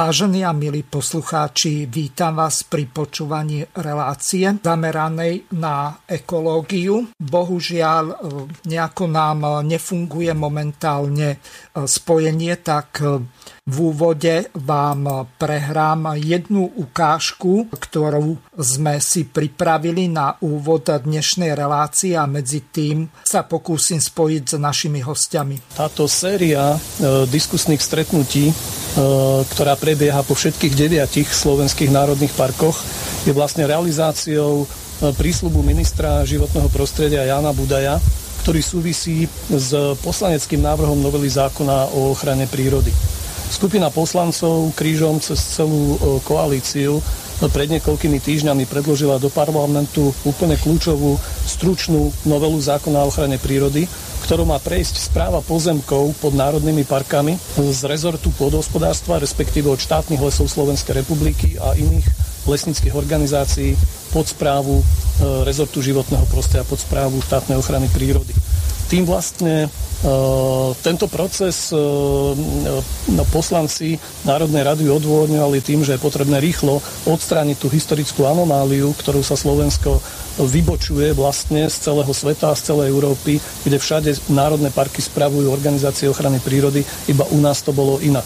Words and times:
Vážení 0.00 0.48
a 0.48 0.56
milí 0.56 0.80
poslucháči, 0.80 1.84
vítam 1.84 2.40
vás 2.40 2.64
pri 2.64 2.88
počúvaní 2.88 3.68
relácie 3.76 4.48
zameranej 4.48 5.52
na 5.52 6.00
ekológiu. 6.08 7.12
Bohužiaľ, 7.20 8.04
e, 8.08 8.14
nejako 8.64 9.04
nám 9.04 9.60
nefunguje 9.60 10.32
momentálne 10.32 11.36
e, 11.36 11.38
spojenie, 11.84 12.56
tak 12.64 13.04
e, 13.04 13.28
v 13.70 13.94
úvode 13.94 14.50
vám 14.58 15.30
prehrám 15.38 16.18
jednu 16.18 16.66
ukážku, 16.74 17.70
ktorú 17.70 18.34
sme 18.58 18.98
si 18.98 19.22
pripravili 19.22 20.10
na 20.10 20.34
úvod 20.42 20.90
dnešnej 20.90 21.54
relácie 21.54 22.18
a 22.18 22.26
medzi 22.26 22.66
tým 22.66 23.06
sa 23.22 23.46
pokúsim 23.46 24.02
spojiť 24.02 24.42
s 24.42 24.54
našimi 24.58 24.98
hostiami. 24.98 25.78
Táto 25.78 26.10
séria 26.10 26.74
e, 26.74 26.78
diskusných 27.30 27.78
stretnutí, 27.78 28.50
e, 28.50 28.54
ktorá 29.54 29.78
prebieha 29.78 30.26
po 30.26 30.34
všetkých 30.34 30.74
deviatich 30.74 31.30
slovenských 31.30 31.94
národných 31.94 32.34
parkoch, 32.34 32.74
je 33.22 33.30
vlastne 33.30 33.70
realizáciou 33.70 34.66
e, 34.66 35.14
prísľubu 35.14 35.62
ministra 35.62 36.26
životného 36.26 36.66
prostredia 36.74 37.22
Jana 37.22 37.54
Budaja, 37.54 38.02
ktorý 38.42 38.60
súvisí 38.64 39.30
s 39.52 39.70
poslaneckým 40.02 40.58
návrhom 40.58 40.98
novely 40.98 41.30
zákona 41.30 41.94
o 41.94 42.10
ochrane 42.10 42.50
prírody. 42.50 43.19
Skupina 43.50 43.90
poslancov 43.90 44.70
krížom 44.78 45.18
cez 45.18 45.42
celú 45.42 45.98
e, 45.98 46.22
koalíciu 46.22 47.02
pred 47.50 47.66
niekoľkými 47.66 48.22
týždňami 48.22 48.62
predložila 48.70 49.18
do 49.18 49.26
parlamentu 49.26 50.14
úplne 50.22 50.54
kľúčovú 50.54 51.18
stručnú 51.50 52.14
novelu 52.22 52.54
zákona 52.54 53.02
o 53.02 53.08
ochrane 53.10 53.42
prírody, 53.42 53.90
ktorou 54.22 54.46
má 54.46 54.62
prejsť 54.62 55.10
správa 55.10 55.42
pozemkov 55.42 56.14
pod 56.22 56.30
národnými 56.36 56.86
parkami 56.86 57.34
z 57.58 57.80
rezortu 57.90 58.30
pôdohospodárstva, 58.38 59.18
respektíve 59.18 59.66
od 59.66 59.82
štátnych 59.82 60.22
lesov 60.22 60.46
Slovenskej 60.46 61.02
republiky 61.02 61.58
a 61.58 61.74
iných 61.74 62.06
lesnických 62.46 62.94
organizácií 62.94 63.74
pod 64.14 64.30
správu 64.30 64.78
e, 64.78 64.84
rezortu 65.42 65.82
životného 65.82 66.28
prostredia, 66.30 66.62
pod 66.62 66.78
správu 66.78 67.18
štátnej 67.24 67.58
ochrany 67.58 67.90
prírody. 67.90 68.30
Tým 68.90 69.06
vlastne 69.06 69.70
Uh, 70.00 70.72
tento 70.80 71.12
proces 71.12 71.68
uh, 71.76 72.32
no, 73.12 73.24
poslanci 73.28 74.00
Národnej 74.24 74.64
rady 74.64 74.88
odôvodňovali 74.88 75.60
tým, 75.60 75.84
že 75.84 75.92
je 75.92 76.00
potrebné 76.00 76.40
rýchlo 76.40 76.80
odstrániť 77.04 77.60
tú 77.60 77.68
historickú 77.68 78.24
anomáliu, 78.24 78.96
ktorú 78.96 79.20
sa 79.20 79.36
Slovensko 79.36 80.00
vybočuje 80.40 81.12
vlastne 81.12 81.68
z 81.68 81.76
celého 81.84 82.12
sveta 82.16 82.56
z 82.56 82.72
celej 82.72 82.96
Európy, 82.96 83.44
kde 83.60 83.76
všade 83.76 84.32
národné 84.32 84.72
parky 84.72 85.04
spravujú 85.04 85.52
organizácie 85.52 86.08
ochrany 86.08 86.40
prírody, 86.40 86.80
iba 87.12 87.28
u 87.28 87.36
nás 87.36 87.60
to 87.60 87.76
bolo 87.76 88.00
inak. 88.00 88.24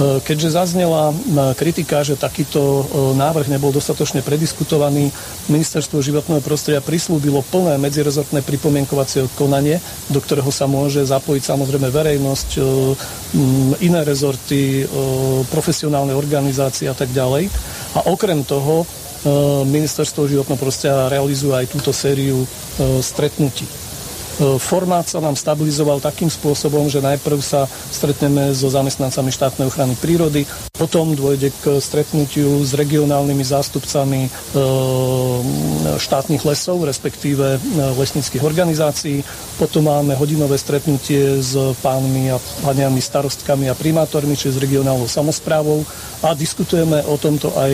E, 0.00 0.24
keďže 0.24 0.56
zaznela 0.56 1.12
e, 1.12 1.14
kritika, 1.52 2.00
že 2.00 2.16
takýto 2.16 2.60
e, 2.60 2.84
návrh 3.20 3.52
nebol 3.52 3.68
dostatočne 3.68 4.24
prediskutovaný, 4.24 5.12
Ministerstvo 5.52 6.00
životného 6.00 6.40
prostredia 6.40 6.80
prislúbilo 6.80 7.44
plné 7.52 7.76
medzirezortné 7.76 8.40
pripomienkovacie 8.40 9.28
konanie, 9.36 9.76
do 10.08 10.24
ktorého 10.24 10.48
sa 10.48 10.64
môže 10.64 11.04
zapojiť 11.04 11.42
samozrejme 11.42 11.90
verejnosť, 11.90 12.48
iné 13.82 14.00
rezorty, 14.06 14.86
profesionálne 15.50 16.14
organizácie 16.14 16.86
a 16.86 16.94
tak 16.94 17.10
ďalej. 17.10 17.50
A 17.98 18.06
okrem 18.06 18.46
toho 18.46 18.86
Ministerstvo 19.66 20.30
životného 20.30 20.60
prostredia 20.60 21.10
realizuje 21.10 21.52
aj 21.52 21.66
túto 21.74 21.90
sériu 21.90 22.46
stretnutí. 23.02 23.89
E, 24.40 24.56
formát 24.56 25.04
sa 25.04 25.20
nám 25.20 25.36
stabilizoval 25.36 26.00
takým 26.00 26.32
spôsobom, 26.32 26.88
že 26.88 27.04
najprv 27.04 27.38
sa 27.44 27.68
stretneme 27.68 28.56
so 28.56 28.72
zamestnancami 28.72 29.28
štátnej 29.28 29.68
ochrany 29.68 29.92
prírody, 30.00 30.48
potom 30.72 31.12
dôjde 31.12 31.52
k 31.60 31.76
stretnutiu 31.76 32.64
s 32.64 32.72
regionálnymi 32.72 33.44
zástupcami 33.44 34.20
e, 34.24 34.30
štátnych 36.00 36.40
lesov, 36.48 36.88
respektíve 36.88 37.46
e, 37.56 37.58
lesnických 38.00 38.40
organizácií. 38.40 39.20
Potom 39.60 39.92
máme 39.92 40.16
hodinové 40.16 40.56
stretnutie 40.56 41.44
s 41.44 41.52
pánmi 41.84 42.32
a 42.32 42.40
paniami 42.64 43.04
starostkami 43.04 43.68
a 43.68 43.76
primátormi, 43.76 44.32
čiže 44.32 44.56
s 44.56 44.62
regionálnou 44.64 45.04
samozprávou 45.04 45.84
a 46.24 46.32
diskutujeme 46.32 47.00
o 47.08 47.16
tomto 47.16 47.52
aj 47.56 47.72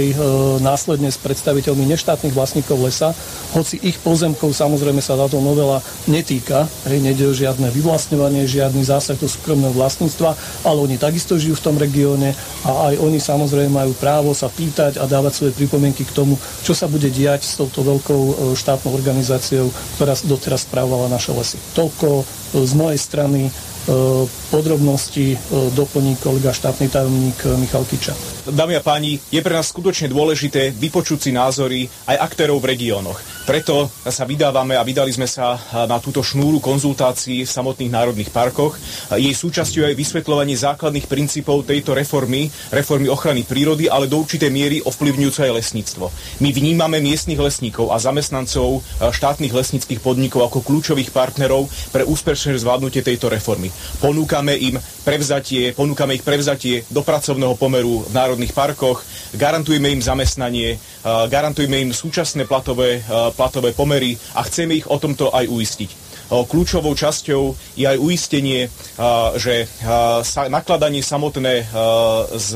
následne 0.62 1.10
s 1.10 1.18
predstaviteľmi 1.18 1.82
neštátnych 1.82 2.30
vlastníkov 2.30 2.78
lesa, 2.78 3.10
hoci 3.54 3.78
ich 3.82 3.98
pozemkov 3.98 4.54
samozrejme 4.54 5.02
sa 5.02 5.18
táto 5.18 5.42
novela 5.42 5.82
netýka, 6.06 6.55
hej, 6.64 6.98
nejde 7.04 7.28
žiadne 7.36 7.68
vyvlastňovanie, 7.68 8.48
žiadny 8.48 8.80
zásah 8.80 9.20
do 9.20 9.28
súkromného 9.28 9.76
vlastníctva, 9.76 10.32
ale 10.64 10.78
oni 10.80 10.96
takisto 10.96 11.36
žijú 11.36 11.60
v 11.60 11.64
tom 11.68 11.76
regióne 11.76 12.32
a 12.64 12.88
aj 12.92 12.94
oni 13.02 13.20
samozrejme 13.20 13.76
majú 13.76 13.92
právo 13.98 14.32
sa 14.32 14.48
pýtať 14.48 14.96
a 14.96 15.04
dávať 15.04 15.32
svoje 15.36 15.52
pripomienky 15.58 16.08
k 16.08 16.16
tomu, 16.16 16.40
čo 16.64 16.72
sa 16.72 16.88
bude 16.88 17.12
diať 17.12 17.44
s 17.44 17.60
touto 17.60 17.84
veľkou 17.84 18.22
e, 18.22 18.34
štátnou 18.56 18.96
organizáciou, 18.96 19.68
ktorá 20.00 20.16
doteraz 20.24 20.64
správala 20.64 21.12
naše 21.12 21.36
lesy. 21.36 21.60
Toľko 21.76 22.22
e, 22.22 22.24
z 22.64 22.72
mojej 22.72 23.00
strany 23.02 23.52
podrobnosti 24.50 25.34
e, 25.34 25.36
doplní 25.74 26.16
kolega 26.18 26.50
štátny 26.50 26.88
tajomník 26.90 27.38
e, 27.46 27.56
Michal 27.56 27.84
Kiča. 27.86 28.14
Dámy 28.46 28.78
a 28.78 28.82
páni, 28.82 29.18
je 29.30 29.42
pre 29.42 29.54
nás 29.54 29.70
skutočne 29.70 30.10
dôležité 30.10 30.70
vypočuť 30.70 31.18
si 31.18 31.30
názory 31.34 31.90
aj 32.06 32.16
aktérov 32.30 32.62
v 32.62 32.74
regiónoch. 32.74 33.18
Preto 33.46 33.90
sa 34.02 34.26
vydávame 34.26 34.74
a 34.74 34.82
vydali 34.82 35.14
sme 35.14 35.30
sa 35.30 35.54
na 35.86 36.02
túto 36.02 36.18
šnúru 36.18 36.58
konzultácií 36.58 37.46
v 37.46 37.50
samotných 37.50 37.94
národných 37.94 38.30
parkoch. 38.34 38.74
Jej 39.14 39.38
súčasťou 39.38 39.86
je 39.86 39.94
vysvetľovanie 39.94 40.58
základných 40.58 41.06
princípov 41.06 41.62
tejto 41.62 41.94
reformy, 41.94 42.50
reformy 42.74 43.06
ochrany 43.06 43.46
prírody, 43.46 43.86
ale 43.86 44.10
do 44.10 44.18
určitej 44.18 44.50
miery 44.50 44.76
ovplyvňujúce 44.82 45.46
aj 45.46 45.62
lesníctvo. 45.62 46.10
My 46.42 46.50
vnímame 46.50 46.98
miestnych 46.98 47.38
lesníkov 47.38 47.94
a 47.94 48.02
zamestnancov 48.02 48.82
štátnych 48.98 49.54
lesníckých 49.54 50.02
podnikov 50.02 50.50
ako 50.50 50.66
kľúčových 50.66 51.14
partnerov 51.14 51.70
pre 51.94 52.02
úspešné 52.02 52.58
zvládnutie 52.58 53.06
tejto 53.06 53.30
reformy. 53.30 53.70
Ponúkame 53.98 54.54
im 54.56 54.76
prevzatie, 55.04 55.72
ponúkame 55.72 56.16
ich 56.16 56.24
prevzatie 56.26 56.84
do 56.92 57.02
pracovného 57.02 57.56
pomeru 57.56 58.04
v 58.06 58.12
národných 58.12 58.52
parkoch, 58.52 59.02
garantujeme 59.34 59.92
im 59.92 60.02
zamestnanie, 60.04 60.76
garantujeme 61.04 61.80
im 61.80 61.90
súčasné 61.92 62.44
platové 62.44 63.02
platové 63.36 63.72
pomery 63.72 64.16
a 64.34 64.42
chceme 64.44 64.78
ich 64.80 64.86
o 64.88 64.96
tomto 65.00 65.32
aj 65.32 65.48
uistiť. 65.48 66.05
Kľúčovou 66.26 66.92
časťou 66.98 67.54
je 67.78 67.86
aj 67.86 67.98
uistenie, 68.02 68.66
že 69.38 69.70
nakladanie 70.50 71.02
samotné 71.04 71.70
s 72.34 72.50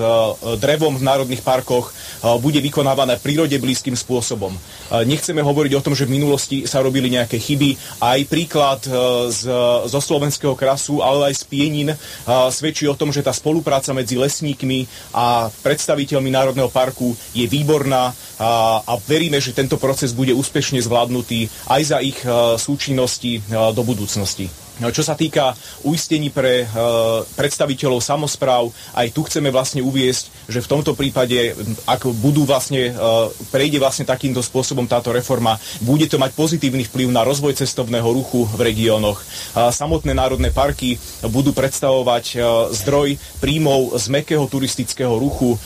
drevom 0.58 0.98
v 0.98 1.06
národných 1.06 1.46
parkoch 1.46 1.94
bude 2.42 2.58
vykonávané 2.58 3.16
prírode 3.22 3.54
blízkym 3.62 3.94
spôsobom. 3.94 4.52
Nechceme 5.06 5.38
hovoriť 5.40 5.72
o 5.78 5.84
tom, 5.84 5.94
že 5.94 6.04
v 6.04 6.18
minulosti 6.18 6.66
sa 6.66 6.82
robili 6.82 7.14
nejaké 7.14 7.38
chyby. 7.38 8.02
Aj 8.02 8.18
príklad 8.26 8.82
z, 9.30 9.42
zo 9.86 10.00
slovenského 10.02 10.58
krasu, 10.58 10.98
ale 11.00 11.30
aj 11.30 11.40
z 11.40 11.44
Pienin 11.46 11.88
svedčí 12.50 12.90
o 12.90 12.98
tom, 12.98 13.14
že 13.14 13.22
tá 13.22 13.30
spolupráca 13.30 13.94
medzi 13.94 14.18
lesníkmi 14.18 15.14
a 15.14 15.46
predstaviteľmi 15.62 16.30
Národného 16.34 16.68
parku 16.74 17.14
je 17.30 17.46
výborná 17.46 18.10
a 18.40 18.94
veríme, 19.06 19.38
že 19.38 19.54
tento 19.54 19.76
proces 19.76 20.10
bude 20.16 20.34
úspešne 20.34 20.80
zvládnutý 20.82 21.46
aj 21.70 21.82
za 21.86 21.98
ich 22.02 22.18
súčinnosti 22.58 23.44
do 23.68 23.84
budúcnosti. 23.84 24.48
No, 24.80 24.88
čo 24.88 25.04
sa 25.04 25.12
týka 25.12 25.52
uistení 25.84 26.32
pre 26.32 26.64
e, 26.64 26.66
predstaviteľov 27.36 28.00
samozpráv, 28.00 28.72
aj 28.96 29.12
tu 29.12 29.28
chceme 29.28 29.52
vlastne 29.52 29.84
uviesť, 29.84 30.48
že 30.48 30.64
v 30.64 30.70
tomto 30.72 30.96
prípade, 30.96 31.52
ak 31.84 32.08
budú 32.16 32.48
vlastne, 32.48 32.88
e, 32.88 32.92
prejde 33.52 33.76
vlastne 33.76 34.08
takýmto 34.08 34.40
spôsobom 34.40 34.88
táto 34.88 35.12
reforma, 35.12 35.60
bude 35.84 36.08
to 36.08 36.16
mať 36.16 36.32
pozitívny 36.32 36.88
vplyv 36.88 37.12
na 37.12 37.28
rozvoj 37.28 37.60
cestovného 37.60 38.08
ruchu 38.08 38.48
v 38.56 38.60
regiónoch. 38.72 39.20
Samotné 39.52 40.16
národné 40.16 40.48
parky 40.48 40.96
budú 41.28 41.52
predstavovať 41.52 42.24
e, 42.32 42.36
zdroj 42.72 43.20
príjmov 43.44 44.00
z 44.00 44.08
mekého 44.08 44.48
turistického 44.48 45.12
ruchu, 45.12 45.60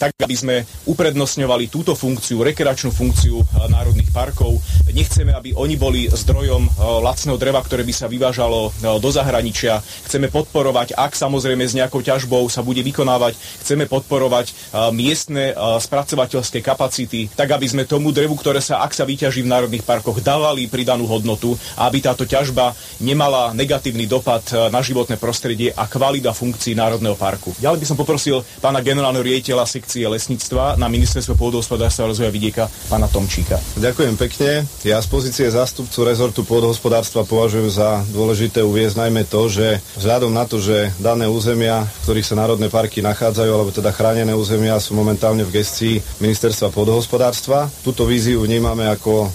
tak 0.00 0.16
aby 0.22 0.36
sme 0.36 0.56
uprednostňovali 0.88 1.68
túto 1.68 1.92
funkciu, 1.92 2.40
rekreačnú 2.40 2.88
funkciu 2.88 3.40
národných 3.68 4.12
parkov. 4.12 4.56
nechceme, 4.88 5.32
aby 5.36 5.52
oni 5.52 5.76
boli 5.76 6.08
zdrojom 6.08 6.80
lacného 7.02 7.36
dreva, 7.36 7.60
ktoré 7.60 7.82
by 7.84 7.94
sa 7.94 8.06
vyvážalo 8.06 8.45
do 8.80 9.08
zahraničia. 9.12 9.80
Chceme 10.08 10.28
podporovať, 10.32 10.98
ak 10.98 11.14
samozrejme 11.14 11.64
s 11.64 11.76
nejakou 11.76 12.02
ťažbou 12.02 12.48
sa 12.50 12.60
bude 12.60 12.82
vykonávať, 12.82 13.38
chceme 13.64 13.88
podporovať 13.88 14.52
miestne 14.92 15.56
spracovateľské 15.56 16.60
kapacity, 16.60 17.30
tak 17.32 17.54
aby 17.54 17.66
sme 17.66 17.88
tomu 17.88 18.10
drevu, 18.10 18.34
ktoré 18.36 18.58
sa, 18.60 18.82
ak 18.82 18.92
sa 18.92 19.06
vyťaží 19.06 19.42
v 19.42 19.52
národných 19.52 19.86
parkoch, 19.86 20.20
dávali 20.20 20.68
pridanú 20.68 21.06
hodnotu 21.08 21.56
aby 21.76 21.98
táto 22.02 22.24
ťažba 22.24 22.74
nemala 23.00 23.52
negatívny 23.56 24.04
dopad 24.08 24.42
na 24.68 24.80
životné 24.82 25.16
prostredie 25.16 25.72
a 25.72 25.88
kvalita 25.88 26.32
funkcií 26.32 26.76
Národného 26.76 27.16
parku. 27.16 27.52
Ďalej 27.60 27.78
by 27.82 27.86
som 27.86 27.98
poprosil 27.98 28.42
pána 28.60 28.80
generálneho 28.80 29.24
riaditeľa 29.24 29.64
sekcie 29.68 30.04
lesníctva 30.08 30.76
na 30.76 30.88
ministerstvo 30.88 31.36
pôdohospodárstva 31.36 32.08
a 32.08 32.10
rozvoja 32.12 32.32
vidieka, 32.32 32.68
pána 32.88 33.08
Tomčíka. 33.08 33.60
Ďakujem 33.80 34.14
pekne. 34.16 34.50
Ja 34.84 35.00
z 35.00 35.08
pozície 35.08 35.46
zástupcu 35.48 36.04
rezortu 36.04 36.42
pôdohospodárstva 36.44 37.24
považujem 37.24 37.68
za 37.72 38.02
dôležité 38.12 38.35
uviezť 38.36 38.96
najmä 39.00 39.24
to, 39.24 39.48
že 39.48 39.80
vzhľadom 39.96 40.32
na 40.32 40.44
to, 40.44 40.60
že 40.60 40.92
dané 41.00 41.24
územia, 41.24 41.88
v 41.88 42.00
ktorých 42.04 42.28
sa 42.28 42.36
národné 42.36 42.68
parky 42.68 43.00
nachádzajú, 43.00 43.50
alebo 43.50 43.72
teda 43.72 43.94
chránené 43.94 44.36
územia 44.36 44.76
sú 44.76 44.92
momentálne 44.92 45.42
v 45.48 45.54
gestii 45.56 46.00
ministerstva 46.20 46.68
pôdohospodárstva, 46.74 47.72
túto 47.80 48.04
víziu 48.04 48.44
vnímame 48.44 48.84
ako 48.92 49.32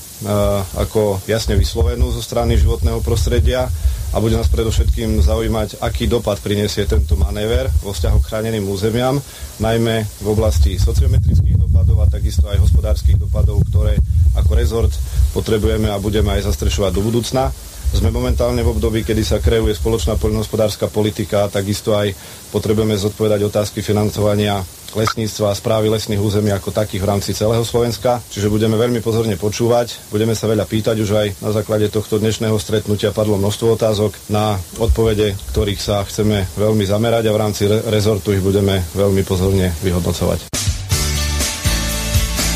ako 0.77 1.17
jasne 1.25 1.57
vyslovenú 1.57 2.13
zo 2.13 2.21
strany 2.21 2.53
životného 2.53 3.01
prostredia 3.01 3.65
a 4.11 4.17
bude 4.19 4.37
nás 4.37 4.51
predovšetkým 4.51 5.23
zaujímať, 5.23 5.81
aký 5.81 6.05
dopad 6.05 6.37
prinesie 6.43 6.85
tento 6.85 7.17
manéver 7.17 7.71
vo 7.81 7.95
vzťahu 7.95 8.17
k 8.21 8.27
chráneným 8.29 8.67
územiam, 8.69 9.17
najmä 9.57 10.05
v 10.21 10.27
oblasti 10.27 10.77
sociometrických 10.77 11.57
dopadov 11.57 12.05
a 12.05 12.11
takisto 12.11 12.45
aj 12.51 12.61
hospodárskych 12.61 13.17
dopadov, 13.17 13.65
ktoré 13.71 13.97
ako 14.37 14.51
rezort 14.53 14.93
potrebujeme 15.33 15.89
a 15.89 15.97
budeme 15.97 16.37
aj 16.37 16.53
zastrešovať 16.53 16.91
do 16.91 17.01
budúcna. 17.01 17.49
Sme 17.91 18.09
momentálne 18.09 18.63
v 18.63 18.71
období, 18.71 19.03
kedy 19.03 19.21
sa 19.21 19.37
kreuje 19.43 19.75
spoločná 19.75 20.15
poľnohospodárska 20.17 20.89
politika 20.89 21.45
a 21.45 21.51
takisto 21.51 21.93
aj 21.93 22.15
potrebujeme 22.49 22.97
zodpovedať 22.97 23.45
otázky 23.45 23.83
financovania 23.83 24.63
lesníctva 24.91 25.51
a 25.51 25.57
správy 25.57 25.87
lesných 25.87 26.19
území 26.19 26.51
ako 26.51 26.75
takých 26.75 27.03
v 27.03 27.09
rámci 27.09 27.31
celého 27.31 27.63
Slovenska. 27.63 28.19
Čiže 28.27 28.51
budeme 28.51 28.75
veľmi 28.75 28.99
pozorne 28.99 29.39
počúvať, 29.39 30.11
budeme 30.11 30.35
sa 30.35 30.51
veľa 30.51 30.67
pýtať, 30.67 30.95
už 30.99 31.11
aj 31.15 31.27
na 31.39 31.51
základe 31.55 31.87
tohto 31.87 32.19
dnešného 32.19 32.55
stretnutia 32.59 33.15
padlo 33.15 33.39
množstvo 33.39 33.79
otázok, 33.79 34.11
na 34.27 34.59
odpovede, 34.79 35.35
ktorých 35.55 35.79
sa 35.79 36.03
chceme 36.03 36.47
veľmi 36.59 36.83
zamerať 36.83 37.31
a 37.31 37.35
v 37.35 37.41
rámci 37.41 37.71
re- 37.71 37.85
rezortu 37.87 38.35
ich 38.35 38.43
budeme 38.43 38.83
veľmi 38.95 39.23
pozorne 39.23 39.71
vyhodnocovať. 39.79 40.51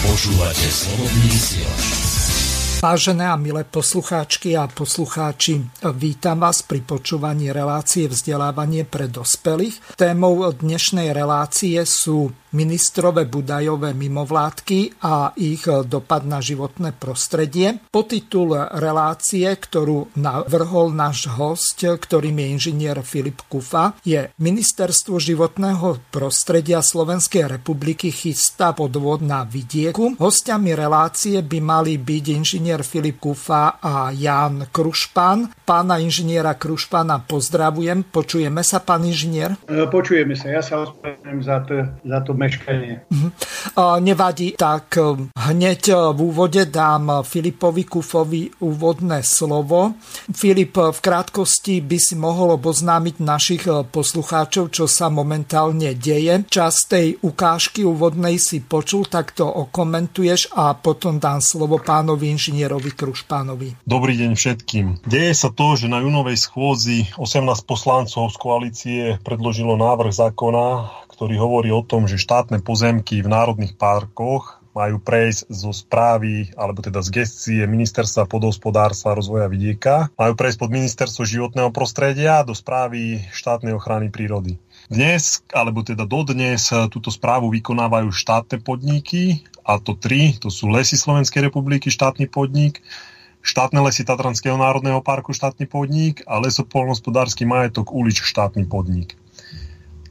Počúvate 0.05 0.67
slobodný 0.71 1.33
Vážené 2.85 3.25
a 3.25 3.33
milé 3.33 3.65
poslucháčky 3.65 4.53
a 4.53 4.69
poslucháči, 4.69 5.57
vítam 5.97 6.37
vás 6.37 6.61
pri 6.61 6.85
počúvaní 6.85 7.49
relácie 7.49 8.05
vzdelávanie 8.05 8.85
pre 8.85 9.09
dospelých. 9.09 9.97
Témou 9.97 10.45
dnešnej 10.53 11.09
relácie 11.09 11.81
sú 11.81 12.29
ministrové 12.55 13.27
budajové 13.27 13.91
mimovládky 13.91 15.03
a 15.03 15.35
ich 15.35 15.67
dopad 15.67 16.23
na 16.23 16.39
životné 16.39 16.95
prostredie. 16.95 17.83
Potitul 17.91 18.55
relácie, 18.55 19.43
ktorú 19.51 20.15
navrhol 20.15 20.95
náš 20.95 21.27
host, 21.35 21.83
ktorým 21.83 22.39
je 22.39 22.47
inžinier 22.55 22.95
Filip 23.03 23.43
Kufa, 23.51 23.99
je 24.07 24.31
Ministerstvo 24.39 25.19
životného 25.19 25.99
prostredia 26.07 26.79
Slovenskej 26.79 27.59
republiky 27.59 28.07
chystá 28.15 28.71
podvod 28.71 29.19
na 29.19 29.43
vidieku. 29.43 30.15
Hostiami 30.15 30.71
relácie 30.71 31.43
by 31.43 31.59
mali 31.59 31.99
byť 31.99 32.25
inžinier 32.31 32.87
Filip 32.87 33.19
Kufa 33.19 33.83
a 33.83 34.15
Jan 34.15 34.71
Krušpán. 34.71 35.51
Pána 35.67 35.99
inžiniera 35.99 36.55
Krušpána 36.55 37.25
pozdravujem. 37.27 38.07
Počujeme 38.07 38.63
sa, 38.63 38.79
pán 38.79 39.03
inžinier? 39.03 39.59
Počujeme 39.67 40.37
sa. 40.37 40.53
Ja 40.53 40.61
sa 40.63 40.85
ospravedlňujem 40.85 41.41
za 41.43 41.57
to, 41.65 41.73
za 42.05 42.19
to 42.23 42.31
meškanie. 42.45 43.01
Uh-huh. 43.09 43.31
Nevadí, 43.99 44.53
tak 44.53 45.01
e, 45.01 45.17
hneď 45.33 45.81
e, 45.89 45.93
v 46.13 46.19
úvode 46.21 46.63
dám 46.69 47.25
Filipovi 47.25 47.83
Kufovi 47.89 48.53
úvodné 48.61 49.25
slovo. 49.25 49.97
Filip, 50.29 50.77
v 50.77 50.99
krátkosti 51.01 51.81
by 51.81 51.97
si 51.97 52.13
mohol 52.13 52.55
oboznámiť 52.61 53.15
našich 53.19 53.65
e, 53.65 53.81
poslucháčov, 53.83 54.69
čo 54.69 54.85
sa 54.85 55.09
momentálne 55.09 55.97
deje. 55.97 56.45
Čas 56.45 56.85
tej 56.85 57.17
ukážky 57.25 57.81
úvodnej 57.81 58.37
si 58.37 58.61
počul, 58.61 59.09
tak 59.09 59.33
to 59.33 59.49
okomentuješ 59.49 60.53
a 60.53 60.77
potom 60.77 61.17
dám 61.17 61.41
slovo 61.41 61.81
pánovi 61.81 62.29
inžinierovi 62.29 62.93
Krušpánovi. 62.93 63.81
Dobrý 63.83 64.13
deň 64.15 64.31
všetkým. 64.37 64.85
Deje 65.09 65.33
sa 65.33 65.49
to, 65.49 65.73
že 65.73 65.89
na 65.89 65.99
junovej 66.05 66.37
schôdzi 66.37 67.09
18 67.17 67.65
poslancov 67.65 68.29
z 68.29 68.37
koalície 68.37 69.01
predložilo 69.25 69.73
návrh 69.73 70.13
zákona, 70.13 70.65
ktorý 71.15 71.39
hovorí 71.39 71.71
o 71.71 71.79
tom, 71.79 72.11
že 72.11 72.19
štátne 72.19 72.59
pozemky 72.59 73.23
v 73.23 73.31
národných 73.31 73.79
parkoch 73.79 74.59
majú 74.75 74.99
prejsť 74.99 75.47
zo 75.47 75.71
správy, 75.71 76.51
alebo 76.59 76.83
teda 76.83 76.99
z 76.99 77.23
gestie 77.23 77.63
Ministerstva 77.63 78.27
podhospodárstva 78.27 79.15
a 79.15 79.17
rozvoja 79.23 79.47
vidieka, 79.47 80.11
majú 80.19 80.35
prejsť 80.35 80.57
pod 80.59 80.69
Ministerstvo 80.75 81.23
životného 81.23 81.71
prostredia 81.71 82.43
do 82.43 82.51
správy 82.51 83.23
štátnej 83.31 83.71
ochrany 83.71 84.11
prírody. 84.11 84.59
Dnes, 84.91 85.39
alebo 85.55 85.79
teda 85.79 86.03
dodnes, 86.03 86.67
túto 86.91 87.07
správu 87.07 87.47
vykonávajú 87.55 88.11
štátne 88.11 88.59
podniky, 88.59 89.47
a 89.63 89.79
to 89.79 89.95
tri, 89.95 90.35
to 90.35 90.51
sú 90.51 90.67
Lesy 90.67 90.99
Slovenskej 90.99 91.47
republiky, 91.47 91.87
štátny 91.87 92.27
podnik, 92.27 92.83
štátne 93.41 93.79
lesy 93.79 94.03
Tatranského 94.03 94.59
národného 94.59 94.99
parku, 94.99 95.31
štátny 95.31 95.71
podnik 95.71 96.21
a 96.27 96.37
lesopolnospodársky 96.43 97.47
majetok 97.47 97.95
Ulič, 97.95 98.21
štátny 98.21 98.67
podnik. 98.67 99.15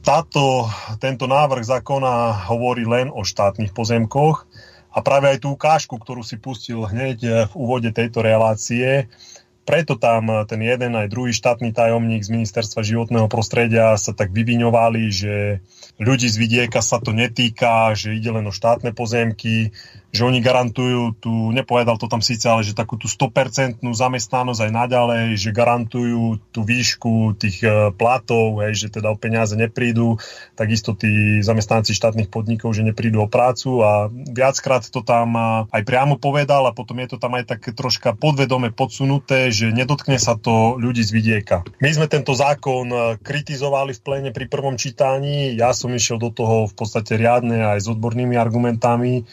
Táto, 0.05 0.69
tento 1.01 1.25
návrh 1.25 1.65
zákona 1.65 2.45
hovorí 2.53 2.85
len 2.85 3.09
o 3.09 3.25
štátnych 3.25 3.73
pozemkoch 3.73 4.45
a 4.93 5.01
práve 5.01 5.33
aj 5.33 5.41
tú 5.41 5.57
ukážku, 5.57 5.97
ktorú 5.97 6.21
si 6.21 6.37
pustil 6.37 6.85
hneď 6.85 7.49
v 7.49 7.53
úvode 7.57 7.89
tejto 7.89 8.21
relácie, 8.21 9.09
preto 9.65 9.97
tam 9.97 10.45
ten 10.45 10.61
jeden 10.61 10.93
aj 10.93 11.09
druhý 11.09 11.33
štátny 11.33 11.73
tajomník 11.73 12.21
z 12.21 12.37
Ministerstva 12.37 12.85
životného 12.85 13.25
prostredia 13.25 13.97
sa 13.97 14.13
tak 14.13 14.29
vyviňovali, 14.29 15.03
že 15.09 15.65
ľudí 15.97 16.29
z 16.29 16.37
vidieka 16.37 16.85
sa 16.85 17.01
to 17.01 17.09
netýka, 17.09 17.97
že 17.97 18.13
ide 18.13 18.29
len 18.29 18.45
o 18.45 18.53
štátne 18.53 18.93
pozemky, 18.93 19.73
že 20.15 20.23
oni 20.23 20.39
garantujú 20.39 21.19
tu, 21.19 21.51
nepovedal 21.51 21.99
to 21.99 22.07
tam 22.07 22.23
síce, 22.23 22.47
ale 22.47 22.63
že 22.63 22.71
takú 22.71 22.95
tú 22.95 23.11
100% 23.11 23.83
zamestnanosť 23.83 24.61
aj 24.63 24.71
naďalej, 24.71 25.23
že 25.35 25.51
garantujú 25.51 26.39
tú 26.55 26.63
výšku 26.63 27.35
tých 27.35 27.59
e, 27.59 27.91
platov, 27.91 28.63
hej, 28.63 28.87
že 28.87 28.95
teda 28.95 29.11
o 29.11 29.19
peniaze 29.19 29.59
neprídu, 29.59 30.15
takisto 30.55 30.95
tí 30.95 31.43
zamestnanci 31.43 31.91
štátnych 31.91 32.31
podnikov, 32.31 32.71
že 32.71 32.87
neprídu 32.87 33.19
o 33.19 33.27
prácu 33.27 33.83
a 33.83 34.07
viackrát 34.07 34.87
to 34.87 35.03
tam 35.03 35.35
e, 35.35 35.67
aj 35.75 35.83
priamo 35.83 36.15
povedal 36.15 36.63
a 36.63 36.71
potom 36.71 36.95
je 37.03 37.11
to 37.11 37.17
tam 37.19 37.35
aj 37.35 37.51
tak 37.51 37.75
troška 37.75 38.15
podvedome 38.15 38.71
podsunuté, 38.71 39.51
že 39.51 39.75
nedotkne 39.75 40.15
sa 40.15 40.39
to 40.39 40.79
ľudí 40.79 41.03
z 41.03 41.11
vidieka. 41.11 41.67
My 41.83 41.91
sme 41.91 42.07
tento 42.07 42.31
zákon 42.31 42.87
e, 42.87 42.97
kritizovali 43.19 43.91
v 43.91 43.99
plene 43.99 44.29
pri 44.31 44.47
prvom 44.47 44.79
čítaní, 44.79 45.59
ja 45.59 45.75
som 45.75 45.91
išiel 45.91 46.23
do 46.23 46.31
toho 46.31 46.71
v 46.71 46.73
podstate 46.79 47.19
riadne 47.19 47.75
aj 47.75 47.83
s 47.83 47.87
odbornými 47.91 48.39
argumentami, 48.39 49.27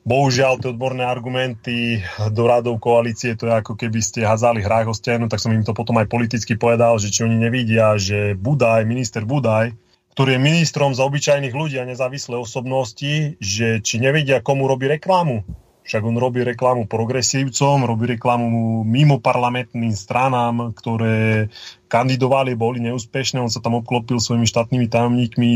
Bohužiaľ, 0.00 0.56
tie 0.58 0.72
odborné 0.72 1.04
argumenty 1.04 2.00
do 2.32 2.48
radov 2.48 2.80
koalície, 2.80 3.36
to 3.36 3.46
je 3.46 3.52
ako 3.52 3.76
keby 3.76 4.00
ste 4.00 4.24
hazali 4.24 4.64
hrách 4.64 4.88
o 4.88 4.94
stenu, 4.96 5.28
tak 5.28 5.44
som 5.44 5.52
im 5.52 5.60
to 5.60 5.76
potom 5.76 6.00
aj 6.00 6.08
politicky 6.08 6.56
povedal, 6.56 6.96
že 6.96 7.12
či 7.12 7.28
oni 7.28 7.36
nevidia, 7.36 8.00
že 8.00 8.32
Budaj, 8.32 8.88
minister 8.88 9.28
Budaj, 9.28 9.76
ktorý 10.16 10.36
je 10.36 10.40
ministrom 10.40 10.96
za 10.96 11.04
obyčajných 11.04 11.52
ľudí 11.52 11.76
a 11.76 11.84
nezávislé 11.84 12.40
osobnosti, 12.40 13.36
že 13.38 13.84
či 13.84 14.00
nevidia, 14.00 14.40
komu 14.40 14.64
robí 14.64 14.88
reklamu. 14.88 15.44
Však 15.80 16.06
on 16.06 16.16
robí 16.16 16.44
reklamu 16.44 16.86
progresívcom, 16.86 17.82
robí 17.82 18.14
reklamu 18.14 18.84
mimo 18.84 19.18
parlamentným 19.18 19.92
stranám, 19.96 20.76
ktoré 20.76 21.48
kandidovali, 21.88 22.54
boli 22.54 22.84
neúspešné. 22.84 23.40
On 23.40 23.50
sa 23.50 23.64
tam 23.64 23.80
obklopil 23.80 24.20
svojimi 24.20 24.46
štátnymi 24.46 24.86
tajomníkmi, 24.86 25.48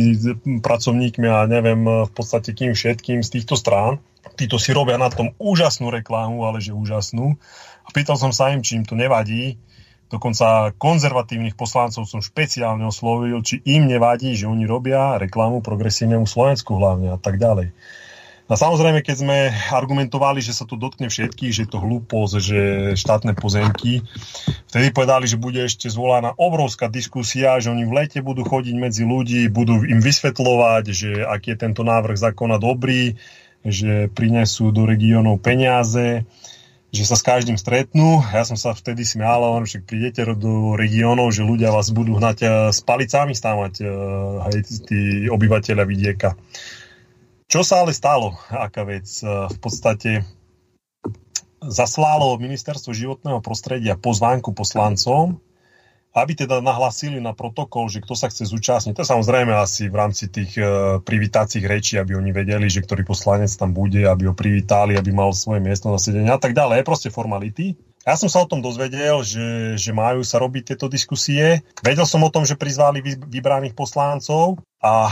pracovníkmi 0.65 1.27
a 1.29 1.47
neviem 1.47 2.09
v 2.09 2.13
podstate 2.13 2.51
kým 2.57 2.73
všetkým 2.73 3.23
z 3.23 3.31
týchto 3.31 3.55
strán. 3.55 4.01
Títo 4.35 4.57
si 4.57 4.73
robia 4.73 4.97
na 4.97 5.13
tom 5.13 5.37
úžasnú 5.37 5.93
reklamu, 5.93 6.43
ale 6.49 6.65
že 6.65 6.73
úžasnú. 6.73 7.37
A 7.85 7.89
pýtal 7.93 8.17
som 8.17 8.33
sa 8.33 8.51
im, 8.51 8.65
či 8.65 8.81
im 8.81 8.85
to 8.89 8.97
nevadí. 8.97 9.61
Dokonca 10.09 10.73
konzervatívnych 10.77 11.57
poslancov 11.57 12.09
som 12.09 12.25
špeciálne 12.25 12.85
oslovil, 12.85 13.41
či 13.45 13.61
im 13.69 13.89
nevadí, 13.89 14.37
že 14.37 14.49
oni 14.49 14.65
robia 14.65 15.17
reklamu 15.21 15.61
progresívnemu 15.61 16.29
Slovensku 16.29 16.77
hlavne 16.77 17.13
a 17.15 17.19
tak 17.19 17.37
ďalej. 17.37 17.73
A 18.45 18.61
samozrejme, 18.61 19.01
keď 19.01 19.17
sme 19.25 19.49
argumentovali, 19.73 20.45
že 20.45 20.53
sa 20.53 20.69
to 20.69 20.77
dotkne 20.77 21.09
všetkých, 21.09 21.49
že 21.49 21.65
je 21.65 21.71
to 21.73 21.81
hlúposť, 21.81 22.35
že 22.45 22.61
štátne 22.93 23.33
pozemky, 23.33 24.05
vtedy 24.69 24.93
povedali, 24.93 25.25
že 25.25 25.41
bude 25.41 25.65
ešte 25.65 25.89
zvolaná 25.89 26.37
obrovská 26.37 26.93
diskusia, 26.93 27.57
že 27.57 27.73
oni 27.73 27.89
v 27.89 28.05
lete 28.05 28.21
budú 28.21 28.45
chodiť 28.45 28.77
medzi 28.77 29.09
ľudí, 29.09 29.49
budú 29.49 29.81
im 29.89 29.97
vysvetľovať, 29.97 30.85
že 30.93 31.11
aký 31.25 31.57
je 31.57 31.63
tento 31.65 31.89
návrh 31.89 32.21
zákona 32.21 32.61
dobrý, 32.61 33.17
že 33.65 34.13
prinesú 34.13 34.69
do 34.71 34.85
regiónov 34.85 35.41
peniaze, 35.41 36.29
že 36.95 37.05
sa 37.09 37.19
s 37.19 37.27
každým 37.27 37.59
stretnú. 37.59 38.23
Ja 38.31 38.47
som 38.47 38.55
sa 38.55 38.71
vtedy 38.71 39.03
smial, 39.03 39.43
on 39.43 39.67
však 39.67 39.83
prídete 39.89 40.23
do 40.39 40.79
regiónov, 40.79 41.35
že 41.35 41.43
ľudia 41.43 41.75
vás 41.75 41.91
budú 41.91 42.21
hnať 42.21 42.39
eh, 42.45 42.51
s 42.71 42.79
palicami 42.85 43.35
stávať 43.35 43.83
eh, 43.83 43.89
aj 44.47 44.55
tí 44.87 45.01
obyvateľia 45.27 45.85
vidieka. 45.89 46.39
Čo 47.51 47.67
sa 47.67 47.83
ale 47.83 47.91
stalo? 47.97 48.39
Aká 48.53 48.87
vec? 48.87 49.11
Eh, 49.21 49.27
v 49.51 49.59
podstate 49.59 50.23
zaslalo 51.65 52.37
ministerstvo 52.37 52.93
životného 52.93 53.41
prostredia 53.41 53.97
pozvánku 53.97 54.53
poslancom, 54.53 55.41
aby 56.15 56.33
teda 56.39 56.63
nahlasili 56.63 57.19
na 57.19 57.35
protokol, 57.35 57.91
že 57.91 57.99
kto 57.99 58.15
sa 58.15 58.31
chce 58.31 58.47
zúčastniť. 58.47 58.95
To 58.95 59.03
samozrejme 59.03 59.51
asi 59.51 59.91
v 59.91 59.99
rámci 59.99 60.31
tých 60.31 60.55
e, 60.55 60.63
privítacích 61.03 61.67
rečí, 61.67 61.99
aby 61.99 62.15
oni 62.15 62.31
vedeli, 62.31 62.71
že 62.71 62.87
ktorý 62.87 63.03
poslanec 63.03 63.51
tam 63.59 63.75
bude, 63.75 64.07
aby 64.07 64.31
ho 64.31 64.35
privítali, 64.35 64.95
aby 64.95 65.11
mal 65.11 65.35
svoje 65.35 65.59
miesto 65.59 65.91
na 65.91 65.99
sedenie 65.99 66.31
a 66.31 66.39
tak 66.39 66.55
ďalej. 66.55 66.87
Proste 66.87 67.11
formality. 67.11 67.75
Ja 68.07 68.15
som 68.15 68.31
sa 68.31 68.47
o 68.47 68.51
tom 68.51 68.63
dozvedel, 68.63 69.27
že, 69.27 69.75
že 69.75 69.91
majú 69.91 70.23
sa 70.23 70.39
robiť 70.39 70.63
tieto 70.71 70.87
diskusie. 70.87 71.67
Vedel 71.83 72.07
som 72.07 72.23
o 72.23 72.31
tom, 72.31 72.47
že 72.47 72.55
prizvali 72.55 73.03
vybraných 73.03 73.75
poslancov 73.75 74.63
a 74.79 75.11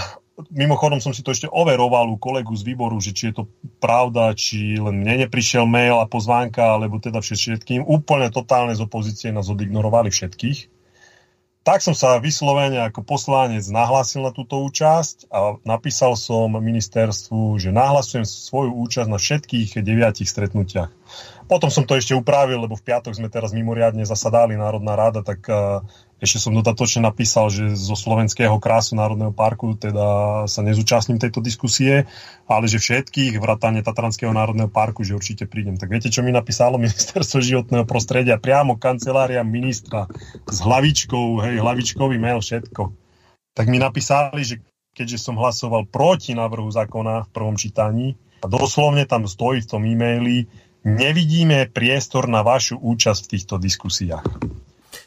mimochodom 0.55 1.03
som 1.03 1.11
si 1.11 1.27
to 1.27 1.35
ešte 1.35 1.51
overoval 1.51 2.15
u 2.15 2.21
kolegu 2.21 2.55
z 2.55 2.63
výboru, 2.63 3.03
že 3.03 3.11
či 3.11 3.33
je 3.33 3.43
to 3.43 3.45
pravda, 3.83 4.37
či 4.39 4.79
len 4.79 5.03
mne 5.03 5.27
neprišiel 5.27 5.67
mail 5.67 5.99
a 5.99 6.07
pozvánka, 6.07 6.79
alebo 6.79 7.03
teda 7.03 7.25
všetkým. 7.25 7.83
Úplne 7.83 8.31
totálne 8.31 8.77
z 8.77 8.85
opozície 8.87 9.35
nás 9.35 9.51
odignorovali 9.51 10.13
všetkých 10.13 10.82
tak 11.63 11.79
som 11.79 11.95
sa 11.95 12.19
vyslovene 12.19 12.83
ako 12.83 13.07
poslanec 13.07 13.63
nahlásil 13.71 14.27
na 14.27 14.35
túto 14.35 14.59
účasť 14.67 15.31
a 15.31 15.63
napísal 15.63 16.19
som 16.19 16.51
ministerstvu, 16.51 17.63
že 17.63 17.71
nahlasujem 17.71 18.27
svoju 18.27 18.75
účasť 18.83 19.09
na 19.11 19.19
všetkých 19.19 19.79
deviatich 19.79 20.27
stretnutiach. 20.27 20.91
Potom 21.47 21.71
som 21.71 21.87
to 21.87 21.95
ešte 21.95 22.19
upravil, 22.19 22.67
lebo 22.67 22.75
v 22.75 22.87
piatok 22.87 23.15
sme 23.15 23.31
teraz 23.31 23.55
mimoriadne 23.55 24.03
zasadali 24.03 24.59
Národná 24.59 24.99
rada, 24.99 25.23
tak 25.23 25.47
ešte 26.23 26.39
som 26.39 26.55
dodatočne 26.55 27.03
napísal, 27.03 27.51
že 27.51 27.75
zo 27.75 27.99
slovenského 27.99 28.55
krásu 28.63 28.95
Národného 28.95 29.35
parku 29.35 29.75
teda 29.75 30.47
sa 30.47 30.63
nezúčastním 30.63 31.19
tejto 31.19 31.43
diskusie, 31.43 32.07
ale 32.47 32.71
že 32.71 32.79
všetkých 32.79 33.43
vrátane 33.43 33.83
Tatranského 33.83 34.31
národného 34.31 34.71
parku, 34.71 35.03
že 35.03 35.19
určite 35.19 35.51
prídem. 35.51 35.75
Tak 35.75 35.91
viete, 35.91 36.15
čo 36.15 36.23
mi 36.23 36.31
napísalo 36.31 36.79
Ministerstvo 36.83 37.43
životného 37.43 37.83
prostredia? 37.83 38.39
Priamo 38.39 38.79
kancelária 38.79 39.43
ministra 39.43 40.07
s 40.47 40.59
hlavičkou, 40.63 41.43
hej, 41.43 41.59
hlavičkový 41.59 42.23
mail, 42.23 42.39
všetko. 42.39 42.95
Tak 43.59 43.67
mi 43.67 43.83
napísali, 43.83 44.47
že 44.47 44.63
keďže 44.95 45.19
som 45.19 45.35
hlasoval 45.35 45.91
proti 45.91 46.39
návrhu 46.39 46.71
zákona 46.71 47.27
v 47.27 47.33
prvom 47.35 47.59
čítaní, 47.59 48.15
a 48.43 48.47
doslovne 48.51 49.07
tam 49.07 49.27
stojí 49.27 49.63
v 49.63 49.71
tom 49.71 49.83
e-maili, 49.87 50.51
nevidíme 50.83 51.71
priestor 51.71 52.27
na 52.27 52.43
vašu 52.43 52.75
účasť 52.75 53.21
v 53.27 53.31
týchto 53.39 53.55
diskusiách. 53.59 54.27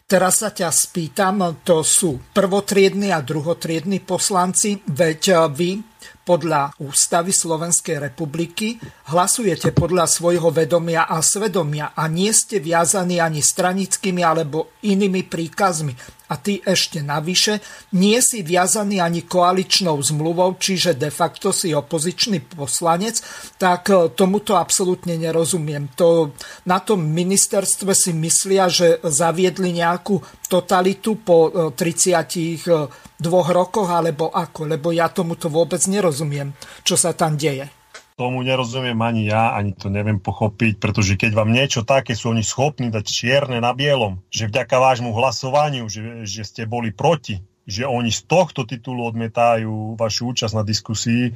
Teraz 0.05 0.45
sa 0.45 0.53
ťa 0.53 0.69
spýtam, 0.69 1.65
to 1.65 1.81
sú 1.81 2.29
prvotriedni 2.29 3.09
a 3.09 3.25
druhotriedni 3.25 4.05
poslanci, 4.05 4.77
veď 4.77 5.49
vy 5.49 5.81
podľa 6.25 6.73
ústavy 6.81 7.29
Slovenskej 7.29 8.01
republiky 8.01 8.81
hlasujete 9.13 9.71
podľa 9.71 10.09
svojho 10.09 10.49
vedomia 10.49 11.05
a 11.05 11.21
svedomia 11.21 11.93
a 11.93 12.09
nie 12.09 12.33
ste 12.33 12.57
viazaní 12.57 13.21
ani 13.21 13.45
stranickými 13.45 14.25
alebo 14.25 14.73
inými 14.81 15.21
príkazmi 15.29 15.93
a 16.25 16.41
ty 16.41 16.57
ešte 16.65 17.05
navyše 17.05 17.61
nie 17.93 18.17
si 18.17 18.41
viazaný 18.41 18.97
ani 18.97 19.29
koaličnou 19.29 20.01
zmluvou, 20.01 20.57
čiže 20.57 20.97
de 20.97 21.13
facto 21.13 21.53
si 21.53 21.69
opozičný 21.69 22.41
poslanec, 22.57 23.21
tak 23.61 23.93
e, 23.93 24.09
tomuto 24.17 24.57
absolútne 24.57 25.21
nerozumiem. 25.21 25.93
To, 25.93 26.33
na 26.65 26.81
tom 26.81 27.05
ministerstve 27.05 27.93
si 27.93 28.11
myslia, 28.17 28.65
že 28.73 28.97
zaviedli 29.05 29.69
nejakú 29.77 30.17
totalitu 30.47 31.19
po 31.19 31.71
32 31.73 32.31
e, 32.31 32.57
e, 32.65 33.51
rokoch, 33.51 33.89
alebo 33.89 34.29
ako, 34.29 34.69
lebo 34.69 34.93
ja 34.93 35.09
tomuto 35.09 35.49
vôbec 35.49 35.81
nerozumiem, 35.89 36.53
čo 36.85 36.95
sa 36.95 37.11
tam 37.13 37.35
deje. 37.35 37.67
Tomu 38.15 38.47
nerozumiem 38.47 38.95
ani 39.03 39.27
ja, 39.27 39.51
ani 39.51 39.75
to 39.75 39.91
neviem 39.91 40.23
pochopiť, 40.23 40.79
pretože 40.79 41.19
keď 41.19 41.35
vám 41.35 41.51
niečo 41.51 41.83
také 41.83 42.15
sú 42.15 42.31
oni 42.31 42.47
schopní 42.47 42.87
dať 42.87 43.03
čierne 43.03 43.59
na 43.59 43.75
bielom, 43.75 44.23
že 44.31 44.47
vďaka 44.47 44.71
vášmu 44.71 45.11
hlasovaniu, 45.11 45.91
že, 45.91 46.23
že 46.23 46.47
ste 46.47 46.63
boli 46.63 46.95
proti, 46.95 47.43
že 47.67 47.83
oni 47.83 48.13
z 48.13 48.23
tohto 48.23 48.63
titulu 48.63 49.03
odmietajú 49.09 49.99
vašu 49.99 50.31
účasť 50.31 50.53
na 50.55 50.63
diskusii, 50.63 51.35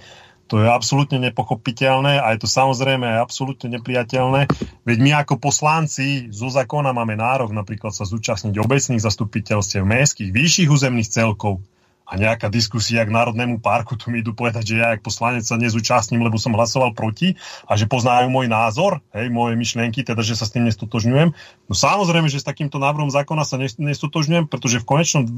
to 0.50 0.66
je 0.66 0.68
absolútne 0.68 1.22
nepochopiteľné 1.30 2.18
a 2.18 2.34
je 2.34 2.42
to 2.42 2.50
samozrejme 2.50 3.06
aj 3.06 3.22
absolútne 3.22 3.70
nepriateľné. 3.78 4.50
Veď 4.82 4.98
my 4.98 5.12
ako 5.22 5.38
poslanci 5.38 6.34
zo 6.34 6.50
zákona 6.50 6.90
máme 6.90 7.14
nárok 7.14 7.54
napríklad 7.54 7.94
sa 7.94 8.10
zúčastniť 8.10 8.58
obecných 8.58 9.00
zastupiteľstiev 9.00 9.86
mestských, 9.86 10.34
vyšších 10.34 10.70
územných 10.74 11.14
celkov 11.14 11.62
a 12.10 12.18
nejaká 12.18 12.50
diskusia 12.50 13.06
k 13.06 13.14
Národnému 13.14 13.62
parku, 13.62 13.94
tu 13.94 14.10
mi 14.10 14.26
idú 14.26 14.34
povedať, 14.34 14.74
že 14.74 14.76
ja 14.82 14.98
ako 14.98 15.14
poslanec 15.14 15.46
sa 15.46 15.62
nezúčastním, 15.62 16.26
lebo 16.26 16.42
som 16.42 16.58
hlasoval 16.58 16.98
proti 16.98 17.38
a 17.70 17.78
že 17.78 17.86
poznajú 17.86 18.34
môj 18.34 18.50
názor, 18.50 19.06
hej, 19.14 19.30
moje 19.30 19.54
myšlienky, 19.54 20.02
teda, 20.02 20.26
že 20.26 20.34
sa 20.34 20.50
s 20.50 20.58
tým 20.58 20.66
nestotožňujem. 20.66 21.30
No 21.70 21.74
samozrejme, 21.78 22.26
že 22.26 22.42
s 22.42 22.50
takýmto 22.50 22.82
návrhom 22.82 23.14
zákona 23.14 23.46
sa 23.46 23.62
nestotožňujem, 23.62 24.50
pretože 24.50 24.82
v 24.82 24.90
konečnom 24.90 25.30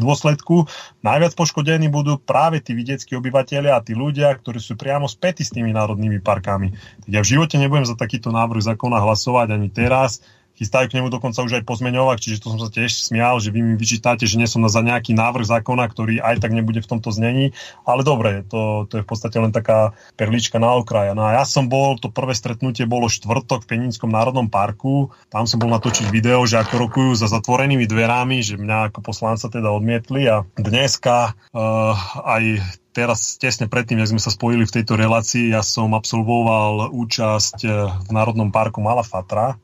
dôsledku 0.00 0.64
najviac 1.04 1.36
poškodení 1.36 1.92
budú 1.92 2.16
práve 2.16 2.64
tí 2.64 2.72
vidieckí 2.72 3.12
obyvateľia 3.12 3.76
a 3.76 3.84
tí 3.84 3.92
ľudia, 3.92 4.32
ktorí 4.32 4.56
sú 4.56 4.80
priamo 4.80 5.04
spätí 5.04 5.44
s 5.44 5.52
tými 5.52 5.76
národnými 5.76 6.24
parkami. 6.24 6.72
Tak 7.04 7.10
ja 7.12 7.20
v 7.20 7.30
živote 7.36 7.60
nebudem 7.60 7.84
za 7.84 7.92
takýto 7.92 8.32
návrh 8.32 8.64
zákona 8.64 9.04
hlasovať 9.04 9.52
ani 9.52 9.68
teraz 9.68 10.24
chystajú 10.56 10.88
k 10.88 10.96
nemu 11.00 11.08
dokonca 11.12 11.44
už 11.44 11.60
aj 11.60 11.64
pozmeňovať, 11.68 12.18
čiže 12.18 12.40
to 12.42 12.52
som 12.52 12.60
sa 12.60 12.72
tiež 12.72 12.90
smial, 12.90 13.38
že 13.38 13.52
vy 13.52 13.60
mi 13.62 13.74
vyčítate, 13.76 14.24
že 14.24 14.40
nie 14.40 14.48
som 14.48 14.64
za 14.66 14.80
nejaký 14.80 15.12
návrh 15.12 15.46
zákona, 15.46 15.84
ktorý 15.92 16.24
aj 16.24 16.40
tak 16.42 16.56
nebude 16.56 16.80
v 16.80 16.90
tomto 16.90 17.12
znení, 17.12 17.52
ale 17.84 18.00
dobre, 18.02 18.42
to, 18.48 18.88
to 18.88 19.00
je 19.00 19.04
v 19.04 19.08
podstate 19.08 19.36
len 19.36 19.52
taká 19.52 19.92
perlička 20.16 20.56
na 20.56 20.74
okraja. 20.74 21.12
No 21.12 21.28
a 21.28 21.38
ja 21.38 21.44
som 21.44 21.68
bol, 21.68 22.00
to 22.00 22.08
prvé 22.08 22.32
stretnutie 22.32 22.88
bolo 22.88 23.06
štvrtok 23.06 23.68
v 23.68 23.70
Penínskom 23.76 24.08
národnom 24.08 24.48
parku, 24.48 25.12
tam 25.28 25.44
som 25.44 25.60
bol 25.60 25.70
natočiť 25.70 26.08
video, 26.08 26.42
že 26.48 26.58
ako 26.58 26.88
rokujú 26.88 27.12
za 27.14 27.28
zatvorenými 27.28 27.84
dverami, 27.84 28.40
že 28.40 28.56
mňa 28.56 28.90
ako 28.90 29.00
poslanca 29.04 29.52
teda 29.52 29.68
odmietli. 29.68 30.24
A 30.26 30.42
dneska 30.56 31.36
uh, 31.52 31.92
aj 32.24 32.64
teraz 32.96 33.36
tesne 33.36 33.68
predtým, 33.68 34.00
jak 34.00 34.16
sme 34.16 34.22
sa 34.24 34.32
spojili 34.32 34.64
v 34.64 34.74
tejto 34.80 34.96
relácii, 34.96 35.52
ja 35.52 35.60
som 35.60 35.92
absolvoval 35.92 36.88
účasť 36.96 37.58
eh, 37.68 37.92
v 37.92 38.10
Národnom 38.16 38.48
parku 38.48 38.80
Malafatra, 38.80 39.60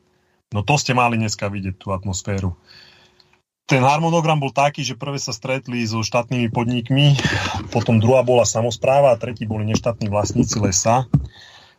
No 0.53 0.61
to 0.61 0.77
ste 0.77 0.93
mali 0.93 1.17
dneska 1.17 1.49
vidieť, 1.49 1.81
tú 1.81 1.89
atmosféru. 1.89 2.53
Ten 3.65 3.81
harmonogram 3.81 4.37
bol 4.37 4.53
taký, 4.53 4.85
že 4.85 4.93
prvé 4.93 5.17
sa 5.17 5.33
stretli 5.33 5.81
so 5.87 6.05
štátnymi 6.05 6.53
podnikmi, 6.53 7.17
potom 7.73 7.97
druhá 7.97 8.21
bola 8.21 8.45
samozpráva 8.45 9.15
a 9.15 9.19
tretí 9.19 9.49
boli 9.49 9.65
neštátni 9.65 10.13
vlastníci 10.13 10.61
lesa 10.61 11.09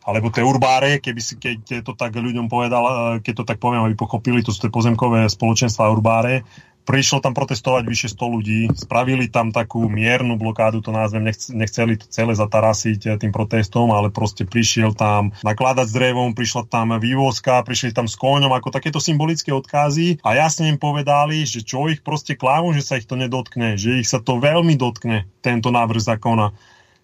alebo 0.05 0.29
tie 0.29 0.45
urbáre, 0.45 1.01
keby 1.01 1.21
si, 1.21 1.33
keď 1.41 1.81
to 1.81 1.97
tak 1.97 2.13
ľuďom 2.13 2.45
povedal, 2.45 2.83
keď 3.25 3.33
to 3.41 3.43
tak 3.49 3.57
poviem, 3.57 3.89
aby 3.89 3.97
pochopili, 3.97 4.45
to 4.45 4.53
sú 4.53 4.61
tie 4.61 4.69
pozemkové 4.69 5.25
spoločenstva 5.25 5.89
urbáre, 5.89 6.45
Prišlo 6.85 7.17
tam 7.17 7.33
protestovať 7.33 7.83
vyše 7.89 8.07
100 8.13 8.35
ľudí, 8.37 8.59
spravili 8.77 9.25
tam 9.25 9.49
takú 9.49 9.89
miernu 9.89 10.37
blokádu, 10.37 10.85
to 10.85 10.93
názvem, 10.93 11.25
nechceli 11.33 11.97
to 11.97 12.05
celé 12.13 12.37
zatarasiť 12.37 12.99
eh, 13.09 13.11
tým 13.17 13.33
protestom, 13.33 13.89
ale 13.89 14.13
proste 14.13 14.45
prišiel 14.45 14.93
tam 14.93 15.33
nakladať 15.41 15.89
s 15.89 15.97
drevom, 15.97 16.37
prišla 16.37 16.69
tam 16.69 16.93
vývozka, 17.01 17.65
prišli 17.65 17.89
tam 17.89 18.05
s 18.05 18.13
koňom, 18.13 18.53
ako 18.53 18.69
takéto 18.69 19.01
symbolické 19.01 19.49
odkazy. 19.49 20.21
A 20.21 20.37
jasne 20.37 20.69
im 20.69 20.77
povedali, 20.77 21.41
že 21.41 21.65
čo 21.65 21.89
ich 21.89 22.05
proste 22.05 22.37
klámu, 22.37 22.77
že 22.77 22.85
sa 22.85 23.01
ich 23.01 23.09
to 23.09 23.17
nedotkne, 23.17 23.81
že 23.81 23.97
ich 23.97 24.05
sa 24.05 24.21
to 24.21 24.37
veľmi 24.37 24.77
dotkne, 24.77 25.25
tento 25.41 25.73
návrh 25.73 26.05
zákona. 26.05 26.53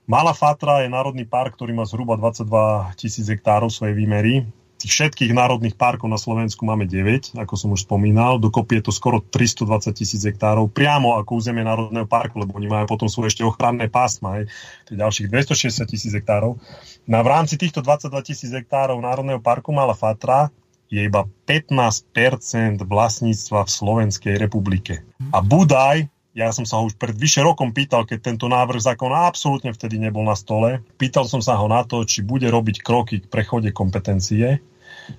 Malá 0.06 0.38
Fatra 0.38 0.86
je 0.86 0.94
národný 0.94 1.26
park, 1.26 1.58
ktorý 1.58 1.74
má 1.74 1.90
zhruba 1.90 2.22
22 2.22 2.94
tisíc 3.02 3.26
hektárov 3.26 3.74
svojej 3.74 3.98
výmery 3.98 4.46
tých 4.82 4.94
všetkých 4.98 5.32
národných 5.38 5.78
parkov 5.78 6.10
na 6.10 6.18
Slovensku 6.18 6.66
máme 6.66 6.90
9, 6.90 7.38
ako 7.38 7.54
som 7.54 7.70
už 7.70 7.86
spomínal. 7.86 8.42
Dokopy 8.42 8.82
je 8.82 8.90
to 8.90 8.94
skoro 8.94 9.22
320 9.22 9.94
tisíc 9.94 10.26
hektárov 10.26 10.74
priamo 10.74 11.22
ako 11.22 11.38
územie 11.38 11.62
Národného 11.62 12.10
parku, 12.10 12.42
lebo 12.42 12.58
oni 12.58 12.66
majú 12.66 12.90
potom 12.90 13.06
svoje 13.06 13.38
ešte 13.38 13.46
ochranné 13.46 13.88
pásma, 13.88 14.42
aj 14.42 14.50
tých 14.90 14.98
ďalších 14.98 15.28
260 15.30 15.86
tisíc 15.86 16.12
hektárov. 16.18 16.58
No 17.06 17.14
a 17.14 17.22
v 17.22 17.30
rámci 17.30 17.62
týchto 17.62 17.86
22 17.86 18.10
tisíc 18.26 18.50
hektárov 18.50 18.98
Národného 18.98 19.38
parku 19.38 19.70
Mala 19.70 19.94
Fatra 19.94 20.50
je 20.90 21.06
iba 21.06 21.30
15% 21.46 22.82
vlastníctva 22.84 23.60
v 23.64 23.70
Slovenskej 23.70 24.36
republike. 24.42 25.06
A 25.32 25.40
Budaj 25.40 26.10
ja 26.32 26.48
som 26.56 26.64
sa 26.64 26.80
ho 26.80 26.88
už 26.88 26.96
pred 26.96 27.12
vyše 27.12 27.44
rokom 27.44 27.76
pýtal, 27.76 28.08
keď 28.08 28.32
tento 28.32 28.48
návrh 28.48 28.80
zákona 28.80 29.28
absolútne 29.28 29.76
vtedy 29.76 30.00
nebol 30.00 30.24
na 30.24 30.40
stole. 30.40 30.80
Pýtal 30.96 31.28
som 31.28 31.44
sa 31.44 31.60
ho 31.60 31.68
na 31.68 31.84
to, 31.84 32.08
či 32.08 32.24
bude 32.24 32.48
robiť 32.48 32.80
kroky 32.80 33.20
k 33.20 33.28
prechode 33.28 33.76
kompetencie. 33.76 34.64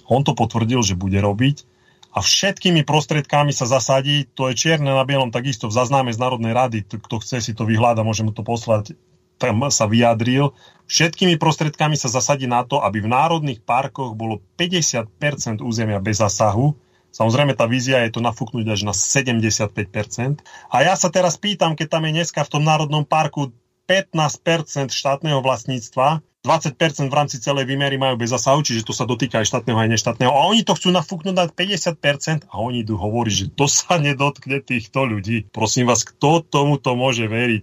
On 0.09 0.23
to 0.25 0.37
potvrdil, 0.37 0.81
že 0.85 0.99
bude 0.99 1.19
robiť. 1.19 1.69
A 2.13 2.21
všetkými 2.21 2.85
prostriedkami 2.85 3.57
sa 3.57 3.65
zasadí, 3.65 4.29
to 4.37 4.53
je 4.53 4.55
čierne 4.55 4.93
na 4.93 5.01
bielom 5.09 5.33
takisto 5.33 5.73
v 5.73 5.77
zaznáme 5.81 6.13
z 6.13 6.21
Národnej 6.21 6.53
rady, 6.53 6.85
kto 6.85 7.25
chce 7.25 7.41
si 7.41 7.53
to 7.57 7.65
vyhľada, 7.65 8.05
môže 8.05 8.21
mu 8.21 8.37
to 8.37 8.45
poslať. 8.45 8.93
Tam 9.41 9.65
sa 9.73 9.89
vyjadril, 9.89 10.53
všetkými 10.93 11.41
prostriedkami 11.41 11.97
sa 11.97 12.13
zasadí 12.13 12.45
na 12.45 12.63
to, 12.69 12.85
aby 12.85 13.01
v 13.01 13.11
národných 13.11 13.65
parkoch 13.65 14.13
bolo 14.13 14.45
50% 14.61 15.65
územia 15.65 15.99
bez 15.99 16.21
zasahu. 16.21 16.77
Samozrejme, 17.13 17.57
tá 17.57 17.65
vízia 17.67 18.05
je 18.05 18.13
to 18.13 18.21
nafúknuť 18.23 18.67
až 18.71 18.81
na 18.87 18.95
75%. 18.95 19.73
A 20.69 20.77
ja 20.85 20.95
sa 20.95 21.09
teraz 21.09 21.41
pýtam, 21.41 21.75
keď 21.75 21.97
tam 21.97 22.07
je 22.07 22.23
dneska 22.23 22.45
v 22.45 22.53
tom 22.55 22.63
národnom 22.63 23.03
parku 23.09 23.51
15% 23.89 24.95
štátneho 24.95 25.43
vlastníctva, 25.43 26.23
20% 26.43 26.75
v 27.07 27.15
rámci 27.15 27.39
celej 27.39 27.71
výmery 27.71 27.95
majú 28.03 28.19
bez 28.19 28.35
zasahu, 28.35 28.67
čiže 28.67 28.83
to 28.83 28.91
sa 28.91 29.07
dotýka 29.07 29.39
aj 29.39 29.47
štátneho 29.47 29.79
aj 29.79 29.95
neštátneho. 29.95 30.35
A 30.35 30.51
oni 30.51 30.67
to 30.67 30.75
chcú 30.75 30.91
nafúknuť 30.91 31.35
na 31.39 31.47
50% 31.47 32.51
a 32.51 32.55
oni 32.59 32.83
idú 32.83 32.99
hovoriť, 32.99 33.35
že 33.35 33.47
to 33.55 33.71
sa 33.71 34.03
nedotkne 34.03 34.59
týchto 34.59 35.07
ľudí. 35.07 35.47
Prosím 35.55 35.87
vás, 35.87 36.03
kto 36.03 36.43
tomuto 36.43 36.99
môže 36.99 37.31
veriť? 37.31 37.63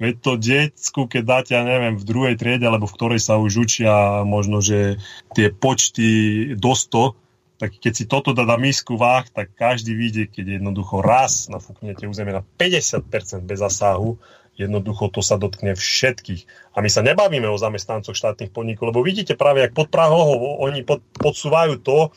Veď 0.00 0.14
to 0.22 0.32
detsku, 0.38 1.10
keď 1.10 1.22
dáte, 1.26 1.50
ja 1.58 1.66
neviem, 1.66 1.98
v 1.98 2.06
druhej 2.06 2.34
triede, 2.38 2.64
alebo 2.64 2.86
v 2.86 2.96
ktorej 2.96 3.20
sa 3.20 3.36
už 3.36 3.66
učia 3.66 4.22
možno, 4.22 4.62
že 4.62 5.02
tie 5.34 5.50
počty 5.50 6.08
do 6.54 6.72
100, 6.72 7.18
tak 7.60 7.76
keď 7.76 7.92
si 7.92 8.04
toto 8.08 8.32
dá 8.32 8.48
na 8.48 8.56
misku 8.56 8.96
váh, 8.96 9.28
tak 9.28 9.52
každý 9.52 9.92
vidie, 9.92 10.24
keď 10.24 10.62
jednoducho 10.62 11.04
raz 11.04 11.52
nafúknete 11.52 12.08
územie 12.08 12.32
na 12.32 12.40
50% 12.40 13.10
bez 13.44 13.58
zasahu, 13.60 14.16
Jednoducho 14.60 15.08
to 15.08 15.24
sa 15.24 15.40
dotkne 15.40 15.72
všetkých. 15.72 16.76
A 16.76 16.84
my 16.84 16.92
sa 16.92 17.00
nebavíme 17.00 17.48
o 17.48 17.56
zamestnancoch 17.56 18.12
štátnych 18.12 18.52
podnikov, 18.52 18.92
lebo 18.92 19.00
vidíte 19.00 19.32
práve, 19.32 19.64
jak 19.64 19.72
pod 19.72 19.88
Prahou 19.88 20.60
oni 20.60 20.84
pod, 20.84 21.00
podsúvajú 21.16 21.80
to, 21.80 22.12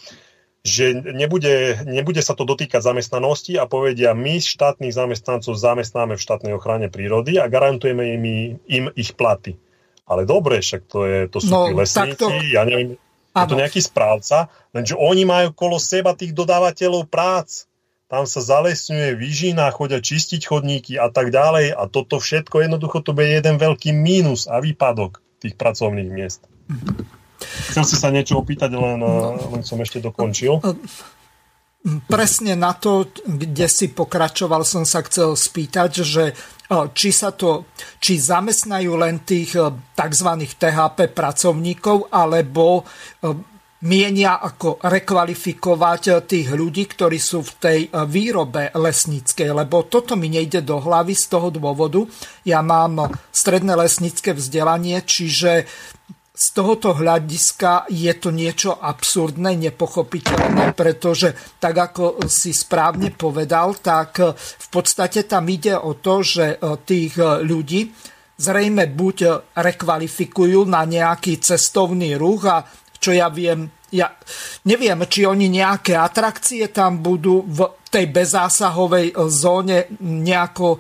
že 0.64 0.96
nebude, 0.96 1.84
nebude 1.84 2.24
sa 2.24 2.36
to 2.40 2.48
dotýkať 2.48 2.80
zamestnanosti 2.80 3.60
a 3.60 3.68
povedia, 3.68 4.16
my 4.16 4.40
štátnych 4.40 4.96
zamestnancov 4.96 5.60
zamestnáme 5.60 6.16
v 6.16 6.24
štátnej 6.24 6.56
ochrane 6.56 6.88
prírody 6.88 7.36
a 7.36 7.52
garantujeme 7.52 8.16
im, 8.16 8.24
im 8.68 8.86
ich 8.96 9.12
platy. 9.16 9.60
Ale 10.08 10.24
dobre, 10.24 10.64
však 10.64 10.88
to, 10.88 11.00
je, 11.04 11.20
to 11.28 11.40
sú 11.44 11.52
no, 11.52 11.68
tí 11.68 11.76
lesníci, 11.76 12.16
to... 12.16 12.28
ja 12.52 12.64
neviem, 12.64 12.96
je 13.34 13.46
to 13.48 13.60
nejaký 13.60 13.84
správca, 13.84 14.48
lenže 14.72 14.96
oni 14.96 15.28
majú 15.28 15.52
kolo 15.52 15.82
seba 15.82 16.16
tých 16.16 16.32
dodávateľov 16.32 17.12
prác 17.12 17.68
tam 18.14 18.30
sa 18.30 18.46
zalesňuje 18.46 19.18
výžina, 19.18 19.74
chodia 19.74 19.98
čistiť 19.98 20.46
chodníky 20.46 21.02
a 21.02 21.10
tak 21.10 21.34
ďalej 21.34 21.74
a 21.74 21.90
toto 21.90 22.22
všetko 22.22 22.62
jednoducho 22.62 23.02
to 23.02 23.18
bude 23.18 23.26
jeden 23.26 23.58
veľký 23.58 23.90
mínus 23.90 24.46
a 24.46 24.62
výpadok 24.62 25.18
tých 25.42 25.58
pracovných 25.58 26.14
miest. 26.14 26.46
Chcel 27.74 27.84
si 27.90 27.98
sa 27.98 28.14
niečo 28.14 28.38
opýtať, 28.38 28.70
len, 28.78 29.02
no. 29.02 29.34
len 29.58 29.66
som 29.66 29.82
ešte 29.82 29.98
dokončil. 29.98 30.62
Presne 32.06 32.54
na 32.54 32.78
to, 32.78 33.10
kde 33.26 33.66
si 33.66 33.90
pokračoval, 33.90 34.62
som 34.62 34.86
sa 34.86 35.02
chcel 35.02 35.34
spýtať, 35.34 35.92
že 36.06 36.38
či 36.94 37.10
sa 37.10 37.34
to, 37.34 37.66
či 37.98 38.22
zamestnajú 38.22 38.94
len 38.94 39.26
tých 39.26 39.58
tzv. 39.98 40.30
THP 40.54 41.12
pracovníkov, 41.12 42.14
alebo 42.14 42.86
mienia 43.84 44.40
ako 44.40 44.80
rekvalifikovať 44.80 46.24
tých 46.24 46.48
ľudí, 46.56 46.88
ktorí 46.88 47.20
sú 47.20 47.44
v 47.44 47.54
tej 47.60 47.80
e, 47.86 47.90
výrobe 48.08 48.72
lesníckej, 48.72 49.52
lebo 49.52 49.84
toto 49.92 50.16
mi 50.16 50.32
nejde 50.32 50.64
do 50.64 50.80
hlavy 50.80 51.12
z 51.12 51.26
toho 51.28 51.52
dôvodu. 51.52 52.08
Ja 52.48 52.64
mám 52.64 53.12
stredné 53.36 53.76
lesnícke 53.76 54.32
vzdelanie, 54.32 55.04
čiže 55.04 55.68
z 56.34 56.46
tohoto 56.58 56.98
hľadiska 56.98 57.94
je 57.94 58.10
to 58.18 58.34
niečo 58.34 58.74
absurdné, 58.74 59.54
nepochopiteľné, 59.70 60.74
pretože 60.74 61.38
tak 61.62 61.78
ako 61.78 62.26
si 62.26 62.50
správne 62.50 63.14
povedal, 63.14 63.78
tak 63.78 64.18
v 64.34 64.68
podstate 64.74 65.30
tam 65.30 65.46
ide 65.46 65.78
o 65.78 65.94
to, 65.94 66.26
že 66.26 66.58
tých 66.90 67.22
ľudí 67.22 67.94
zrejme 68.34 68.90
buď 68.90 69.18
rekvalifikujú 69.54 70.66
na 70.66 70.90
nejaký 70.90 71.38
cestovný 71.38 72.18
ruch 72.18 72.50
a 72.50 72.66
čo 73.04 73.12
ja 73.12 73.28
viem, 73.28 73.68
ja 73.92 74.08
neviem, 74.64 75.04
či 75.04 75.28
oni 75.28 75.52
nejaké 75.52 76.00
atrakcie 76.00 76.72
tam 76.72 77.04
budú 77.04 77.44
v 77.44 77.84
tej 77.92 78.08
bezásahovej 78.08 79.12
e, 79.12 79.16
zóne 79.28 79.92
nejako 80.00 80.68
e, 80.74 80.80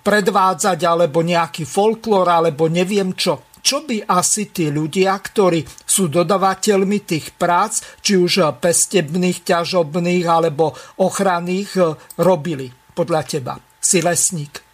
predvádzať, 0.00 0.80
alebo 0.80 1.20
nejaký 1.20 1.68
folklór, 1.68 2.24
alebo 2.24 2.72
neviem 2.72 3.12
čo. 3.12 3.52
Čo 3.64 3.84
by 3.84 4.08
asi 4.08 4.52
tí 4.52 4.68
ľudia, 4.68 5.16
ktorí 5.16 5.64
sú 5.84 6.08
dodavateľmi 6.08 6.98
tých 7.04 7.32
prác, 7.36 8.00
či 8.00 8.16
už 8.16 8.60
pestebných, 8.60 9.44
ťažobných 9.44 10.24
alebo 10.24 10.72
ochranných, 11.04 11.70
e, 11.76 11.82
robili 12.24 12.72
podľa 12.96 13.22
teba? 13.28 13.54
Si 13.84 14.00
lesník. 14.00 14.64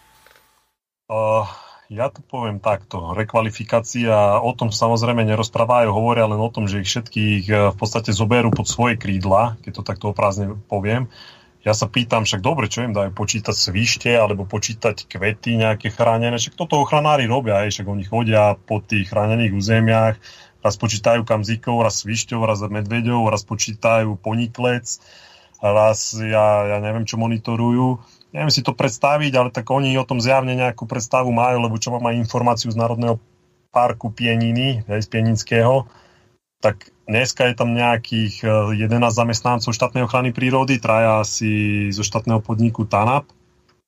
Uh, 1.11 1.43
ja 1.91 2.07
to 2.07 2.23
poviem 2.23 2.63
takto. 2.63 3.11
Rekvalifikácia, 3.11 4.39
o 4.39 4.51
tom 4.55 4.71
samozrejme 4.71 5.27
nerozprávajú, 5.27 5.91
hovoria 5.91 6.23
len 6.23 6.39
o 6.39 6.47
tom, 6.47 6.63
že 6.63 6.79
ich 6.79 6.87
všetkých 6.87 7.43
eh, 7.51 7.55
v 7.75 7.77
podstate 7.77 8.15
zoberú 8.15 8.47
pod 8.47 8.71
svoje 8.71 8.95
krídla, 8.95 9.59
keď 9.59 9.71
to 9.75 9.83
takto 9.83 10.05
oprázne 10.15 10.55
poviem. 10.71 11.11
Ja 11.61 11.77
sa 11.77 11.85
pýtam, 11.85 12.25
však 12.25 12.41
dobre, 12.41 12.65
čo 12.71 12.81
im 12.81 12.95
dajú 12.95 13.13
počítať 13.13 13.53
svište 13.53 14.09
alebo 14.09 14.49
počítať 14.49 15.05
kvety 15.05 15.61
nejaké 15.61 15.93
chránené, 15.93 16.33
však 16.33 16.57
toto 16.57 16.81
ochranári 16.81 17.29
robia, 17.29 17.61
aj, 17.61 17.77
však 17.77 17.85
oni 17.85 18.03
chodia 18.07 18.57
po 18.57 18.81
tých 18.81 19.13
chránených 19.13 19.53
územiach, 19.53 20.15
raz 20.65 20.75
počítajú 20.81 21.21
kamzíkov, 21.21 21.85
raz 21.85 22.01
svišťov, 22.01 22.49
raz 22.49 22.65
medveďov, 22.65 23.29
raz 23.29 23.45
počítajú 23.45 24.17
poniklec, 24.17 24.89
raz 25.61 26.17
ja, 26.17 26.65
ja 26.65 26.77
neviem, 26.81 27.05
čo 27.05 27.21
monitorujú 27.21 28.01
neviem 28.31 28.51
si 28.51 28.63
to 28.63 28.71
predstaviť, 28.75 29.31
ale 29.35 29.49
tak 29.51 29.67
oni 29.67 29.95
o 29.99 30.07
tom 30.07 30.23
zjavne 30.23 30.55
nejakú 30.55 30.87
predstavu 30.87 31.31
majú, 31.31 31.63
lebo 31.63 31.75
čo 31.79 31.91
mám 31.91 32.07
aj 32.07 32.19
informáciu 32.19 32.71
z 32.71 32.79
Národného 32.79 33.19
parku 33.71 34.11
Pieniny, 34.11 34.83
z 34.87 35.07
Pienického, 35.07 35.87
tak 36.59 36.91
dneska 37.07 37.49
je 37.49 37.55
tam 37.57 37.73
nejakých 37.73 38.45
11 38.77 38.87
e, 38.87 39.09
zamestnancov 39.09 39.71
štátnej 39.73 40.05
ochrany 40.05 40.29
prírody, 40.31 40.77
traja 40.77 41.23
asi 41.23 41.89
zo 41.89 42.05
štátneho 42.05 42.39
podniku 42.39 42.85
TANAP. 42.85 43.27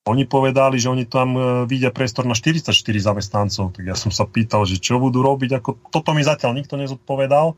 Oni 0.04 0.28
povedali, 0.28 0.76
že 0.76 0.92
oni 0.92 1.08
tam 1.08 1.32
e, 1.32 1.40
vidia 1.64 1.94
priestor 1.94 2.28
na 2.28 2.36
44 2.36 2.74
zamestnancov, 2.76 3.72
tak 3.72 3.84
ja 3.88 3.96
som 3.96 4.12
sa 4.12 4.28
pýtal, 4.28 4.68
že 4.68 4.76
čo 4.76 5.00
budú 5.00 5.24
robiť, 5.24 5.62
ako 5.62 5.70
toto 5.88 6.12
mi 6.12 6.20
zatiaľ 6.20 6.58
nikto 6.58 6.76
nezodpovedal. 6.76 7.56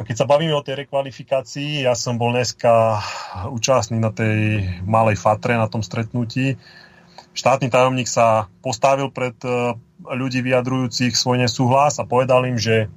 A 0.00 0.08
keď 0.08 0.24
sa 0.24 0.30
bavíme 0.30 0.56
o 0.56 0.64
tej 0.64 0.88
rekvalifikácii, 0.88 1.84
ja 1.84 1.92
som 1.92 2.16
bol 2.16 2.32
dneska 2.32 3.04
účastný 3.52 4.00
na 4.00 4.08
tej 4.08 4.64
malej 4.88 5.20
fatre, 5.20 5.60
na 5.60 5.68
tom 5.68 5.84
stretnutí. 5.84 6.56
Štátny 7.36 7.68
tajomník 7.68 8.08
sa 8.08 8.48
postavil 8.64 9.12
pred 9.12 9.36
e, 9.44 9.76
ľudí 10.08 10.40
vyjadrujúcich 10.40 11.12
svoj 11.12 11.44
nesúhlas 11.44 12.00
a 12.00 12.08
povedal 12.08 12.48
im, 12.48 12.56
že 12.56 12.88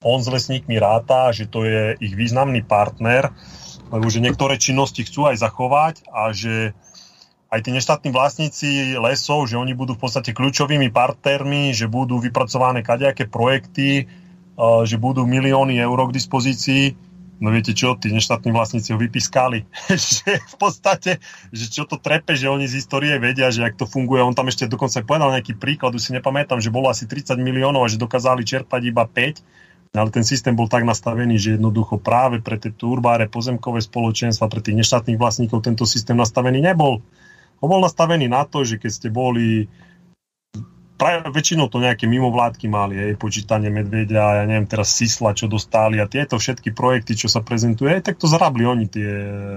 on 0.00 0.24
s 0.24 0.32
lesníkmi 0.32 0.80
ráta, 0.80 1.28
že 1.36 1.44
to 1.44 1.68
je 1.68 2.00
ich 2.00 2.16
významný 2.16 2.64
partner, 2.64 3.28
lebo 3.92 4.08
že 4.08 4.24
niektoré 4.24 4.56
činnosti 4.56 5.04
chcú 5.04 5.28
aj 5.28 5.44
zachovať 5.44 6.08
a 6.08 6.32
že 6.32 6.72
aj 7.52 7.68
tí 7.68 7.70
neštátni 7.76 8.16
vlastníci 8.16 8.96
lesov, 8.96 9.44
že 9.44 9.60
oni 9.60 9.76
budú 9.76 9.92
v 9.92 10.08
podstate 10.08 10.32
kľúčovými 10.32 10.88
partnermi, 10.88 11.76
že 11.76 11.84
budú 11.84 12.16
vypracované 12.16 12.80
kadejaké 12.80 13.28
projekty, 13.28 14.08
že 14.58 14.96
budú 15.00 15.24
milióny 15.24 15.78
eur 15.80 15.98
k 16.08 16.16
dispozícii, 16.16 16.96
no 17.40 17.48
viete 17.48 17.72
čo, 17.72 17.96
tí 17.96 18.12
neštátni 18.12 18.52
vlastníci 18.52 18.92
ho 18.92 18.98
vypískali. 19.00 19.64
že 19.88 20.38
v 20.38 20.56
podstate, 20.60 21.18
že 21.50 21.66
čo 21.72 21.88
to 21.88 21.96
trepe, 21.96 22.36
že 22.36 22.52
oni 22.52 22.68
z 22.68 22.78
histórie 22.84 23.16
vedia, 23.16 23.48
že 23.48 23.64
ak 23.64 23.80
to 23.80 23.88
funguje. 23.88 24.20
On 24.20 24.36
tam 24.36 24.52
ešte 24.52 24.68
dokonca 24.68 25.00
povedal 25.02 25.32
nejaký 25.32 25.56
príklad, 25.56 25.96
už 25.96 26.02
si 26.04 26.12
nepamätám, 26.12 26.60
že 26.60 26.68
bolo 26.68 26.92
asi 26.92 27.08
30 27.08 27.40
miliónov 27.40 27.88
a 27.88 27.90
že 27.90 27.96
dokázali 27.96 28.44
čerpať 28.44 28.80
iba 28.92 29.08
5. 29.08 29.90
Ale 29.90 30.14
ten 30.14 30.22
systém 30.22 30.54
bol 30.54 30.70
tak 30.70 30.86
nastavený, 30.86 31.34
že 31.34 31.58
jednoducho 31.58 31.98
práve 31.98 32.38
pre 32.38 32.54
tie 32.62 32.70
turbáre, 32.70 33.26
pozemkové 33.26 33.82
spoločenstva, 33.82 34.46
pre 34.46 34.62
tých 34.62 34.78
neštátnych 34.78 35.18
vlastníkov 35.18 35.66
tento 35.66 35.82
systém 35.82 36.14
nastavený 36.14 36.62
nebol. 36.62 37.02
On 37.58 37.66
bol 37.66 37.82
nastavený 37.82 38.30
na 38.30 38.46
to, 38.46 38.62
že 38.62 38.78
keď 38.78 38.90
ste 38.90 39.08
boli 39.10 39.66
práve 41.00 41.32
väčšinou 41.32 41.72
to 41.72 41.80
nejaké 41.80 42.04
mimovládky 42.04 42.68
mali, 42.68 43.00
aj 43.00 43.16
počítanie 43.16 43.72
medvedia, 43.72 44.20
ja 44.20 44.44
neviem, 44.44 44.68
teraz 44.68 44.92
Sisla, 44.92 45.32
čo 45.32 45.48
dostali 45.48 45.96
a 45.96 46.04
tieto 46.04 46.36
všetky 46.36 46.76
projekty, 46.76 47.16
čo 47.16 47.32
sa 47.32 47.40
prezentujú, 47.40 47.88
aj 47.88 48.04
tak 48.04 48.20
to 48.20 48.28
zarabli 48.28 48.68
oni 48.68 48.84
tie, 48.84 49.10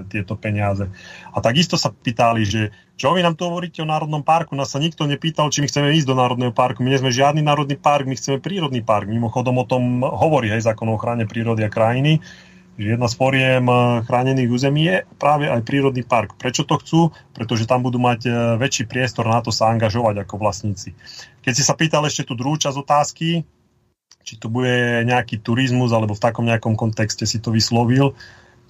tieto 0.08 0.40
peniaze. 0.40 0.88
A 1.36 1.44
takisto 1.44 1.76
sa 1.76 1.92
pýtali, 1.92 2.48
že 2.48 2.72
čo 2.96 3.12
vy 3.12 3.20
nám 3.20 3.36
to 3.36 3.52
hovoríte 3.52 3.84
o 3.84 3.90
Národnom 3.90 4.24
parku? 4.24 4.56
Nás 4.56 4.72
sa 4.72 4.80
nikto 4.80 5.04
nepýtal, 5.04 5.52
či 5.52 5.60
my 5.60 5.68
chceme 5.68 5.92
ísť 6.00 6.08
do 6.08 6.16
Národného 6.16 6.56
parku. 6.56 6.80
My 6.80 6.96
nie 6.96 7.02
sme 7.04 7.12
žiadny 7.12 7.44
národný 7.44 7.76
park, 7.76 8.08
my 8.08 8.16
chceme 8.16 8.40
prírodný 8.40 8.80
park. 8.86 9.12
Mimochodom 9.12 9.60
o 9.60 9.66
tom 9.68 10.00
hovorí 10.06 10.54
aj 10.56 10.72
zákon 10.72 10.88
o 10.88 10.96
ochrane 10.96 11.28
prírody 11.28 11.68
a 11.68 11.74
krajiny 11.74 12.24
jedna 12.78 13.06
z 13.06 13.16
foriem 13.18 13.66
eh, 13.70 14.02
chránených 14.06 14.50
území 14.50 14.82
je 14.90 14.98
práve 15.22 15.46
aj 15.50 15.62
prírodný 15.62 16.02
park. 16.02 16.36
Prečo 16.38 16.66
to 16.66 16.80
chcú? 16.82 17.02
Pretože 17.34 17.70
tam 17.70 17.86
budú 17.86 18.02
mať 18.02 18.22
eh, 18.26 18.34
väčší 18.58 18.90
priestor 18.90 19.30
na 19.30 19.42
to 19.46 19.54
sa 19.54 19.70
angažovať 19.70 20.26
ako 20.26 20.36
vlastníci. 20.42 20.98
Keď 21.46 21.54
si 21.54 21.64
sa 21.64 21.78
pýtal 21.78 22.06
ešte 22.10 22.26
tú 22.26 22.34
druhú 22.34 22.58
časť 22.58 22.78
otázky, 22.80 23.46
či 24.24 24.34
to 24.40 24.48
bude 24.48 25.04
nejaký 25.04 25.44
turizmus 25.44 25.92
alebo 25.92 26.16
v 26.16 26.24
takom 26.24 26.48
nejakom 26.48 26.80
kontexte 26.80 27.28
si 27.28 27.44
to 27.44 27.52
vyslovil, 27.52 28.16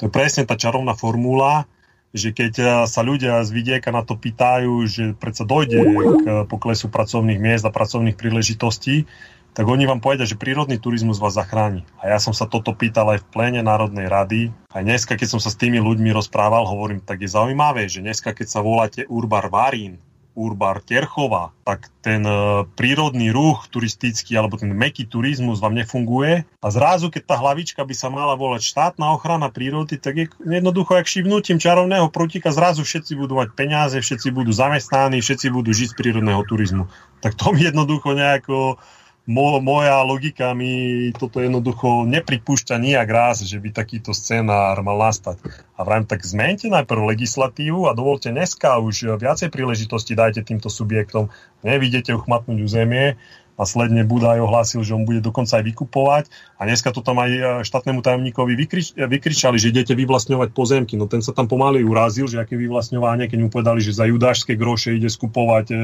to 0.02 0.10
je 0.10 0.12
presne 0.12 0.50
tá 0.50 0.58
čarovná 0.58 0.98
formula, 0.98 1.70
že 2.10 2.34
keď 2.34 2.86
sa 2.90 3.02
ľudia 3.06 3.46
z 3.46 3.50
vidieka 3.54 3.94
na 3.94 4.02
to 4.02 4.18
pýtajú, 4.18 4.86
že 4.90 5.14
predsa 5.14 5.46
dojde 5.46 5.78
k 6.22 6.26
poklesu 6.50 6.90
pracovných 6.90 7.38
miest 7.38 7.66
a 7.66 7.74
pracovných 7.74 8.18
príležitostí, 8.18 9.06
tak 9.54 9.70
oni 9.70 9.86
vám 9.86 10.02
povedia, 10.02 10.26
že 10.26 10.38
prírodný 10.38 10.82
turizmus 10.82 11.22
vás 11.22 11.38
zachráni. 11.38 11.86
A 12.02 12.10
ja 12.10 12.18
som 12.18 12.34
sa 12.34 12.50
toto 12.50 12.74
pýtal 12.74 13.14
aj 13.14 13.22
v 13.22 13.30
pléne 13.30 13.62
Národnej 13.62 14.10
rady. 14.10 14.50
A 14.74 14.82
dneska, 14.82 15.14
keď 15.14 15.38
som 15.38 15.42
sa 15.42 15.54
s 15.54 15.60
tými 15.62 15.78
ľuďmi 15.78 16.10
rozprával, 16.10 16.66
hovorím, 16.66 17.06
tak 17.06 17.22
je 17.22 17.30
zaujímavé, 17.30 17.86
že 17.86 18.02
dneska, 18.02 18.34
keď 18.34 18.48
sa 18.50 18.66
voláte 18.66 19.06
Urbar 19.06 19.54
Varín, 19.54 20.02
Urbar 20.34 20.82
Terchova, 20.82 21.54
tak 21.62 21.94
ten 22.02 22.26
e, 22.26 22.66
prírodný 22.74 23.30
ruch 23.30 23.70
turistický 23.70 24.34
alebo 24.34 24.58
ten 24.58 24.74
meký 24.74 25.06
turizmus 25.06 25.62
vám 25.62 25.78
nefunguje 25.78 26.42
a 26.58 26.68
zrazu, 26.74 27.14
keď 27.14 27.24
tá 27.30 27.36
hlavička 27.38 27.86
by 27.86 27.94
sa 27.94 28.10
mala 28.10 28.34
volať 28.34 28.66
štátna 28.66 29.14
ochrana 29.14 29.54
prírody, 29.54 30.02
tak 30.02 30.18
je 30.18 30.26
jednoducho, 30.42 30.98
jak 30.98 31.06
šibnutím 31.06 31.62
čarovného 31.62 32.10
prútika, 32.10 32.50
zrazu 32.50 32.82
všetci 32.82 33.14
budú 33.14 33.38
mať 33.38 33.54
peniaze, 33.54 34.02
všetci 34.02 34.34
budú 34.34 34.50
zamestnaní, 34.50 35.22
všetci 35.22 35.54
budú 35.54 35.70
žiť 35.70 35.94
z 35.94 35.98
prírodného 36.02 36.42
turizmu. 36.50 36.90
Tak 37.22 37.38
to 37.38 37.54
mi 37.54 37.70
jednoducho 37.70 38.18
nejako 38.18 38.82
mo, 39.24 39.60
moja 39.64 40.04
logika 40.04 40.52
mi 40.52 41.12
toto 41.16 41.40
jednoducho 41.40 42.04
nepripúšťa 42.04 42.76
nijak 42.76 43.08
raz, 43.08 43.44
že 43.44 43.56
by 43.56 43.72
takýto 43.72 44.12
scénár 44.12 44.76
mal 44.84 45.00
nastať. 45.00 45.40
A 45.80 45.88
vrajím, 45.88 46.06
tak 46.08 46.28
zmente 46.28 46.68
najprv 46.68 47.16
legislatívu 47.16 47.88
a 47.88 47.96
dovolte 47.96 48.30
dneska 48.36 48.76
už 48.84 49.16
viacej 49.20 49.48
príležitosti 49.48 50.14
dajte 50.14 50.44
týmto 50.44 50.68
subjektom. 50.68 51.32
Nevidíte 51.64 52.12
uchmatnúť 52.12 52.60
územie, 52.60 53.16
Následne 53.54 54.02
Budaj 54.02 54.42
ohlásil, 54.42 54.82
že 54.82 54.98
on 54.98 55.06
bude 55.06 55.22
dokonca 55.22 55.62
aj 55.62 55.64
vykupovať 55.70 56.26
a 56.58 56.66
dneska 56.66 56.90
to 56.90 57.06
tam 57.06 57.22
aj 57.22 57.30
e, 57.30 57.42
štátnemu 57.62 58.02
tajomníkovi 58.02 58.58
vykrič, 58.58 58.98
e, 58.98 59.06
vykričali, 59.06 59.62
že 59.62 59.70
idete 59.70 59.94
vyvlastňovať 59.94 60.50
pozemky. 60.58 60.98
No 60.98 61.06
ten 61.06 61.22
sa 61.22 61.38
tam 61.38 61.46
pomaly 61.46 61.86
urazil, 61.86 62.26
že 62.26 62.42
aké 62.42 62.58
vyvlastňovanie, 62.58 63.30
keď 63.30 63.40
mu 63.46 63.50
povedali, 63.54 63.78
že 63.78 63.94
za 63.94 64.10
judášske 64.10 64.58
groše 64.58 64.98
ide 64.98 65.06
skupovať 65.06 65.66
e, 65.70 65.76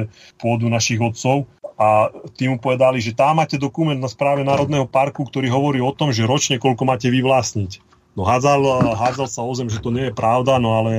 pôdu 0.41 0.65
našich 0.65 0.97
otcov 0.97 1.45
a 1.79 2.11
tým 2.35 2.53
mu 2.53 2.57
povedali, 2.59 2.99
že 2.99 3.15
tam 3.15 3.39
máte 3.39 3.55
dokument 3.55 3.95
na 3.95 4.11
správe 4.11 4.43
Národného 4.43 4.83
parku, 4.83 5.23
ktorý 5.23 5.47
hovorí 5.47 5.79
o 5.79 5.95
tom, 5.95 6.11
že 6.11 6.27
ročne 6.27 6.59
koľko 6.59 6.83
máte 6.83 7.07
vyvlastniť. 7.07 7.79
No 8.19 8.27
hádzal, 8.27 8.91
hádzal 8.99 9.27
sa 9.31 9.47
o 9.47 9.53
zem, 9.55 9.71
že 9.71 9.79
to 9.79 9.95
nie 9.95 10.11
je 10.11 10.13
pravda, 10.13 10.59
no 10.59 10.75
ale 10.75 10.93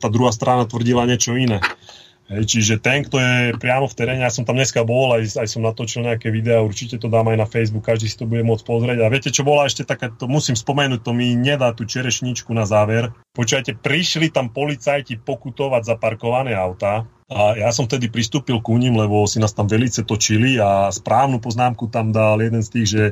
tá 0.00 0.08
druhá 0.08 0.32
strana 0.32 0.64
tvrdila 0.64 1.04
niečo 1.04 1.36
iné. 1.36 1.60
Hej, 2.32 2.48
čiže 2.48 2.74
ten, 2.80 3.04
kto 3.04 3.20
je 3.20 3.36
priamo 3.60 3.84
v 3.84 3.98
teréne, 3.98 4.24
ja 4.24 4.32
som 4.32 4.48
tam 4.48 4.56
dneska 4.56 4.80
bol, 4.88 5.12
aj, 5.12 5.36
aj 5.36 5.48
som 5.52 5.60
natočil 5.60 6.06
nejaké 6.06 6.32
videá, 6.32 6.64
určite 6.64 6.96
to 6.96 7.12
dám 7.12 7.28
aj 7.28 7.36
na 7.36 7.44
Facebook, 7.44 7.84
každý 7.84 8.08
si 8.08 8.16
to 8.16 8.24
bude 8.24 8.40
môcť 8.46 8.64
pozrieť. 8.64 8.98
A 9.04 9.12
viete, 9.12 9.28
čo 9.28 9.44
bola 9.44 9.68
ešte 9.68 9.84
taká, 9.84 10.08
to 10.08 10.24
musím 10.24 10.56
spomenúť, 10.56 11.04
to 11.04 11.12
mi 11.12 11.36
nedá 11.36 11.76
tú 11.76 11.84
čerešničku 11.84 12.48
na 12.56 12.64
záver. 12.64 13.12
Počujete, 13.36 13.76
prišli 13.76 14.32
tam 14.32 14.48
policajti 14.48 15.20
pokutovať 15.20 15.82
za 15.84 15.94
parkované 16.00 16.56
autá, 16.56 17.04
a 17.32 17.56
ja 17.56 17.72
som 17.72 17.88
vtedy 17.88 18.12
pristúpil 18.12 18.60
ku 18.60 18.76
ním, 18.76 18.94
lebo 18.94 19.24
si 19.24 19.40
nás 19.40 19.56
tam 19.56 19.64
velice 19.64 20.04
točili 20.04 20.60
a 20.60 20.92
správnu 20.92 21.40
poznámku 21.40 21.88
tam 21.88 22.12
dal 22.12 22.38
jeden 22.38 22.60
z 22.60 22.68
tých, 22.68 22.86
že 22.88 23.02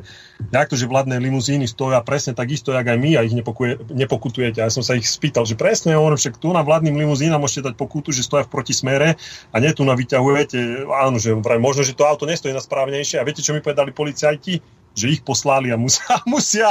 jak 0.53 0.69
to, 0.69 0.77
že 0.77 0.85
vládne 0.85 1.17
limuzíny 1.17 1.65
stoja 1.65 1.99
presne 2.05 2.37
tak 2.37 2.53
isto, 2.53 2.71
jak 2.71 2.85
aj 2.85 2.97
my 3.01 3.17
a 3.17 3.25
ich 3.25 3.33
nepokuje, 3.33 3.81
nepokutujete. 3.89 4.61
A 4.61 4.69
ja 4.69 4.73
som 4.73 4.85
sa 4.85 4.93
ich 4.93 5.09
spýtal, 5.09 5.49
že 5.49 5.57
presne, 5.57 5.97
hovorím, 5.97 6.21
však 6.21 6.37
tu 6.37 6.53
na 6.53 6.61
vládnym 6.61 6.93
limuzínam 6.93 7.41
môžete 7.41 7.73
dať 7.73 7.75
pokutu, 7.75 8.13
že 8.13 8.21
stoja 8.21 8.45
v 8.45 8.53
protismere 8.53 9.19
a 9.51 9.55
nie 9.57 9.73
tu 9.73 9.81
na 9.83 9.97
vyťahujete. 9.97 10.85
Áno, 10.87 11.17
že 11.17 11.33
možno, 11.35 11.81
že 11.81 11.97
to 11.97 12.05
auto 12.05 12.29
nestojí 12.29 12.53
na 12.53 12.61
správnejšie. 12.61 13.17
A 13.17 13.25
viete, 13.25 13.41
čo 13.41 13.57
mi 13.57 13.65
povedali 13.65 13.89
policajti? 13.91 14.80
Že 14.91 15.07
ich 15.07 15.21
poslali 15.23 15.71
a 15.71 15.77
musia, 15.79 16.19
musia, 16.29 16.69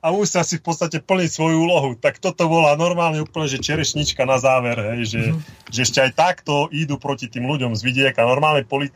a 0.00 0.06
musia 0.08 0.42
si 0.44 0.56
v 0.56 0.64
podstate 0.64 1.04
plniť 1.04 1.30
svoju 1.30 1.56
úlohu. 1.68 1.90
Tak 1.98 2.20
toto 2.22 2.48
bola 2.48 2.74
normálne 2.78 3.20
úplne, 3.20 3.50
že 3.50 3.60
čerešnička 3.60 4.24
na 4.24 4.40
záver, 4.40 4.76
hej, 4.96 5.00
že, 5.04 5.22
mm. 5.32 5.38
že 5.68 5.80
ešte 5.84 5.98
aj 6.00 6.12
takto 6.16 6.72
idú 6.72 6.96
proti 6.96 7.28
tým 7.28 7.44
ľuďom 7.44 7.76
z 7.76 7.82
vidieka. 7.84 8.24
Normálne 8.24 8.64
poli, 8.64 8.88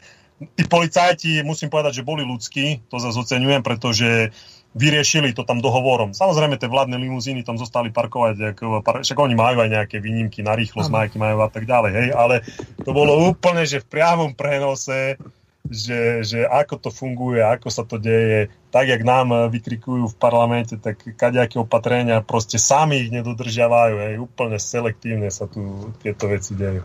tí 0.57 0.65
policajti, 0.67 1.45
musím 1.45 1.69
povedať, 1.69 2.03
že 2.03 2.07
boli 2.07 2.25
ľudskí, 2.25 2.89
to 2.89 2.97
zase 2.99 3.19
oceňujem, 3.19 3.61
pretože 3.61 4.33
vyriešili 4.73 5.37
to 5.37 5.45
tam 5.45 5.61
dohovorom. 5.61 6.17
Samozrejme, 6.17 6.57
tie 6.57 6.69
vládne 6.69 6.97
limuzíny 6.97 7.45
tam 7.45 7.61
zostali 7.61 7.93
parkovať, 7.93 8.57
ako, 8.57 8.81
však 9.05 9.19
oni 9.21 9.37
majú 9.37 9.61
aj 9.61 9.69
nejaké 9.69 10.01
výnimky 10.01 10.41
na 10.41 10.57
rýchlosť, 10.57 10.89
majky 10.89 11.17
majú 11.21 11.45
a 11.45 11.49
tak 11.53 11.69
ďalej, 11.69 11.93
hej, 11.93 12.09
ale 12.17 12.41
to 12.81 12.91
bolo 12.97 13.29
úplne, 13.29 13.69
že 13.69 13.85
v 13.85 13.91
priamom 13.93 14.33
prenose 14.33 15.21
že, 15.69 16.27
že 16.27 16.43
ako 16.43 16.75
to 16.79 16.91
funguje, 16.91 17.39
ako 17.39 17.69
sa 17.71 17.87
to 17.87 17.97
deje, 17.97 18.51
tak 18.75 18.91
jak 18.91 19.03
nám 19.07 19.49
vykrikujú 19.53 20.11
v 20.11 20.19
parlamente, 20.19 20.75
tak 20.81 20.99
kadejaké 21.15 21.63
opatrenia 21.63 22.25
proste 22.25 22.59
sami 22.59 23.07
ich 23.07 23.11
nedodržiavajú, 23.15 23.95
hej, 24.03 24.15
úplne 24.19 24.59
selektívne 24.59 25.31
sa 25.31 25.47
tu 25.47 25.93
tieto 26.03 26.27
veci 26.27 26.59
dejú. 26.59 26.83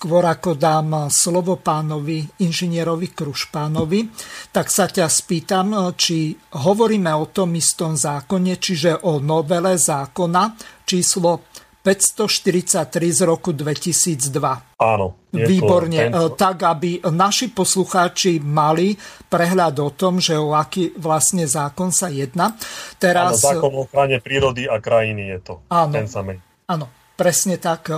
Skôr 0.00 0.24
ako 0.24 0.56
dám 0.56 1.12
slovo 1.12 1.60
pánovi 1.60 2.24
inžinierovi 2.40 3.12
Krušpánovi, 3.12 4.08
tak 4.48 4.72
sa 4.72 4.88
ťa 4.88 5.04
spýtam, 5.04 5.92
či 5.92 6.32
hovoríme 6.56 7.12
o 7.12 7.28
tom 7.28 7.52
istom 7.52 7.92
zákone, 7.92 8.56
čiže 8.56 9.04
o 9.04 9.20
novele 9.20 9.76
zákona 9.76 10.56
číslo 10.88 11.49
543 11.80 12.92
z 13.12 13.20
roku 13.24 13.56
2002. 13.56 14.80
Áno. 14.80 15.16
Výborne, 15.32 16.12
tento... 16.12 16.36
tak 16.36 16.64
aby 16.68 17.00
naši 17.08 17.48
poslucháči 17.48 18.36
mali 18.40 18.96
prehľad 19.28 19.80
o 19.80 19.90
tom, 19.96 20.20
že 20.20 20.36
o 20.36 20.52
aký 20.52 20.92
vlastne 21.00 21.48
zákon 21.48 21.88
sa 21.88 22.12
jedná. 22.12 22.52
Teraz... 23.00 23.40
Áno, 23.40 23.60
zákon 23.60 23.72
o 23.72 23.88
ochrane 23.88 24.20
prírody 24.20 24.68
a 24.68 24.76
krajiny 24.76 25.32
je 25.36 25.38
to. 25.40 25.54
Áno, 25.72 25.92
ten 25.96 26.08
samý. 26.08 26.36
áno 26.68 27.00
presne 27.20 27.60
tak. 27.60 27.92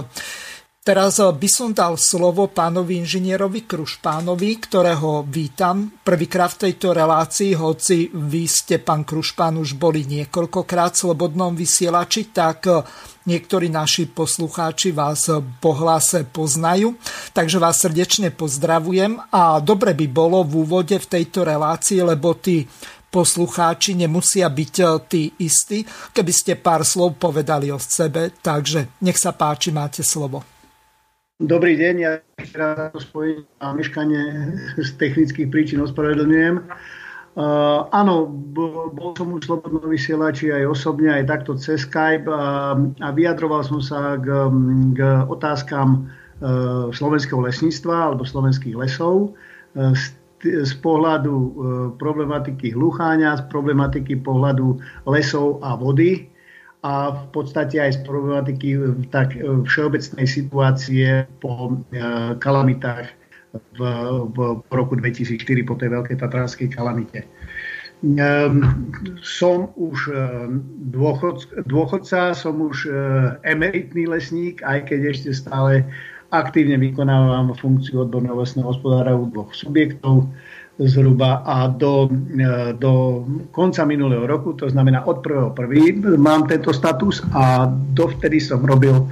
Teraz 0.82 1.22
by 1.22 1.46
som 1.46 1.70
dal 1.70 1.94
slovo 1.94 2.50
pánovi 2.50 2.98
inžinierovi 3.06 3.70
Krušpánovi, 3.70 4.50
ktorého 4.66 5.22
vítam 5.22 5.94
prvýkrát 6.02 6.58
v 6.58 6.66
tejto 6.66 6.90
relácii, 6.90 7.54
hoci 7.54 8.10
vy 8.10 8.50
ste, 8.50 8.82
pán 8.82 9.06
Krušpán, 9.06 9.62
už 9.62 9.78
boli 9.78 10.02
niekoľkokrát 10.10 10.90
v 10.90 11.00
Slobodnom 11.06 11.54
vysielači, 11.54 12.34
tak 12.34 12.66
niektorí 13.26 13.68
naši 13.70 14.08
poslucháči 14.08 14.90
vás 14.92 15.30
po 15.58 15.70
hlase 15.76 16.26
poznajú. 16.28 16.96
Takže 17.32 17.58
vás 17.62 17.80
srdečne 17.82 18.34
pozdravujem 18.34 19.18
a 19.30 19.60
dobre 19.62 19.94
by 19.94 20.06
bolo 20.10 20.42
v 20.42 20.66
úvode 20.66 20.96
v 20.98 21.06
tejto 21.06 21.46
relácii, 21.46 22.02
lebo 22.02 22.34
tí 22.38 22.66
poslucháči 23.12 23.92
nemusia 23.92 24.48
byť 24.48 24.74
tí 25.04 25.36
istí, 25.44 25.84
keby 26.16 26.32
ste 26.32 26.56
pár 26.56 26.80
slov 26.80 27.20
povedali 27.20 27.68
o 27.68 27.76
sebe. 27.76 28.32
Takže 28.32 29.04
nech 29.04 29.20
sa 29.20 29.36
páči, 29.36 29.68
máte 29.68 30.00
slovo. 30.00 30.40
Dobrý 31.42 31.74
deň, 31.74 31.94
ja 31.98 32.22
rád 32.54 32.94
spojím 33.02 33.42
a 33.58 33.74
meškanie 33.74 34.54
z 34.78 34.88
technických 34.94 35.50
príčin 35.50 35.82
ospravedlňujem. 35.82 36.62
Uh, 37.32 37.88
áno, 37.96 38.28
bol, 38.28 38.92
som 39.16 39.32
už 39.32 39.48
slobodno 39.48 39.80
vysielači 39.88 40.52
aj 40.52 40.68
osobne, 40.68 41.16
aj 41.16 41.32
takto 41.32 41.56
cez 41.56 41.88
Skype 41.88 42.28
a, 42.28 42.76
a 42.76 43.08
vyjadroval 43.08 43.64
som 43.64 43.80
sa 43.80 44.20
k, 44.20 44.28
k 44.92 45.00
otázkam 45.32 46.12
uh, 46.44 46.92
slovenského 46.92 47.40
lesníctva 47.40 48.12
alebo 48.12 48.28
slovenských 48.28 48.76
lesov 48.76 49.32
uh, 49.32 49.96
z, 49.96 50.12
z 50.44 50.72
pohľadu 50.84 51.32
uh, 51.32 51.50
problematiky 51.96 52.76
hlucháňa, 52.76 53.40
z 53.40 53.42
problematiky 53.48 54.20
pohľadu 54.20 54.76
lesov 55.08 55.56
a 55.64 55.72
vody 55.72 56.28
a 56.84 57.16
v 57.16 57.24
podstate 57.32 57.80
aj 57.80 57.96
z 57.96 58.00
problematiky 58.04 58.68
tak 59.08 59.38
všeobecnej 59.40 60.26
situácie 60.26 61.30
po 61.38 61.78
kalamitách 62.42 63.21
v, 63.52 63.80
v, 64.32 64.38
roku 64.72 64.96
2004 64.96 65.68
po 65.68 65.74
tej 65.76 65.92
veľkej 65.92 66.16
tatranskej 66.18 66.68
kalamite. 66.72 67.28
Um, 68.02 68.90
som 69.22 69.70
už 69.78 70.10
dôchod, 70.90 71.46
dôchodca, 71.70 72.34
som 72.34 72.58
už 72.58 72.90
emeritný 73.46 74.10
lesník, 74.10 74.58
aj 74.66 74.90
keď 74.90 75.00
ešte 75.14 75.30
stále 75.30 75.86
aktívne 76.32 76.80
vykonávam 76.80 77.52
funkciu 77.54 78.08
odborného 78.08 78.40
lesného 78.40 78.72
hospodára 78.72 79.12
u 79.12 79.28
dvoch 79.28 79.52
subjektov 79.52 80.32
zhruba 80.80 81.44
a 81.44 81.68
do, 81.68 82.08
e, 82.08 82.72
do 82.72 83.24
konca 83.52 83.84
minulého 83.84 84.24
roku, 84.24 84.56
to 84.56 84.72
znamená 84.72 85.04
od 85.04 85.20
1.1. 85.20 86.16
mám 86.16 86.48
tento 86.48 86.72
status 86.72 87.20
a 87.36 87.68
dovtedy 87.92 88.40
som 88.40 88.64
robil 88.64 88.96
e, 88.96 89.04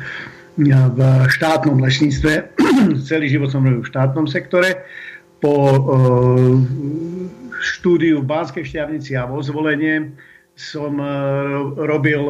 v 0.72 1.00
štátnom 1.28 1.76
lesníctve, 1.84 2.59
celý 3.10 3.26
život 3.30 3.50
som 3.50 3.64
robil 3.64 3.82
v 3.82 3.90
štátnom 3.90 4.26
sektore. 4.30 4.84
Po 5.40 5.54
e, 5.72 5.78
štúdiu 7.60 8.20
v 8.20 8.28
Banskej 8.28 8.64
šťavnici 8.64 9.16
a 9.16 9.24
vo 9.24 9.40
zvolenie 9.40 10.12
som 10.60 10.92
robil, 11.80 12.20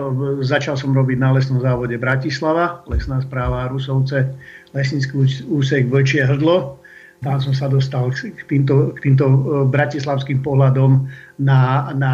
začal 0.46 0.78
som 0.78 0.94
robiť 0.94 1.18
na 1.18 1.34
lesnom 1.34 1.58
závode 1.58 1.98
Bratislava, 1.98 2.86
lesná 2.86 3.18
správa 3.18 3.66
Rusovce, 3.66 4.30
lesnícky 4.70 5.18
úsek 5.50 5.90
Vlčie 5.90 6.22
hrdlo 6.22 6.78
tam 7.20 7.36
som 7.36 7.52
sa 7.52 7.68
dostal 7.68 8.08
k 8.16 8.40
týmto, 8.48 8.96
k 8.96 8.98
týmto 9.04 9.24
e, 9.28 9.36
bratislavským 9.68 10.40
pohľadom 10.40 11.04
na, 11.44 11.92
na 11.92 12.12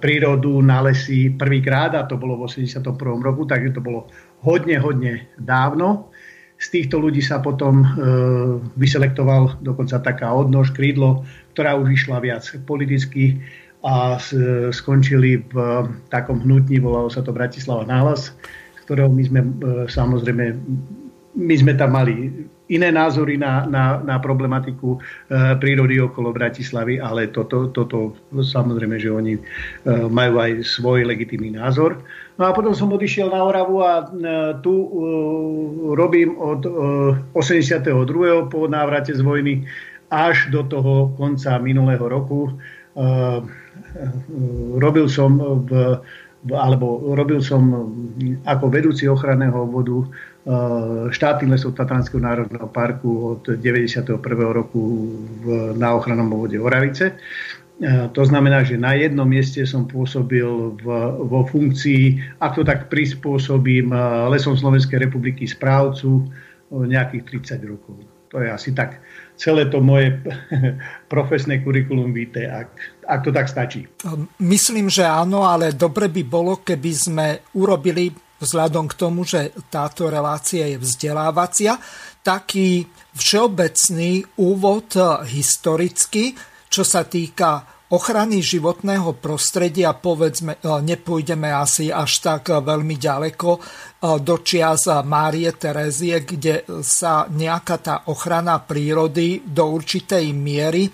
prírodu, 0.00 0.64
na 0.64 0.80
lesy 0.88 1.28
prvýkrát 1.36 1.92
a 1.92 2.08
to 2.08 2.16
bolo 2.16 2.40
v 2.40 2.48
81. 2.48 2.80
roku, 3.20 3.44
takže 3.44 3.76
to 3.76 3.84
bolo 3.84 4.08
hodne, 4.40 4.80
hodne 4.80 5.28
dávno. 5.36 6.08
Z 6.64 6.72
týchto 6.72 6.96
ľudí 6.96 7.20
sa 7.20 7.44
potom 7.44 7.84
e, 7.84 7.86
vyselektoval 8.80 9.60
dokonca 9.60 10.00
taká 10.00 10.32
odnož, 10.32 10.72
krídlo, 10.72 11.28
ktorá 11.52 11.76
už 11.76 11.92
išla 11.92 12.24
viac 12.24 12.48
politicky 12.64 13.36
a 13.84 14.16
s, 14.16 14.32
skončili 14.72 15.44
v 15.44 15.56
takom 16.08 16.40
hnutí, 16.40 16.80
volalo 16.80 17.12
sa 17.12 17.20
to 17.20 17.36
Bratislava 17.36 17.84
náhlas, 17.84 18.32
ktorého 18.88 19.12
my 19.12 19.22
sme 19.28 19.40
e, 19.44 19.48
samozrejme 19.92 20.44
my 21.34 21.54
sme 21.58 21.72
tam 21.76 21.98
mali 21.98 22.46
iné 22.68 22.88
názory 22.88 23.36
na, 23.36 23.68
na, 23.68 24.00
na 24.00 24.16
problematiku 24.16 24.96
e, 24.96 24.98
prírody 25.60 26.00
okolo 26.00 26.32
Bratislavy, 26.32 26.96
ale 26.96 27.28
toto, 27.28 27.68
toto 27.68 28.16
samozrejme, 28.32 28.96
že 28.96 29.12
oni 29.12 29.34
e, 29.36 29.40
majú 30.08 30.40
aj 30.40 30.64
svoj 30.64 31.04
legitimný 31.04 31.52
názor. 31.52 32.00
No 32.40 32.48
a 32.48 32.56
potom 32.56 32.72
som 32.72 32.88
odišiel 32.88 33.28
na 33.28 33.44
Oravu 33.44 33.84
a 33.84 33.92
e, 34.00 34.04
tu 34.64 34.72
e, 34.72 34.86
robím 35.92 36.40
od 36.40 36.64
e, 36.64 36.70
82. 37.36 38.48
po 38.48 38.64
návrate 38.64 39.12
z 39.12 39.20
vojny 39.20 39.68
až 40.08 40.48
do 40.48 40.64
toho 40.64 41.12
konca 41.20 41.60
minulého 41.60 42.08
roku. 42.08 42.48
E, 42.48 42.52
e, 42.52 43.12
robil 44.80 45.04
som 45.12 45.36
v 45.68 46.00
alebo 46.52 47.16
robil 47.16 47.40
som 47.40 47.88
ako 48.44 48.68
vedúci 48.68 49.08
ochranného 49.08 49.64
obvodu 49.64 50.04
štátnych 51.08 51.56
lesov 51.56 51.72
Tatranského 51.72 52.20
národného 52.20 52.68
parku 52.68 53.40
od 53.40 53.48
91. 53.48 54.20
roku 54.52 55.08
v, 55.40 55.72
na 55.72 55.96
ochrannom 55.96 56.28
obvode 56.36 56.60
Oravice. 56.60 57.16
Eh, 57.82 58.06
to 58.14 58.22
znamená, 58.22 58.62
že 58.62 58.78
na 58.78 58.94
jednom 58.94 59.26
mieste 59.26 59.66
som 59.66 59.90
pôsobil 59.90 60.46
v, 60.78 60.86
vo 61.26 61.42
funkcii, 61.42 62.38
ak 62.38 62.54
to 62.54 62.62
tak 62.62 62.86
prispôsobím, 62.86 63.90
eh, 63.90 63.98
Lesom 64.30 64.54
Slovenskej 64.54 65.02
republiky 65.02 65.48
správcu 65.48 66.30
nejakých 66.70 67.22
30 67.58 67.66
rokov. 67.66 67.98
To 68.30 68.42
je 68.42 68.50
asi 68.50 68.74
tak 68.74 68.98
celé 69.38 69.66
to 69.70 69.82
moje 69.82 70.22
profesné 71.12 71.62
kurikulum 71.62 72.14
víte, 72.14 72.46
ak, 72.46 72.70
ak 73.06 73.20
to 73.26 73.30
tak 73.30 73.46
stačí. 73.50 73.86
Myslím, 74.42 74.90
že 74.90 75.06
áno, 75.06 75.46
ale 75.46 75.74
dobre 75.74 76.06
by 76.10 76.22
bolo, 76.26 76.62
keby 76.62 76.92
sme 76.94 77.26
urobili 77.58 78.10
vzhľadom 78.40 78.90
k 78.90 78.98
tomu, 78.98 79.22
že 79.22 79.54
táto 79.70 80.10
relácia 80.10 80.66
je 80.70 80.78
vzdelávacia, 80.78 81.78
taký 82.24 82.88
všeobecný 83.14 84.40
úvod 84.40 84.96
historicky, 85.28 86.34
čo 86.66 86.82
sa 86.82 87.06
týka 87.06 87.74
ochrany 87.94 88.42
životného 88.42 89.20
prostredia, 89.22 89.94
povedzme, 89.94 90.58
e, 90.58 90.60
nepôjdeme 90.82 91.52
asi 91.52 91.94
až 91.94 92.18
tak 92.24 92.50
veľmi 92.50 92.96
ďaleko 92.98 93.48
e, 93.54 93.60
do 94.18 94.42
čias 94.42 94.90
Márie 95.06 95.52
Terezie, 95.54 96.26
kde 96.26 96.66
sa 96.82 97.30
nejaká 97.30 97.76
tá 97.78 97.94
ochrana 98.10 98.58
prírody 98.58 99.46
do 99.46 99.70
určitej 99.70 100.32
miery 100.34 100.88
e, 100.88 100.90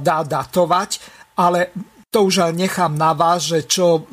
dá 0.00 0.24
datovať, 0.24 0.90
ale 1.36 1.74
to 2.08 2.28
už 2.28 2.54
nechám 2.56 2.96
na 2.96 3.12
vás, 3.12 3.52
že 3.52 3.68
čo 3.68 4.08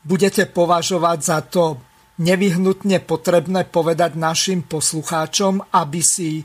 budete 0.00 0.48
považovať 0.48 1.18
za 1.20 1.38
to 1.44 1.89
nevyhnutne 2.20 3.00
potrebné 3.00 3.64
povedať 3.64 4.20
našim 4.20 4.60
poslucháčom, 4.62 5.72
aby 5.72 6.00
si 6.04 6.44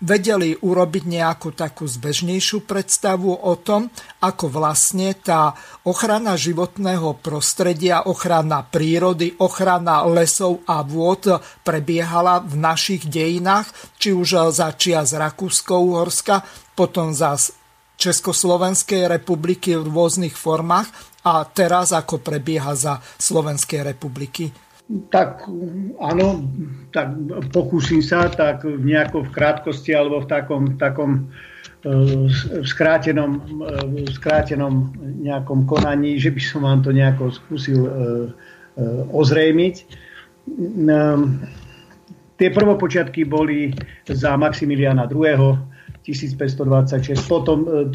vedeli 0.00 0.56
urobiť 0.56 1.04
nejakú 1.04 1.52
takú 1.52 1.84
zbežnejšiu 1.84 2.64
predstavu 2.64 3.36
o 3.36 3.52
tom, 3.60 3.92
ako 4.24 4.48
vlastne 4.48 5.12
tá 5.12 5.52
ochrana 5.84 6.40
životného 6.40 7.20
prostredia, 7.20 8.08
ochrana 8.08 8.64
prírody, 8.64 9.36
ochrana 9.36 10.08
lesov 10.08 10.64
a 10.64 10.80
vôd 10.80 11.44
prebiehala 11.60 12.40
v 12.40 12.56
našich 12.56 13.04
dejinách, 13.12 13.68
či 14.00 14.16
už 14.16 14.56
začia 14.56 15.04
z 15.04 15.20
Rakúsko-Uhorska, 15.20 16.48
potom 16.72 17.12
za 17.12 17.36
Československej 18.00 19.04
republiky 19.04 19.76
v 19.76 19.84
rôznych 19.84 20.32
formách 20.32 20.88
a 21.28 21.44
teraz 21.44 21.92
ako 21.92 22.24
prebieha 22.24 22.72
za 22.72 23.04
Slovenskej 23.20 23.84
republiky. 23.84 24.69
Tak 24.90 25.46
áno, 26.02 26.50
tak 26.90 27.14
pokúsim 27.54 28.02
sa 28.02 28.26
tak 28.26 28.66
nejako 28.66 29.22
v 29.22 29.30
krátkosti 29.30 29.94
alebo 29.94 30.26
v 30.26 30.26
takom, 30.26 30.62
takom 30.82 31.30
v 31.80 32.26
e, 32.26 32.66
skrátenom, 32.66 33.40
v 33.86 34.04
e, 34.04 34.10
skrátenom 34.10 34.92
nejakom 35.22 35.64
konaní, 35.64 36.20
že 36.20 36.34
by 36.34 36.40
som 36.42 36.66
vám 36.66 36.82
to 36.84 36.90
nejako 36.92 37.32
skúsil 37.32 37.80
e, 37.86 37.92
ozrejmiť. 39.14 39.74
Tie 42.40 42.48
prvopočiatky 42.48 43.28
boli 43.28 43.76
za 44.08 44.34
Maximiliana 44.40 45.04
II 45.06 45.69
1526, 46.10 47.30
potom, 47.30 47.62
e, 47.70 47.86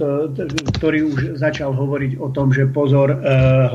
ktorý 0.79 0.99
už 1.11 1.19
začal 1.35 1.75
hovoriť 1.75 2.15
o 2.23 2.31
tom, 2.31 2.55
že 2.55 2.63
pozor, 2.63 3.11
e, 3.11 3.17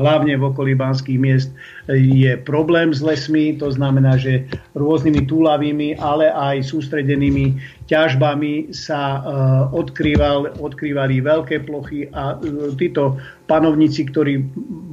hlavne 0.01 0.33
v 0.33 0.49
okolí 0.49 0.73
banských 0.73 1.21
miest 1.21 1.53
e, 1.85 2.01
je 2.01 2.33
problém 2.41 2.89
s 2.89 3.05
lesmi, 3.05 3.53
to 3.53 3.69
znamená, 3.69 4.17
že 4.17 4.49
rôznymi 4.73 5.29
túlavými, 5.29 6.01
ale 6.01 6.33
aj 6.33 6.73
sústredenými 6.73 7.61
ťažbami 7.85 8.71
sa 8.71 9.19
odkrýval, 9.75 10.55
odkrývali 10.63 11.19
veľké 11.19 11.67
plochy 11.67 12.07
a 12.15 12.39
títo 12.79 13.19
panovníci, 13.51 14.07
ktorí 14.07 14.39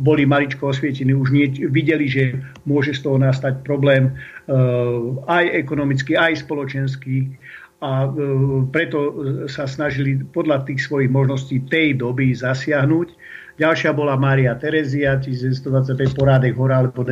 boli 0.02 0.26
maličko 0.26 0.74
osvietení, 0.74 1.14
už 1.14 1.30
nie, 1.30 1.46
videli, 1.70 2.10
že 2.10 2.34
môže 2.66 2.98
z 2.98 3.06
toho 3.06 3.22
nastať 3.22 3.62
problém 3.62 4.18
aj 5.30 5.44
ekonomický, 5.54 6.18
aj 6.18 6.42
spoločenský 6.42 7.38
a 7.78 8.06
e, 8.06 8.08
preto 8.74 8.98
sa 9.46 9.70
snažili 9.70 10.18
podľa 10.18 10.66
tých 10.66 10.82
svojich 10.82 11.10
možností 11.10 11.62
tej 11.70 11.94
doby 11.94 12.34
zasiahnuť. 12.34 13.08
Ďalšia 13.58 13.90
bola 13.94 14.18
Mária 14.18 14.54
Terezia, 14.58 15.18
1925 15.18 16.14
porádek 16.14 16.54
hora 16.58 16.82
alebo 16.82 17.06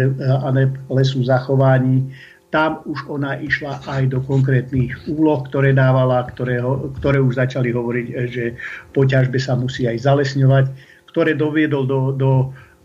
lesu 0.90 1.22
zachovaní. 1.22 2.10
Tam 2.54 2.82
už 2.86 3.10
ona 3.10 3.38
išla 3.42 3.82
aj 3.90 4.14
do 4.14 4.22
konkrétnych 4.22 4.94
úloh, 5.10 5.42
ktoré 5.50 5.74
dávala, 5.74 6.22
ktoré, 6.30 6.62
ktoré 7.02 7.18
už 7.18 7.42
začali 7.42 7.74
hovoriť, 7.74 8.06
že 8.30 8.54
po 8.94 9.02
ťažbe 9.02 9.38
sa 9.42 9.58
musí 9.58 9.90
aj 9.90 10.06
zalesňovať, 10.06 10.64
ktoré 11.10 11.34
doviedol 11.34 11.90
do, 11.90 12.00
do 12.14 12.30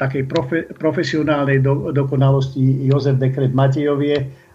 takej 0.02 0.26
profe, 0.26 0.66
profesionálnej 0.82 1.62
do, 1.62 1.94
dokonalosti 1.94 2.90
Jozef 2.90 3.22
Dekret 3.22 3.54
Matejovie, 3.54 4.26
E, 4.26 4.51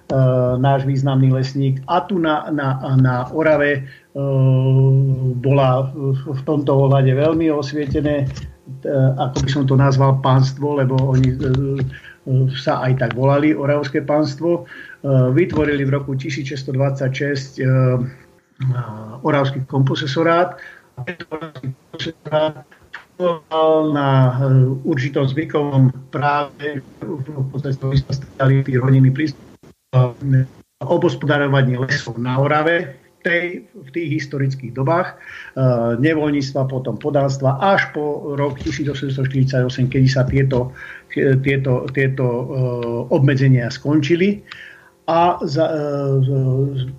náš 0.58 0.86
významný 0.86 1.34
lesník. 1.34 1.82
A 1.90 2.00
tu 2.06 2.18
na, 2.22 2.46
na, 2.54 2.78
na 2.94 3.26
Orave 3.34 3.72
e, 3.74 3.80
bola 5.42 5.90
v 6.26 6.40
tomto 6.46 6.86
ohľade 6.86 7.10
veľmi 7.10 7.50
osvietené, 7.50 8.22
e, 8.22 8.26
ako 9.18 9.36
by 9.42 9.48
som 9.50 9.64
to 9.66 9.74
nazval, 9.74 10.22
pánstvo, 10.22 10.78
lebo 10.78 10.94
oni 11.10 11.34
sa 12.54 12.86
aj 12.86 13.02
tak 13.02 13.10
volali, 13.18 13.54
Oravské 13.54 14.02
pánstvo. 14.02 14.66
Vytvorili 15.34 15.86
v 15.86 15.94
roku 15.94 16.18
1626 16.18 17.62
Oravský 19.22 19.62
komposesorát. 19.70 20.58
na 23.94 24.08
určitom 24.84 25.24
zvykovom 25.24 25.88
práve 26.10 26.82
v 27.00 27.46
podstate 27.48 27.78
sa 27.78 28.12
stali 28.12 28.60
tí 28.66 28.74
rodinní 28.76 29.14
prístup 29.14 29.45
obospodarovaní 30.84 31.80
lesov 31.80 32.20
na 32.20 32.36
Orave 32.36 32.96
tej, 33.26 33.66
v 33.74 33.88
tých 33.90 34.22
historických 34.22 34.72
dobách, 34.76 35.18
uh, 35.18 35.98
nevoľníctva, 35.98 36.70
potom 36.70 36.94
podánstva 36.94 37.58
až 37.58 37.90
po 37.90 38.36
rok 38.38 38.62
1848, 38.62 39.66
kedy 39.90 40.06
sa 40.06 40.22
tieto, 40.22 40.70
tieto, 41.42 41.90
tieto 41.90 42.22
uh, 42.22 42.46
obmedzenia 43.10 43.66
skončili 43.66 44.46
a 45.06 45.38
za, 45.46 45.70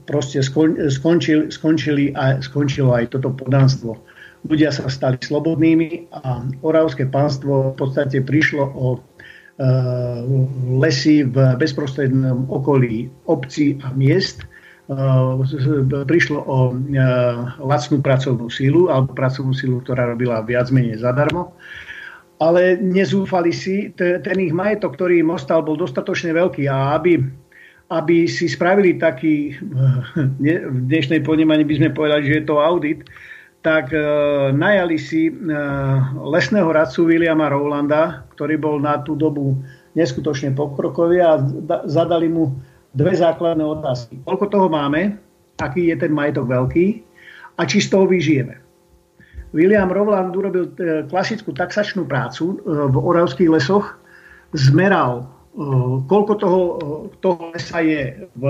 proste 0.07 0.39
skon, 0.39 0.79
skončil, 0.88 1.51
skončili 1.51 2.15
aj, 2.15 2.39
skončilo 2.47 2.95
aj 2.95 3.12
toto 3.12 3.36
podánstvo. 3.36 3.99
Ľudia 4.47 4.71
sa 4.71 4.88
stali 4.88 5.19
slobodnými 5.19 6.07
a 6.15 6.39
Oravské 6.63 7.03
pánstvo 7.03 7.75
v 7.75 7.83
podstate 7.83 8.23
prišlo 8.23 8.63
o 8.63 9.03
Eh, 9.16 9.16
lesy 10.77 11.25
v 11.25 11.57
bezprostrednom 11.57 12.45
okolí 12.45 13.09
obcí 13.25 13.81
a 13.81 13.89
miest. 13.97 14.45
Eh, 14.87 16.05
prišlo 16.07 16.39
o 16.47 16.71
eh, 16.71 17.03
lacnú 17.59 17.99
pracovnú 17.99 18.47
sílu 18.47 18.87
alebo 18.87 19.11
pracovnú 19.11 19.51
sílu, 19.51 19.83
ktorá 19.83 20.07
robila 20.07 20.39
viac 20.47 20.71
menej 20.71 21.03
zadarmo. 21.03 21.51
Ale 22.39 22.79
nezúfali 22.79 23.49
si, 23.49 23.91
ten 23.97 24.37
ich 24.37 24.53
majetok, 24.53 24.93
ktorý 24.93 25.25
im 25.25 25.33
ostal, 25.33 25.65
bol 25.65 25.73
dostatočne 25.73 26.37
veľký 26.37 26.69
a 26.69 26.93
aby 26.95 27.17
aby 27.87 28.27
si 28.27 28.51
spravili 28.51 28.99
taký, 28.99 29.55
v 30.75 30.79
dnešnej 30.91 31.23
ponímaní 31.23 31.63
by 31.63 31.79
sme 31.79 31.95
povedali, 31.95 32.27
že 32.27 32.43
je 32.43 32.43
to 32.43 32.59
audit, 32.59 33.07
tak 33.67 33.91
e, 33.91 33.99
najali 34.56 34.95
si 34.95 35.27
e, 35.27 35.32
lesného 36.15 36.71
radcu 36.71 37.03
Williama 37.03 37.51
Rowlanda, 37.51 38.23
ktorý 38.32 38.56
bol 38.56 38.80
na 38.80 39.03
tú 39.03 39.19
dobu 39.19 39.60
neskutočne 39.99 40.56
pokrokový 40.56 41.19
a 41.19 41.43
zadali 41.84 42.32
mu 42.32 42.56
dve 42.95 43.12
základné 43.12 43.60
otázky. 43.60 44.23
Koľko 44.23 44.45
toho 44.47 44.67
máme, 44.71 45.19
aký 45.60 45.91
je 45.91 45.99
ten 45.99 46.15
majetok 46.15 46.47
veľký 46.47 47.03
a 47.60 47.67
či 47.67 47.84
z 47.84 47.91
toho 47.91 48.08
vyžijeme. 48.08 48.56
William 49.51 49.91
Rowland 49.91 50.32
urobil 50.32 50.71
e, 50.80 51.03
klasickú 51.12 51.51
taxačnú 51.51 52.08
prácu 52.08 52.63
v 52.63 52.95
oravských 52.95 53.51
lesoch, 53.51 53.99
zmeral 54.56 55.27
koľko 56.05 56.33
toho, 56.37 56.61
eh, 56.61 56.77
toho 57.17 57.49
lesa 57.49 57.81
je 57.81 58.29
v 58.37 58.43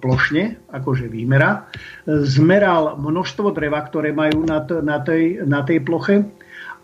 plošne, 0.00 0.56
akože 0.72 1.12
výmera, 1.12 1.68
zmeral 2.08 2.96
množstvo 2.96 3.52
dreva, 3.52 3.84
ktoré 3.84 4.16
majú 4.16 4.48
na, 4.48 4.64
t- 4.64 4.80
na, 4.80 5.04
tej, 5.04 5.44
na 5.44 5.60
tej 5.62 5.84
ploche 5.84 6.24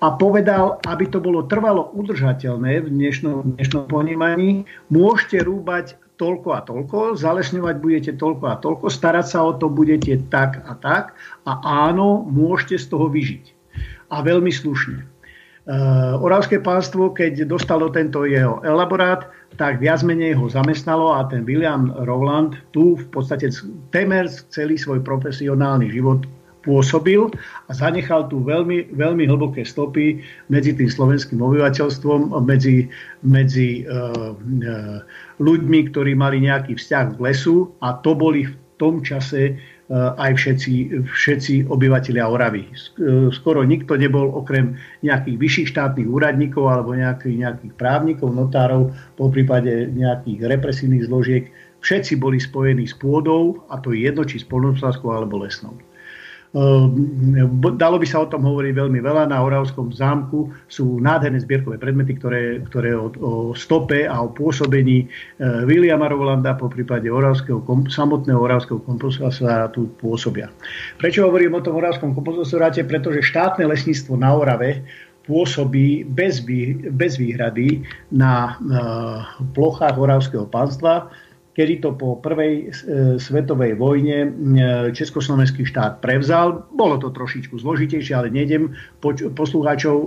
a 0.03 0.07
povedal, 0.19 0.83
aby 0.85 1.09
to 1.09 1.23
bolo 1.23 1.47
trvalo 1.47 1.95
udržateľné 1.95 2.85
v 2.85 2.89
dnešnom, 2.91 3.57
dnešnom 3.57 3.89
ponímaní, 3.89 4.69
môžete 4.91 5.47
rúbať 5.47 5.97
toľko 6.21 6.49
a 6.53 6.61
toľko, 6.63 6.99
zalesňovať 7.17 7.77
budete 7.81 8.13
toľko 8.19 8.45
a 8.51 8.59
toľko, 8.61 8.87
starať 8.93 9.27
sa 9.27 9.47
o 9.47 9.57
to 9.57 9.73
budete 9.73 10.29
tak 10.29 10.61
a 10.69 10.77
tak 10.77 11.17
a 11.49 11.53
áno, 11.89 12.27
môžete 12.29 12.83
z 12.83 12.87
toho 12.93 13.07
vyžiť. 13.09 13.45
A 14.13 14.21
veľmi 14.21 14.53
slušne. 14.53 15.12
Uh, 15.63 16.19
Oravské 16.19 16.59
pánstvo, 16.59 17.15
keď 17.15 17.47
dostalo 17.47 17.87
tento 17.95 18.27
jeho 18.27 18.59
elaborát, 18.67 19.31
tak 19.55 19.79
viac 19.79 20.03
menej 20.03 20.35
ho 20.35 20.51
zamestnalo 20.51 21.15
a 21.15 21.23
ten 21.31 21.47
William 21.47 21.95
Rowland 22.03 22.59
tu 22.75 22.99
v 22.99 23.07
podstate 23.15 23.47
temer 23.95 24.27
celý 24.51 24.75
svoj 24.75 25.07
profesionálny 25.07 25.87
život 25.95 26.27
pôsobil 26.67 27.31
a 27.67 27.71
zanechal 27.75 28.27
tu 28.27 28.43
veľmi, 28.43 28.95
veľmi 28.95 29.27
hlboké 29.27 29.63
stopy 29.63 30.23
medzi 30.51 30.75
tým 30.75 30.91
slovenským 30.91 31.43
obyvateľstvom, 31.43 32.35
medzi, 32.43 32.91
medzi 33.23 33.87
uh, 33.87 34.35
uh, 34.35 34.99
ľuďmi, 35.43 35.79
ktorí 35.95 36.15
mali 36.19 36.43
nejaký 36.43 36.75
vzťah 36.79 37.19
k 37.19 37.23
lesu 37.23 37.71
a 37.83 37.99
to 38.03 38.15
boli 38.19 38.51
v 38.51 38.55
tom 38.83 39.03
čase 39.03 39.59
aj 39.93 40.33
všetci, 40.41 41.05
všetci 41.05 41.69
obyvateľia 41.69 42.25
Oravy. 42.25 42.65
Skoro 43.29 43.61
nikto 43.61 44.01
nebol 44.01 44.33
okrem 44.33 44.81
nejakých 45.05 45.37
vyšších 45.37 45.69
štátnych 45.77 46.09
úradníkov 46.09 46.65
alebo 46.65 46.97
nejakých, 46.97 47.37
nejakých 47.45 47.73
právnikov, 47.77 48.33
notárov, 48.33 48.89
po 49.21 49.29
prípade 49.29 49.93
nejakých 49.93 50.49
represívnych 50.49 51.05
zložiek. 51.13 51.53
Všetci 51.85 52.17
boli 52.17 52.41
spojení 52.41 52.89
s 52.89 52.97
pôdou, 52.97 53.69
a 53.69 53.77
to 53.77 53.93
je 53.93 54.09
jedno, 54.09 54.25
či 54.25 54.41
s 54.41 54.47
alebo 55.13 55.45
lesnou. 55.45 55.77
Ehm, 56.53 57.49
dalo 57.81 57.97
by 57.97 58.05
sa 58.05 58.21
o 58.21 58.29
tom 58.29 58.45
hovoriť 58.45 58.77
veľmi 58.77 59.01
veľa. 59.01 59.33
Na 59.33 59.41
Oravskom 59.41 59.89
zámku 59.89 60.53
sú 60.69 61.01
nádherné 61.01 61.41
zbierkové 61.41 61.81
predmety, 61.81 62.21
ktoré, 62.21 62.61
ktoré 62.69 62.93
o, 62.93 63.09
o 63.09 63.33
stope 63.57 64.05
a 64.05 64.21
o 64.21 64.29
pôsobení 64.29 65.05
e, 65.05 65.07
Williama 65.65 66.13
Rolanda 66.13 66.53
po 66.53 66.69
prípade 66.69 67.09
oravského, 67.09 67.65
samotného 67.89 68.37
oravského 68.37 68.85
kompostorátu 68.85 69.71
tu 69.73 69.89
pôsobia. 69.97 70.53
Prečo 71.01 71.25
hovorím 71.25 71.57
o 71.57 71.65
tom 71.65 71.81
oravskom 71.81 72.13
kompostoráte? 72.13 72.85
Pretože 72.85 73.25
štátne 73.25 73.65
lesníctvo 73.65 74.21
na 74.21 74.37
Orave 74.37 74.85
pôsobí 75.25 76.05
bez, 76.05 76.45
bez 76.93 77.17
výhrady 77.17 77.87
na 78.13 78.59
uh, 78.59 79.23
plochách 79.55 79.95
Oravského 79.95 80.45
pánstva 80.51 81.09
kedy 81.53 81.85
to 81.85 81.93
po 81.93 82.17
prvej 82.17 82.53
e, 82.55 82.67
svetovej 83.21 83.77
vojne 83.77 84.19
e, 84.25 84.29
Československý 84.97 85.69
štát 85.69 86.01
prevzal. 86.01 86.65
Bolo 86.73 86.97
to 86.97 87.13
trošičku 87.13 87.61
zložitejšie, 87.61 88.17
ale 88.17 88.33
nejdem 88.33 88.73
poslucháčov 89.37 89.97
e, 89.97 90.07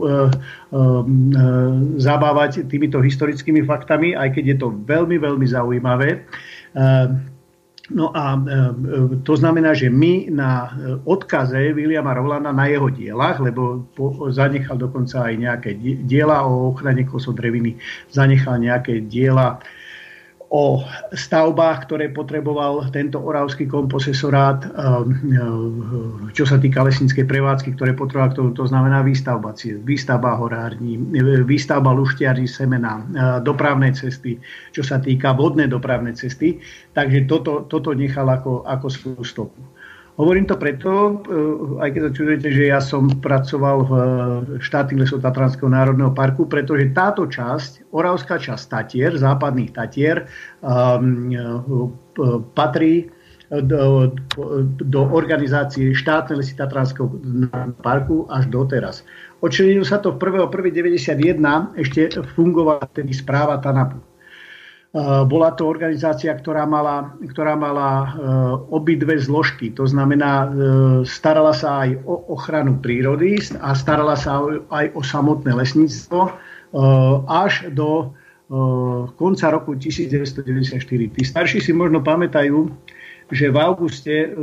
zabávať 2.02 2.66
týmito 2.66 2.98
historickými 2.98 3.62
faktami, 3.62 4.18
aj 4.18 4.34
keď 4.34 4.44
je 4.46 4.58
to 4.58 4.68
veľmi, 4.74 5.22
veľmi 5.22 5.46
zaujímavé. 5.46 6.26
No 7.86 8.10
a 8.18 8.34
to 9.22 9.34
znamená, 9.38 9.78
že 9.78 9.94
my 9.94 10.34
na 10.34 10.74
odkaze 11.06 11.70
Williama 11.78 12.18
Rolanda 12.18 12.50
na 12.50 12.66
jeho 12.66 12.90
dielach, 12.90 13.38
lebo 13.38 13.86
zanechal 14.34 14.82
dokonca 14.82 15.30
aj 15.30 15.34
nejaké 15.38 15.70
diela 16.10 16.50
o 16.50 16.74
ochrane 16.74 17.06
kosodreviny, 17.06 17.78
zanechal 18.10 18.58
nejaké 18.58 19.06
diela 19.06 19.62
o 20.56 20.80
stavbách, 21.12 21.84
ktoré 21.84 22.08
potreboval 22.16 22.88
tento 22.96 23.20
oravský 23.20 23.68
komposesorát, 23.68 24.64
um, 24.64 24.72
um, 24.72 26.32
čo 26.32 26.48
sa 26.48 26.56
týka 26.56 26.80
lesníckej 26.80 27.28
prevádzky, 27.28 27.76
ktoré 27.76 27.92
potreboval, 27.92 28.32
to, 28.32 28.56
to 28.56 28.64
znamená 28.64 29.04
výstavba, 29.04 29.52
výstavba 29.84 30.40
horární, 30.40 30.96
výstavba 31.44 31.92
luštiarí 31.92 32.48
semena, 32.48 33.04
dopravné 33.44 33.92
cesty, 33.92 34.40
čo 34.72 34.80
sa 34.80 35.04
týka 35.04 35.36
vodné 35.36 35.68
dopravné 35.68 36.16
cesty. 36.16 36.64
Takže 36.96 37.28
toto, 37.28 37.68
toto 37.68 37.92
nechal 37.92 38.32
ako, 38.32 38.64
ako 38.64 38.88
svoju 38.88 39.24
stopu. 39.28 39.75
Hovorím 40.16 40.48
to 40.48 40.56
preto, 40.56 40.92
eh, 40.92 41.84
aj 41.84 41.90
keď 41.92 42.02
sa 42.08 42.12
čudujete, 42.16 42.48
že 42.48 42.64
ja 42.72 42.80
som 42.80 43.12
pracoval 43.20 43.78
v 43.84 43.92
štátnych 44.64 45.04
lesoch 45.04 45.20
Tatranského 45.20 45.68
národného 45.68 46.16
parku, 46.16 46.48
pretože 46.48 46.96
táto 46.96 47.28
časť, 47.28 47.92
Oravská 47.92 48.40
časť 48.40 48.64
Tatier, 48.72 49.12
západných 49.16 49.76
Tatier, 49.76 50.28
um, 50.64 51.32
patrí 52.56 53.12
do, 53.52 54.12
do 54.82 55.02
organizácie 55.14 55.94
štátne 55.94 56.42
lesy 56.42 56.58
Tatranského 56.58 57.08
parku 57.84 58.26
až 58.32 58.50
doteraz. 58.50 59.06
Odčlenilo 59.44 59.86
sa 59.86 60.02
to 60.02 60.16
v 60.16 60.42
1.1.91, 60.50 61.78
ešte 61.78 62.02
fungovala 62.34 62.88
tedy 62.92 63.14
správa 63.14 63.62
TANAPu. 63.62 64.15
Eh, 64.96 65.28
bola 65.28 65.52
to 65.52 65.68
organizácia, 65.68 66.32
ktorá 66.32 66.64
mala, 66.64 67.12
ktorá 67.20 67.60
mala 67.60 67.90
eh, 67.92 68.08
obidve 68.72 69.20
zložky. 69.20 69.68
To 69.76 69.84
znamená, 69.84 70.48
eh, 70.48 70.48
starala 71.04 71.52
sa 71.52 71.84
aj 71.84 72.00
o 72.08 72.32
ochranu 72.32 72.80
prírody 72.80 73.36
a 73.60 73.76
starala 73.76 74.16
sa 74.16 74.40
aj 74.72 74.96
o 74.96 75.04
samotné 75.04 75.52
lesníctvo 75.52 76.32
až 77.32 77.72
do 77.72 78.12
konca 79.16 79.48
roku 79.48 79.80
1994. 79.80 81.08
Tí 81.08 81.24
starší 81.24 81.64
si 81.64 81.72
možno 81.72 82.04
pamätajú, 82.04 82.68
že 83.32 83.48
v 83.48 83.58
auguste 83.64 84.36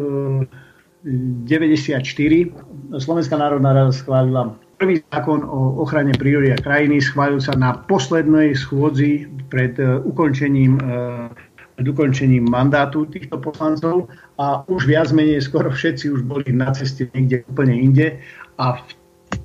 1994 1.45 2.57
Slovenská 2.97 3.37
národná 3.37 3.77
rada 3.77 3.93
schválila 3.93 4.57
Prvý 4.83 4.99
zákon 5.14 5.47
o 5.47 5.79
ochrane 5.79 6.11
prírody 6.11 6.51
a 6.51 6.59
krajiny 6.59 6.99
schválil 6.99 7.38
sa 7.38 7.55
na 7.55 7.71
poslednej 7.87 8.51
schôdzi 8.59 9.31
pred 9.47 9.79
e, 9.79 10.03
ukončením, 10.03 10.75
e, 10.83 11.31
pred 11.79 11.87
ukončením 11.87 12.51
mandátu 12.51 13.07
týchto 13.07 13.38
poslancov 13.38 14.11
a 14.42 14.66
už 14.66 14.90
viac 14.90 15.14
menej 15.14 15.38
skoro 15.38 15.71
všetci 15.71 16.11
už 16.11 16.27
boli 16.27 16.51
na 16.51 16.75
ceste 16.75 17.07
niekde 17.14 17.47
úplne 17.47 17.79
inde 17.79 18.18
a 18.59 18.83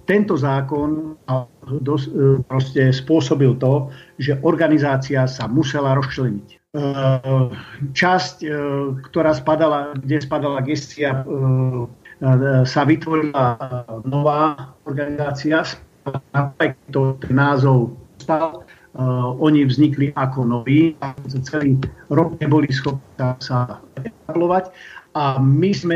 tento 0.10 0.42
zákon 0.42 1.22
dos, 1.86 2.10
e, 2.10 2.42
proste 2.42 2.90
spôsobil 2.90 3.62
to, 3.62 3.94
že 4.18 4.42
organizácia 4.42 5.30
sa 5.30 5.46
musela 5.46 5.94
rozčleniť. 6.02 6.50
Časť, 7.94 8.38
ktorá 9.06 9.32
spadala, 9.38 9.94
kde 10.02 10.18
spadala 10.18 10.66
gestia 10.66 11.22
sa 12.64 12.82
vytvorila 12.86 13.58
nová 14.06 14.74
organizácia, 14.86 15.62
to 16.90 17.18
ten 17.22 17.34
názov 17.36 17.94
stal, 18.18 18.66
oni 19.38 19.68
vznikli 19.70 20.10
ako 20.16 20.40
noví, 20.46 20.98
celý 21.46 21.78
rok 22.10 22.42
neboli 22.42 22.72
schopní 22.74 23.38
sa 23.38 23.84
etablovať 23.94 24.74
a 25.14 25.38
my 25.38 25.72
sme 25.74 25.96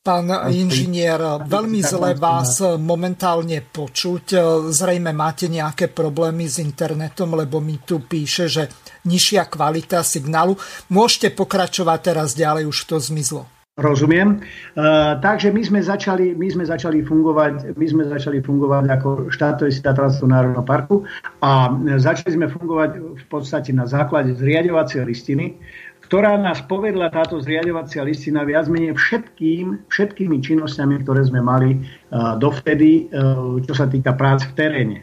Pán 0.00 0.32
inžinier, 0.48 1.20
veľmi 1.44 1.84
zle 1.84 2.16
vás 2.16 2.64
momentálne 2.80 3.60
počuť. 3.60 4.32
Zrejme 4.72 5.12
máte 5.12 5.44
nejaké 5.44 5.92
problémy 5.92 6.48
s 6.48 6.56
internetom, 6.56 7.36
lebo 7.36 7.60
mi 7.60 7.76
tu 7.84 8.00
píše, 8.00 8.48
že 8.48 8.72
nižšia 9.04 9.44
kvalita 9.44 10.00
signálu. 10.00 10.56
Môžete 10.88 11.36
pokračovať 11.36 11.98
teraz 12.00 12.32
ďalej, 12.32 12.72
už 12.72 12.78
to 12.88 12.96
zmizlo. 12.96 13.44
Rozumiem. 13.78 14.42
Uh, 14.74 15.14
takže 15.22 15.54
my 15.54 15.62
sme, 15.62 15.80
začali, 15.80 16.34
my 16.34 16.50
sme 16.50 16.66
začali 16.66 17.06
fungovať, 17.06 17.78
my 17.78 17.86
sme 17.86 18.02
začali 18.02 18.42
fungovať 18.42 18.84
ako 18.90 19.08
štátové 19.30 19.70
Tatranského 19.70 20.26
národného 20.26 20.66
parku 20.66 21.06
a 21.38 21.70
začali 22.02 22.34
sme 22.34 22.46
fungovať 22.50 22.90
v 22.98 23.24
podstate 23.30 23.70
na 23.70 23.86
základe 23.86 24.34
zriadovacej 24.34 25.06
listiny, 25.06 25.54
ktorá 26.02 26.34
nás 26.34 26.58
povedla 26.66 27.14
táto 27.14 27.38
zriadovacia 27.38 28.02
listina 28.02 28.42
viac 28.42 28.66
menej 28.66 28.98
všetkým, 28.98 29.86
všetkými 29.86 30.42
činnosťami, 30.42 31.06
ktoré 31.06 31.30
sme 31.30 31.38
mali 31.38 31.78
uh, 31.78 32.34
dovtedy, 32.42 33.06
uh, 33.14 33.62
čo 33.62 33.72
sa 33.78 33.86
týka 33.86 34.18
prác 34.18 34.50
v 34.50 34.52
teréne. 34.58 34.98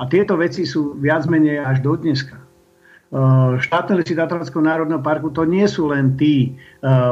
A 0.00 0.08
tieto 0.08 0.40
veci 0.40 0.64
sú 0.64 0.96
viac 0.96 1.28
menej 1.28 1.60
až 1.60 1.84
do 1.84 1.92
dneska. 2.00 2.45
Štátne 3.62 4.02
lesy 4.02 4.18
Tatranského 4.18 4.66
národného 4.66 4.98
parku 4.98 5.30
to 5.30 5.46
nie 5.46 5.62
sú 5.70 5.94
len 5.94 6.18
tí 6.18 6.58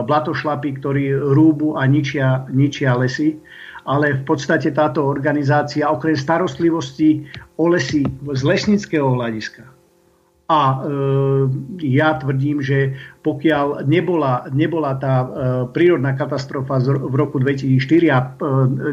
blatošlapy, 0.05 0.82
ktorí 0.82 1.14
rúbu 1.14 1.78
a 1.78 1.86
ničia, 1.86 2.51
ničia 2.51 2.99
lesy, 2.99 3.38
ale 3.84 4.18
v 4.18 4.22
podstate 4.24 4.72
táto 4.72 5.05
organizácia 5.05 5.86
okrem 5.86 6.16
starostlivosti 6.16 7.28
o 7.61 7.68
lesy 7.68 8.03
z 8.32 8.42
lesnického 8.42 9.12
hľadiska. 9.14 9.74
A 10.45 10.61
e, 10.61 10.76
ja 11.88 12.20
tvrdím, 12.20 12.61
že 12.61 12.92
pokiaľ 13.24 13.88
nebola, 13.88 14.45
nebola 14.53 14.92
tá 15.01 15.24
e, 15.24 15.28
prírodná 15.72 16.12
katastrofa 16.12 16.84
z, 16.84 17.01
v 17.01 17.14
roku 17.16 17.40
2004 17.40 18.12
a 18.12 18.18
e, 18.20 18.26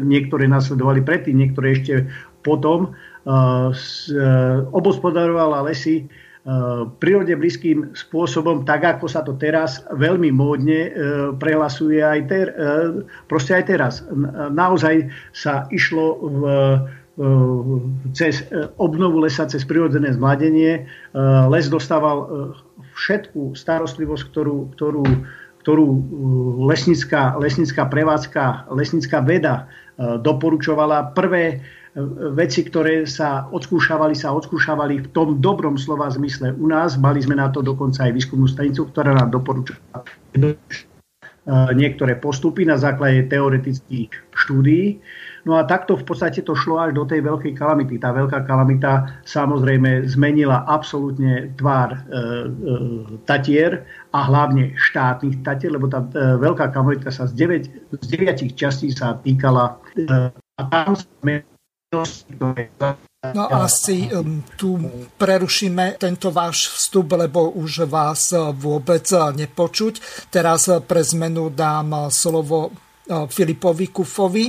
niektoré 0.00 0.48
nasledovali 0.48 1.04
predtým, 1.04 1.36
niektoré 1.36 1.76
ešte 1.76 2.08
potom, 2.40 2.88
e, 2.88 3.28
e, 3.28 4.24
obospodarovala 4.72 5.68
lesy 5.68 6.08
prírode 6.98 7.38
blízkym 7.38 7.94
spôsobom, 7.94 8.66
tak 8.66 8.82
ako 8.82 9.06
sa 9.06 9.22
to 9.22 9.38
teraz 9.38 9.86
veľmi 9.94 10.34
módne 10.34 10.80
e, 10.86 10.90
prehlasuje 11.38 12.02
aj, 12.02 12.20
ter, 12.26 12.50
e, 12.50 13.06
proste 13.30 13.54
aj 13.54 13.64
teraz. 13.70 14.02
Naozaj 14.50 15.06
sa 15.30 15.70
išlo 15.70 16.18
v 16.18 16.42
E, 17.12 17.24
cez 18.16 18.40
e, 18.48 18.72
obnovu 18.80 19.20
lesa, 19.20 19.44
cez 19.44 19.68
prirodzené 19.68 20.16
zmladenie. 20.16 20.72
E, 20.72 20.82
les 21.52 21.68
dostával 21.68 22.56
všetku 22.96 23.52
starostlivosť, 23.52 24.24
ktorú, 24.32 24.72
ktorú, 24.72 25.04
ktorú 25.60 25.86
lesnická, 26.64 27.36
lesnická 27.36 27.84
prevádzka, 27.84 28.72
lesnická 28.72 29.20
veda 29.20 29.68
doporučovala. 30.00 31.12
Prvé 31.12 31.60
veci, 32.32 32.64
ktoré 32.64 33.04
sa 33.04 33.52
odskúšavali, 33.52 34.16
sa 34.16 34.32
odskúšavali 34.32 35.04
v 35.04 35.08
tom 35.12 35.44
dobrom 35.44 35.76
slova 35.76 36.08
zmysle 36.08 36.56
u 36.56 36.66
nás. 36.68 36.96
Mali 36.96 37.20
sme 37.20 37.36
na 37.36 37.52
to 37.52 37.60
dokonca 37.60 38.08
aj 38.08 38.16
výskumnú 38.16 38.48
stanicu, 38.48 38.88
ktorá 38.88 39.12
nám 39.12 39.28
doporučovala 39.28 40.00
niektoré 41.74 42.14
postupy 42.22 42.62
na 42.62 42.78
základe 42.78 43.26
teoretických 43.26 44.10
štúdií. 44.30 45.02
No 45.42 45.58
a 45.58 45.66
takto 45.66 45.98
v 45.98 46.06
podstate 46.06 46.46
to 46.46 46.54
šlo 46.54 46.78
až 46.78 46.94
do 46.94 47.02
tej 47.02 47.26
veľkej 47.26 47.58
kalamity. 47.58 47.98
Tá 47.98 48.14
veľká 48.14 48.46
kalamita 48.46 49.18
samozrejme 49.26 50.06
zmenila 50.06 50.62
absolútne 50.70 51.50
tvár 51.58 51.90
e, 51.90 51.98
e, 51.98 52.02
Tatier 53.26 53.82
a 54.14 54.22
hlavne 54.22 54.70
štátnych 54.78 55.42
Tatier, 55.42 55.74
lebo 55.74 55.90
tá 55.90 56.06
e, 56.14 56.38
veľká 56.38 56.70
kalamita 56.70 57.10
sa 57.10 57.26
z, 57.26 57.34
9, 57.34 57.98
z 57.98 58.06
9 58.06 58.54
častí 58.54 58.94
sa 58.94 59.18
týkala 59.18 59.82
e, 59.98 60.30
a 60.30 60.62
tam 60.70 60.94
sme 60.94 61.42
No 63.22 63.44
asi 63.54 64.10
um, 64.10 64.42
tu 64.58 64.74
prerušíme 65.14 65.94
tento 65.94 66.34
váš 66.34 66.74
vstup, 66.74 67.14
lebo 67.14 67.54
už 67.54 67.86
vás 67.86 68.34
uh, 68.34 68.50
vôbec 68.50 69.06
uh, 69.14 69.30
nepočuť. 69.30 70.26
Teraz 70.32 70.66
uh, 70.66 70.82
pre 70.82 71.04
zmenu 71.06 71.52
dám 71.52 72.10
slovo 72.10 72.72
Filipovi 73.02 73.90
Kufovi 73.90 74.46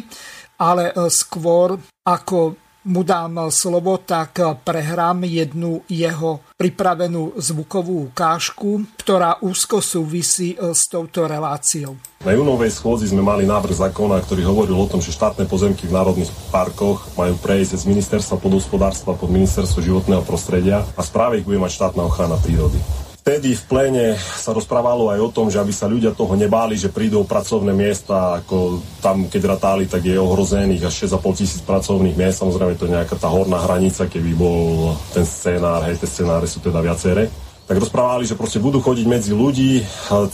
ale 0.64 0.94
e, 0.94 0.94
skôr 1.10 1.76
ako 2.04 2.63
mu 2.88 3.02
dám 3.04 3.48
slovo, 3.48 4.00
tak 4.00 4.40
prehrám 4.64 5.24
jednu 5.24 5.84
jeho 5.88 6.44
pripravenú 6.60 7.36
zvukovú 7.40 8.12
ukážku, 8.12 8.84
ktorá 9.00 9.40
úzko 9.44 9.80
súvisí 9.80 10.56
e, 10.56 10.72
s 10.72 10.88
touto 10.88 11.28
reláciou. 11.28 11.96
Na 12.24 12.32
júnovej 12.32 12.72
schôdzi 12.72 13.12
sme 13.12 13.20
mali 13.20 13.44
návrh 13.44 13.76
zákona, 13.76 14.24
ktorý 14.24 14.48
hovoril 14.48 14.80
o 14.80 14.88
tom, 14.88 15.04
že 15.04 15.12
štátne 15.12 15.44
pozemky 15.44 15.88
v 15.88 15.96
národných 15.96 16.32
parkoch 16.56 17.12
majú 17.20 17.36
prejsť 17.40 17.84
z 17.84 17.88
ministerstva 17.88 18.40
podhospodárstva 18.40 19.16
pod 19.20 19.28
ministerstvo 19.28 19.84
životného 19.84 20.24
prostredia 20.24 20.88
a 20.96 21.02
správe 21.04 21.44
ich 21.44 21.48
bude 21.48 21.60
mať 21.60 21.76
štátna 21.76 22.08
ochrana 22.08 22.40
prírody. 22.40 22.80
Vtedy 23.24 23.56
v 23.56 23.64
pléne 23.72 24.06
sa 24.20 24.52
rozprávalo 24.52 25.08
aj 25.08 25.20
o 25.24 25.32
tom, 25.32 25.48
že 25.48 25.56
aby 25.56 25.72
sa 25.72 25.88
ľudia 25.88 26.12
toho 26.12 26.36
nebáli, 26.36 26.76
že 26.76 26.92
prídu 26.92 27.24
o 27.24 27.30
pracovné 27.30 27.72
miesta, 27.72 28.44
ako 28.44 28.84
tam, 29.00 29.32
keď 29.32 29.42
ratali, 29.48 29.88
tak 29.88 30.04
je 30.04 30.20
ohrozených 30.20 30.92
až 30.92 31.08
6,5 31.08 31.40
tisíc 31.40 31.64
pracovných 31.64 32.20
miest. 32.20 32.44
Samozrejme, 32.44 32.76
to 32.76 32.84
je 32.84 33.00
nejaká 33.00 33.16
tá 33.16 33.32
horná 33.32 33.64
hranica, 33.64 34.12
keby 34.12 34.36
bol 34.36 34.92
ten 35.16 35.24
scenár, 35.24 35.88
hej, 35.88 36.04
tie 36.04 36.10
scenáre 36.20 36.52
sú 36.52 36.60
teda 36.60 36.84
viaceré 36.84 37.32
tak 37.64 37.80
rozprávali, 37.80 38.28
že 38.28 38.36
proste 38.36 38.60
budú 38.60 38.84
chodiť 38.84 39.08
medzi 39.08 39.32
ľudí 39.32 39.80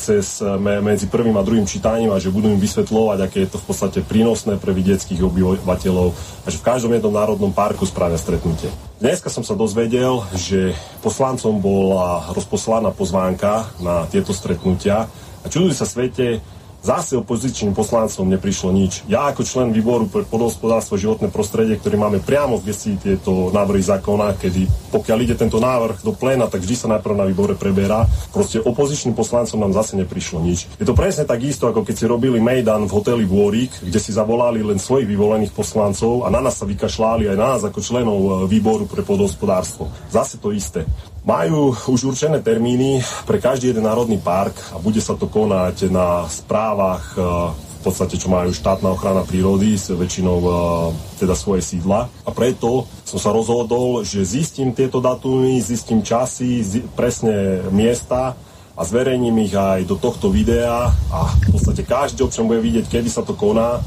cez, 0.02 0.42
medzi 0.82 1.06
prvým 1.06 1.38
a 1.38 1.46
druhým 1.46 1.70
čítaním 1.70 2.10
a 2.10 2.18
že 2.18 2.34
budú 2.34 2.50
im 2.50 2.58
vysvetľovať, 2.58 3.18
aké 3.22 3.46
je 3.46 3.54
to 3.54 3.62
v 3.62 3.66
podstate 3.70 4.00
prínosné 4.02 4.58
pre 4.58 4.74
vidieckých 4.74 5.22
obyvateľov 5.22 6.08
a 6.18 6.48
že 6.50 6.58
v 6.58 6.66
každom 6.66 6.90
jednom 6.90 7.14
národnom 7.14 7.54
parku 7.54 7.86
spravia 7.86 8.18
stretnutie. 8.18 8.74
Dneska 9.00 9.32
som 9.32 9.48
sa 9.48 9.56
dozvedel, 9.56 10.28
že 10.36 10.76
poslancom 11.00 11.64
bola 11.64 12.36
rozposlaná 12.36 12.92
pozvánka 12.92 13.72
na 13.80 14.04
tieto 14.12 14.36
stretnutia. 14.36 15.08
A 15.40 15.46
čudujú 15.48 15.72
sa 15.72 15.88
svete, 15.88 16.44
Zase 16.80 17.20
opozičným 17.20 17.76
poslancom 17.76 18.24
neprišlo 18.32 18.72
nič. 18.72 19.04
Ja 19.12 19.28
ako 19.28 19.44
člen 19.44 19.76
výboru 19.76 20.08
pre 20.08 20.24
podhospodárstvo 20.24 20.96
životné 20.96 21.28
prostredie, 21.28 21.76
ktorý 21.76 22.00
máme 22.00 22.24
priamo 22.24 22.56
v 22.56 22.72
gesti 22.72 22.96
tieto 22.96 23.52
návrhy 23.52 23.84
zákona, 23.84 24.40
kedy 24.40 24.64
pokiaľ 24.96 25.18
ide 25.28 25.36
tento 25.36 25.60
návrh 25.60 26.00
do 26.02 26.16
pléna, 26.16 26.48
tak 26.48 26.64
vždy 26.64 26.76
sa 26.80 26.88
najprv 26.96 27.16
na 27.20 27.28
výbore 27.28 27.60
preberá. 27.60 28.08
Proste 28.32 28.64
opozičným 28.64 29.12
poslancom 29.12 29.60
nám 29.60 29.76
zase 29.76 30.00
neprišlo 30.00 30.40
nič. 30.40 30.72
Je 30.80 30.88
to 30.88 30.96
presne 30.96 31.28
tak 31.28 31.44
isto, 31.44 31.68
ako 31.68 31.84
keď 31.84 31.96
si 32.00 32.06
robili 32.08 32.40
Mejdan 32.40 32.88
v 32.88 32.96
hoteli 32.96 33.28
Vôrik, 33.28 33.76
kde 33.84 34.00
si 34.00 34.16
zavolali 34.16 34.64
len 34.64 34.80
svojich 34.80 35.06
vyvolených 35.06 35.52
poslancov 35.52 36.24
a 36.24 36.32
na 36.32 36.40
nás 36.40 36.56
sa 36.56 36.64
vykašľali 36.64 37.28
aj 37.28 37.38
na 37.38 37.48
nás 37.60 37.62
ako 37.68 37.84
členov 37.84 38.18
e, 38.18 38.30
výboru 38.48 38.88
pre 38.88 39.04
podhospodárstvo. 39.04 39.92
Zase 40.08 40.40
to 40.40 40.56
isté. 40.56 40.88
Majú 41.30 41.78
už 41.94 42.10
určené 42.10 42.42
termíny 42.42 43.06
pre 43.30 43.38
každý 43.38 43.70
jeden 43.70 43.86
národný 43.86 44.18
park 44.18 44.58
a 44.74 44.82
bude 44.82 44.98
sa 44.98 45.14
to 45.14 45.30
konať 45.30 45.86
na 45.94 46.26
správach 46.26 47.14
e, 47.14 47.22
v 47.54 47.80
podstate, 47.86 48.18
čo 48.18 48.34
majú 48.34 48.50
štátna 48.50 48.90
ochrana 48.90 49.22
prírody, 49.22 49.78
s 49.78 49.94
väčšinou 49.94 50.38
e, 50.42 50.50
teda 51.22 51.38
svoje 51.38 51.62
sídla. 51.62 52.10
A 52.26 52.34
preto 52.34 52.90
som 53.06 53.22
sa 53.22 53.30
rozhodol, 53.30 54.02
že 54.02 54.26
zistím 54.26 54.74
tieto 54.74 55.06
datumy, 55.06 55.62
zistím 55.62 56.02
časy, 56.02 56.66
presne 56.98 57.62
miesta 57.70 58.34
a 58.74 58.82
zverejním 58.82 59.38
ich 59.46 59.54
aj 59.54 59.86
do 59.86 60.02
tohto 60.02 60.34
videa 60.34 60.90
a 61.14 61.20
v 61.46 61.54
podstate 61.54 61.86
každý 61.86 62.26
občan 62.26 62.50
bude 62.50 62.58
vidieť, 62.58 62.90
kedy 62.90 63.06
sa 63.06 63.22
to 63.22 63.38
koná 63.38 63.78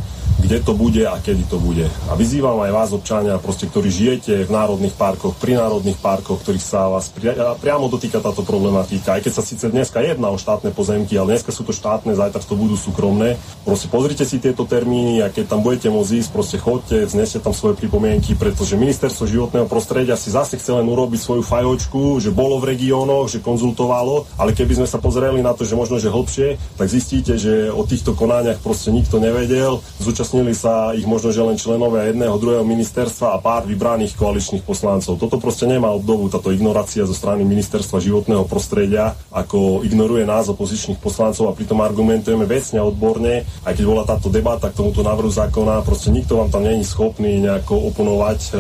kde 0.43 0.59
to 0.59 0.75
bude 0.75 1.07
a 1.07 1.15
kedy 1.23 1.47
to 1.47 1.63
bude. 1.63 1.87
A 2.11 2.19
vyzývam 2.19 2.59
aj 2.67 2.73
vás, 2.75 2.91
občania, 2.91 3.39
proste, 3.39 3.71
ktorí 3.71 3.89
žijete 3.95 4.43
v 4.43 4.51
národných 4.51 4.99
parkoch, 4.99 5.39
pri 5.39 5.55
národných 5.55 6.03
parkoch, 6.03 6.43
ktorých 6.43 6.65
sa 6.67 6.91
vás 6.91 7.15
pri, 7.15 7.39
priamo 7.63 7.87
dotýka 7.87 8.19
táto 8.19 8.43
problematika. 8.43 9.15
Aj 9.15 9.23
keď 9.23 9.33
sa 9.39 9.47
síce 9.47 9.71
dneska 9.71 10.03
jedná 10.03 10.35
o 10.35 10.37
štátne 10.37 10.75
pozemky, 10.75 11.15
ale 11.15 11.39
dneska 11.39 11.55
sú 11.55 11.63
to 11.63 11.71
štátne, 11.71 12.19
zajtra 12.19 12.43
to 12.43 12.59
budú 12.59 12.75
súkromné. 12.75 13.39
Proste 13.63 13.87
pozrite 13.87 14.27
si 14.27 14.43
tieto 14.43 14.67
termíny 14.67 15.23
a 15.23 15.31
keď 15.31 15.55
tam 15.55 15.63
budete 15.63 15.87
môcť 15.95 16.13
ísť, 16.19 16.31
proste 16.35 16.59
chodte, 16.59 17.07
zneste 17.07 17.39
tam 17.39 17.55
svoje 17.55 17.79
pripomienky, 17.79 18.35
pretože 18.35 18.75
ministerstvo 18.75 19.31
životného 19.31 19.71
prostredia 19.71 20.19
si 20.19 20.35
zase 20.35 20.59
chce 20.59 20.75
len 20.75 20.91
urobiť 20.91 21.23
svoju 21.23 21.47
fajočku, 21.47 22.19
že 22.19 22.35
bolo 22.35 22.59
v 22.59 22.75
regiónoch, 22.75 23.31
že 23.31 23.39
konzultovalo, 23.39 24.27
ale 24.35 24.51
keby 24.57 24.83
sme 24.83 24.89
sa 24.91 24.99
pozreli 24.99 25.39
na 25.39 25.55
to, 25.55 25.63
že 25.63 25.79
možno, 25.79 26.03
že 26.03 26.11
hlbšie, 26.11 26.59
tak 26.75 26.89
zistíte, 26.91 27.39
že 27.39 27.71
o 27.71 27.87
týchto 27.87 28.19
konaniach 28.19 28.59
proste 28.59 28.91
nikto 28.91 29.23
nevedel. 29.23 29.79
Zúčastnili 30.03 30.32
zúčastnili 30.33 30.57
sa 30.57 30.97
ich 30.97 31.05
možno, 31.05 31.29
že 31.29 31.45
len 31.45 31.61
členovia 31.61 32.09
jedného, 32.09 32.41
druhého 32.41 32.65
ministerstva 32.65 33.37
a 33.37 33.43
pár 33.45 33.69
vybraných 33.69 34.17
koaličných 34.17 34.65
poslancov. 34.65 35.21
Toto 35.21 35.37
proste 35.37 35.69
nemá 35.69 35.93
obdobu, 35.93 36.33
táto 36.33 36.49
ignorácia 36.49 37.05
zo 37.05 37.13
strany 37.13 37.45
ministerstva 37.45 38.01
životného 38.01 38.49
prostredia, 38.49 39.13
ako 39.29 39.85
ignoruje 39.85 40.25
nás 40.25 40.49
opozičných 40.49 40.97
poslancov 41.05 41.53
a 41.53 41.57
pritom 41.57 41.85
argumentujeme 41.85 42.49
vecne 42.49 42.81
a 42.81 42.89
odborne, 42.89 43.45
aj 43.69 43.77
keď 43.77 43.85
bola 43.85 44.09
táto 44.09 44.33
debata 44.33 44.73
k 44.73 44.81
tomuto 44.81 45.05
návrhu 45.05 45.29
zákona, 45.29 45.85
proste 45.85 46.09
nikto 46.09 46.41
vám 46.41 46.49
tam 46.49 46.65
není 46.65 46.81
schopný 46.81 47.45
nejako 47.45 47.93
oponovať 47.93 48.41
e, 48.41 48.51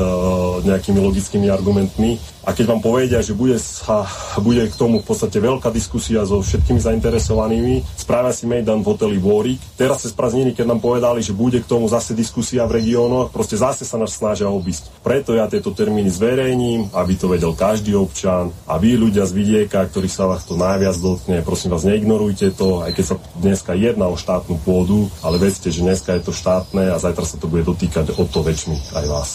nejakými 0.69 1.01
logickými 1.01 1.49
argumentmi 1.49 2.21
a 2.43 2.51
keď 2.51 2.75
vám 2.75 2.83
povedia, 2.83 3.23
že 3.23 3.39
bude, 3.39 3.55
sa, 3.63 4.03
bude 4.43 4.67
k 4.67 4.75
tomu 4.75 4.99
v 4.99 5.07
podstate 5.07 5.39
veľká 5.39 5.71
diskusia 5.71 6.27
so 6.27 6.43
všetkými 6.43 6.83
zainteresovanými, 6.83 7.87
spravia 7.95 8.35
si 8.35 8.51
Mejdan 8.51 8.83
v 8.83 8.91
hoteli 8.91 9.17
Vôrik. 9.23 9.63
Teraz 9.79 10.03
cez 10.03 10.11
prázdniny, 10.11 10.51
keď 10.51 10.75
nám 10.75 10.83
povedali, 10.83 11.23
že 11.23 11.31
bude 11.31 11.63
k 11.63 11.71
tomu 11.71 11.87
zase 11.87 12.19
diskusia 12.19 12.67
v 12.67 12.83
regiónoch, 12.83 13.31
proste 13.31 13.55
zase 13.55 13.87
sa 13.87 13.95
nás 13.95 14.11
snažia 14.11 14.51
obísť. 14.51 14.91
Preto 15.07 15.39
ja 15.39 15.47
tieto 15.47 15.71
termíny 15.71 16.11
zverejním, 16.11 16.91
aby 16.91 17.15
to 17.15 17.31
vedel 17.31 17.55
každý 17.55 17.95
občan 17.95 18.51
a 18.67 18.75
vy 18.77 18.99
ľudia 18.99 19.23
z 19.23 19.33
vidieka, 19.39 19.87
ktorých 19.87 20.15
sa 20.15 20.27
vás 20.27 20.43
to 20.43 20.59
najviac 20.59 20.99
dotkne, 20.99 21.47
prosím 21.47 21.71
vás, 21.79 21.87
neignorujte 21.87 22.59
to, 22.59 22.83
aj 22.83 22.91
keď 22.91 23.05
sa 23.07 23.17
dneska 23.39 23.73
jedná 23.79 24.11
o 24.11 24.19
štátnu 24.19 24.59
pôdu, 24.67 25.07
ale 25.23 25.39
vedzte, 25.39 25.71
že 25.71 25.87
dneska 25.87 26.19
je 26.19 26.27
to 26.27 26.33
štátne 26.35 26.91
a 26.91 26.99
zajtra 26.99 27.23
sa 27.23 27.39
to 27.39 27.47
bude 27.47 27.63
dotýkať 27.63 28.19
o 28.19 28.27
to 28.27 28.43
väčšmi 28.43 28.99
aj 28.99 29.05
vás. 29.07 29.31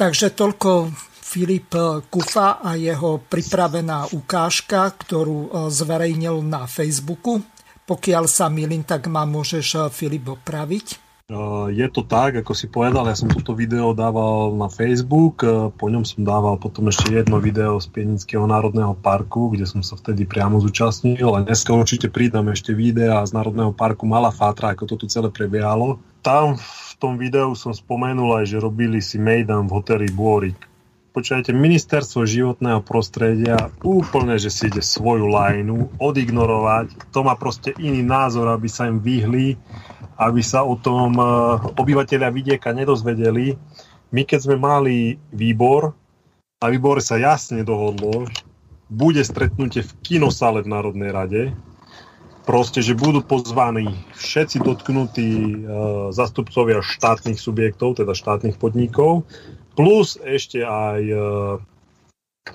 Takže 0.00 0.32
toľko 0.32 0.96
Filip 1.30 1.70
Kufa 2.10 2.58
a 2.58 2.74
jeho 2.74 3.22
pripravená 3.22 4.10
ukážka, 4.10 4.90
ktorú 4.98 5.38
e, 5.46 5.48
zverejnil 5.70 6.42
na 6.42 6.66
Facebooku. 6.66 7.38
Pokiaľ 7.86 8.26
sa 8.26 8.50
milím, 8.50 8.82
tak 8.82 9.06
ma 9.06 9.22
môžeš, 9.22 9.66
e, 9.78 9.80
Filip, 9.94 10.26
opraviť. 10.26 10.98
je 11.70 11.86
to 11.94 12.02
tak, 12.02 12.42
ako 12.42 12.50
si 12.50 12.66
povedal, 12.66 13.06
ja 13.06 13.14
som 13.14 13.30
toto 13.30 13.54
video 13.54 13.94
dával 13.94 14.58
na 14.58 14.66
Facebook, 14.66 15.46
po 15.78 15.86
ňom 15.86 16.02
som 16.02 16.26
dával 16.26 16.58
potom 16.58 16.90
ešte 16.90 17.14
jedno 17.14 17.38
video 17.38 17.78
z 17.78 17.86
Pienického 17.86 18.42
národného 18.50 18.98
parku, 18.98 19.54
kde 19.54 19.70
som 19.70 19.86
sa 19.86 19.94
vtedy 19.94 20.26
priamo 20.26 20.58
zúčastnil 20.58 21.30
a 21.30 21.46
dneska 21.46 21.70
určite 21.70 22.10
pridám 22.10 22.50
ešte 22.50 22.74
videa 22.74 23.22
z 23.22 23.30
Národného 23.30 23.70
parku 23.70 24.02
Malá 24.02 24.34
Fátra, 24.34 24.74
ako 24.74 24.90
to 24.90 24.94
tu 24.98 25.06
celé 25.06 25.30
prebiehalo. 25.30 26.02
Tam 26.26 26.58
v 26.58 26.92
tom 26.98 27.14
videu 27.14 27.54
som 27.54 27.70
spomenul 27.70 28.42
aj, 28.42 28.50
že 28.50 28.58
robili 28.58 28.98
si 28.98 29.22
Mejdan 29.22 29.70
v 29.70 29.74
hoteli 29.78 30.10
Bôrik. 30.10 30.69
Počujete, 31.10 31.50
ministerstvo 31.50 32.22
životného 32.22 32.86
prostredia 32.86 33.70
úplne, 33.82 34.38
že 34.38 34.46
si 34.46 34.70
ide 34.70 34.78
svoju 34.78 35.26
lajnu, 35.26 35.98
odignorovať, 35.98 37.10
to 37.10 37.26
má 37.26 37.34
proste 37.34 37.74
iný 37.82 38.06
názor, 38.06 38.46
aby 38.54 38.70
sa 38.70 38.86
im 38.86 39.02
vyhli 39.02 39.58
aby 40.20 40.44
sa 40.44 40.68
o 40.68 40.76
tom 40.76 41.16
e, 41.16 41.24
obyvateľia 41.80 42.28
vidieka 42.28 42.76
nedozvedeli. 42.76 43.56
My 44.12 44.22
keď 44.28 44.38
sme 44.44 44.56
mali 44.60 45.16
výbor, 45.32 45.96
a 46.60 46.68
výbor 46.68 47.00
sa 47.00 47.16
jasne 47.16 47.64
dohodlo, 47.64 48.28
bude 48.92 49.24
stretnutie 49.24 49.80
v 49.80 49.92
kinosále 50.04 50.60
v 50.60 50.76
Národnej 50.76 51.08
rade, 51.08 51.42
proste, 52.44 52.84
že 52.84 52.92
budú 52.92 53.24
pozvaní 53.24 53.96
všetci 54.12 54.60
dotknutí 54.60 55.30
e, 55.32 55.56
zastupcovia 56.12 56.84
štátnych 56.84 57.40
subjektov, 57.40 57.96
teda 58.04 58.12
štátnych 58.12 58.60
podnikov, 58.60 59.24
plus 59.80 60.20
ešte 60.20 60.60
aj 60.60 61.00
e, 61.08 61.16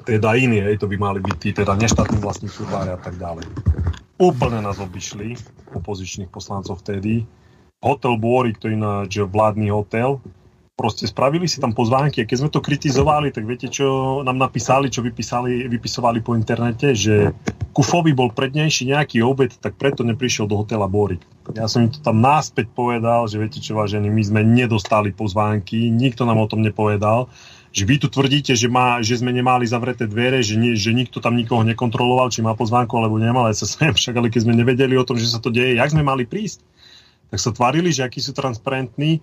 teda 0.05 0.37
iní, 0.37 0.61
hej, 0.61 0.77
to 0.77 0.85
by 0.85 0.93
mali 0.93 1.25
byť 1.25 1.37
tí, 1.41 1.49
teda 1.57 1.73
neštátni 1.73 2.21
vlastníci 2.21 2.61
a 2.69 3.01
tak 3.01 3.17
ďalej. 3.17 3.49
Úplne 4.21 4.61
nás 4.61 4.77
obišli, 4.77 5.33
opozičných 5.73 6.29
poslancov 6.29 6.85
vtedy, 6.85 7.25
hotel 7.81 8.21
Bôry, 8.21 8.53
ktorý 8.53 8.77
je 9.09 9.25
vládny 9.25 9.73
hotel, 9.73 10.21
proste 10.77 11.09
spravili 11.09 11.49
si 11.49 11.57
tam 11.57 11.73
pozvánky 11.73 12.21
a 12.21 12.29
keď 12.29 12.37
sme 12.45 12.53
to 12.53 12.61
kritizovali, 12.61 13.33
tak 13.33 13.49
viete, 13.49 13.73
čo 13.73 14.21
nám 14.21 14.37
napísali, 14.37 14.93
čo 14.93 15.01
vypísali, 15.01 15.65
vypisovali 15.65 16.21
po 16.21 16.37
internete, 16.37 16.93
že 16.93 17.33
Kufovi 17.75 18.15
bol 18.15 18.31
prednejší 18.31 18.95
nejaký 18.95 19.19
obed, 19.19 19.51
tak 19.59 19.75
preto 19.75 20.07
neprišiel 20.07 20.47
do 20.47 20.55
hotela 20.55 20.87
Borik. 20.87 21.19
Ja 21.51 21.67
som 21.67 21.83
im 21.83 21.91
to 21.91 21.99
tam 21.99 22.23
náspäť 22.23 22.71
povedal, 22.71 23.27
že 23.27 23.35
viete 23.35 23.59
čo, 23.59 23.75
vážení, 23.75 24.07
my 24.07 24.23
sme 24.23 24.41
nedostali 24.47 25.11
pozvánky, 25.11 25.91
nikto 25.91 26.23
nám 26.23 26.39
o 26.39 26.47
tom 26.47 26.63
nepovedal, 26.63 27.27
že 27.75 27.83
vy 27.83 27.99
tu 27.99 28.07
tvrdíte, 28.07 28.55
že, 28.55 28.71
má, 28.71 29.03
že 29.03 29.19
sme 29.19 29.35
nemali 29.35 29.67
zavreté 29.67 30.07
dvere, 30.07 30.39
že, 30.39 30.55
nie, 30.55 30.79
že 30.79 30.95
nikto 30.95 31.19
tam 31.19 31.35
nikoho 31.35 31.67
nekontroloval, 31.67 32.31
či 32.31 32.39
má 32.39 32.55
pozvánku 32.55 32.95
alebo 32.95 33.19
nemal, 33.19 33.51
ja 33.51 33.55
sa 33.59 33.67
však, 33.99 34.15
ale 34.15 34.31
keď 34.31 34.47
sme 34.47 34.55
nevedeli 34.55 34.95
o 34.95 35.03
tom, 35.03 35.19
že 35.19 35.27
sa 35.27 35.43
to 35.43 35.51
deje, 35.51 35.75
jak 35.75 35.91
sme 35.91 36.01
mali 36.01 36.23
prísť? 36.23 36.63
tak 37.35 37.39
sa 37.41 37.51
tvarili, 37.51 37.89
že 37.89 38.05
akí 38.05 38.21
sú 38.21 38.31
transparentní, 38.31 39.21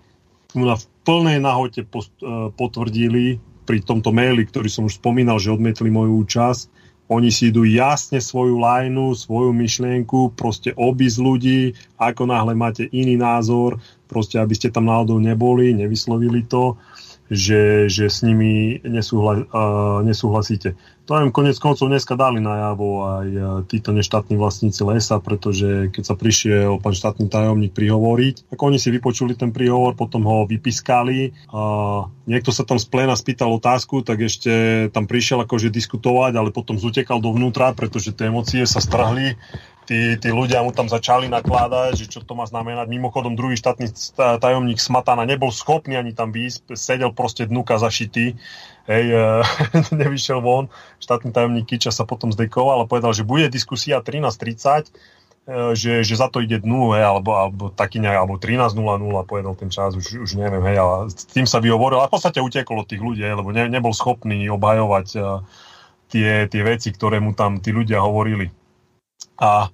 mu 0.53 0.69
na 0.69 0.77
v 0.77 0.85
plnej 1.09 1.41
nahote 1.41 1.81
e, 1.81 1.89
potvrdili 2.53 3.41
pri 3.65 3.81
tomto 3.81 4.13
maili, 4.13 4.45
ktorý 4.45 4.69
som 4.69 4.85
už 4.85 5.01
spomínal, 5.01 5.41
že 5.41 5.55
odmietli 5.55 5.89
moju 5.89 6.21
účasť, 6.27 6.69
oni 7.13 7.29
si 7.29 7.53
idú 7.53 7.69
jasne 7.69 8.19
svoju 8.19 8.57
lajnu, 8.57 9.13
svoju 9.13 9.53
myšlienku, 9.53 10.33
proste 10.33 10.73
obísť 10.73 11.19
ľudí, 11.21 11.61
ako 12.01 12.25
náhle 12.25 12.57
máte 12.57 12.89
iný 12.89 13.21
názor, 13.21 13.77
proste 14.09 14.41
aby 14.41 14.57
ste 14.57 14.73
tam 14.73 14.89
náhodou 14.89 15.21
neboli, 15.21 15.77
nevyslovili 15.77 16.49
to, 16.49 16.81
že, 17.33 17.89
že 17.89 18.13
s 18.13 18.25
nimi 18.25 18.81
nesúhla, 18.85 19.45
uh, 19.49 20.01
nesúhlasíte. 20.05 20.77
Im 21.21 21.35
konec 21.35 21.61
koncov 21.61 21.93
dneska 21.93 22.17
dali 22.17 22.41
najavo 22.41 22.89
aj 23.05 23.29
e, 23.29 23.43
títo 23.69 23.93
neštátni 23.93 24.41
vlastníci 24.41 24.81
lesa, 24.87 25.21
pretože 25.21 25.93
keď 25.93 26.03
sa 26.09 26.15
prišiel 26.17 26.81
pán 26.81 26.97
štátny 26.97 27.29
tajomník 27.29 27.77
prihovoriť, 27.77 28.49
ako 28.49 28.63
oni 28.73 28.79
si 28.81 28.89
vypočuli 28.89 29.37
ten 29.37 29.53
príhovor, 29.53 29.93
potom 29.93 30.25
ho 30.25 30.49
vypiskali 30.49 31.37
a 31.53 31.63
niekto 32.25 32.55
sa 32.55 32.65
tam 32.65 32.81
z 32.81 32.89
pléna 32.89 33.13
spýtal 33.19 33.53
otázku, 33.53 34.01
tak 34.01 34.25
ešte 34.25 34.89
tam 34.95 35.05
prišiel 35.05 35.45
akože 35.45 35.69
diskutovať, 35.69 36.33
ale 36.39 36.55
potom 36.55 36.81
zutekal 36.81 37.21
dovnútra, 37.21 37.77
pretože 37.77 38.17
tie 38.17 38.33
emócie 38.33 38.65
sa 38.65 38.81
strhli 38.81 39.37
tí, 39.87 40.15
tí 40.19 40.29
ľudia 40.31 40.63
mu 40.63 40.71
tam 40.71 40.87
začali 40.87 41.27
nakladať, 41.27 41.99
že 41.99 42.07
čo 42.07 42.23
to 42.23 42.39
má 42.39 42.47
znamenať. 42.47 42.87
Mimochodom, 42.87 43.35
druhý 43.35 43.59
štátny 43.59 43.91
tajomník 44.39 44.79
Smatana 44.79 45.27
nebol 45.27 45.51
schopný 45.51 45.99
ani 45.99 46.15
tam 46.15 46.31
výsť, 46.31 46.75
sedel 46.79 47.11
proste 47.11 47.47
dnuka 47.51 47.79
zašitý, 47.79 48.39
hej, 48.87 49.05
e, 49.11 49.25
nevyšiel 50.01 50.39
von. 50.39 50.71
Štátny 51.03 51.35
tajomník 51.35 51.67
Kiča 51.67 51.91
sa 51.91 52.07
potom 52.07 52.31
zdekoval 52.31 52.83
a 52.83 52.91
povedal, 52.91 53.11
že 53.15 53.27
bude 53.27 53.51
diskusia 53.51 53.99
13.30, 53.99 54.87
e, 54.87 55.75
že, 55.75 56.07
že 56.07 56.15
za 56.15 56.31
to 56.31 56.41
ide 56.41 56.63
dnu, 56.63 56.95
hej, 56.95 57.03
alebo, 57.03 57.35
alebo 57.35 57.65
taký 57.75 57.99
nejak, 57.99 58.23
alebo 58.23 58.39
13.00 58.39 58.79
povedal 59.27 59.55
ten 59.59 59.71
čas, 59.71 59.99
už, 59.99 60.23
už 60.23 60.31
neviem, 60.39 60.63
hej, 60.63 60.79
ale 60.79 61.11
s 61.11 61.27
tým 61.27 61.47
sa 61.47 61.59
vyhovoril 61.59 61.99
a 61.99 62.07
v 62.07 62.15
podstate 62.15 62.39
utekol 62.39 62.83
od 62.83 62.89
tých 62.89 63.03
ľudí, 63.03 63.27
lebo 63.27 63.51
ne, 63.51 63.67
nebol 63.67 63.91
schopný 63.91 64.47
obhajovať 64.47 65.09
uh, 65.19 65.43
tie, 66.13 66.45
tie 66.47 66.63
veci, 66.63 66.93
ktoré 66.93 67.19
mu 67.25 67.33
tam 67.33 67.59
tí 67.59 67.73
ľudia 67.73 68.05
hovorili. 68.05 68.62
A 69.39 69.69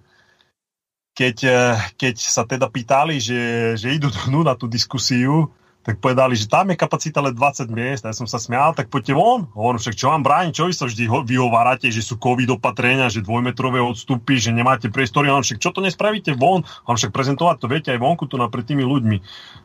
keď, 1.18 1.36
eh, 1.44 1.74
keď 1.98 2.14
sa 2.18 2.46
teda 2.46 2.70
pýtali, 2.70 3.18
že, 3.18 3.74
že 3.74 3.90
idú 3.90 4.08
dnu 4.08 4.46
na 4.46 4.54
tú 4.54 4.70
diskusiu, 4.70 5.50
tak 5.88 6.04
povedali, 6.04 6.36
že 6.36 6.52
tam 6.52 6.68
je 6.68 6.76
kapacita 6.76 7.16
len 7.24 7.32
20 7.32 7.72
miest. 7.72 8.04
Ja 8.04 8.12
som 8.12 8.28
sa 8.28 8.36
smial, 8.36 8.76
tak 8.76 8.92
poďte 8.92 9.16
von. 9.16 9.48
Hovorím 9.56 9.80
však, 9.80 9.96
čo 9.96 10.12
vám 10.12 10.20
bráni, 10.20 10.52
čo 10.52 10.68
vy 10.68 10.76
sa 10.76 10.84
vždy 10.84 11.08
vyhovárate, 11.24 11.88
že 11.88 12.04
sú 12.04 12.20
covid 12.20 12.52
opatrenia, 12.52 13.08
že 13.08 13.24
dvojmetrové 13.24 13.80
odstupy, 13.80 14.36
že 14.36 14.52
nemáte 14.52 14.92
priestory. 14.92 15.32
Hovorím 15.32 15.48
však, 15.48 15.64
čo 15.64 15.72
to 15.72 15.80
nespravíte 15.80 16.36
von? 16.36 16.60
Hovorím 16.84 17.00
však, 17.00 17.14
prezentovať 17.16 17.56
to 17.56 17.66
viete 17.72 17.88
aj 17.88 18.04
vonku 18.04 18.28
tu 18.28 18.36
na 18.36 18.52
pred 18.52 18.68
tými 18.68 18.84
ľuďmi. 18.84 19.16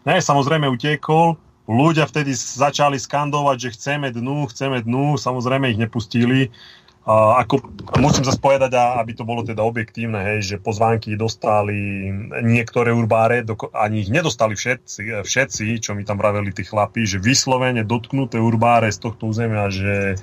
Ne, 0.08 0.16
samozrejme 0.24 0.64
utiekol, 0.72 1.36
ľudia 1.68 2.08
vtedy 2.08 2.32
začali 2.40 2.96
skandovať, 2.96 3.58
že 3.60 3.74
chceme 3.76 4.08
dnu, 4.16 4.48
chceme 4.48 4.80
dnu, 4.80 5.20
samozrejme 5.20 5.76
ich 5.76 5.80
nepustili 5.82 6.56
ako, 7.04 7.60
musím 8.00 8.24
zase 8.24 8.40
povedať, 8.40 8.80
aby 8.80 9.12
to 9.12 9.28
bolo 9.28 9.44
teda 9.44 9.60
objektívne, 9.60 10.24
hej, 10.24 10.56
že 10.56 10.64
pozvánky 10.64 11.20
dostali 11.20 12.08
niektoré 12.40 12.96
urbáre, 12.96 13.44
doko- 13.44 13.76
ani 13.76 14.08
ich 14.08 14.10
nedostali 14.12 14.56
všetci, 14.56 15.28
všetci, 15.28 15.84
čo 15.84 16.00
mi 16.00 16.08
tam 16.08 16.16
vraveli 16.16 16.56
tí 16.56 16.64
chlapí, 16.64 17.04
že 17.04 17.20
vyslovene 17.20 17.84
dotknuté 17.84 18.40
urbáre 18.40 18.88
z 18.88 19.04
tohto 19.04 19.28
územia, 19.28 19.68
že 19.68 20.16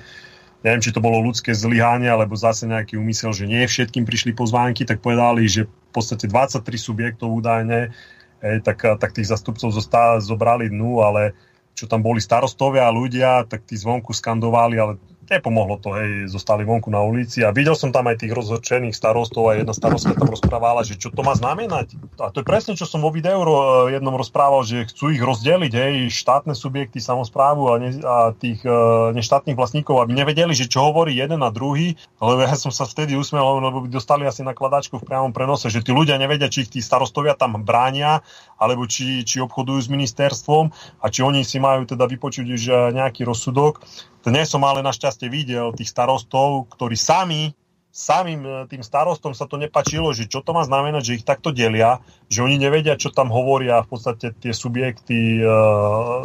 neviem, 0.65 0.81
či 0.81 0.89
to 0.89 1.05
bolo 1.05 1.21
ľudské 1.21 1.53
zlyhanie, 1.53 2.09
alebo 2.09 2.33
zase 2.33 2.65
nejaký 2.65 2.97
úmysel, 2.97 3.29
že 3.29 3.45
nie 3.45 3.61
všetkým 3.61 4.01
prišli 4.01 4.33
pozvánky, 4.33 4.81
tak 4.81 5.05
povedali, 5.05 5.45
že 5.45 5.69
v 5.69 5.91
podstate 5.93 6.25
23 6.25 6.65
subjektov 6.81 7.29
údajne, 7.29 7.93
hej, 8.41 8.57
tak, 8.65 8.97
tak 8.97 9.13
tých 9.13 9.29
zastupcov 9.29 9.69
zostá, 9.69 10.17
zobrali 10.17 10.73
dnu, 10.73 11.05
ale 11.05 11.37
čo 11.77 11.85
tam 11.85 12.01
boli 12.01 12.17
starostovia 12.17 12.89
a 12.89 12.93
ľudia, 12.93 13.45
tak 13.45 13.69
tí 13.69 13.77
zvonku 13.77 14.17
skandovali, 14.17 14.81
ale 14.81 14.93
nepomohlo 15.31 15.79
to, 15.79 15.95
hej, 15.95 16.27
zostali 16.27 16.67
vonku 16.67 16.91
na 16.91 16.99
ulici 16.99 17.39
a 17.41 17.55
videl 17.55 17.73
som 17.73 17.95
tam 17.95 18.11
aj 18.11 18.21
tých 18.21 18.35
rozhorčených 18.35 18.91
starostov 18.91 19.47
a 19.47 19.55
jedna 19.55 19.71
starostka 19.71 20.11
tam 20.11 20.27
rozprávala, 20.27 20.83
že 20.83 20.99
čo 20.99 21.07
to 21.07 21.23
má 21.23 21.31
znamenať. 21.31 21.95
A 22.19 22.35
to 22.35 22.43
je 22.43 22.45
presne, 22.45 22.75
čo 22.75 22.83
som 22.83 22.99
vo 22.99 23.09
videu 23.09 23.39
jednom 23.87 24.13
rozprával, 24.19 24.67
že 24.67 24.91
chcú 24.91 25.15
ich 25.15 25.23
rozdeliť, 25.23 25.71
hej, 25.71 25.95
štátne 26.11 26.51
subjekty, 26.51 26.99
samozprávu 26.99 27.71
a, 27.71 27.73
ne, 27.79 27.89
a 28.03 28.35
tých 28.35 28.59
uh, 28.67 29.15
neštátnych 29.15 29.55
vlastníkov, 29.55 30.03
aby 30.03 30.11
nevedeli, 30.11 30.51
že 30.51 30.67
čo 30.67 30.91
hovorí 30.91 31.15
jeden 31.15 31.39
a 31.41 31.49
druhý, 31.49 31.95
lebo 32.19 32.43
ja 32.43 32.53
som 32.59 32.69
sa 32.69 32.83
vtedy 32.83 33.15
usmiel, 33.15 33.63
lebo 33.63 33.87
by 33.87 33.89
dostali 33.89 34.27
asi 34.27 34.43
nakladačku 34.43 34.99
v 34.99 35.07
priamom 35.07 35.31
prenose, 35.31 35.71
že 35.71 35.79
tí 35.79 35.95
ľudia 35.95 36.19
nevedia, 36.19 36.51
či 36.51 36.67
ich 36.67 36.71
tí 36.75 36.83
starostovia 36.83 37.39
tam 37.39 37.55
bránia, 37.63 38.19
alebo 38.61 38.85
či, 38.85 39.23
či 39.25 39.41
obchodujú 39.41 39.79
s 39.81 39.89
ministerstvom 39.89 40.69
a 41.01 41.05
či 41.09 41.25
oni 41.25 41.41
si 41.41 41.57
majú 41.57 41.89
teda 41.89 42.05
vypočuť 42.05 42.45
už 42.45 42.61
e, 42.69 42.73
nejaký 42.93 43.25
rozsudok. 43.25 43.81
Dnes 44.21 44.53
som 44.53 44.61
ale 44.61 44.85
našťastie 44.85 45.33
videl 45.33 45.73
tých 45.73 45.89
starostov, 45.89 46.69
ktorí 46.77 46.93
sami, 46.93 47.57
samým 47.89 48.45
e, 48.45 48.49
tým 48.69 48.85
starostom 48.85 49.33
sa 49.33 49.49
to 49.49 49.57
nepačilo, 49.57 50.13
že 50.13 50.29
čo 50.29 50.45
to 50.45 50.53
má 50.53 50.61
znamenať, 50.61 51.01
že 51.01 51.15
ich 51.17 51.25
takto 51.25 51.49
delia, 51.49 51.97
že 52.29 52.45
oni 52.45 52.61
nevedia, 52.61 53.01
čo 53.01 53.09
tam 53.09 53.33
hovoria 53.33 53.81
v 53.81 53.89
podstate 53.89 54.37
tie 54.37 54.53
subjekty 54.53 55.41
e, 55.41 55.45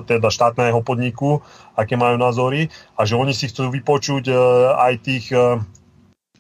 teda 0.05 0.29
štátneho 0.29 0.85
podniku, 0.85 1.41
aké 1.73 1.97
majú 1.97 2.21
názory 2.21 2.69
a 3.01 3.09
že 3.09 3.17
oni 3.17 3.33
si 3.33 3.49
chcú 3.49 3.73
vypočuť 3.73 4.29
e, 4.29 4.35
aj 4.77 4.93
tých 5.01 5.27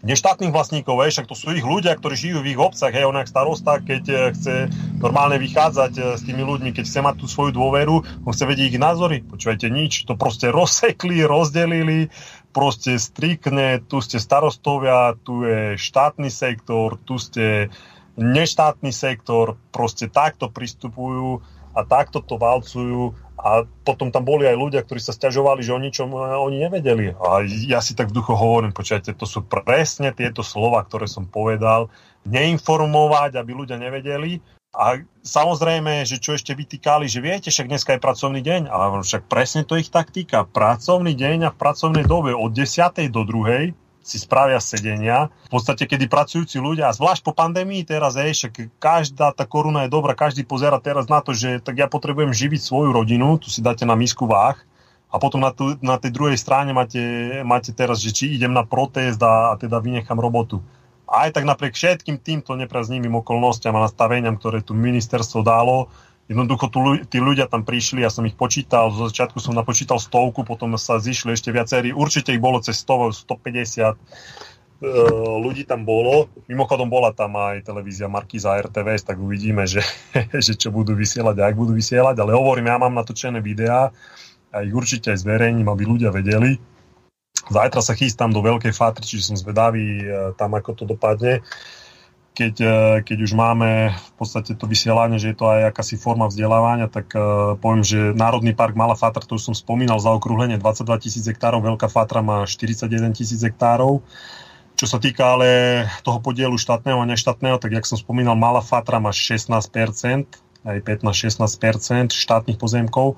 neštátnych 0.07 0.55
vlastníkov, 0.55 1.03
hej, 1.03 1.19
však 1.19 1.27
to 1.27 1.35
sú 1.35 1.51
ich 1.51 1.67
ľudia, 1.67 1.99
ktorí 1.99 2.15
žijú 2.15 2.39
v 2.41 2.55
ich 2.55 2.61
obcach, 2.63 2.95
hej, 2.95 3.05
on 3.05 3.19
starosta, 3.27 3.83
keď 3.83 4.03
eh, 4.07 4.19
chce 4.33 4.55
normálne 5.03 5.37
vychádzať 5.43 5.93
eh, 5.99 6.05
s 6.15 6.23
tými 6.23 6.47
ľuďmi, 6.47 6.71
keď 6.71 6.85
chce 6.87 7.01
mať 7.03 7.15
tú 7.19 7.27
svoju 7.27 7.51
dôveru, 7.53 8.07
on 8.23 8.33
chce 8.33 8.47
vedieť 8.47 8.79
ich 8.79 8.83
názory, 8.83 9.27
počúvajte 9.27 9.67
nič, 9.67 10.07
to 10.07 10.15
proste 10.15 10.55
rozsekli, 10.55 11.27
rozdelili, 11.27 12.09
proste 12.55 12.97
strikne, 12.97 13.83
tu 13.83 13.99
ste 13.99 14.23
starostovia, 14.23 15.19
tu 15.27 15.43
je 15.43 15.75
štátny 15.77 16.31
sektor, 16.31 16.97
tu 17.03 17.19
ste 17.19 17.69
neštátny 18.17 18.95
sektor, 18.95 19.61
proste 19.75 20.09
takto 20.09 20.49
pristupujú 20.49 21.45
a 21.77 21.85
takto 21.85 22.25
to 22.25 22.41
valcujú 22.41 23.13
a 23.37 23.69
potom 23.85 24.09
tam 24.09 24.25
boli 24.25 24.49
aj 24.49 24.57
ľudia, 24.57 24.81
ktorí 24.81 24.97
sa 24.97 25.13
stiažovali, 25.13 25.61
že 25.61 25.77
o 25.77 25.81
ničom 25.81 26.09
e, 26.09 26.19
oni 26.41 26.57
nevedeli. 26.67 27.13
A 27.21 27.45
ja 27.45 27.85
si 27.85 27.93
tak 27.93 28.09
v 28.09 28.17
duchu 28.17 28.33
hovorím, 28.33 28.73
počujete, 28.73 29.13
to 29.13 29.29
sú 29.29 29.45
presne 29.45 30.17
tieto 30.17 30.41
slova, 30.41 30.81
ktoré 30.89 31.05
som 31.05 31.29
povedal, 31.29 31.93
neinformovať, 32.25 33.37
aby 33.37 33.53
ľudia 33.55 33.77
nevedeli 33.79 34.41
A 34.77 35.01
samozrejme, 35.25 36.05
že 36.05 36.21
čo 36.21 36.37
ešte 36.37 36.53
vytýkali, 36.53 37.09
že 37.09 37.25
viete, 37.25 37.49
však 37.49 37.69
dneska 37.69 37.91
je 37.97 38.05
pracovný 38.05 38.41
deň, 38.45 38.69
ale 38.69 39.01
však 39.01 39.25
presne 39.25 39.65
to 39.65 39.81
ich 39.81 39.89
tak 39.89 40.13
týka. 40.13 40.45
Pracovný 40.45 41.17
deň 41.17 41.49
a 41.49 41.51
v 41.53 41.61
pracovnej 41.61 42.05
dobe 42.05 42.37
od 42.37 42.53
10. 42.53 43.09
do 43.09 43.25
2 43.25 43.86
si 44.07 44.23
spravia 44.23 44.63
sedenia. 44.63 45.35
V 45.51 45.59
podstate, 45.59 45.83
kedy 45.83 46.07
pracujúci 46.07 46.63
ľudia, 46.63 46.87
a 46.87 46.95
zvlášť 46.95 47.27
po 47.27 47.35
pandémii 47.35 47.83
teraz, 47.83 48.15
je, 48.15 48.31
však 48.31 48.79
každá 48.79 49.35
tá 49.35 49.43
koruna 49.43 49.85
je 49.85 49.91
dobrá, 49.91 50.15
každý 50.15 50.47
pozera 50.47 50.79
teraz 50.79 51.11
na 51.11 51.19
to, 51.19 51.35
že 51.35 51.59
tak 51.59 51.75
ja 51.75 51.91
potrebujem 51.91 52.31
živiť 52.31 52.63
svoju 52.63 52.95
rodinu, 52.95 53.35
tu 53.43 53.51
si 53.51 53.59
dáte 53.59 53.83
na 53.83 53.99
misku 53.99 54.31
váh, 54.31 54.55
a 55.11 55.19
potom 55.19 55.43
na, 55.43 55.51
tu, 55.51 55.75
na 55.83 55.99
tej 55.99 56.15
druhej 56.15 56.39
strane 56.39 56.71
máte, 56.71 56.99
máte 57.43 57.75
teraz, 57.75 57.99
že 57.99 58.15
či 58.15 58.39
idem 58.39 58.55
na 58.55 58.63
protest 58.63 59.19
a, 59.23 59.51
a 59.51 59.59
teda 59.59 59.83
vynechám 59.83 60.19
robotu 60.19 60.63
aj 61.07 61.39
tak 61.39 61.47
napriek 61.47 61.79
všetkým 61.79 62.19
týmto 62.19 62.59
nepraznivým 62.59 63.15
okolnostiam 63.23 63.79
a 63.79 63.87
nastaveniam, 63.87 64.35
ktoré 64.35 64.59
tu 64.61 64.75
ministerstvo 64.75 65.47
dalo, 65.47 65.87
jednoducho 66.27 66.67
tu, 66.71 66.81
tí 67.07 67.19
ľudia 67.23 67.47
tam 67.47 67.63
prišli, 67.63 68.03
ja 68.03 68.11
som 68.11 68.27
ich 68.27 68.35
počítal, 68.35 68.91
zo 68.91 69.07
začiatku 69.07 69.39
som 69.39 69.55
napočítal 69.55 70.03
stovku, 70.03 70.43
potom 70.43 70.75
sa 70.75 70.99
zišli 70.99 71.35
ešte 71.35 71.55
viacerí, 71.55 71.95
určite 71.95 72.35
ich 72.35 72.43
bolo 72.43 72.59
cez 72.59 72.83
100, 72.83 73.27
150 73.27 73.95
e, 73.95 73.95
ľudí 75.39 75.63
tam 75.63 75.87
bolo. 75.87 76.27
Mimochodom 76.51 76.91
bola 76.91 77.15
tam 77.15 77.39
aj 77.39 77.63
televízia 77.63 78.11
Markiza 78.11 78.59
RTVS, 78.59 79.07
tak 79.07 79.23
uvidíme, 79.23 79.65
že, 79.71 79.87
že 80.47 80.59
čo 80.59 80.75
budú 80.75 80.99
vysielať 80.99 81.37
a 81.39 81.47
ak 81.47 81.55
budú 81.55 81.73
vysielať, 81.79 82.19
ale 82.19 82.35
hovorím, 82.35 82.75
ja 82.75 82.83
mám 82.83 82.95
natočené 82.99 83.39
videá 83.39 83.95
a 84.51 84.57
ich 84.67 84.75
určite 84.75 85.15
aj 85.15 85.23
zverejním, 85.23 85.71
aby 85.71 85.83
ľudia 85.87 86.11
vedeli. 86.11 86.59
Zajtra 87.47 87.79
sa 87.79 87.95
chystám 87.95 88.35
do 88.35 88.43
Veľkej 88.43 88.75
Fatry, 88.75 89.07
čiže 89.07 89.31
som 89.31 89.39
zvedavý 89.39 90.03
e, 90.03 90.35
tam, 90.35 90.59
ako 90.59 90.71
to 90.75 90.85
dopadne. 90.91 91.47
Keď, 92.37 92.55
e, 92.61 92.77
keď 93.01 93.19
už 93.25 93.33
máme 93.33 93.97
v 93.97 94.13
podstate 94.21 94.53
to 94.53 94.69
vysielanie, 94.69 95.17
že 95.17 95.33
je 95.33 95.37
to 95.41 95.49
aj 95.49 95.73
akási 95.73 95.97
forma 95.97 96.29
vzdelávania, 96.29 96.93
tak 96.93 97.09
uh, 97.17 97.57
poviem, 97.57 97.81
že 97.81 98.13
Národný 98.13 98.53
park 98.53 98.77
Malá 98.77 98.93
Fatra, 98.93 99.25
to 99.25 99.41
už 99.41 99.53
som 99.53 99.57
spomínal, 99.57 99.97
za 99.97 100.13
okrúhlenie 100.13 100.61
22 100.61 101.01
tisíc 101.01 101.25
hektárov, 101.25 101.65
Veľká 101.65 101.89
Fatra 101.89 102.21
má 102.21 102.45
41 102.45 103.17
tisíc 103.17 103.41
hektárov. 103.41 104.05
Čo 104.77 104.85
sa 104.85 105.01
týka 105.01 105.33
ale 105.33 105.49
toho 106.05 106.21
podielu 106.21 106.53
štátneho 106.61 107.01
a 107.01 107.09
neštátneho, 107.09 107.57
tak 107.57 107.73
jak 107.73 107.89
som 107.89 107.97
spomínal, 107.97 108.37
Malá 108.37 108.61
Fatra 108.61 109.01
má 109.01 109.09
16%, 109.09 109.49
aj 110.69 110.79
15-16% 110.85 112.13
štátnych 112.13 112.61
pozemkov 112.61 113.17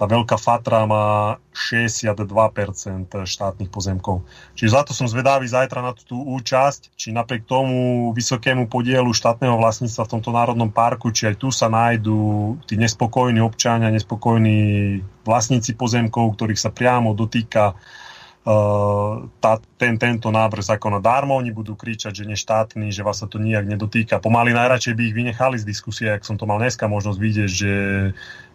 tá 0.00 0.08
veľká 0.08 0.40
Fatra 0.40 0.88
má 0.88 1.36
62% 1.52 2.16
štátnych 3.20 3.68
pozemkov. 3.68 4.24
Čiže 4.56 4.72
za 4.72 4.80
to 4.88 4.96
som 4.96 5.04
zvedavý 5.04 5.44
zajtra 5.44 5.84
na 5.84 5.92
tú 5.92 6.16
účasť, 6.16 6.96
či 6.96 7.12
napriek 7.12 7.44
tomu 7.44 8.08
vysokému 8.16 8.64
podielu 8.64 9.12
štátneho 9.12 9.60
vlastníctva 9.60 10.08
v 10.08 10.12
tomto 10.16 10.32
národnom 10.32 10.72
parku, 10.72 11.12
či 11.12 11.28
aj 11.28 11.36
tu 11.36 11.52
sa 11.52 11.68
nájdú 11.68 12.56
tí 12.64 12.80
nespokojní 12.80 13.44
občania, 13.44 13.92
nespokojní 13.92 15.04
vlastníci 15.28 15.76
pozemkov, 15.76 16.32
ktorých 16.32 16.56
sa 16.56 16.72
priamo 16.72 17.12
dotýka 17.12 17.76
Uh, 18.40 19.28
tá, 19.36 19.60
ten, 19.76 20.00
tento 20.00 20.32
návrh 20.32 20.64
zákona 20.64 21.04
darmo, 21.04 21.36
oni 21.36 21.52
budú 21.52 21.76
kričať, 21.76 22.24
že 22.24 22.24
neštátny, 22.24 22.88
že 22.88 23.04
vás 23.04 23.20
sa 23.20 23.28
to 23.28 23.36
nijak 23.36 23.68
nedotýka. 23.68 24.16
Pomaly 24.16 24.56
najradšej 24.56 24.96
by 24.96 25.02
ich 25.04 25.12
vynechali 25.12 25.60
z 25.60 25.68
diskusie, 25.68 26.08
ak 26.08 26.24
som 26.24 26.40
to 26.40 26.48
mal 26.48 26.56
dneska 26.56 26.88
možnosť 26.88 27.20
vidieť, 27.20 27.50
že 27.52 27.72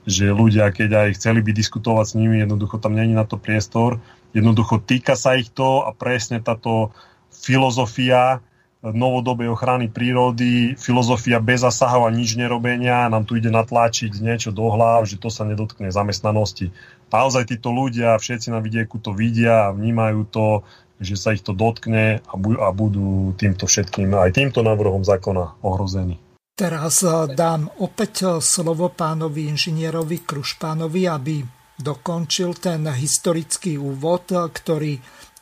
že 0.06 0.30
ľudia, 0.30 0.70
keď 0.70 1.10
aj 1.10 1.10
chceli 1.18 1.42
by 1.42 1.52
diskutovať 1.52 2.06
s 2.06 2.18
nimi, 2.18 2.42
jednoducho 2.42 2.78
tam 2.78 2.94
není 2.94 3.18
na 3.18 3.26
to 3.26 3.42
priestor. 3.42 3.98
Jednoducho 4.38 4.78
týka 4.78 5.18
sa 5.18 5.34
ich 5.34 5.50
to 5.50 5.82
a 5.82 5.92
presne 5.92 6.40
táto 6.40 6.94
filozofia 7.34 8.40
novodobej 8.86 9.50
ochrany 9.50 9.90
prírody, 9.90 10.78
filozofia 10.78 11.42
bez 11.42 11.66
zasahov 11.66 12.06
a 12.06 12.14
nič 12.14 12.38
nerobenia, 12.38 13.10
nám 13.10 13.26
tu 13.26 13.34
ide 13.34 13.50
natláčiť 13.50 14.14
niečo 14.22 14.54
do 14.54 14.70
hlav, 14.70 15.10
že 15.10 15.18
to 15.18 15.34
sa 15.34 15.42
nedotkne 15.42 15.90
zamestnanosti. 15.90 16.70
Naozaj 17.10 17.50
títo 17.50 17.74
ľudia, 17.74 18.20
všetci 18.20 18.54
na 18.54 18.62
vidieku 18.62 19.02
to 19.02 19.16
vidia 19.16 19.72
a 19.72 19.74
vnímajú 19.74 20.30
to, 20.30 20.62
že 21.02 21.18
sa 21.18 21.34
ich 21.34 21.42
to 21.42 21.58
dotkne 21.58 22.22
a 22.30 22.70
budú 22.76 23.34
týmto 23.40 23.66
všetkým, 23.66 24.14
aj 24.14 24.36
týmto 24.38 24.62
návrhom 24.62 25.02
zákona 25.02 25.58
ohrození. 25.66 26.22
Teraz 26.56 27.04
eh, 27.04 27.12
dám 27.36 27.68
opäť 27.84 28.14
eh, 28.24 28.30
slovo 28.40 28.88
pánovi 28.96 29.52
inžinierovi 29.52 30.24
Krušpánovi, 30.24 31.04
aby 31.04 31.44
dokončil 31.76 32.56
ten 32.56 32.88
historický 32.88 33.76
úvod, 33.76 34.32
eh, 34.32 34.40
ktorý 34.40 34.96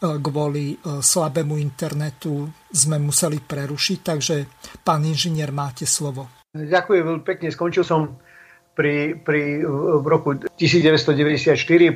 kvôli 0.04 0.76
slabému 0.84 1.56
internetu 1.64 2.44
sme 2.68 3.00
museli 3.00 3.40
prerušiť. 3.40 4.00
Takže, 4.04 4.36
pán 4.84 5.00
inžinier, 5.08 5.56
máte 5.56 5.88
slovo. 5.88 6.28
Ďakujem 6.52 7.08
veľmi 7.08 7.24
pekne. 7.24 7.48
Skončil 7.48 7.88
som 7.88 8.20
pri, 8.76 9.16
pri, 9.16 9.64
v 9.64 10.04
roku 10.04 10.36
1994, 10.60 11.56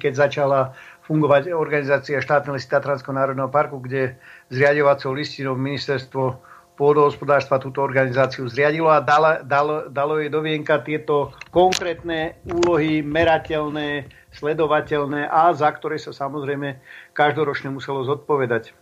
keď 0.00 0.12
začala 0.16 0.72
fungovať 1.04 1.52
organizácia 1.52 2.16
štátneho 2.16 2.56
lesy 2.56 2.64
Tatranského 2.64 3.12
národného 3.12 3.52
parku, 3.52 3.76
kde 3.76 4.16
zriadovacou 4.48 5.12
listinou 5.12 5.52
ministerstvo 5.52 6.40
pôdohospodárstva 6.74 7.62
túto 7.62 7.82
organizáciu 7.82 8.50
zriadilo 8.50 8.90
a 8.90 8.98
dalo, 8.98 9.42
dalo, 9.46 9.74
dalo 9.86 10.18
jej 10.18 10.30
do 10.30 10.42
tieto 10.82 11.30
konkrétne 11.54 12.34
úlohy, 12.42 12.98
merateľné, 13.00 14.10
sledovateľné 14.34 15.30
a 15.30 15.54
za 15.54 15.70
ktoré 15.70 16.02
sa 16.02 16.10
samozrejme 16.10 16.74
každoročne 17.14 17.70
muselo 17.70 18.02
zodpovedať. 18.02 18.74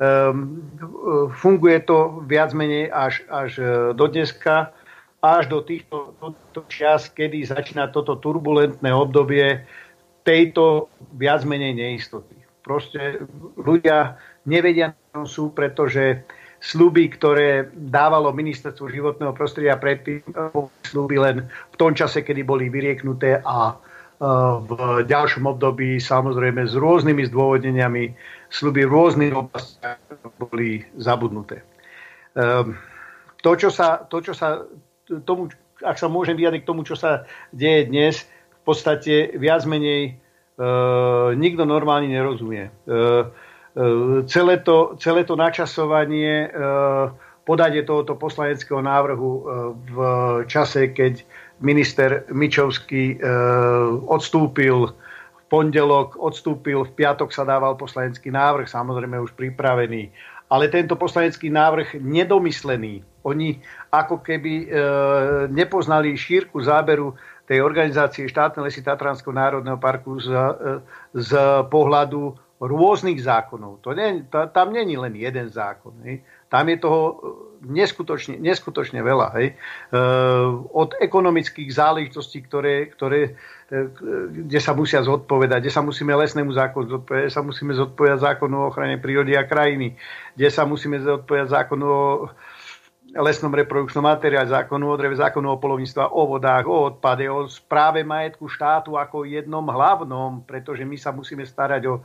Um, 0.00 0.64
funguje 1.36 1.84
to 1.84 2.24
viac 2.24 2.56
menej 2.56 2.88
až, 2.88 3.20
až 3.28 3.50
e, 3.60 3.64
do 3.92 4.08
dneska, 4.08 4.72
až 5.20 5.52
do 5.52 5.60
týchto, 5.60 6.16
týchto 6.16 6.60
čas, 6.72 7.12
kedy 7.12 7.44
začína 7.44 7.92
toto 7.92 8.16
turbulentné 8.16 8.88
obdobie 8.88 9.68
tejto 10.24 10.88
viac 11.20 11.44
menej 11.44 11.76
neistoty. 11.76 12.32
Proste 12.64 13.28
ľudia 13.60 14.16
nevedia, 14.48 14.96
sú, 15.28 15.52
pretože 15.52 16.24
sluby, 16.60 17.08
ktoré 17.08 17.72
dávalo 17.72 18.36
ministerstvo 18.36 18.92
životného 18.92 19.32
prostredia 19.32 19.80
predtým, 19.80 20.20
sluby 20.84 21.16
len 21.16 21.48
v 21.48 21.76
tom 21.80 21.96
čase, 21.96 22.20
kedy 22.20 22.44
boli 22.44 22.68
vyrieknuté 22.68 23.40
a 23.40 23.72
e, 23.72 23.74
v 24.68 24.70
ďalšom 25.08 25.48
období 25.48 25.96
samozrejme 25.96 26.68
s 26.68 26.76
rôznymi 26.76 27.32
zdôvodneniami 27.32 28.12
sluby 28.52 28.84
v 28.84 28.92
rôznych 28.92 29.32
oblastiach 29.32 29.96
boli 30.36 30.84
zabudnuté. 31.00 31.64
Ehm, 32.36 32.76
to, 33.40 33.56
čo 33.56 33.72
sa, 33.72 34.04
to, 34.04 34.20
čo 34.20 34.36
sa 34.36 34.60
tomu, 35.24 35.48
ak 35.80 35.96
sa 35.96 36.12
môžem 36.12 36.36
vyjadriť 36.36 36.60
k 36.60 36.70
tomu, 36.70 36.84
čo 36.84 36.92
sa 36.92 37.24
deje 37.56 37.88
dnes, 37.88 38.28
v 38.60 38.62
podstate 38.68 39.32
viac 39.40 39.64
menej 39.64 40.12
e, 40.12 40.12
nikto 41.40 41.64
normálne 41.64 42.12
nerozumie. 42.12 42.68
E, 42.68 42.70
E, 42.84 43.49
celé 44.26 44.58
to, 44.58 44.96
celé 44.98 45.24
to 45.24 45.38
načasovanie, 45.38 46.46
e, 46.46 46.48
podanie 47.46 47.82
tohoto 47.82 48.14
poslaneckého 48.14 48.82
návrhu 48.82 49.30
e, 49.30 49.42
v 49.90 49.98
čase, 50.46 50.90
keď 50.90 51.22
minister 51.60 52.24
Mičovský 52.32 53.20
odstúpil 54.08 54.88
v 54.88 55.42
pondelok, 55.52 56.16
odstúpil, 56.16 56.88
v 56.88 56.92
piatok 56.96 57.28
sa 57.36 57.44
dával 57.44 57.76
poslanecký 57.76 58.32
návrh, 58.32 58.64
samozrejme 58.64 59.20
už 59.20 59.36
pripravený. 59.36 60.08
Ale 60.48 60.72
tento 60.72 60.96
poslanecký 60.96 61.52
návrh 61.52 62.00
nedomyslený. 62.00 63.04
Oni 63.28 63.60
ako 63.92 64.24
keby 64.24 64.72
nepoznali 65.52 66.16
šírku 66.16 66.64
záberu 66.64 67.12
tej 67.44 67.60
organizácie 67.60 68.24
štátne 68.24 68.64
lesy 68.64 68.80
Tatranského 68.80 69.36
národného 69.36 69.76
parku 69.76 70.16
z, 70.16 70.32
z 71.12 71.30
pohľadu 71.68 72.40
rôznych 72.60 73.16
zákonov. 73.24 73.80
To 73.80 73.96
nie, 73.96 74.28
to, 74.28 74.44
tam 74.52 74.76
není 74.76 75.00
len 75.00 75.16
jeden 75.16 75.48
zákon. 75.48 75.96
Hej. 76.04 76.20
Tam 76.52 76.68
je 76.68 76.76
toho 76.76 77.00
e, 77.00 77.14
neskutočne, 77.72 78.36
neskutočne 78.36 79.00
veľa. 79.00 79.28
Hej. 79.40 79.46
E, 79.48 79.54
od 80.68 80.92
ekonomických 81.00 81.72
záležitostí, 81.72 82.44
ktoré, 82.44 82.92
ktoré, 82.92 83.40
e, 83.72 83.88
kde 84.44 84.60
sa 84.60 84.76
musia 84.76 85.00
zodpovedať, 85.00 85.64
kde 85.64 85.72
sa 85.72 85.80
musíme 85.80 86.12
lesnému 86.12 86.52
zákonu 86.52 87.00
zodpovedať, 87.00 87.24
kde 87.32 87.36
sa 87.40 87.42
musíme 87.42 87.72
zodpovedať 87.72 88.18
zákonu 88.28 88.54
o 88.60 88.68
ochrane 88.68 89.00
prírody 89.00 89.40
a 89.40 89.48
krajiny, 89.48 89.96
kde 90.36 90.48
sa 90.52 90.68
musíme 90.68 91.00
zodpovedať 91.00 91.48
zákonu 91.48 91.86
o 91.88 92.04
lesnom 93.10 93.50
reprodukčnom 93.50 94.06
materiále, 94.06 94.46
zákonu 94.46 94.90
o 94.90 94.96
dreve, 94.96 95.18
zákonu 95.18 95.50
o 95.50 95.60
polovníctva, 95.60 96.14
o 96.14 96.22
vodách, 96.30 96.66
o 96.70 96.94
odpade, 96.94 97.26
o 97.26 97.50
správe 97.50 98.06
majetku 98.06 98.46
štátu 98.46 98.94
ako 98.94 99.26
jednom 99.26 99.66
hlavnom, 99.66 100.46
pretože 100.46 100.86
my 100.86 100.94
sa 100.94 101.10
musíme 101.10 101.42
starať 101.42 101.82
o 101.90 101.94
e, 101.98 102.00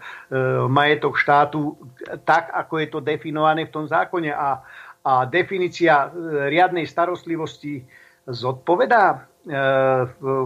majetok 0.65 1.17
štátu 1.21 1.77
tak, 2.25 2.49
ako 2.49 2.73
je 2.81 2.87
to 2.89 2.99
definované 3.05 3.69
v 3.69 3.73
tom 3.73 3.85
zákone. 3.85 4.33
A, 4.33 4.65
a 5.05 5.13
definícia 5.29 6.09
e, 6.09 6.49
riadnej 6.49 6.89
starostlivosti 6.89 7.85
zodpovedá 8.25 9.05
e, 9.13 9.53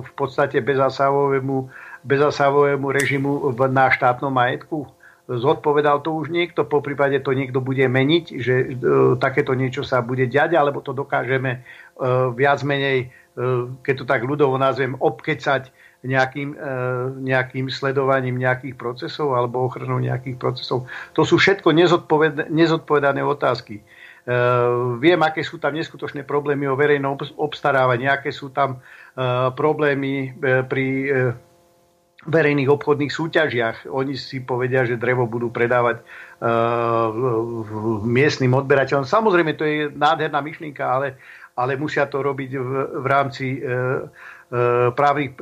v, 0.03 0.11
podstate 0.19 0.59
bezasahovému, 0.59 1.71
bezasahovému 2.03 2.87
režimu 2.91 3.31
na 3.71 3.87
štátnom 3.87 4.31
majetku 4.31 4.98
zodpovedal 5.29 6.01
to 6.01 6.17
už 6.17 6.33
niekto, 6.33 6.65
po 6.65 6.81
prípade 6.81 7.21
to 7.21 7.37
niekto 7.37 7.61
bude 7.61 7.85
meniť, 7.85 8.25
že 8.41 8.55
e, 8.57 8.67
takéto 9.21 9.53
niečo 9.53 9.85
sa 9.85 10.01
bude 10.01 10.25
diať, 10.25 10.57
alebo 10.57 10.81
to 10.81 10.97
dokážeme 10.97 11.61
viac 12.33 12.63
menej, 12.63 13.11
keď 13.83 13.93
to 13.99 14.05
tak 14.07 14.23
ľudovo 14.23 14.55
nazvem, 14.55 14.95
obkecať 14.95 15.67
nejakým, 15.99 16.55
nejakým 17.27 17.67
sledovaním 17.67 18.39
nejakých 18.39 18.79
procesov 18.79 19.35
alebo 19.35 19.67
ochranou 19.67 19.99
nejakých 19.99 20.39
procesov. 20.39 20.87
To 21.19 21.27
sú 21.27 21.35
všetko 21.35 21.75
nezodpovedané 22.47 23.19
otázky. 23.19 23.83
Viem, 25.03 25.19
aké 25.27 25.43
sú 25.43 25.59
tam 25.59 25.75
neskutočné 25.75 26.23
problémy 26.23 26.71
o 26.71 26.79
verejnom 26.79 27.19
obstarávaní, 27.35 28.07
aké 28.07 28.31
sú 28.31 28.47
tam 28.55 28.79
problémy 29.59 30.39
pri 30.71 30.87
verejných 32.27 32.67
obchodných 32.67 33.13
súťažiach. 33.13 33.87
Oni 33.87 34.19
si 34.19 34.43
povedia, 34.43 34.83
že 34.83 34.99
drevo 34.99 35.23
budú 35.23 35.53
predávať 35.53 36.03
uh, 36.03 37.07
miestnym 38.03 38.51
odberateľom. 38.59 39.07
Samozrejme, 39.07 39.55
to 39.55 39.63
je 39.63 39.87
nádherná 39.87 40.43
myšlienka, 40.43 40.83
ale, 40.83 41.15
ale 41.55 41.79
musia 41.79 42.11
to 42.11 42.19
robiť 42.19 42.51
v, 42.59 42.69
v 42.99 43.05
rámci 43.07 43.45
uh, 43.63 44.03
právnych 44.97 45.37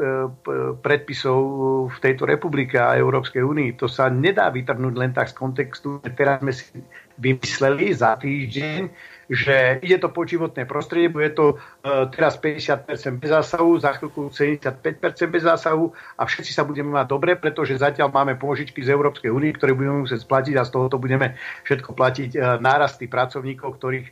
predpisov 0.84 1.39
v 1.88 1.97
tejto 2.03 2.28
republike 2.28 2.75
a 2.75 2.99
Európskej 2.99 3.39
únii. 3.39 3.80
To 3.80 3.88
sa 3.88 4.11
nedá 4.11 4.51
vytrhnúť 4.51 4.95
len 4.99 5.15
tak 5.15 5.32
z 5.32 5.36
kontextu. 5.39 6.03
Teraz 6.11 6.43
sme 6.43 6.51
si 6.51 6.84
vymysleli 7.15 7.95
za 7.95 8.19
týždeň, 8.19 8.91
že 9.28 9.84
ide 9.84 9.99
to 9.99 10.07
po 10.07 10.23
životné 10.23 10.63
prostredie, 10.63 11.11
bude 11.11 11.36
to 11.36 11.59
uh, 11.59 12.07
teraz 12.07 12.39
50% 12.39 12.88
bez 13.19 13.32
zásahu, 13.32 13.75
za 13.75 13.99
chvíľku 13.99 14.32
75% 14.32 14.80
bez 15.28 15.43
zásahu 15.43 15.91
a 16.15 16.23
všetci 16.23 16.51
sa 16.55 16.63
budeme 16.63 16.95
mať 16.95 17.07
dobre, 17.11 17.36
pretože 17.36 17.75
zatiaľ 17.75 18.07
máme 18.11 18.39
pôžičky 18.39 18.80
z 18.80 18.95
Európskej 18.95 19.28
únie, 19.28 19.51
ktoré 19.51 19.75
budeme 19.75 20.07
musieť 20.07 20.23
splatiť 20.23 20.55
a 20.55 20.63
z 20.63 20.71
toho 20.71 20.88
to 20.88 20.97
budeme 20.97 21.36
všetko 21.67 21.91
platiť 21.91 22.30
uh, 22.39 22.41
nárasty 22.63 23.11
pracovníkov, 23.11 23.78
ktorých 23.78 24.09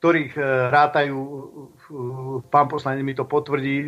ktorých 0.00 0.32
uh, 0.40 0.72
rátajú, 0.72 1.16
pán 2.48 2.72
poslanec 2.72 3.04
mi 3.04 3.12
to 3.12 3.28
potvrdí, 3.28 3.84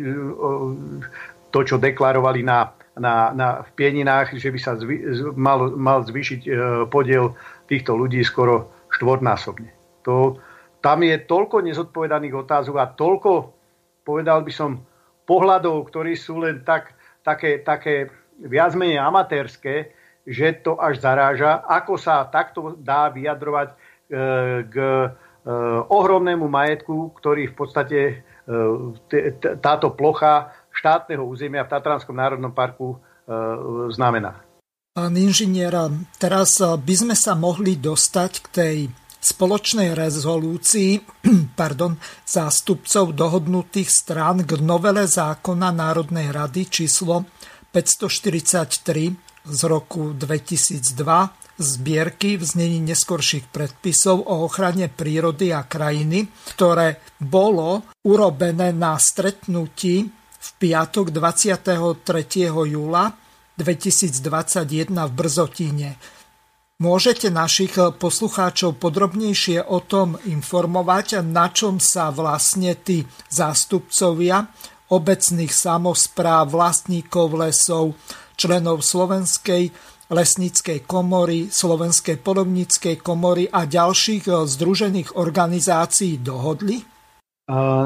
to, 1.49 1.59
čo 1.65 1.81
deklarovali 1.81 2.45
na, 2.45 2.69
na, 3.01 3.33
na, 3.33 3.65
v 3.65 3.69
Pieninách, 3.73 4.37
že 4.37 4.53
by 4.53 4.59
sa 4.61 4.77
zvy, 4.77 5.01
mal, 5.33 5.73
mal 5.73 6.05
zvýšiť 6.05 6.45
podiel 6.93 7.33
týchto 7.65 7.97
ľudí 7.97 8.21
skoro 8.21 8.69
štvornásobne. 8.93 9.73
To, 10.05 10.37
tam 10.83 10.99
je 10.99 11.15
toľko 11.23 11.63
nezodpovedaných 11.63 12.35
otázok 12.43 12.75
a 12.75 12.91
toľko, 12.91 13.55
povedal 14.03 14.43
by 14.43 14.51
som, 14.51 14.83
pohľadov, 15.23 15.87
ktorí 15.87 16.19
sú 16.19 16.43
len 16.43 16.67
tak, 16.67 16.91
také, 17.23 17.63
také 17.63 18.11
viac 18.43 18.75
menej 18.75 18.99
amatérske, 18.99 19.95
že 20.27 20.59
to 20.59 20.75
až 20.75 20.99
zaráža, 20.99 21.63
ako 21.63 21.95
sa 21.95 22.27
takto 22.27 22.75
dá 22.75 23.07
vyjadrovať 23.07 23.71
e, 23.71 23.75
k 24.67 24.75
e, 24.75 25.07
ohromnému 25.87 26.47
majetku, 26.51 27.15
ktorý 27.15 27.51
v 27.51 27.55
podstate 27.55 27.99
e, 28.03 28.15
t, 29.07 29.39
táto 29.63 29.95
plocha 29.95 30.51
štátneho 30.75 31.23
územia 31.23 31.63
v 31.63 31.71
Tatranskom 31.71 32.15
národnom 32.15 32.51
parku 32.51 32.95
e, 32.95 32.97
znamená. 33.91 34.43
Pán 34.93 35.15
inžinier, 35.15 35.73
teraz 36.21 36.59
by 36.59 36.95
sme 36.95 37.15
sa 37.17 37.33
mohli 37.33 37.79
dostať 37.79 38.31
k 38.43 38.47
tej 38.51 38.77
spoločnej 39.23 39.95
rezolúcii 39.95 40.99
pardon, 41.59 41.95
zástupcov 42.27 43.15
dohodnutých 43.15 43.87
strán 43.87 44.43
k 44.43 44.59
novele 44.59 45.07
zákona 45.07 45.71
Národnej 45.71 46.35
rady 46.35 46.67
číslo 46.67 47.23
543 47.71 49.47
z 49.47 49.61
roku 49.63 50.11
2002 50.11 51.43
zbierky 51.53 52.35
v 52.37 52.43
znení 52.43 52.79
neskorších 52.81 53.53
predpisov 53.53 54.25
o 54.25 54.49
ochrane 54.49 54.89
prírody 54.89 55.53
a 55.53 55.63
krajiny, 55.63 56.25
ktoré 56.57 56.97
bolo 57.21 57.85
urobené 58.03 58.73
na 58.73 58.97
stretnutí 58.97 60.09
v 60.43 60.49
piatok 60.59 61.13
23. 61.13 62.49
júla 62.49 63.13
2021 63.53 64.89
v 64.89 65.11
Brzotíne. 65.13 65.89
Môžete 66.81 67.29
našich 67.29 67.77
eh, 67.77 67.93
poslucháčov 67.93 68.81
podrobnejšie 68.81 69.61
o 69.61 69.77
tom 69.77 70.17
informovať, 70.25 71.21
na 71.21 71.53
čom 71.53 71.77
sa 71.77 72.09
vlastne 72.09 72.73
tí 72.73 73.05
zástupcovia 73.29 74.49
obecných 74.89 75.53
samozpráv, 75.53 76.49
vlastníkov 76.53 77.37
lesov, 77.37 77.93
členov 78.33 78.81
Slovenskej 78.81 79.69
lesníckej 80.13 80.85
komory, 80.85 81.49
Slovenskej 81.49 82.21
polovníckej 82.21 83.01
komory 83.01 83.45
a 83.53 83.69
ďalších 83.69 84.25
eh, 84.25 84.33
združených 84.49 85.13
organizácií 85.13 86.25
dohodli? 86.25 86.92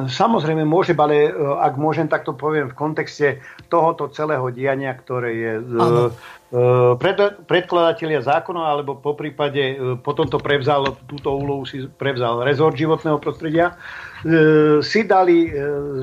Samozrejme 0.07 0.69
môže, 0.69 0.93
ale 0.93 1.27
eh, 1.27 1.33
ak 1.33 1.81
môžem, 1.81 2.05
tak 2.05 2.29
to 2.29 2.37
poviem 2.37 2.69
v 2.69 2.77
kontexte 2.77 3.41
tohoto 3.73 4.05
celého 4.13 4.45
diania, 4.53 4.93
ktoré 4.93 5.31
je 5.33 5.53
ano. 5.57 6.01
E, 6.47 6.95
pred, 6.95 7.43
predkladatelia 7.43 8.23
zákona, 8.23 8.71
alebo 8.71 8.95
po 8.95 9.19
prípade 9.19 9.59
e, 9.59 9.75
potom 9.99 10.29
to 10.31 10.39
prevzal, 10.39 10.95
túto 11.03 11.35
úlohu 11.35 11.67
si 11.67 11.89
prevzal 11.91 12.39
rezort 12.47 12.77
životného 12.77 13.19
prostredia, 13.19 13.75
e, 14.23 14.79
si 14.79 15.03
dali 15.03 15.51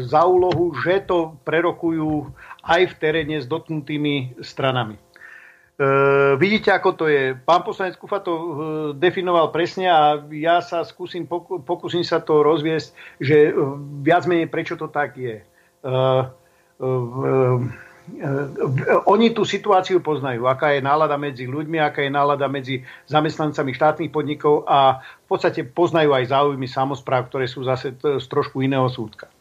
za 0.04 0.26
úlohu, 0.28 0.76
že 0.84 1.00
to 1.08 1.38
prerokujú 1.48 2.28
aj 2.60 2.92
v 2.92 2.94
teréne 3.00 3.40
s 3.40 3.48
dotknutými 3.48 4.36
stranami. 4.44 5.00
Uh, 5.74 6.38
vidíte, 6.38 6.70
ako 6.70 6.94
to 6.94 7.04
je. 7.10 7.34
Pán 7.34 7.66
poslanec 7.66 7.98
Kufa 7.98 8.22
to 8.22 8.32
uh, 8.32 8.46
definoval 8.94 9.50
presne 9.50 9.90
a 9.90 10.22
ja 10.30 10.62
sa 10.62 10.86
skúsim, 10.86 11.26
poku, 11.26 11.58
pokúsim 11.58 12.06
sa 12.06 12.22
to 12.22 12.46
rozviesť, 12.46 12.94
že 13.18 13.50
uh, 13.50 13.74
viac 14.06 14.22
menej 14.30 14.46
prečo 14.46 14.78
to 14.78 14.86
tak 14.86 15.18
je. 15.18 15.42
Uh, 15.82 16.30
uh, 16.78 17.58
E, 18.04 18.28
oni 19.08 19.32
tú 19.32 19.48
situáciu 19.48 20.04
poznajú, 20.04 20.44
aká 20.44 20.76
je 20.76 20.84
nálada 20.84 21.16
medzi 21.16 21.48
ľuďmi, 21.48 21.80
aká 21.80 22.04
je 22.04 22.12
nálada 22.12 22.44
medzi 22.52 22.84
zamestnancami 23.08 23.72
štátnych 23.72 24.12
podnikov 24.12 24.68
a 24.68 25.00
v 25.00 25.26
podstate 25.26 25.64
poznajú 25.64 26.12
aj 26.12 26.28
záujmy 26.28 26.68
samozpráv, 26.68 27.32
ktoré 27.32 27.48
sú 27.48 27.64
zase 27.64 27.96
z 27.96 28.26
trošku 28.28 28.60
iného 28.60 28.84
súdka. 28.92 29.32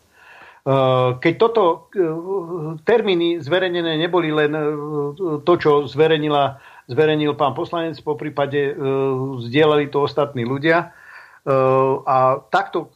E, 0.64 0.76
keď 1.20 1.34
toto 1.36 1.64
e, 1.64 1.78
termíny 2.88 3.43
zverejnené 3.43 3.99
neboli 3.99 4.32
len 4.32 4.51
to, 5.43 5.53
čo 5.59 5.86
zverejnila, 5.86 6.59
zverejnil 6.88 7.36
pán 7.36 7.51
poslanec, 7.51 7.99
po 7.99 8.16
prípade 8.16 8.76
zdieľali 9.43 9.91
to 9.91 10.07
ostatní 10.07 10.47
ľudia, 10.47 10.95
a 12.07 12.39
takto 12.55 12.88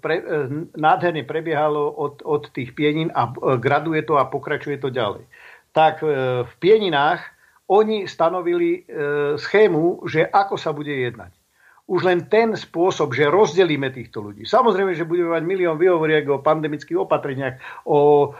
pre, 0.00 0.24
nádherne 0.72 1.20
prebiehalo 1.20 1.84
od, 2.00 2.24
od 2.24 2.48
tých 2.48 2.72
pienin 2.72 3.12
a 3.12 3.28
graduje 3.60 4.00
to 4.08 4.16
a 4.16 4.24
pokračuje 4.24 4.80
to 4.80 4.88
ďalej. 4.88 5.28
Tak 5.76 6.00
v 6.48 6.54
pieninách 6.64 7.20
oni 7.68 8.08
stanovili 8.08 8.88
schému, 9.36 10.08
že 10.08 10.24
ako 10.24 10.56
sa 10.56 10.72
bude 10.72 10.96
jednať 10.96 11.39
už 11.90 12.06
len 12.06 12.30
ten 12.30 12.54
spôsob, 12.54 13.10
že 13.18 13.26
rozdelíme 13.26 13.90
týchto 13.90 14.22
ľudí. 14.22 14.46
Samozrejme, 14.46 14.94
že 14.94 15.02
budeme 15.02 15.34
mať 15.34 15.42
milión 15.42 15.74
vyhovoriek 15.74 16.22
o 16.30 16.38
pandemických 16.38 17.02
opatreniach, 17.02 17.58
o 17.82 18.30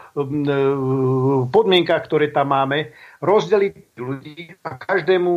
podmienkach, 1.51 2.07
ktoré 2.07 2.31
tam 2.31 2.55
máme, 2.55 2.95
rozdeliť 3.19 3.99
ľudí 3.99 4.55
a 4.63 4.79
každému 4.79 5.31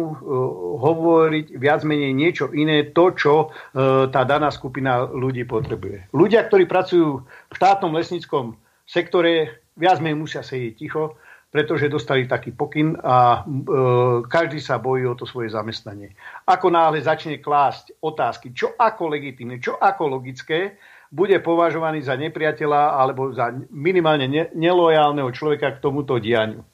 hovoriť 0.79 1.59
viac 1.59 1.83
menej 1.83 2.15
niečo 2.15 2.55
iné, 2.55 2.95
to, 2.95 3.11
čo 3.19 3.51
tá 4.15 4.23
daná 4.23 4.55
skupina 4.55 5.11
ľudí 5.11 5.43
potrebuje. 5.43 6.15
Ľudia, 6.15 6.47
ktorí 6.47 6.71
pracujú 6.71 7.27
v 7.27 7.55
štátnom 7.59 7.91
lesníckom 7.99 8.55
sektore, 8.87 9.59
viac 9.75 9.99
menej 9.99 10.23
musia 10.23 10.47
sedieť 10.47 10.75
ticho, 10.79 11.19
pretože 11.55 11.87
dostali 11.87 12.27
taký 12.27 12.51
pokyn 12.51 12.99
a 12.99 13.47
e, 13.47 13.63
každý 14.27 14.59
sa 14.59 14.83
bojí 14.83 15.07
o 15.07 15.15
to 15.15 15.23
svoje 15.23 15.55
zamestnanie. 15.55 16.11
Ako 16.51 16.67
náhle 16.67 16.99
začne 16.99 17.39
klásť 17.39 17.95
otázky, 18.03 18.51
čo 18.51 18.75
ako 18.75 19.15
legitimné, 19.15 19.63
čo 19.63 19.79
ako 19.79 20.19
logické, 20.19 20.75
bude 21.15 21.39
považovaný 21.39 22.03
za 22.03 22.19
nepriateľa 22.19 22.99
alebo 22.99 23.31
za 23.31 23.55
minimálne 23.71 24.27
ne- 24.27 24.51
nelojálneho 24.51 25.31
človeka 25.31 25.79
k 25.79 25.83
tomuto 25.87 26.19
dianiu. 26.19 26.67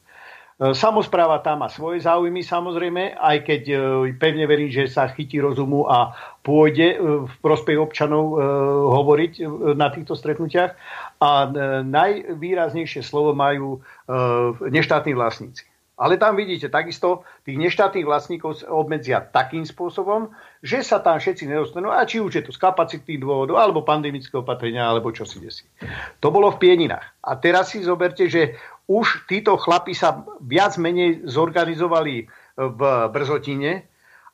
E, 0.61 0.77
samozpráva 0.77 1.41
tam 1.41 1.65
má 1.65 1.73
svoje 1.73 2.05
záujmy 2.05 2.45
samozrejme, 2.45 3.17
aj 3.17 3.37
keď 3.49 3.63
e, 3.65 3.77
pevne 4.21 4.45
verím, 4.45 4.69
že 4.69 4.93
sa 4.93 5.09
chytí 5.09 5.41
rozumu 5.41 5.89
a 5.89 6.13
pôjde 6.45 6.89
e, 6.93 6.97
v 7.25 7.35
prospech 7.41 7.81
občanov 7.81 8.37
hovoriť 8.93 9.33
na 9.73 9.89
týchto 9.89 10.13
stretnutiach. 10.13 10.77
A 11.21 11.49
najvýraznejšie 11.85 13.05
slovo 13.05 13.37
majú 13.37 13.85
neštátni 14.65 15.13
vlastníci. 15.13 15.69
Ale 16.01 16.17
tam 16.17 16.33
vidíte, 16.33 16.73
takisto 16.73 17.29
tých 17.45 17.61
neštátnych 17.61 18.09
vlastníkov 18.09 18.65
obmedzia 18.73 19.21
takým 19.21 19.69
spôsobom, 19.69 20.33
že 20.65 20.81
sa 20.81 20.97
tam 20.97 21.21
všetci 21.21 21.45
nedostanú, 21.45 21.93
a 21.93 22.09
či 22.09 22.25
už 22.25 22.41
je 22.41 22.45
to 22.49 22.57
z 22.57 22.63
kapacitných 22.65 23.21
dôvodov, 23.21 23.61
alebo 23.61 23.85
pandemického 23.85 24.41
opatrenia, 24.41 24.89
alebo 24.89 25.13
čo 25.13 25.29
si 25.29 25.45
desí. 25.45 25.69
To 26.25 26.33
bolo 26.33 26.57
v 26.57 26.61
Pieninách. 26.65 27.05
A 27.21 27.37
teraz 27.37 27.77
si 27.77 27.85
zoberte, 27.85 28.33
že 28.33 28.57
už 28.91 29.31
títo 29.31 29.55
chlapi 29.55 29.95
sa 29.95 30.27
viac 30.43 30.75
menej 30.75 31.23
zorganizovali 31.23 32.27
v 32.59 32.81
Brzotine 33.15 33.91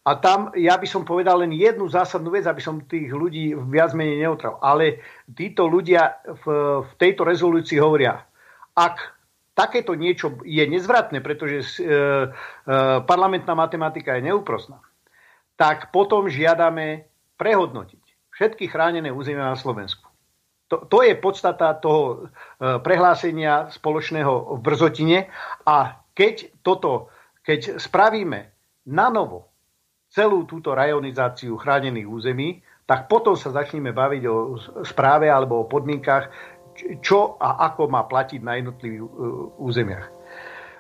A 0.07 0.15
tam 0.23 0.55
ja 0.55 0.79
by 0.79 0.87
som 0.87 1.03
povedal 1.03 1.43
len 1.43 1.51
jednu 1.51 1.91
zásadnú 1.91 2.31
vec, 2.31 2.47
aby 2.47 2.63
som 2.63 2.79
tých 2.79 3.11
ľudí 3.11 3.59
viac 3.59 3.91
menej 3.91 4.23
neotral. 4.23 4.55
Ale 4.63 5.03
títo 5.27 5.67
ľudia 5.67 6.23
v, 6.47 6.47
v 6.87 6.91
tejto 6.95 7.27
rezolúcii 7.27 7.75
hovoria, 7.83 8.23
ak 8.79 8.97
takéto 9.59 9.99
niečo 9.99 10.39
je 10.47 10.63
nezvratné, 10.63 11.19
pretože 11.27 11.59
e, 11.59 11.67
e, 11.83 11.91
parlamentná 13.03 13.59
matematika 13.59 14.15
je 14.15 14.31
neúprosná, 14.31 14.79
tak 15.59 15.91
potom 15.91 16.31
žiadame 16.31 17.11
prehodnotiť 17.35 18.31
všetky 18.31 18.71
chránené 18.71 19.11
územia 19.11 19.51
na 19.51 19.59
Slovensku. 19.59 20.06
To, 20.67 20.83
to 20.91 20.99
je 21.07 21.15
podstata 21.15 21.79
toho 21.79 22.03
e, 22.11 22.17
prehlásenia 22.83 23.71
spoločného 23.71 24.59
v 24.59 24.61
Brzotine 24.67 25.19
a 25.63 26.03
keď 26.11 26.51
toto, 26.67 27.13
keď 27.47 27.79
spravíme 27.79 28.51
na 28.91 29.07
novo, 29.07 29.47
celú 30.11 30.43
túto 30.49 30.75
rajonizáciu 30.75 31.55
chránených 31.61 32.09
území, 32.09 32.49
tak 32.87 33.11
potom 33.11 33.35
sa 33.35 33.51
začneme 33.51 33.91
baviť 33.91 34.23
o 34.27 34.37
správe 34.87 35.31
alebo 35.31 35.63
o 35.63 35.69
podmienkach, 35.71 36.31
čo 37.03 37.35
a 37.37 37.67
ako 37.71 37.91
má 37.91 38.07
platiť 38.07 38.41
na 38.41 38.57
jednotlivých 38.59 39.03
uh, 39.03 39.11
územiach. 39.59 40.07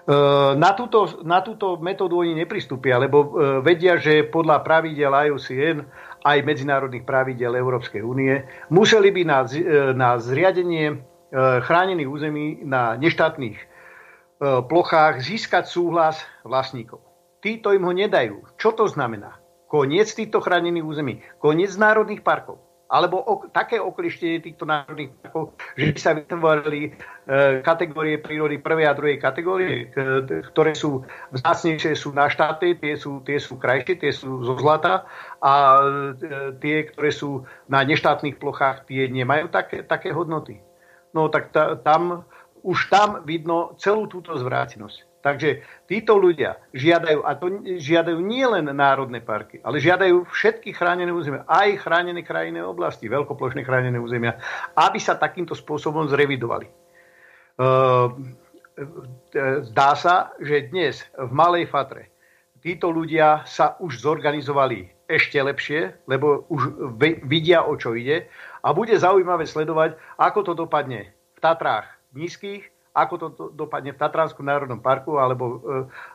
Uh, 0.06 0.54
na 0.54 0.70
túto, 0.78 1.18
na 1.26 1.42
túto 1.42 1.82
metódu 1.82 2.22
oni 2.22 2.38
nepristúpia, 2.38 2.94
lebo 3.02 3.34
vedia, 3.58 3.98
že 3.98 4.22
podľa 4.22 4.62
pravidel 4.62 5.10
IUCN 5.10 5.82
aj 6.22 6.38
medzinárodných 6.46 7.04
pravidel 7.04 7.58
Európskej 7.58 8.00
únie 8.00 8.46
museli 8.72 9.12
by 9.12 9.22
na, 9.26 9.38
na 9.92 10.10
zriadenie 10.22 11.02
chránených 11.36 12.08
území 12.08 12.46
na 12.64 12.94
neštátnych 12.96 13.58
plochách 14.40 15.20
získať 15.20 15.64
súhlas 15.66 16.22
vlastníkov 16.44 17.06
títo 17.46 17.70
im 17.70 17.86
ho 17.86 17.94
nedajú. 17.94 18.42
Čo 18.58 18.74
to 18.74 18.90
znamená? 18.90 19.38
Koniec 19.70 20.10
týchto 20.10 20.42
chránených 20.42 20.82
území, 20.82 21.14
koniec 21.38 21.70
národných 21.78 22.26
parkov, 22.26 22.58
alebo 22.86 23.18
ok, 23.18 23.50
také 23.50 23.82
oklištenie 23.82 24.38
týchto 24.38 24.62
národných 24.62 25.10
parkov, 25.18 25.58
že 25.74 25.90
by 25.90 25.98
sa 25.98 26.12
vytvorili 26.14 26.80
e, 26.86 26.90
kategórie 27.66 28.22
prírody 28.22 28.62
prvej 28.62 28.86
a 28.86 28.94
druhej 28.94 29.18
kategórie, 29.18 29.90
e, 29.90 30.46
ktoré 30.54 30.78
sú 30.78 31.02
vzácnejšie, 31.34 31.98
sú 31.98 32.14
na 32.14 32.30
štáty, 32.30 32.78
tie 32.78 32.94
sú, 32.94 33.26
tie 33.26 33.42
sú 33.42 33.58
krajšie, 33.58 33.98
tie 33.98 34.12
sú 34.14 34.46
zo 34.46 34.54
zlata 34.54 35.02
a 35.42 35.82
e, 35.82 36.58
tie, 36.62 36.86
ktoré 36.86 37.10
sú 37.10 37.42
na 37.66 37.82
neštátnych 37.82 38.38
plochách, 38.38 38.86
tie 38.86 39.10
nemajú 39.10 39.50
také, 39.50 39.82
také 39.82 40.14
hodnoty. 40.14 40.62
No 41.10 41.26
tak 41.26 41.50
ta, 41.50 41.74
tam, 41.74 42.22
už 42.62 42.86
tam 42.86 43.26
vidno 43.26 43.74
celú 43.82 44.06
túto 44.06 44.38
zvrátenosť. 44.38 45.15
Takže 45.26 45.66
títo 45.90 46.22
ľudia 46.22 46.54
žiadajú, 46.70 47.26
a 47.26 47.34
to 47.34 47.50
žiadajú 47.82 48.22
nie 48.22 48.46
len 48.46 48.70
národné 48.70 49.18
parky, 49.18 49.58
ale 49.58 49.82
žiadajú 49.82 50.22
všetky 50.30 50.70
chránené 50.70 51.10
územia, 51.10 51.42
aj 51.50 51.82
chránené 51.82 52.22
krajinné 52.22 52.62
oblasti, 52.62 53.10
veľkoplošné 53.10 53.66
chránené 53.66 53.98
územia, 53.98 54.38
aby 54.78 55.02
sa 55.02 55.18
takýmto 55.18 55.58
spôsobom 55.58 56.06
zrevidovali. 56.06 56.70
Ehm, 57.58 58.38
zdá 59.66 59.98
sa, 59.98 60.30
že 60.38 60.70
dnes 60.70 61.02
v 61.18 61.30
Malej 61.34 61.66
Fatre 61.74 62.14
títo 62.62 62.94
ľudia 62.94 63.42
sa 63.50 63.74
už 63.82 63.98
zorganizovali 63.98 65.10
ešte 65.10 65.42
lepšie, 65.42 66.06
lebo 66.06 66.46
už 66.46 66.62
vidia, 67.26 67.66
o 67.66 67.74
čo 67.74 67.98
ide 67.98 68.30
a 68.62 68.70
bude 68.70 68.94
zaujímavé 68.94 69.42
sledovať, 69.42 69.98
ako 70.22 70.38
to 70.46 70.52
dopadne 70.54 71.10
v 71.34 71.38
Tatrách 71.42 71.90
nízkych, 72.14 72.75
ako 72.96 73.14
to 73.20 73.26
dopadne 73.52 73.92
v 73.92 74.00
Tatranskom 74.00 74.48
národnom 74.48 74.80
parku 74.80 75.20
alebo 75.20 75.44
e, 75.44 75.56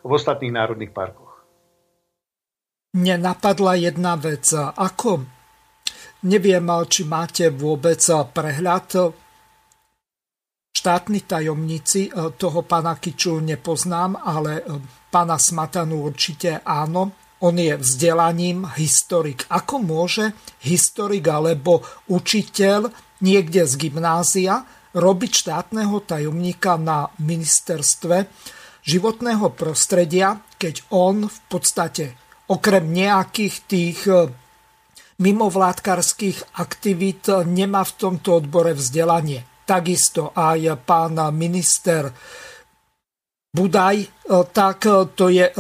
v 0.02 0.10
ostatných 0.10 0.50
národných 0.50 0.90
parkoch. 0.90 1.30
Mne 2.98 3.22
napadla 3.22 3.78
jedna 3.78 4.18
vec. 4.18 4.50
Ako, 4.58 5.24
neviem, 6.26 6.66
či 6.90 7.06
máte 7.06 7.54
vôbec 7.54 8.02
prehľad, 8.34 9.14
štátni 10.82 11.22
tajomníci, 11.30 12.10
e, 12.10 12.12
toho 12.34 12.66
pána 12.66 12.98
Kiču 12.98 13.38
nepoznám, 13.38 14.18
ale 14.18 14.52
e, 14.60 14.64
pána 15.14 15.38
Smatanu 15.38 16.10
určite 16.10 16.66
áno. 16.66 17.14
On 17.46 17.54
je 17.54 17.74
vzdelaním 17.78 18.66
historik. 18.78 19.46
Ako 19.50 19.82
môže 19.82 20.34
historik 20.66 21.26
alebo 21.30 21.86
učiteľ 22.10 22.90
niekde 23.22 23.66
z 23.66 23.74
gymnázia 23.78 24.66
robiť 24.92 25.32
štátneho 25.32 26.04
tajomníka 26.04 26.76
na 26.76 27.08
ministerstve 27.20 28.28
životného 28.84 29.54
prostredia, 29.54 30.42
keď 30.58 30.90
on 30.92 31.30
v 31.30 31.40
podstate 31.48 32.06
okrem 32.52 32.92
nejakých 32.92 33.56
tých 33.70 34.00
e, 34.10 34.28
mimovládkarských 35.22 36.58
aktivít 36.60 37.30
nemá 37.48 37.86
v 37.86 37.94
tomto 37.96 38.44
odbore 38.44 38.74
vzdelanie. 38.76 39.46
Takisto 39.64 40.34
aj 40.36 40.82
pán 40.84 41.16
minister 41.32 42.12
Budaj, 43.52 43.98
e, 44.04 44.08
tak 44.52 44.80
to 45.16 45.26
je 45.32 45.46
e, 45.48 45.54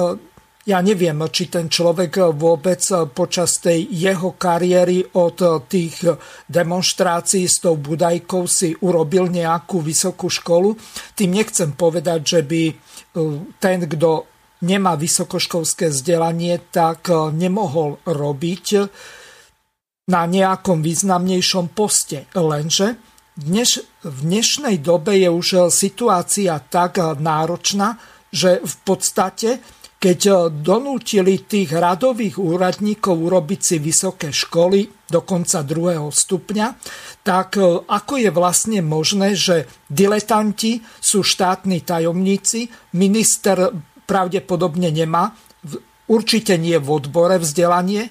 ja 0.61 0.77
neviem, 0.77 1.17
či 1.33 1.49
ten 1.49 1.65
človek 1.65 2.37
vôbec 2.37 2.85
počas 3.17 3.57
tej 3.57 3.89
jeho 3.89 4.37
kariéry 4.37 5.01
od 5.17 5.65
tých 5.65 6.05
demonstrácií 6.45 7.49
s 7.49 7.65
tou 7.65 7.81
Budajkou 7.81 8.45
si 8.45 8.77
urobil 8.85 9.33
nejakú 9.33 9.81
vysokú 9.81 10.29
školu. 10.29 10.77
Tým 11.17 11.33
nechcem 11.33 11.73
povedať, 11.73 12.19
že 12.21 12.39
by 12.45 12.61
e, 12.69 12.73
ten, 13.57 13.89
kto 13.89 14.29
nemá 14.61 14.93
vysokoškolské 14.93 15.89
vzdelanie, 15.89 16.61
tak 16.69 17.09
e, 17.09 17.33
nemohol 17.33 17.97
robiť 18.05 18.65
na 20.13 20.29
nejakom 20.29 20.85
významnejšom 20.85 21.73
poste. 21.73 22.29
Lenže 22.37 23.01
dneš, 23.33 23.81
v 24.05 24.17
dnešnej 24.29 24.77
dobe 24.77 25.17
je 25.17 25.29
už 25.33 25.73
situácia 25.73 26.61
tak 26.61 27.01
náročná, 27.01 27.97
že 28.29 28.61
v 28.61 28.75
podstate 28.85 29.49
keď 30.01 30.19
eh, 30.25 30.35
donútili 30.49 31.45
tých 31.45 31.77
radových 31.77 32.41
úradníkov 32.41 33.13
urobiť 33.13 33.59
si 33.61 33.77
vysoké 33.77 34.33
školy, 34.33 34.89
dokonca 35.05 35.61
druhého 35.61 36.09
stupňa, 36.09 36.67
tak 37.21 37.61
eh, 37.61 37.85
ako 37.85 38.13
je 38.17 38.29
vlastne 38.33 38.81
možné, 38.81 39.37
že 39.37 39.69
diletanti 39.85 40.81
sú 40.97 41.21
štátni 41.21 41.85
tajomníci, 41.85 42.65
minister 42.97 43.69
pravdepodobne 44.09 44.89
nemá, 44.89 45.37
určite 46.09 46.57
nie 46.57 46.75
v 46.81 46.87
odbore 46.89 47.37
vzdelanie, 47.37 48.09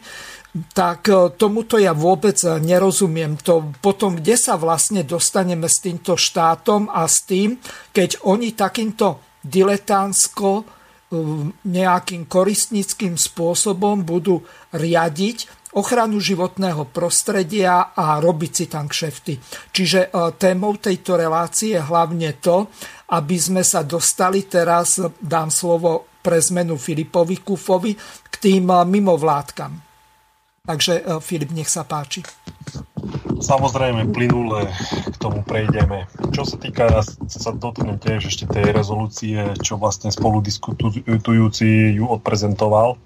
tak 0.70 1.10
eh, 1.10 1.34
tomuto 1.34 1.74
ja 1.74 1.90
vôbec 1.90 2.38
nerozumiem. 2.38 3.34
To 3.42 3.74
potom, 3.82 4.14
kde 4.14 4.38
sa 4.38 4.54
vlastne 4.54 5.02
dostaneme 5.02 5.66
s 5.66 5.82
týmto 5.82 6.14
štátom 6.14 6.86
a 6.86 7.02
s 7.10 7.26
tým, 7.26 7.58
keď 7.90 8.22
oni 8.30 8.54
takýmto 8.54 9.18
diletánsko 9.42 10.78
nejakým 11.66 12.30
koristnickým 12.30 13.18
spôsobom 13.18 14.06
budú 14.06 14.46
riadiť 14.70 15.60
ochranu 15.74 16.18
životného 16.18 16.86
prostredia 16.90 17.94
a 17.94 18.18
robiť 18.18 18.52
si 18.54 18.66
tam 18.66 18.90
kšefty. 18.90 19.34
Čiže 19.70 20.00
e, 20.06 20.08
témou 20.34 20.78
tejto 20.78 21.14
relácie 21.14 21.78
je 21.78 21.82
hlavne 21.82 22.38
to, 22.42 22.70
aby 23.14 23.36
sme 23.38 23.62
sa 23.62 23.86
dostali 23.86 24.50
teraz, 24.50 24.98
dám 25.18 25.50
slovo 25.50 26.10
pre 26.18 26.42
zmenu 26.42 26.74
Filipovi 26.74 27.42
Kufovi, 27.42 27.94
k 28.30 28.34
tým 28.38 28.66
e, 28.70 28.78
mimovládkam. 28.82 29.89
Takže 30.70 31.02
e, 31.02 31.18
Filip, 31.18 31.50
nech 31.50 31.66
sa 31.66 31.82
páči. 31.82 32.22
Samozrejme, 33.42 34.14
plynule 34.14 34.70
k 35.10 35.16
tomu 35.18 35.42
prejdeme. 35.42 36.06
Čo 36.30 36.46
sa 36.46 36.54
týka, 36.62 37.02
sa 37.26 37.50
dotknem 37.50 37.98
tiež 37.98 38.30
ešte 38.30 38.46
tej 38.46 38.70
rezolúcie, 38.70 39.50
čo 39.66 39.74
vlastne 39.82 40.14
spolu 40.14 40.38
diskutujúci 40.38 41.98
ju 41.98 42.06
odprezentoval. 42.06 42.94
E, 42.94 42.98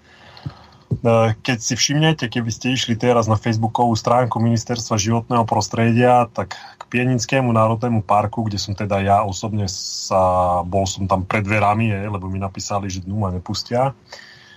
keď 1.41 1.57
si 1.57 1.73
všimnete, 1.73 2.29
keby 2.29 2.53
ste 2.53 2.77
išli 2.77 3.01
teraz 3.01 3.33
na 3.33 3.41
facebookovú 3.41 3.97
stránku 3.97 4.37
Ministerstva 4.45 5.01
životného 5.01 5.49
prostredia, 5.49 6.29
tak 6.37 6.61
k 6.61 6.83
Pienickému 6.93 7.49
národnému 7.49 8.05
parku, 8.05 8.45
kde 8.45 8.61
som 8.61 8.77
teda 8.77 9.01
ja 9.01 9.25
osobne 9.25 9.73
sa, 9.73 10.61
bol 10.69 10.85
som 10.85 11.09
tam 11.09 11.25
pred 11.25 11.41
dverami, 11.41 11.97
lebo 12.13 12.29
mi 12.29 12.37
napísali, 12.37 12.93
že 12.93 13.01
dnu 13.01 13.25
ma 13.25 13.33
nepustia, 13.33 13.97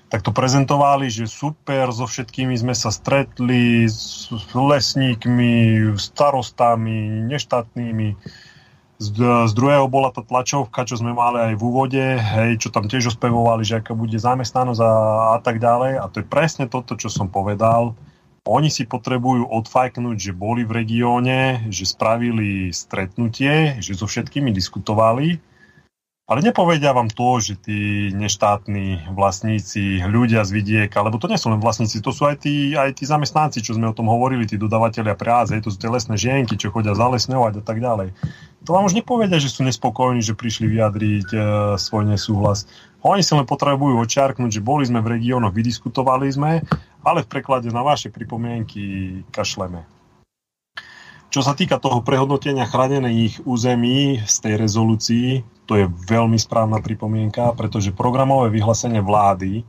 tak 0.07 0.23
to 0.23 0.31
prezentovali, 0.31 1.11
že 1.11 1.27
super, 1.27 1.91
so 1.91 2.07
všetkými 2.07 2.55
sme 2.55 2.71
sa 2.71 2.95
stretli, 2.95 3.83
s 3.83 4.31
lesníkmi, 4.55 5.91
starostami, 5.99 7.27
neštátnymi. 7.27 8.09
Z, 8.97 9.07
z 9.21 9.51
druhého 9.53 9.85
bola 9.91 10.09
tá 10.09 10.25
tlačovka, 10.25 10.87
čo 10.87 10.97
sme 10.97 11.13
mali 11.13 11.51
aj 11.51 11.53
v 11.59 11.61
úvode, 11.61 12.05
hej, 12.17 12.57
čo 12.57 12.73
tam 12.73 12.89
tiež 12.89 13.13
ospevovali, 13.13 13.61
že 13.61 13.83
aká 13.83 13.93
bude 13.93 14.17
zamestnanosť 14.17 14.81
a, 14.81 14.93
a 15.35 15.39
tak 15.43 15.59
ďalej. 15.59 16.01
A 16.01 16.05
to 16.09 16.23
je 16.23 16.25
presne 16.25 16.65
toto, 16.65 16.97
čo 16.97 17.11
som 17.11 17.27
povedal. 17.29 17.93
Oni 18.47 18.71
si 18.71 18.87
potrebujú 18.87 19.43
odfajknúť, 19.43 20.17
že 20.17 20.31
boli 20.31 20.63
v 20.63 20.81
regióne, 20.81 21.67
že 21.67 21.83
spravili 21.83 22.71
stretnutie, 22.71 23.75
že 23.83 23.91
so 23.91 24.07
všetkými 24.07 24.55
diskutovali 24.55 25.56
Ale 26.27 26.43
nepovedia 26.43 26.91
vám 26.91 27.07
to, 27.07 27.39
že 27.39 27.55
tí 27.55 28.11
neštátni 28.11 29.15
vlastníci, 29.15 30.03
ľudia 30.03 30.43
z 30.43 30.59
vidieka, 30.59 30.99
lebo 30.99 31.15
to 31.23 31.31
nie 31.31 31.39
sú 31.39 31.47
len 31.47 31.63
vlastníci, 31.63 32.03
to 32.03 32.11
sú 32.11 32.27
aj 32.27 32.43
tí, 32.43 32.75
aj 32.75 32.99
tí 32.99 33.07
zamestnanci, 33.07 33.63
čo 33.63 33.79
sme 33.79 33.87
o 33.87 33.95
tom 33.95 34.11
hovorili, 34.11 34.43
tí 34.43 34.59
dodávateľia 34.59 35.15
práce, 35.15 35.55
to 35.63 35.71
sú 35.71 35.79
tie 35.79 35.87
lesné 35.87 36.19
žienky, 36.19 36.59
čo 36.59 36.67
chodia 36.67 36.99
zalesňovať 36.99 37.53
a 37.59 37.63
tak 37.63 37.79
ďalej. 37.79 38.11
To 38.67 38.75
vám 38.75 38.91
už 38.91 38.99
nepovedia, 38.99 39.39
že 39.39 39.47
sú 39.47 39.63
nespokojní, 39.63 40.19
že 40.19 40.35
prišli 40.35 40.67
vyjadriť 40.67 41.27
e, 41.31 41.39
svoj 41.79 42.03
nesúhlas. 42.11 42.67
Oni 43.07 43.23
si 43.23 43.31
len 43.31 43.47
potrebujú 43.47 43.95
očiarknúť, 43.95 44.59
že 44.59 44.59
boli 44.59 44.83
sme 44.83 44.99
v 44.99 45.15
regiónoch, 45.15 45.55
vydiskutovali 45.55 46.27
sme, 46.27 46.59
ale 47.07 47.23
v 47.23 47.31
preklade 47.31 47.71
na 47.71 47.87
vaše 47.87 48.11
pripomienky 48.11 49.23
kašleme. 49.31 49.87
Čo 51.31 51.39
sa 51.39 51.55
týka 51.55 51.79
toho 51.79 52.03
prehodnotenia 52.03 52.67
chránených 52.67 53.47
území 53.47 54.19
z 54.27 54.35
tej 54.43 54.53
rezolúcii, 54.59 55.55
to 55.67 55.75
je 55.75 55.85
veľmi 56.07 56.39
správna 56.39 56.79
pripomienka, 56.79 57.51
pretože 57.53 57.91
programové 57.91 58.55
vyhlásenie 58.55 59.03
vlády 59.03 59.67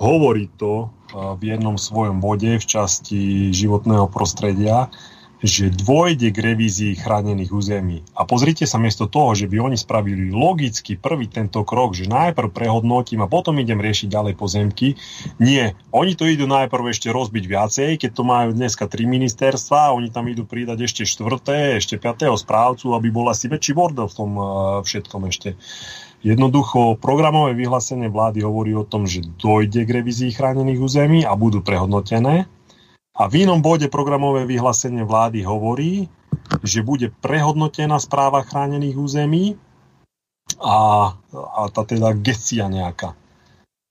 hovorí 0.00 0.48
to 0.56 0.88
v 1.12 1.52
jednom 1.52 1.76
svojom 1.76 2.18
bode 2.18 2.48
v 2.48 2.64
časti 2.64 3.52
životného 3.52 4.08
prostredia, 4.08 4.88
že 5.42 5.74
dôjde 5.74 6.30
k 6.30 6.38
revízii 6.38 6.94
chránených 6.94 7.50
území. 7.50 8.06
A 8.14 8.22
pozrite 8.22 8.62
sa 8.62 8.78
miesto 8.78 9.10
toho, 9.10 9.34
že 9.34 9.50
by 9.50 9.58
oni 9.58 9.76
spravili 9.76 10.30
logicky 10.30 10.94
prvý 10.94 11.26
tento 11.26 11.66
krok, 11.66 11.98
že 11.98 12.06
najprv 12.06 12.54
prehodnotím 12.54 13.26
a 13.26 13.30
potom 13.30 13.58
idem 13.58 13.82
riešiť 13.82 14.06
ďalej 14.06 14.34
pozemky. 14.38 14.94
Nie, 15.42 15.74
oni 15.90 16.14
to 16.14 16.30
idú 16.30 16.46
najprv 16.46 16.94
ešte 16.94 17.10
rozbiť 17.10 17.44
viacej, 17.50 17.90
keď 17.98 18.10
to 18.14 18.22
majú 18.22 18.54
dneska 18.54 18.86
tri 18.86 19.02
ministerstva, 19.04 19.92
oni 19.98 20.14
tam 20.14 20.30
idú 20.30 20.46
pridať 20.46 20.86
ešte 20.86 21.02
štvrté, 21.02 21.82
ešte 21.82 21.98
piatého 21.98 22.38
správcu, 22.38 22.94
aby 22.94 23.10
bol 23.10 23.26
asi 23.26 23.50
väčší 23.50 23.74
bordel 23.74 24.06
v 24.06 24.14
tom 24.14 24.30
uh, 24.38 24.46
všetkom 24.86 25.26
ešte. 25.26 25.58
Jednoducho, 26.22 27.02
programové 27.02 27.58
vyhlásenie 27.58 28.06
vlády 28.06 28.46
hovorí 28.46 28.78
o 28.78 28.86
tom, 28.86 29.10
že 29.10 29.26
dojde 29.42 29.82
k 29.82 29.90
revízii 29.90 30.30
chránených 30.30 30.78
území 30.78 31.20
a 31.26 31.34
budú 31.34 31.66
prehodnotené 31.66 32.46
a 33.12 33.28
v 33.28 33.44
inom 33.44 33.60
bode 33.60 33.92
programové 33.92 34.48
vyhlásenie 34.48 35.04
vlády 35.04 35.44
hovorí, 35.44 36.08
že 36.64 36.80
bude 36.80 37.12
prehodnotená 37.20 38.00
správa 38.00 38.40
chránených 38.40 38.96
území 38.96 39.44
a, 40.56 41.12
a 41.32 41.60
tá 41.68 41.82
teda 41.84 42.16
gestia 42.16 42.72
nejaká. 42.72 43.12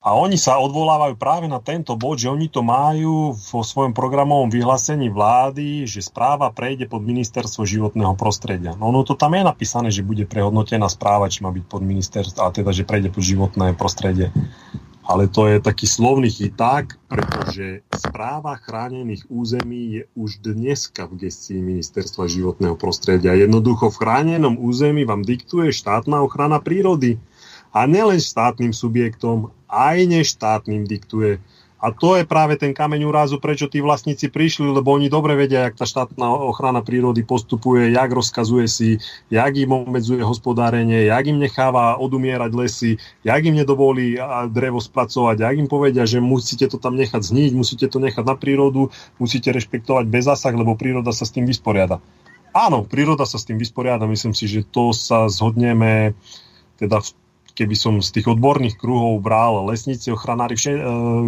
A 0.01 0.17
oni 0.17 0.33
sa 0.33 0.57
odvolávajú 0.57 1.13
práve 1.13 1.45
na 1.45 1.61
tento 1.61 1.93
bod, 1.93 2.17
že 2.17 2.25
oni 2.25 2.49
to 2.49 2.65
majú 2.65 3.37
vo 3.37 3.61
svojom 3.61 3.93
programovom 3.93 4.49
vyhlásení 4.49 5.13
vlády, 5.13 5.85
že 5.85 6.01
správa 6.01 6.49
prejde 6.49 6.89
pod 6.89 7.05
ministerstvo 7.05 7.69
životného 7.69 8.17
prostredia. 8.17 8.73
No, 8.73 8.89
no 8.89 9.05
to 9.05 9.13
tam 9.13 9.37
je 9.37 9.45
napísané, 9.45 9.93
že 9.93 10.01
bude 10.01 10.25
prehodnotená 10.25 10.89
správa, 10.89 11.29
či 11.29 11.45
má 11.45 11.53
byť 11.53 11.65
pod 11.69 11.85
ministerstvo, 11.85 12.41
a 12.41 12.49
teda, 12.49 12.73
že 12.73 12.81
prejde 12.81 13.13
pod 13.13 13.21
životné 13.21 13.77
prostredie 13.77 14.33
ale 15.01 15.25
to 15.27 15.49
je 15.49 15.57
taký 15.57 15.89
slovný 15.89 16.29
chyták, 16.29 16.97
pretože 17.09 17.81
správa 17.89 18.57
chránených 18.61 19.25
území 19.27 19.81
je 19.99 20.03
už 20.13 20.45
dneska 20.45 21.09
v 21.09 21.25
gestii 21.25 21.61
Ministerstva 21.61 22.29
životného 22.29 22.77
prostredia. 22.77 23.33
Jednoducho 23.33 23.89
v 23.89 23.99
chránenom 23.99 24.61
území 24.61 25.03
vám 25.03 25.25
diktuje 25.25 25.73
štátna 25.73 26.21
ochrana 26.21 26.61
prírody. 26.61 27.17
A 27.71 27.87
nielen 27.87 28.19
štátnym 28.19 28.75
subjektom, 28.75 29.49
aj 29.71 30.03
neštátnym 30.03 30.83
diktuje 30.83 31.39
a 31.81 31.89
to 31.89 32.13
je 32.13 32.29
práve 32.29 32.61
ten 32.61 32.77
kameň 32.77 33.09
úrazu, 33.09 33.41
prečo 33.41 33.65
tí 33.65 33.81
vlastníci 33.81 34.29
prišli, 34.29 34.69
lebo 34.69 34.93
oni 34.93 35.09
dobre 35.09 35.33
vedia, 35.33 35.65
jak 35.65 35.81
tá 35.81 35.89
štátna 35.89 36.29
ochrana 36.29 36.85
prírody 36.85 37.25
postupuje, 37.25 37.89
jak 37.89 38.13
rozkazuje 38.13 38.69
si, 38.69 38.89
jak 39.33 39.49
im 39.57 39.73
obmedzuje 39.73 40.21
hospodárenie, 40.21 41.09
jak 41.09 41.25
im 41.25 41.41
necháva 41.41 41.97
odumierať 41.97 42.51
lesy, 42.53 43.01
jak 43.25 43.41
im 43.41 43.57
nedovolí 43.57 44.21
drevo 44.53 44.77
spracovať, 44.77 45.41
jak 45.41 45.55
im 45.57 45.65
povedia, 45.65 46.05
že 46.05 46.21
musíte 46.21 46.69
to 46.69 46.77
tam 46.77 46.93
nechať 47.01 47.17
zniť, 47.17 47.51
musíte 47.57 47.89
to 47.89 47.97
nechať 47.97 48.29
na 48.29 48.37
prírodu, 48.37 48.93
musíte 49.17 49.49
rešpektovať 49.49 50.05
bez 50.05 50.29
zásah, 50.29 50.53
lebo 50.53 50.77
príroda 50.77 51.09
sa 51.09 51.25
s 51.25 51.33
tým 51.33 51.49
vysporiada. 51.49 51.97
Áno, 52.53 52.85
príroda 52.85 53.25
sa 53.25 53.41
s 53.41 53.47
tým 53.49 53.57
vysporiada, 53.57 54.05
myslím 54.05 54.37
si, 54.37 54.45
že 54.45 54.61
to 54.61 54.93
sa 54.93 55.25
zhodneme 55.33 56.13
teda 56.77 57.01
v 57.01 57.09
keby 57.53 57.75
som 57.75 57.93
z 57.99 58.09
tých 58.19 58.27
odborných 58.31 58.79
kruhov 58.79 59.19
bral 59.19 59.67
lesníci, 59.67 60.11
ochranári, 60.11 60.55
vše, 60.55 60.73
e, 60.75 60.81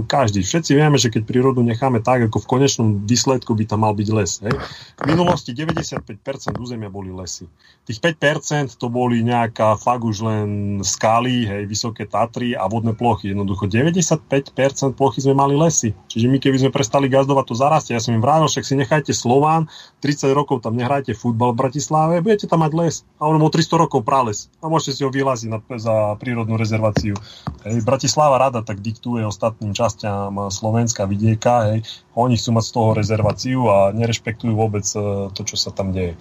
každý. 0.07 0.41
Všetci 0.43 0.71
vieme, 0.73 0.97
že 0.97 1.11
keď 1.11 1.23
prírodu 1.27 1.59
necháme 1.61 1.99
tak, 1.99 2.27
ako 2.31 2.43
v 2.43 2.49
konečnom 2.49 2.89
výsledku 3.03 3.53
by 3.53 3.63
tam 3.67 3.83
mal 3.83 3.93
byť 3.93 4.07
les. 4.11 4.31
Hej. 4.43 4.55
V 4.99 5.05
minulosti 5.07 5.51
95% 5.51 6.55
územia 6.57 6.87
boli 6.87 7.11
lesy. 7.11 7.45
Tých 7.83 7.99
5% 7.99 8.79
to 8.79 8.87
boli 8.87 9.19
nejaká 9.27 9.75
fakt 9.75 10.07
už 10.07 10.23
len 10.23 10.47
skály, 10.87 11.43
hej, 11.43 11.67
vysoké 11.67 12.07
Tatry 12.07 12.55
a 12.55 12.63
vodné 12.71 12.95
plochy. 12.95 13.35
Jednoducho 13.35 13.67
95% 13.67 14.95
plochy 14.95 15.19
sme 15.19 15.35
mali 15.35 15.59
lesy. 15.59 15.91
Čiže 16.07 16.31
my 16.31 16.39
keby 16.39 16.63
sme 16.63 16.71
prestali 16.71 17.11
gazdovať, 17.11 17.43
to 17.43 17.55
zarastie. 17.59 17.91
Ja 17.91 17.99
som 17.99 18.15
im 18.15 18.23
vravil, 18.23 18.47
však 18.47 18.63
si 18.63 18.79
nechajte 18.79 19.11
Slován, 19.11 19.67
30 19.99 20.31
rokov 20.31 20.63
tam 20.63 20.79
nehrajte 20.79 21.11
futbal 21.11 21.51
v 21.51 21.59
Bratislave, 21.59 22.23
budete 22.23 22.47
tam 22.47 22.63
mať 22.63 22.71
les. 22.71 22.95
A 23.19 23.27
on 23.27 23.35
o 23.35 23.51
300 23.51 23.75
rokov 23.75 24.07
prales. 24.07 24.47
A 24.63 24.71
môžete 24.71 24.95
si 24.95 25.01
ho 25.03 25.11
vyhlásiť 25.11 25.51
na, 25.51 25.59
za 25.75 26.15
prírodnú 26.23 26.55
rezerváciu. 26.55 27.19
Hej, 27.67 27.83
Bratislava 27.83 28.39
rada 28.39 28.63
tak 28.63 28.79
diktuje 28.79 29.27
ostatným 29.27 29.75
časťam 29.75 30.47
Slovenska, 30.47 31.03
vidieka, 31.03 31.75
hej, 31.75 31.83
oni 32.15 32.39
chcú 32.39 32.55
mať 32.55 32.63
z 32.63 32.71
toho 32.71 32.89
rezerváciu 32.95 33.59
a 33.67 33.91
nerešpektujú 33.91 34.55
vôbec 34.55 34.87
e, 34.95 35.27
to, 35.35 35.41
čo 35.43 35.59
sa 35.59 35.75
tam 35.75 35.91
deje. 35.91 36.15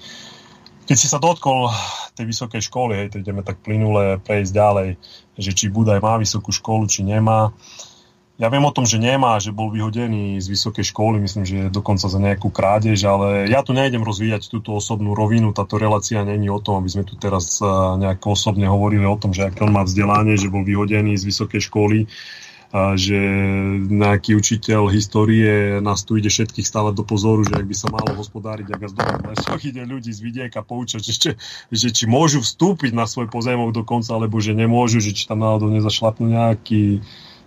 Keď 0.83 0.97
si 0.99 1.07
sa 1.07 1.23
dotkol 1.23 1.71
tej 2.19 2.29
vysokej 2.29 2.63
školy, 2.69 2.93
hej, 2.99 3.09
to 3.15 3.23
ideme 3.23 3.41
tak 3.41 3.63
plynule 3.63 4.21
prejsť 4.21 4.53
ďalej, 4.53 4.89
že 5.39 5.51
či 5.55 5.73
Budaj 5.73 6.03
má 6.03 6.21
vysokú 6.21 6.53
školu, 6.53 6.85
či 6.91 7.07
nemá. 7.07 7.55
Ja 8.41 8.51
viem 8.51 8.65
o 8.67 8.75
tom, 8.75 8.83
že 8.83 8.99
nemá, 8.99 9.39
že 9.39 9.55
bol 9.55 9.71
vyhodený 9.71 10.41
z 10.43 10.47
vysokej 10.51 10.91
školy, 10.91 11.23
myslím, 11.23 11.45
že 11.47 11.71
dokonca 11.71 12.11
za 12.11 12.19
nejakú 12.19 12.51
krádež, 12.51 13.07
ale 13.07 13.47
ja 13.47 13.63
tu 13.63 13.71
nejdem 13.71 14.03
rozvíjať 14.03 14.51
túto 14.51 14.75
osobnú 14.75 15.15
rovinu, 15.15 15.55
táto 15.55 15.79
relácia 15.79 16.27
není 16.27 16.51
o 16.51 16.59
tom, 16.59 16.83
aby 16.83 16.91
sme 16.91 17.05
tu 17.07 17.15
teraz 17.15 17.63
eh, 17.63 17.69
nejako 18.03 18.35
osobne 18.35 18.67
hovorili 18.67 19.07
o 19.07 19.15
tom, 19.15 19.31
že 19.31 19.47
ak 19.47 19.63
on 19.63 19.71
má 19.71 19.87
vzdelanie, 19.87 20.35
že 20.35 20.51
bol 20.51 20.67
vyhodený 20.67 21.15
z 21.15 21.29
vysokej 21.29 21.71
školy, 21.71 21.99
a 22.09 22.11
že 22.73 23.21
nejaký 23.85 24.33
učiteľ 24.33 24.89
histórie 24.89 25.77
nás 25.85 26.09
tu 26.09 26.17
ide 26.17 26.33
všetkých 26.33 26.65
stávať 26.65 26.97
do 26.97 27.05
pozoru, 27.05 27.45
že 27.45 27.61
ak 27.61 27.69
by 27.69 27.77
sa 27.77 27.93
malo 27.93 28.17
hospodáriť, 28.17 28.67
ak 28.73 28.83
z 28.89 28.95
lesoch 29.29 29.61
ide 29.61 29.85
ľudí 29.85 30.09
z 30.09 30.25
vidieka 30.25 30.65
poučať, 30.65 31.05
že, 31.09 31.37
že 31.69 31.89
či 31.93 32.05
môžu 32.09 32.41
vstúpiť 32.41 32.97
na 32.97 33.05
svoj 33.05 33.29
pozemok 33.29 33.77
dokonca, 33.77 34.17
alebo 34.17 34.41
že 34.41 34.57
nemôžu, 34.57 35.05
že 35.05 35.13
či 35.13 35.29
tam 35.29 35.45
náhodou 35.45 35.69
nezašlapnú 35.69 36.33
nejaký 36.33 37.05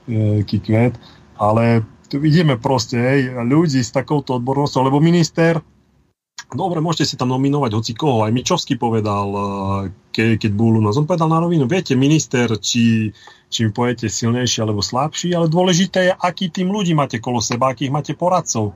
nejaký 0.07 0.57
kvet, 0.61 0.93
ale 1.37 1.83
tu 2.07 2.21
vidíme 2.21 2.61
proste 2.61 2.97
hej, 2.97 3.21
ľudí 3.41 3.81
s 3.81 3.89
takouto 3.89 4.37
odbornosťou, 4.37 4.85
lebo 4.85 5.01
minister, 5.01 5.59
dobre, 6.53 6.79
môžete 6.79 7.13
si 7.13 7.15
tam 7.17 7.33
nominovať 7.33 7.71
hoci 7.73 7.93
koho, 7.97 8.23
aj 8.23 8.31
Mičovský 8.31 8.77
povedal, 8.77 9.27
eh, 9.33 9.45
ke, 10.13 10.23
keď 10.37 10.51
bol 10.53 10.77
u 10.77 10.81
nás, 10.85 10.95
on 10.95 11.09
povedal 11.09 11.27
na 11.27 11.41
rovinu, 11.41 11.65
viete, 11.65 11.97
minister, 11.97 12.47
či, 12.61 13.09
či 13.55 13.63
mi 13.63 13.71
poviete 13.71 14.11
silnejší 14.11 14.59
alebo 14.59 14.83
slabší, 14.83 15.31
ale 15.31 15.47
dôležité 15.47 16.11
je, 16.11 16.13
aký 16.13 16.51
tým 16.51 16.67
ľudí 16.67 16.91
máte 16.91 17.23
kolo 17.23 17.39
seba, 17.39 17.71
akých 17.71 17.95
máte 17.95 18.11
poradcov. 18.11 18.75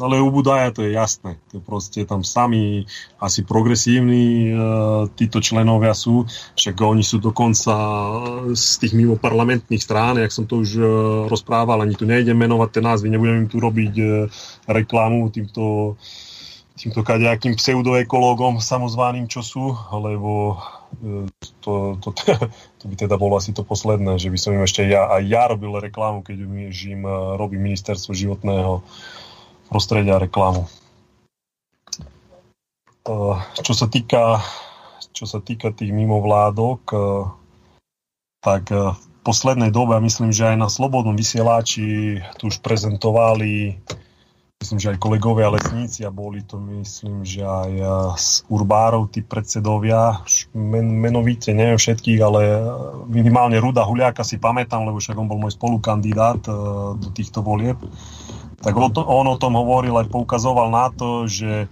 Ale 0.00 0.24
u 0.24 0.32
Budaja 0.32 0.72
to 0.72 0.88
je 0.88 0.96
jasné. 0.96 1.36
To 1.52 1.60
proste 1.60 2.08
tam 2.08 2.24
sami 2.24 2.88
asi 3.20 3.44
progresívni 3.44 4.48
e, 4.48 4.50
títo 5.12 5.44
členovia 5.44 5.92
sú, 5.92 6.24
však 6.56 6.80
oni 6.80 7.04
sú 7.04 7.20
dokonca 7.20 7.76
e, 7.76 8.56
z 8.56 8.80
tých 8.80 8.96
mimo 8.96 9.20
parlamentných 9.20 9.84
strán, 9.84 10.16
jak 10.16 10.32
som 10.32 10.48
to 10.48 10.64
už 10.64 10.80
e, 10.80 10.84
rozprával, 11.28 11.84
ani 11.84 11.92
tu 11.92 12.08
nejdem 12.08 12.40
menovať 12.40 12.68
tie 12.72 12.82
názvy, 12.88 13.06
nebudem 13.12 13.44
im 13.44 13.52
tu 13.52 13.60
robiť 13.60 13.94
e, 14.00 14.04
reklamu 14.64 15.28
týmto 15.28 16.00
týmto 16.72 17.04
kadejakým 17.04 17.54
pseudoekológom 17.54 18.58
samozvaným, 18.58 19.28
čo 19.28 19.44
sú, 19.44 19.76
lebo 19.92 20.56
to, 21.62 21.96
to, 22.02 22.08
to, 22.78 22.84
by 22.84 22.94
teda 22.94 23.16
bolo 23.16 23.38
asi 23.40 23.56
to 23.56 23.64
posledné, 23.64 24.18
že 24.20 24.28
by 24.28 24.38
som 24.38 24.52
im 24.54 24.64
ešte 24.64 24.84
ja, 24.86 25.08
aj 25.08 25.22
ja 25.24 25.42
robil 25.48 25.72
reklamu, 25.78 26.20
keď 26.20 26.36
im 26.44 27.02
e, 27.04 27.12
robí 27.38 27.56
ministerstvo 27.56 28.12
životného 28.12 28.84
prostredia 29.72 30.20
reklamu. 30.20 30.68
Čo 33.58 33.72
sa 33.74 33.90
týka, 33.90 34.38
čo 35.10 35.26
sa 35.26 35.42
týka 35.42 35.74
tých 35.74 35.90
mimovládok, 35.90 36.82
tak 38.38 38.70
v 38.70 38.94
poslednej 39.26 39.74
dobe, 39.74 39.98
myslím, 39.98 40.30
že 40.30 40.54
aj 40.54 40.56
na 40.58 40.68
Slobodnom 40.70 41.18
vysielači 41.18 42.22
tu 42.38 42.46
už 42.46 42.62
prezentovali 42.62 43.82
myslím, 44.62 44.78
že 44.78 44.94
aj 44.94 45.02
kolegovia 45.02 45.50
lesníci 45.50 46.06
a 46.06 46.14
boli 46.14 46.46
to, 46.46 46.62
myslím, 46.62 47.26
že 47.26 47.42
aj 47.42 47.72
z 48.14 48.46
urbárov, 48.46 49.10
tí 49.10 49.26
predsedovia, 49.26 50.22
men, 50.54 51.02
menovite, 51.02 51.50
neviem 51.50 51.76
všetkých, 51.76 52.20
ale 52.22 52.40
minimálne 53.10 53.58
Ruda 53.58 53.82
Huliáka 53.82 54.22
si 54.22 54.38
pamätám, 54.38 54.86
lebo 54.86 55.02
však 55.02 55.18
on 55.18 55.26
bol 55.26 55.42
môj 55.42 55.58
spolukandidát 55.58 56.38
do 56.94 57.08
týchto 57.10 57.42
volieb 57.42 57.76
tak 58.62 58.78
on, 58.78 58.94
on 58.94 59.26
o 59.26 59.36
tom 59.36 59.58
hovoril 59.58 59.98
aj 59.98 60.06
poukazoval 60.06 60.70
na 60.70 60.86
to, 60.94 61.26
že 61.26 61.66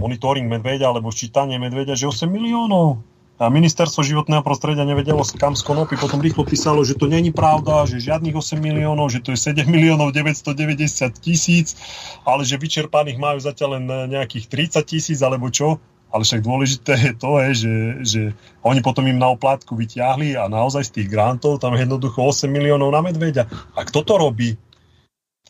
monitoring 0.00 0.48
medveďa 0.48 0.88
alebo 0.88 1.12
ščítanie 1.12 1.60
medveďa, 1.60 1.92
že 1.94 2.08
8 2.08 2.24
miliónov. 2.26 3.04
A 3.40 3.48
ministerstvo 3.48 4.04
životného 4.04 4.44
prostredia 4.44 4.84
nevedelo, 4.84 5.24
kam 5.34 5.56
z 5.56 5.64
konopy, 5.64 5.96
potom 5.98 6.20
rýchlo 6.20 6.44
písalo, 6.46 6.84
že 6.84 6.94
to 6.94 7.10
není 7.10 7.32
pravda, 7.34 7.88
že 7.88 7.98
žiadnych 7.98 8.36
8 8.36 8.60
miliónov, 8.60 9.10
že 9.10 9.24
to 9.24 9.34
je 9.34 9.40
7 9.40 9.66
miliónov 9.66 10.14
990 10.14 11.10
tisíc, 11.18 11.74
ale 12.22 12.46
že 12.46 12.60
vyčerpaných 12.60 13.18
majú 13.18 13.38
zatiaľ 13.42 13.80
len 13.80 13.84
nejakých 14.12 14.46
30 14.46 14.84
tisíc, 14.86 15.18
alebo 15.24 15.48
čo. 15.48 15.80
Ale 16.12 16.28
však 16.28 16.44
dôležité 16.44 16.92
je 16.92 17.12
to, 17.16 17.30
že, 17.56 17.74
že 18.04 18.22
oni 18.60 18.84
potom 18.84 19.08
im 19.08 19.16
na 19.16 19.32
oplátku 19.32 19.72
vyťahli 19.72 20.36
a 20.36 20.44
naozaj 20.44 20.92
z 20.92 21.00
tých 21.00 21.08
grantov 21.08 21.64
tam 21.64 21.72
je 21.72 21.88
jednoducho 21.88 22.20
8 22.20 22.52
miliónov 22.52 22.92
na 22.92 23.00
medveďa. 23.00 23.48
A 23.72 23.80
kto 23.88 24.04
to 24.04 24.20
robí? 24.20 24.60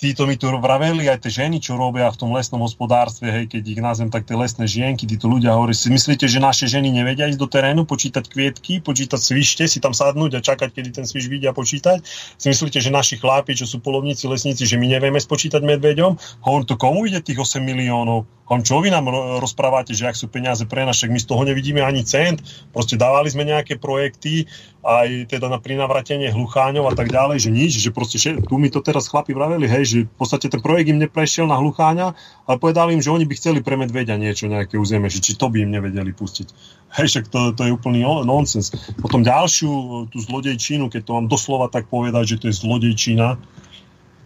Títo 0.03 0.27
mi 0.27 0.35
tu 0.35 0.51
vraveli 0.51 1.07
aj 1.07 1.23
tie 1.23 1.47
ženy, 1.47 1.63
čo 1.63 1.79
robia 1.79 2.11
v 2.11 2.19
tom 2.19 2.35
lesnom 2.35 2.67
hospodárstve, 2.67 3.31
hej, 3.31 3.47
keď 3.47 3.63
ich 3.63 3.79
nazvem 3.79 4.11
tak 4.11 4.27
tie 4.27 4.35
lesné 4.35 4.67
žienky, 4.67 5.07
títo 5.07 5.31
ľudia 5.31 5.55
hovorí, 5.55 5.79
si 5.79 5.95
myslíte, 5.95 6.27
že 6.27 6.43
naše 6.43 6.67
ženy 6.67 6.91
nevedia 6.91 7.31
ísť 7.31 7.39
do 7.39 7.47
terénu, 7.47 7.87
počítať 7.87 8.27
kvietky, 8.27 8.83
počítať 8.83 9.23
svište, 9.23 9.71
si 9.71 9.79
tam 9.79 9.95
sadnúť 9.95 10.37
a 10.37 10.41
čakať, 10.43 10.75
kedy 10.75 10.91
ten 10.91 11.07
sviš 11.07 11.31
vidia 11.31 11.55
počítať? 11.55 12.03
Si 12.35 12.47
myslíte, 12.51 12.83
že 12.83 12.91
naši 12.91 13.15
chlápi, 13.23 13.55
čo 13.55 13.63
sú 13.63 13.79
polovníci, 13.79 14.27
lesníci, 14.27 14.67
že 14.67 14.75
my 14.75 14.91
nevieme 14.91 15.23
spočítať 15.23 15.63
medveďom? 15.63 16.43
Hovorím 16.43 16.67
to, 16.67 16.75
komu 16.75 17.07
ide 17.07 17.23
tých 17.23 17.39
8 17.39 17.63
miliónov? 17.63 18.27
Hovorím, 18.43 18.67
čo 18.67 18.83
vy 18.83 18.91
nám 18.91 19.07
rozprávate, 19.39 19.95
že 19.95 20.11
ak 20.11 20.19
sú 20.19 20.27
peniaze 20.27 20.67
pre 20.67 20.83
nás, 20.83 20.99
my 20.99 21.15
z 21.15 21.31
toho 21.31 21.47
nevidíme 21.47 21.79
ani 21.79 22.03
cent. 22.03 22.43
Proste 22.75 22.99
dávali 22.99 23.31
sme 23.31 23.47
nejaké 23.47 23.79
projekty, 23.79 24.51
aj 24.83 25.31
teda 25.31 25.47
na 25.47 25.63
prinavratenie 25.63 26.35
hlucháňov 26.35 26.91
a 26.91 26.95
tak 26.99 27.15
ďalej, 27.15 27.39
že 27.39 27.51
nič, 27.55 27.73
že 27.79 27.95
proste 27.95 28.19
tu 28.19 28.59
mi 28.59 28.67
to 28.67 28.83
teraz 28.83 29.07
chlapi 29.07 29.31
vraveli, 29.31 29.71
hej, 29.71 29.92
že 29.93 29.99
v 30.09 30.17
podstate 30.17 30.49
ten 30.49 30.65
projekt 30.65 30.89
im 30.89 30.97
neprešiel 30.97 31.45
na 31.45 31.61
hlucháňa, 31.61 32.17
ale 32.49 32.57
povedali 32.57 32.97
im, 32.97 33.05
že 33.05 33.13
oni 33.13 33.29
by 33.29 33.35
chceli 33.37 33.61
pre 33.61 33.77
medveďa 33.77 34.17
niečo, 34.17 34.49
nejaké 34.49 34.81
územie, 34.81 35.13
že 35.13 35.21
či 35.21 35.37
to 35.37 35.53
by 35.53 35.61
im 35.61 35.77
nevedeli 35.77 36.17
pustiť. 36.17 36.49
Hej, 36.97 37.07
však 37.13 37.25
to, 37.29 37.53
to 37.53 37.69
je 37.69 37.75
úplný 37.77 38.01
nonsens. 38.03 38.73
Potom 38.97 39.21
ďalšiu 39.21 40.09
tú 40.09 40.19
zlodejčinu, 40.19 40.89
keď 40.89 41.01
to 41.05 41.13
mám 41.21 41.27
doslova 41.29 41.69
tak 41.69 41.93
povedať, 41.93 42.37
že 42.37 42.37
to 42.41 42.47
je 42.49 42.57
zlodejčina, 42.57 43.37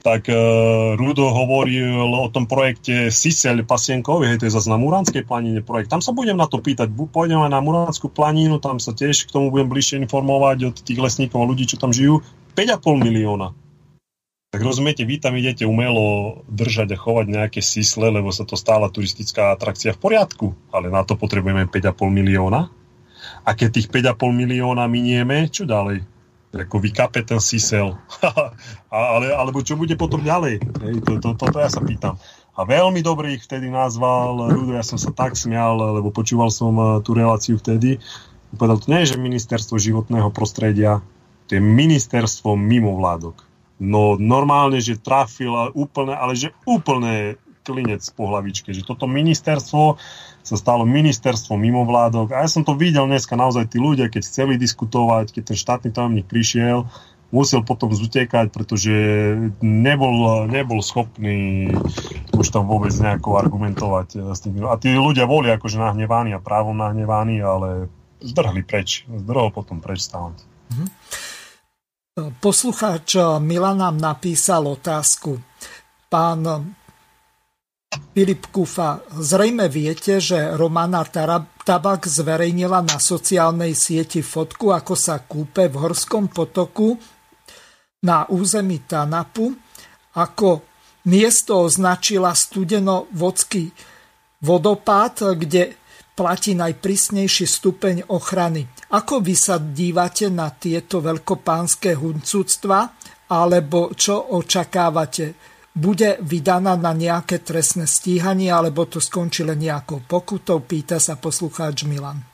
tak 0.06 0.30
uh, 0.30 0.94
Rudo 0.94 1.34
hovoril 1.34 1.98
o 1.98 2.30
tom 2.30 2.46
projekte 2.46 3.10
Sisel 3.10 3.66
Pasienkovi, 3.66 4.30
hej, 4.30 4.38
to 4.38 4.46
je 4.46 4.54
zase 4.54 4.70
na 4.70 4.78
Muránskej 4.78 5.26
planine 5.26 5.66
projekt. 5.66 5.90
Tam 5.90 5.98
sa 5.98 6.14
budem 6.14 6.38
na 6.38 6.46
to 6.46 6.62
pýtať, 6.62 6.94
pôjdem 7.10 7.42
aj 7.42 7.50
na 7.50 7.58
Muránsku 7.58 8.06
planínu, 8.06 8.62
tam 8.62 8.78
sa 8.78 8.94
tiež 8.94 9.26
k 9.26 9.34
tomu 9.34 9.50
budem 9.50 9.66
bližšie 9.66 9.98
informovať 10.06 10.70
od 10.70 10.76
tých 10.78 11.02
lesníkov 11.02 11.42
a 11.42 11.48
ľudí, 11.50 11.66
čo 11.66 11.82
tam 11.82 11.90
žijú. 11.90 12.22
5,5 12.54 13.02
milióna. 13.02 13.65
Tak 14.54 14.62
rozumiete, 14.62 15.02
vy 15.02 15.18
tam 15.18 15.34
idete 15.36 15.66
umelo 15.66 16.40
držať 16.48 16.94
a 16.94 17.00
chovať 17.00 17.26
nejaké 17.28 17.60
sisle, 17.60 18.08
lebo 18.08 18.30
sa 18.30 18.46
to 18.46 18.54
stála 18.54 18.88
turistická 18.88 19.52
atrakcia 19.52 19.92
v 19.92 20.00
poriadku, 20.00 20.46
ale 20.70 20.88
na 20.88 21.02
to 21.02 21.18
potrebujeme 21.18 21.66
5,5 21.68 21.92
milióna. 22.08 22.70
A 23.42 23.50
keď 23.52 23.82
tých 23.82 23.88
5,5 23.90 24.16
milióna 24.32 24.86
minieme, 24.86 25.50
čo 25.50 25.66
ďalej? 25.66 26.16
ako 26.56 26.80
vykape 26.80 27.20
ten 27.26 27.36
sisel. 27.42 28.00
ale, 28.92 29.28
alebo 29.34 29.60
čo 29.60 29.76
bude 29.76 29.92
potom 29.98 30.24
ďalej? 30.24 30.62
Hej, 30.62 30.94
to, 31.04 31.12
to, 31.20 31.28
toto 31.36 31.60
ja 31.60 31.68
sa 31.68 31.84
pýtam. 31.84 32.16
A 32.56 32.64
veľmi 32.64 33.04
dobrý 33.04 33.36
ich 33.36 33.44
vtedy 33.44 33.68
nazval 33.68 34.48
Rudo, 34.48 34.72
ja 34.72 34.80
som 34.80 34.96
sa 34.96 35.12
tak 35.12 35.36
smial, 35.36 35.76
lebo 35.76 36.08
počúval 36.08 36.48
som 36.48 36.72
eh, 36.80 36.86
tú 37.04 37.12
reláciu 37.12 37.60
vtedy. 37.60 38.00
Povedal, 38.56 38.80
to 38.80 38.88
nie 38.88 39.04
je, 39.04 39.12
že 39.12 39.20
ministerstvo 39.20 39.76
životného 39.76 40.32
prostredia, 40.32 41.04
to 41.50 41.58
je 41.58 41.62
ministerstvo 41.62 42.56
mimovládok. 42.56 43.44
No 43.76 44.16
normálne, 44.16 44.80
že 44.80 44.96
trafil 44.96 45.52
úplne, 45.76 46.16
ale 46.16 46.32
že 46.32 46.56
úplne 46.64 47.36
klinec 47.66 48.06
po 48.14 48.30
hlavičke, 48.30 48.70
že 48.70 48.86
toto 48.86 49.10
ministerstvo 49.10 49.98
sa 50.46 50.56
stalo 50.56 50.86
ministerstvo 50.86 51.58
mimovládok 51.58 52.30
a 52.30 52.46
ja 52.46 52.48
som 52.48 52.62
to 52.62 52.78
videl 52.78 53.10
dneska 53.10 53.34
naozaj 53.34 53.66
tí 53.74 53.82
ľudia, 53.82 54.06
keď 54.06 54.22
chceli 54.22 54.54
diskutovať, 54.54 55.34
keď 55.34 55.42
ten 55.42 55.58
štátny 55.58 55.88
tajomník 55.90 56.30
prišiel, 56.30 56.86
musel 57.34 57.66
potom 57.66 57.90
zutekať, 57.90 58.54
pretože 58.54 58.94
nebol, 59.58 60.46
nebol 60.46 60.78
schopný 60.78 61.74
už 62.30 62.46
tam 62.54 62.70
vôbec 62.70 62.94
nejako 62.94 63.42
argumentovať 63.42 64.08
eh, 64.14 64.20
s 64.30 64.46
tým. 64.46 64.62
A 64.70 64.78
tí 64.78 64.94
ľudia 64.94 65.26
boli 65.26 65.50
akože 65.50 65.82
nahnevaní 65.82 66.36
a 66.36 66.40
právom 66.42 66.78
nahnevaní, 66.78 67.42
ale 67.42 67.90
zdrhli 68.22 68.62
preč. 68.62 69.04
Zdrhol 69.10 69.50
potom 69.50 69.82
preč 69.82 70.06
stávať. 70.06 70.46
Mhm. 70.70 70.86
Poslucháč 72.16 73.20
Milan 73.44 73.76
nám 73.76 74.00
napísal 74.00 74.64
otázku. 74.64 75.36
Pán 76.08 76.72
Filip 78.16 78.48
Kufa, 78.48 79.04
zrejme 79.20 79.68
viete, 79.68 80.16
že 80.16 80.56
Romana 80.56 81.04
Tabak 81.60 82.08
zverejnila 82.08 82.80
na 82.80 82.96
sociálnej 82.96 83.76
sieti 83.76 84.24
fotku, 84.24 84.72
ako 84.72 84.96
sa 84.96 85.20
kúpe 85.28 85.68
v 85.68 85.76
horskom 85.76 86.32
potoku 86.32 86.96
na 88.00 88.24
území 88.32 88.88
Tanapu, 88.88 89.52
ako 90.16 90.64
miesto 91.12 91.68
označila 91.68 92.32
studeno-vodský 92.32 93.76
vodopád, 94.40 95.36
kde 95.36 95.76
platí 96.16 96.56
najprísnejší 96.56 97.44
stupeň 97.44 98.08
ochrany. 98.08 98.64
Ako 98.96 99.20
vy 99.20 99.36
sa 99.36 99.60
dívate 99.60 100.32
na 100.32 100.48
tieto 100.48 101.04
veľkopánske 101.04 101.92
huncúctva, 101.94 102.96
alebo 103.28 103.92
čo 103.92 104.16
očakávate? 104.34 105.56
bude 105.76 106.16
vydaná 106.24 106.72
na 106.80 106.96
nejaké 106.96 107.44
trestné 107.44 107.84
stíhanie, 107.84 108.48
alebo 108.48 108.88
to 108.88 108.96
skončí 108.96 109.44
len 109.44 109.60
nejakou 109.60 110.00
pokutou, 110.08 110.64
pýta 110.64 110.96
sa 110.96 111.20
poslucháč 111.20 111.84
Milan. 111.84 112.24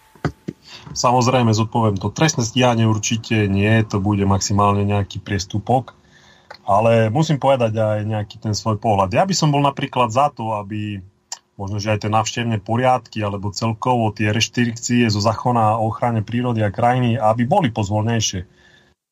Samozrejme, 0.95 1.51
zodpoviem 1.51 1.99
to. 1.99 2.15
Trestné 2.15 2.47
stíhanie 2.47 2.87
určite 2.87 3.51
nie, 3.51 3.83
to 3.83 3.99
bude 3.99 4.23
maximálne 4.23 4.87
nejaký 4.87 5.19
priestupok, 5.19 5.99
ale 6.63 7.11
musím 7.11 7.43
povedať 7.43 7.75
aj 7.75 7.99
nejaký 8.07 8.39
ten 8.39 8.55
svoj 8.55 8.79
pohľad. 8.79 9.11
Ja 9.11 9.27
by 9.27 9.35
som 9.35 9.51
bol 9.51 9.67
napríklad 9.67 10.15
za 10.15 10.31
to, 10.31 10.55
aby 10.55 11.03
možno, 11.61 11.79
že 11.79 11.93
aj 11.93 12.07
tie 12.07 12.11
navštevné 12.11 12.57
poriadky 12.65 13.21
alebo 13.21 13.53
celkovo 13.53 14.11
tie 14.13 14.33
reštrikcie 14.33 15.07
zo 15.13 15.21
zákona 15.21 15.79
o 15.79 15.93
ochrane 15.93 16.25
prírody 16.25 16.65
a 16.65 16.73
krajiny, 16.73 17.21
aby 17.21 17.45
boli 17.45 17.69
pozvolnejšie 17.69 18.63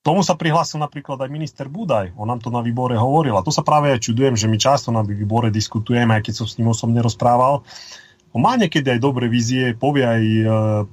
Tomu 0.00 0.24
sa 0.24 0.32
prihlásil 0.32 0.80
napríklad 0.80 1.20
aj 1.20 1.28
minister 1.28 1.68
Budaj. 1.68 2.16
On 2.16 2.24
nám 2.24 2.40
to 2.40 2.48
na 2.48 2.64
výbore 2.64 2.96
hovoril. 2.96 3.36
A 3.36 3.44
to 3.44 3.52
sa 3.52 3.60
práve 3.60 3.92
aj 3.92 4.00
čudujem, 4.00 4.32
že 4.32 4.48
my 4.48 4.56
často 4.56 4.88
na 4.88 5.04
výbore 5.04 5.52
diskutujeme, 5.52 6.16
aj 6.16 6.24
keď 6.24 6.34
som 6.40 6.46
s 6.48 6.56
ním 6.56 6.72
osobne 6.72 7.04
rozprával. 7.04 7.60
On 8.32 8.40
má 8.40 8.56
niekedy 8.56 8.96
aj 8.96 9.04
dobré 9.04 9.28
vízie, 9.28 9.76
povie, 9.76 10.06
aj, 10.06 10.24
e, 10.24 10.46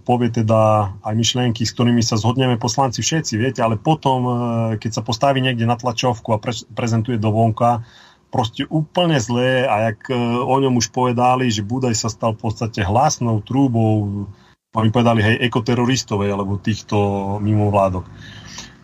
povie 0.03 0.27
teda 0.33 0.91
aj 1.05 1.13
myšlienky, 1.15 1.63
s 1.63 1.71
ktorými 1.71 2.03
sa 2.03 2.19
zhodneme 2.19 2.59
poslanci 2.59 2.99
všetci, 2.99 3.37
viete, 3.37 3.61
ale 3.61 3.79
potom, 3.79 4.19
e, 4.25 4.33
keď 4.81 4.99
sa 4.99 5.05
postaví 5.05 5.39
niekde 5.39 5.69
na 5.69 5.77
tlačovku 5.77 6.33
a 6.33 6.41
pre, 6.41 6.51
prezentuje 6.73 7.21
do 7.21 7.29
vonka, 7.29 7.85
proste 8.27 8.67
úplne 8.67 9.17
zlé 9.17 9.65
a 9.65 9.91
jak 9.91 10.11
e, 10.11 10.15
o 10.43 10.55
ňom 10.59 10.79
už 10.79 10.91
povedali, 10.91 11.47
že 11.47 11.65
Budaj 11.65 11.95
sa 11.95 12.09
stal 12.11 12.35
v 12.35 12.47
podstate 12.47 12.83
hlasnou 12.83 13.39
trúbou, 13.39 14.27
oni 14.75 14.89
povedali, 14.93 15.23
hej, 15.23 15.35
ekoteroristovej 15.47 16.29
alebo 16.29 16.61
týchto 16.61 16.97
mimovládok. 17.39 18.05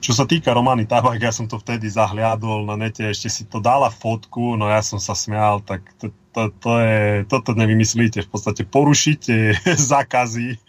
Čo 0.03 0.11
sa 0.11 0.27
týka 0.27 0.51
Romany 0.51 0.83
Tabak, 0.83 1.15
ja 1.15 1.31
som 1.31 1.47
to 1.47 1.55
vtedy 1.55 1.87
zahliadol 1.87 2.67
na 2.67 2.75
nete, 2.75 3.07
ešte 3.07 3.31
si 3.31 3.43
to 3.47 3.63
dala 3.63 3.87
fotku, 3.87 4.59
no 4.59 4.67
ja 4.67 4.83
som 4.83 4.99
sa 4.99 5.15
smial, 5.15 5.63
tak 5.63 5.79
to, 5.95 6.11
to, 6.35 6.51
to 6.59 6.71
je, 6.83 6.99
toto 7.31 7.55
nevymyslíte, 7.55 8.19
v 8.19 8.29
podstate 8.29 8.67
porušíte 8.67 9.55
zákazy. 9.91 10.59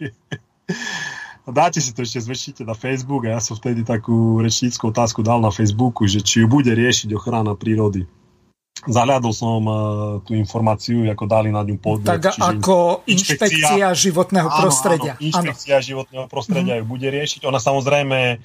Dáte 1.45 1.83
si 1.83 1.91
to 1.91 2.01
ešte, 2.01 2.23
zväčšite 2.23 2.63
na 2.63 2.73
Facebook 2.73 3.27
a 3.27 3.37
ja 3.37 3.41
som 3.43 3.59
vtedy 3.59 3.83
takú 3.83 4.39
rečníckú 4.39 4.89
otázku 4.89 5.19
dal 5.21 5.43
na 5.43 5.51
Facebooku, 5.51 6.07
že 6.07 6.23
či 6.23 6.41
ju 6.41 6.47
bude 6.47 6.71
riešiť 6.71 7.11
ochrana 7.13 7.53
prírody. 7.59 8.07
Zahľadol 8.83 9.31
som 9.31 9.63
uh, 9.65 9.75
tú 10.27 10.35
informáciu, 10.35 11.07
ako 11.07 11.25
dali 11.25 11.47
na 11.47 11.63
ňu 11.63 11.79
podnet. 11.79 12.19
Tak 12.19 12.35
ako 12.35 13.07
inšpekcia, 13.07 13.47
inšpekcia 13.71 13.85
životného 13.95 14.49
prostredia. 14.51 15.13
Áno, 15.15 15.23
inšpekcia 15.23 15.75
áno. 15.79 15.87
životného 15.87 16.25
prostredia 16.27 16.75
mm-hmm. 16.77 16.89
ju 16.89 16.93
bude 16.93 17.07
riešiť. 17.07 17.41
Ona 17.47 17.57
samozrejme 17.63 18.43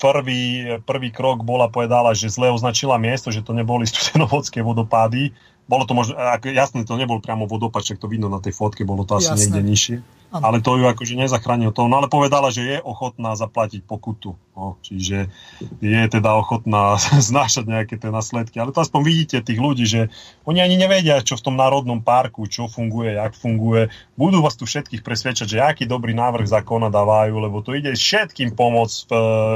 prvý, 0.00 0.42
prvý 0.88 1.08
krok 1.12 1.44
bola 1.44 1.68
povedala, 1.68 2.16
že 2.16 2.32
zle 2.32 2.48
označila 2.48 2.96
miesto, 2.96 3.28
že 3.28 3.44
to 3.44 3.52
neboli 3.52 3.84
studenovodské 3.92 4.64
vodopády. 4.64 5.36
Bolo 5.68 5.86
to 5.86 5.94
možno, 5.94 6.18
jasne, 6.50 6.82
to 6.82 6.98
nebol 6.98 7.22
priamo 7.22 7.46
vodopád, 7.46 7.84
však 7.84 8.00
to 8.02 8.10
vidno 8.10 8.26
na 8.26 8.42
tej 8.42 8.56
fotke, 8.56 8.82
bolo 8.82 9.06
to 9.06 9.20
asi 9.20 9.30
Jasné. 9.30 9.38
niekde 9.44 9.62
nižšie. 9.70 9.96
Ale 10.30 10.62
to 10.62 10.78
ju 10.78 10.86
akože 10.86 11.18
nezachránilo 11.18 11.74
to. 11.74 11.90
No 11.90 11.98
ale 11.98 12.06
povedala, 12.06 12.54
že 12.54 12.62
je 12.62 12.78
ochotná 12.78 13.34
zaplatiť 13.34 13.82
pokutu. 13.82 14.38
No, 14.54 14.76
čiže 14.84 15.32
je 15.80 16.02
teda 16.06 16.36
ochotná 16.36 17.00
znášať 17.30 17.64
nejaké 17.66 17.94
tie 17.98 18.14
následky. 18.14 18.62
Ale 18.62 18.70
to 18.70 18.84
aspoň 18.84 19.00
vidíte 19.02 19.36
tých 19.42 19.58
ľudí, 19.58 19.88
že 19.88 20.12
oni 20.46 20.62
ani 20.62 20.78
nevedia, 20.78 21.18
čo 21.24 21.34
v 21.34 21.50
tom 21.50 21.56
národnom 21.58 21.98
parku, 21.98 22.46
čo 22.46 22.70
funguje, 22.70 23.18
jak 23.18 23.34
funguje. 23.34 23.90
Budú 24.14 24.44
vás 24.44 24.54
tu 24.54 24.68
všetkých 24.68 25.02
presvedčať, 25.02 25.48
že 25.50 25.58
aký 25.64 25.84
dobrý 25.88 26.14
návrh 26.14 26.46
zákona 26.46 26.92
dávajú, 26.92 27.34
lebo 27.40 27.64
to 27.64 27.74
ide 27.74 27.90
všetkým 27.96 28.54
pomôcť 28.54 28.98
v, 29.08 29.12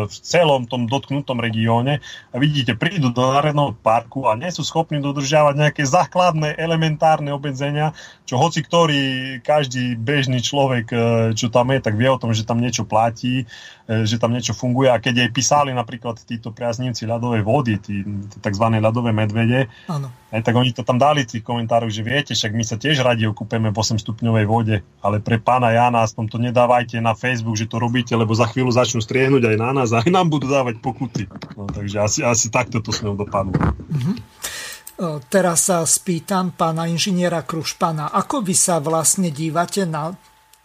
v 0.08 0.16
celom 0.26 0.66
tom 0.66 0.90
dotknutom 0.90 1.38
regióne. 1.38 2.02
A 2.32 2.36
vidíte, 2.40 2.74
prídu 2.74 3.14
do 3.14 3.22
národného 3.22 3.76
parku 3.78 4.26
a 4.26 4.34
nie 4.34 4.50
sú 4.50 4.66
schopní 4.66 4.98
dodržiavať 5.04 5.54
nejaké 5.54 5.82
základné, 5.86 6.56
elementárne 6.56 7.30
obmedzenia, 7.30 7.92
čo 8.24 8.40
hoci 8.40 8.64
ktorý, 8.64 9.38
každý 9.44 10.00
bežný 10.00 10.40
človek 10.40 10.63
človek, 10.64 10.86
e, 10.88 10.96
čo 11.36 11.52
tam 11.52 11.68
je, 11.76 11.78
tak 11.84 11.94
vie 12.00 12.08
o 12.08 12.16
tom, 12.16 12.32
že 12.32 12.48
tam 12.48 12.56
niečo 12.56 12.88
platí, 12.88 13.44
e, 13.84 14.08
že 14.08 14.16
tam 14.16 14.32
niečo 14.32 14.56
funguje. 14.56 14.88
A 14.88 14.96
keď 14.96 15.28
aj 15.28 15.30
písali 15.36 15.70
napríklad 15.76 16.16
títo 16.24 16.56
priaznivci 16.56 17.04
ľadovej 17.04 17.44
vody, 17.44 17.76
tí, 17.76 18.00
tzv. 18.40 18.64
ľadové 18.80 19.12
medvede. 19.12 19.68
Aj, 19.84 20.40
tak 20.40 20.56
oni 20.56 20.72
to 20.72 20.80
tam 20.80 20.96
dali 20.96 21.28
v 21.28 21.36
tých 21.36 21.44
komentároch, 21.44 21.92
že 21.92 22.00
viete, 22.00 22.32
však 22.32 22.56
my 22.56 22.64
sa 22.64 22.80
tiež 22.80 23.04
radi 23.04 23.28
okúpeme 23.28 23.68
v 23.68 23.76
8 23.76 24.00
stupňovej 24.00 24.46
vode, 24.48 24.76
ale 25.04 25.20
pre 25.20 25.36
pána 25.36 25.70
Jana 25.76 26.02
aspoň 26.02 26.24
to 26.32 26.38
nedávajte 26.40 26.96
na 27.04 27.12
Facebook, 27.12 27.60
že 27.60 27.68
to 27.68 27.76
robíte, 27.76 28.16
lebo 28.16 28.32
za 28.32 28.48
chvíľu 28.48 28.72
začnú 28.72 29.04
striehnúť 29.04 29.52
aj 29.52 29.56
na 29.60 29.70
nás 29.76 29.92
a 29.92 30.00
aj 30.00 30.08
nám 30.08 30.32
budú 30.32 30.48
dávať 30.48 30.80
pokuty. 30.80 31.28
No, 31.54 31.68
takže 31.68 32.00
asi, 32.00 32.20
asi 32.24 32.48
takto 32.48 32.80
to 32.80 32.90
s 32.90 33.04
ňou 33.04 33.14
dopadlo. 33.14 33.52
Mm-hmm. 33.54 34.16
Teraz 35.26 35.66
sa 35.66 35.82
spýtam 35.82 36.54
pána 36.54 36.86
inžiniera 36.86 37.42
Krušpana, 37.42 38.14
ako 38.14 38.46
vy 38.46 38.54
sa 38.54 38.78
vlastne 38.78 39.26
dívate 39.34 39.82
na 39.82 40.14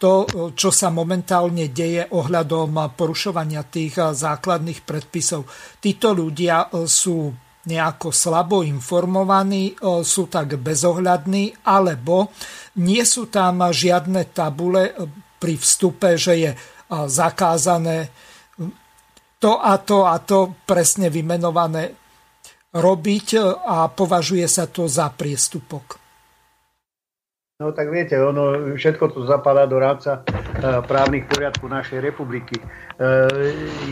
to, 0.00 0.24
čo 0.56 0.72
sa 0.72 0.88
momentálne 0.88 1.68
deje 1.68 2.08
ohľadom 2.08 2.96
porušovania 2.96 3.68
tých 3.68 4.00
základných 4.00 4.80
predpisov. 4.88 5.44
Títo 5.76 6.16
ľudia 6.16 6.72
sú 6.88 7.28
nejako 7.68 8.08
slabo 8.08 8.64
informovaní, 8.64 9.76
sú 10.00 10.32
tak 10.32 10.56
bezohľadní, 10.56 11.68
alebo 11.68 12.32
nie 12.80 13.04
sú 13.04 13.28
tam 13.28 13.60
žiadne 13.68 14.32
tabule 14.32 14.96
pri 15.36 15.54
vstupe, 15.60 16.16
že 16.16 16.32
je 16.40 16.50
zakázané 16.88 18.08
to 19.40 19.56
a 19.56 19.76
to 19.80 20.04
a 20.04 20.20
to 20.20 20.52
presne 20.68 21.08
vymenované 21.08 21.96
robiť 22.76 23.26
e, 23.34 23.40
a 23.66 23.88
považuje 23.88 24.44
sa 24.46 24.68
to 24.68 24.86
za 24.86 25.08
priestupok. 25.10 25.99
No 27.60 27.76
tak 27.76 27.92
viete, 27.92 28.16
ono 28.16 28.72
všetko 28.72 29.12
to 29.12 29.28
zapadá 29.28 29.68
do 29.68 29.76
rámca 29.76 30.24
e, 30.24 30.80
právnych 30.80 31.28
poriadku 31.28 31.68
našej 31.68 32.00
republiky. 32.00 32.56
E, 32.56 32.64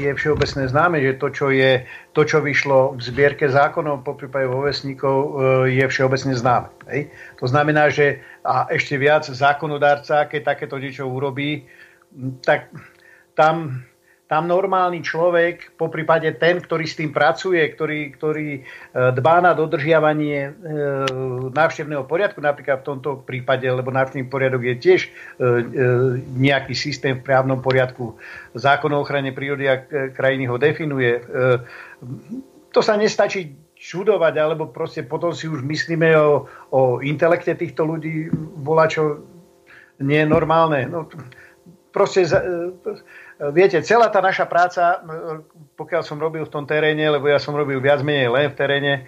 je 0.01 0.09
všeobecné 0.09 0.73
známe, 0.73 1.05
že 1.05 1.21
to, 1.21 1.29
čo, 1.29 1.53
je, 1.53 1.85
to, 2.17 2.25
čo 2.25 2.41
vyšlo 2.41 2.97
v 2.97 3.01
zbierke 3.05 3.45
zákonov, 3.45 4.09
po 4.09 4.17
prípade 4.17 4.49
vo 4.49 4.65
vesníkov, 4.65 5.37
je 5.69 5.85
všeobecne 5.85 6.33
známe. 6.33 6.73
Hej? 6.89 7.13
To 7.37 7.45
znamená, 7.45 7.93
že 7.93 8.25
a 8.41 8.73
ešte 8.73 8.97
viac 8.97 9.29
zákonodárca, 9.29 10.25
keď 10.25 10.57
takéto 10.57 10.81
niečo 10.81 11.05
urobí, 11.05 11.69
tak 12.41 12.73
tam 13.37 13.85
tam 14.29 14.45
normálny 14.45 15.01
človek, 15.01 15.73
po 15.81 15.89
prípade 15.89 16.29
ten, 16.37 16.61
ktorý 16.61 16.85
s 16.85 17.01
tým 17.01 17.17
pracuje, 17.17 17.65
ktorý, 17.65 18.13
ktorý 18.13 18.49
e, 18.53 18.63
dbá 18.93 19.41
na 19.41 19.57
dodržiavanie 19.57 20.39
e, 20.45 20.51
návštevného 21.49 22.05
poriadku, 22.05 22.45
napríklad 22.45 22.85
v 22.85 22.89
tomto 22.93 23.25
prípade, 23.25 23.65
lebo 23.65 23.89
návštevný 23.89 24.29
poriadok 24.29 24.69
je 24.69 24.75
tiež 24.77 25.01
e, 25.09 25.11
nejaký 26.37 26.77
systém 26.77 27.17
v 27.17 27.25
právnom 27.25 27.65
poriadku. 27.65 28.21
Zákon 28.53 28.93
o 28.93 29.01
ochrane 29.01 29.33
prírody 29.33 29.65
a 29.65 29.81
krajiny 30.13 30.45
ho 30.45 30.61
definuje. 30.61 31.25
To 32.77 32.81
sa 32.85 33.01
nestačí 33.01 33.57
čudovať, 33.81 34.35
alebo 34.37 34.69
proste 34.69 35.09
potom 35.09 35.33
si 35.33 35.49
už 35.49 35.65
myslíme 35.65 36.13
o, 36.21 36.45
o 36.69 36.81
intelekte 37.01 37.57
týchto 37.57 37.89
ľudí, 37.89 38.29
volá 38.61 38.93
čo 38.93 39.25
nie 40.05 40.21
je 40.21 40.29
normálne. 40.29 40.85
No, 40.85 41.09
proste 41.99 42.29
Viete, 43.39 43.79
celá 43.87 44.11
tá 44.11 44.19
naša 44.19 44.51
práca, 44.51 44.99
pokiaľ 45.79 46.03
som 46.03 46.19
robil 46.19 46.43
v 46.43 46.51
tom 46.51 46.67
teréne, 46.67 47.07
lebo 47.07 47.31
ja 47.31 47.39
som 47.39 47.55
robil 47.55 47.79
viac 47.79 48.03
menej 48.03 48.35
len 48.35 48.51
v 48.51 48.59
teréne, 48.59 48.93
e, 48.99 49.03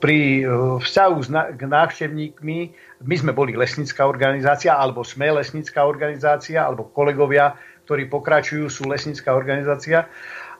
pri 0.00 0.48
vzťahu 0.80 1.14
k 1.52 1.62
návštevníkmi, 1.68 2.58
my 3.04 3.14
sme 3.20 3.36
boli 3.36 3.52
lesnická 3.52 4.08
organizácia, 4.08 4.72
alebo 4.72 5.04
sme 5.04 5.28
lesnická 5.36 5.84
organizácia, 5.84 6.64
alebo 6.64 6.88
kolegovia, 6.88 7.60
ktorí 7.84 8.08
pokračujú, 8.08 8.72
sú 8.72 8.88
lesnická 8.88 9.36
organizácia. 9.36 10.08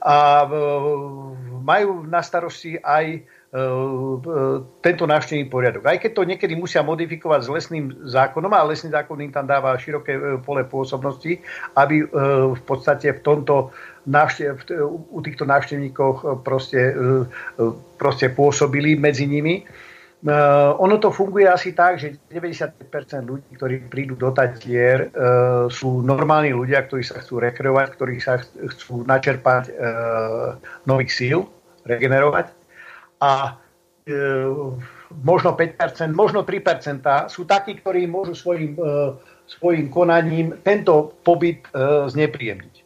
A 0.05 0.45
majú 1.65 2.05
na 2.05 2.21
starosti 2.21 2.77
aj 2.77 3.25
tento 4.85 5.05
návštevný 5.09 5.49
poriadok. 5.49 5.89
Aj 5.89 5.97
keď 5.97 6.11
to 6.13 6.29
niekedy 6.29 6.53
musia 6.53 6.85
modifikovať 6.85 7.41
s 7.41 7.49
lesným 7.49 7.85
zákonom, 8.05 8.53
a 8.53 8.69
lesný 8.69 8.93
zákon 8.93 9.17
im 9.25 9.33
tam 9.33 9.49
dáva 9.49 9.73
široké 9.81 10.13
e, 10.13 10.21
pole 10.45 10.69
pôsobnosti, 10.69 11.41
aby 11.73 12.05
e, 12.05 12.07
v 12.53 12.63
podstate 12.69 13.09
v 13.17 13.21
tomto 13.25 13.73
návštev, 14.05 14.69
u 15.13 15.19
týchto 15.25 15.49
návštevníkoch 15.49 16.41
proste, 16.41 16.81
proste 18.01 18.33
pôsobili 18.33 18.97
medzi 18.97 19.29
nimi. 19.29 19.69
ono 20.81 20.97
to 20.97 21.13
funguje 21.13 21.45
asi 21.45 21.77
tak, 21.77 22.01
že 22.01 22.17
90% 22.33 22.81
ľudí, 23.29 23.53
ktorí 23.53 23.85
prídu 23.93 24.17
do 24.17 24.33
Tatier, 24.33 25.13
sú 25.69 26.01
normálni 26.01 26.57
ľudia, 26.57 26.89
ktorí 26.89 27.05
sa 27.05 27.21
chcú 27.21 27.45
rekreovať, 27.45 27.87
ktorí 28.01 28.17
sa 28.17 28.41
chcú 28.41 29.05
načerpať 29.05 29.77
nových 30.89 31.13
síl, 31.13 31.45
regenerovať 31.85 32.58
a 33.19 33.59
e, 34.07 34.15
možno 35.15 35.57
5%, 35.57 36.13
možno 36.13 36.45
3% 36.45 37.29
sú 37.33 37.45
takí, 37.49 37.79
ktorí 37.81 38.07
môžu 38.07 38.37
svojim, 38.37 38.77
e, 38.77 39.17
svojim 39.49 39.89
konaním 39.89 40.53
tento 40.61 41.17
pobyt 41.25 41.65
e, 41.73 42.09
znepríjemniť. 42.13 42.75
E, 42.79 42.83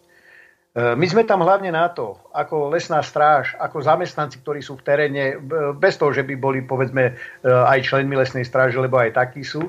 my 0.94 1.06
sme 1.06 1.26
tam 1.26 1.42
hlavne 1.42 1.74
na 1.74 1.90
to, 1.90 2.18
ako 2.30 2.70
lesná 2.70 3.02
stráž, 3.02 3.58
ako 3.58 3.82
zamestnanci, 3.82 4.38
ktorí 4.40 4.62
sú 4.62 4.78
v 4.78 4.86
teréne, 4.86 5.24
bez 5.76 5.98
toho, 5.98 6.14
že 6.14 6.22
by 6.22 6.34
boli 6.38 6.60
povedzme 6.62 7.18
aj 7.44 7.78
členmi 7.82 8.14
lesnej 8.14 8.46
stráže, 8.46 8.78
lebo 8.78 8.98
aj 8.98 9.18
takí 9.18 9.42
sú. 9.42 9.66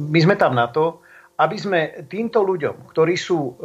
My 0.00 0.18
sme 0.22 0.34
tam 0.40 0.56
na 0.56 0.72
to, 0.72 1.04
aby 1.36 1.56
sme 1.56 1.80
týmto 2.08 2.40
ľuďom, 2.40 2.88
ktorí 2.88 3.16
sú 3.16 3.56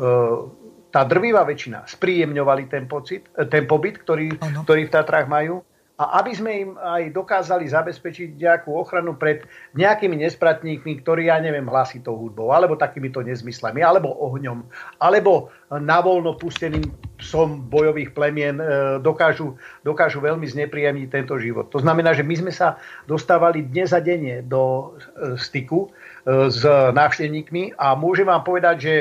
tá 0.96 1.04
drvivá 1.04 1.44
väčšina 1.44 1.84
spríjemňovali 1.92 2.72
ten, 2.72 2.88
pocit, 2.88 3.28
e, 3.36 3.44
ten 3.52 3.68
pobyt, 3.68 4.00
ktorý, 4.00 4.40
ktorý 4.64 4.88
v 4.88 4.94
Tatrách 4.96 5.28
majú 5.28 5.60
a 5.96 6.20
aby 6.20 6.32
sme 6.36 6.52
im 6.60 6.72
aj 6.76 7.12
dokázali 7.16 7.72
zabezpečiť 7.72 8.36
nejakú 8.36 8.68
ochranu 8.76 9.16
pred 9.16 9.48
nejakými 9.80 10.20
nespratníkmi, 10.28 11.00
ktorí, 11.00 11.32
ja 11.32 11.40
neviem, 11.40 11.64
hlasitou 11.64 12.20
hudbou, 12.20 12.52
alebo 12.52 12.76
takýmito 12.76 13.24
nezmyslami, 13.24 13.80
alebo 13.80 14.12
ohňom, 14.12 14.68
alebo 15.00 15.52
navolno 15.72 16.36
pusteným 16.36 16.84
psom 17.16 17.64
bojových 17.68 18.12
plemien 18.12 18.60
e, 18.60 18.66
dokážu, 19.04 19.56
dokážu 19.84 20.24
veľmi 20.24 20.48
znepríjemniť 20.48 21.08
tento 21.12 21.36
život. 21.40 21.72
To 21.76 21.80
znamená, 21.80 22.16
že 22.16 22.28
my 22.28 22.36
sme 22.40 22.52
sa 22.56 22.80
dostávali 23.08 23.68
dnes 23.68 23.92
a 23.92 24.00
denne 24.00 24.44
do 24.48 24.96
e, 24.96 25.36
styku 25.36 25.92
s 26.26 26.66
návštevníkmi 26.66 27.78
a 27.78 27.94
môžem 27.94 28.26
vám 28.26 28.42
povedať, 28.42 28.76
že 28.82 28.94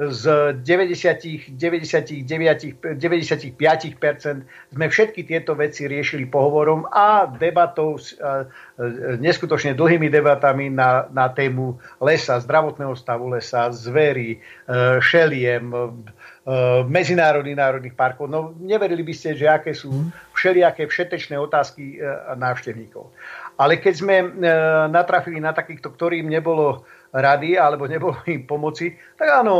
z 0.00 0.56
90, 0.64 1.60
99, 1.60 2.96
95% 2.96 4.72
sme 4.72 4.86
všetky 4.88 5.28
tieto 5.28 5.52
veci 5.52 5.84
riešili 5.84 6.24
pohovorom 6.24 6.88
a 6.88 7.28
debatou, 7.28 8.00
neskutočne 9.20 9.76
dlhými 9.76 10.08
debatami 10.08 10.72
na, 10.72 11.04
na 11.12 11.28
tému 11.28 11.76
lesa, 12.00 12.40
zdravotného 12.40 12.96
stavu 12.96 13.28
lesa, 13.28 13.68
zvery, 13.68 14.40
e, 14.40 15.00
šeliem, 15.04 15.68
e, 15.68 15.78
medzinárodných 16.88 17.60
národných 17.60 17.92
parkov. 17.92 18.32
No 18.32 18.56
neverili 18.56 19.04
by 19.04 19.12
ste, 19.12 19.36
že 19.36 19.52
aké 19.52 19.76
sú 19.76 20.08
všelijaké 20.32 20.88
všetečné 20.88 21.36
otázky 21.36 22.00
e, 22.00 22.08
návštevníkov. 22.40 23.12
Ale 23.60 23.76
keď 23.76 23.94
sme 24.00 24.16
natrafili 24.88 25.36
na 25.36 25.52
takýchto, 25.52 25.92
ktorým 25.92 26.32
nebolo 26.32 26.88
rady 27.10 27.58
alebo 27.58 27.90
nebolo 27.90 28.16
im 28.30 28.46
pomoci, 28.50 28.94
tak 29.18 29.42
áno, 29.42 29.56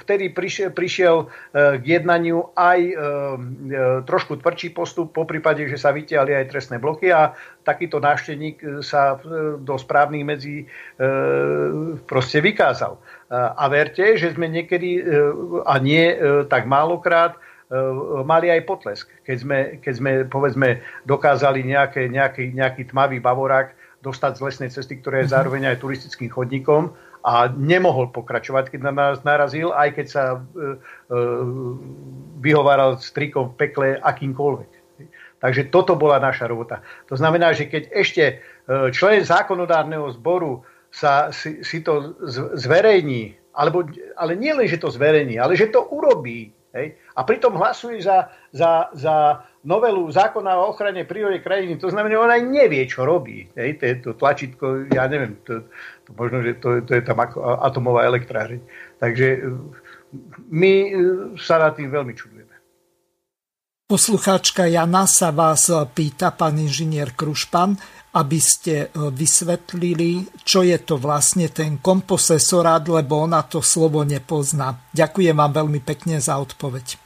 vtedy 0.00 0.32
prišiel, 0.32 0.72
prišiel 0.72 1.16
e, 1.22 1.26
k 1.80 1.84
jednaniu 1.84 2.52
aj 2.56 2.80
e, 2.80 2.92
e, 2.92 2.96
trošku 4.08 4.40
tvrdší 4.40 4.72
postup, 4.72 5.12
po 5.12 5.28
prípade, 5.28 5.68
že 5.68 5.76
sa 5.76 5.92
vytiali 5.92 6.32
aj 6.32 6.48
trestné 6.50 6.80
bloky 6.80 7.12
a 7.12 7.36
takýto 7.62 8.00
návštevník 8.00 8.82
sa 8.82 9.18
do 9.58 9.74
správnych 9.74 10.22
medzi 10.22 10.56
proste 12.06 12.38
vykázal. 12.38 12.94
A 13.34 13.64
verte, 13.66 14.14
že 14.14 14.30
sme 14.30 14.46
niekedy, 14.46 15.02
a 15.66 15.74
nie 15.82 16.14
tak 16.46 16.70
málokrát, 16.70 17.34
mali 18.22 18.54
aj 18.54 18.62
potlesk. 18.62 19.10
Keď 19.26 19.36
sme, 19.42 19.58
keď 19.82 19.94
sme 19.98 20.12
povedzme, 20.30 20.78
dokázali 21.02 21.66
nejaké, 21.66 22.06
nejaký, 22.06 22.54
nejaký 22.54 22.94
tmavý 22.94 23.18
bavorák 23.18 23.74
dostať 24.06 24.38
z 24.38 24.44
lesnej 24.46 24.70
cesty, 24.70 25.02
ktorá 25.02 25.26
je 25.26 25.28
mhm. 25.30 25.34
zároveň 25.34 25.62
aj 25.74 25.82
turistickým 25.82 26.30
chodníkom 26.30 26.94
a 27.26 27.50
nemohol 27.50 28.14
pokračovať, 28.14 28.70
keď 28.70 28.80
na 28.86 28.92
nás 28.94 29.26
narazil, 29.26 29.74
aj 29.74 29.98
keď 29.98 30.06
sa 30.06 30.24
e, 30.30 30.38
e, 30.38 31.18
vyhováral 32.38 33.02
strikom 33.02 33.50
v 33.50 33.58
pekle 33.58 33.88
akýmkoľvek. 33.98 34.70
Takže 35.42 35.68
toto 35.68 35.98
bola 35.98 36.22
naša 36.22 36.46
robota. 36.46 36.80
To 37.10 37.18
znamená, 37.18 37.50
že 37.50 37.66
keď 37.66 37.90
ešte 37.90 38.24
e, 38.24 38.34
člen 38.94 39.26
zákonodárneho 39.26 40.06
zboru 40.14 40.62
sa 40.88 41.34
si, 41.34 41.66
si 41.66 41.82
to 41.82 42.14
zverejní, 42.56 43.34
alebo, 43.52 43.84
ale 44.14 44.38
nie 44.38 44.54
len, 44.54 44.70
že 44.70 44.78
to 44.78 44.88
zverejní, 44.88 45.36
ale 45.36 45.58
že 45.58 45.68
to 45.68 45.82
urobí, 45.82 46.54
hej, 46.72 46.94
a 47.16 47.20
pritom 47.26 47.58
hlasuje 47.58 48.00
za, 48.00 48.30
za, 48.54 48.88
za 48.94 49.44
novelu 49.66 50.06
zákona 50.06 50.62
o 50.62 50.70
ochrane 50.70 51.02
prírody 51.02 51.42
krajiny. 51.42 51.74
To 51.82 51.90
znamená, 51.90 52.22
ona 52.22 52.38
nevie, 52.38 52.86
čo 52.86 53.02
robí. 53.02 53.50
Hej, 53.58 53.82
to 53.82 53.84
je 53.84 53.94
to 53.98 54.10
tlačítko, 54.14 54.86
ja 54.94 55.10
neviem, 55.10 55.42
to, 55.42 55.66
to 56.06 56.10
možno, 56.14 56.38
že 56.46 56.62
to, 56.62 56.86
to 56.86 56.94
je 56.94 57.02
tam 57.02 57.18
ako 57.18 57.42
atomová 57.42 58.06
elektráreň. 58.06 58.62
Takže 59.02 59.26
e, 59.26 59.38
my 60.54 60.72
e, 60.86 60.90
sa 61.34 61.58
na 61.58 61.74
tým 61.74 61.90
veľmi 61.90 62.14
čudujeme. 62.14 62.54
Poslucháčka 63.86 64.66
Jana 64.70 65.06
sa 65.06 65.34
vás 65.34 65.70
pýta, 65.94 66.34
pán 66.34 66.58
inžinier 66.58 67.14
Krušpan, 67.18 67.74
aby 68.14 68.38
ste 68.38 68.86
e, 68.86 68.88
vysvetlili, 69.10 70.30
čo 70.46 70.62
je 70.62 70.78
to 70.78 70.94
vlastne 70.94 71.50
ten 71.50 71.82
komposesorát, 71.82 72.86
lebo 72.86 73.18
ona 73.18 73.42
to 73.42 73.58
slovo 73.58 74.06
nepozná. 74.06 74.78
Ďakujem 74.94 75.34
vám 75.34 75.52
veľmi 75.58 75.82
pekne 75.82 76.22
za 76.22 76.38
odpoveď. 76.38 77.02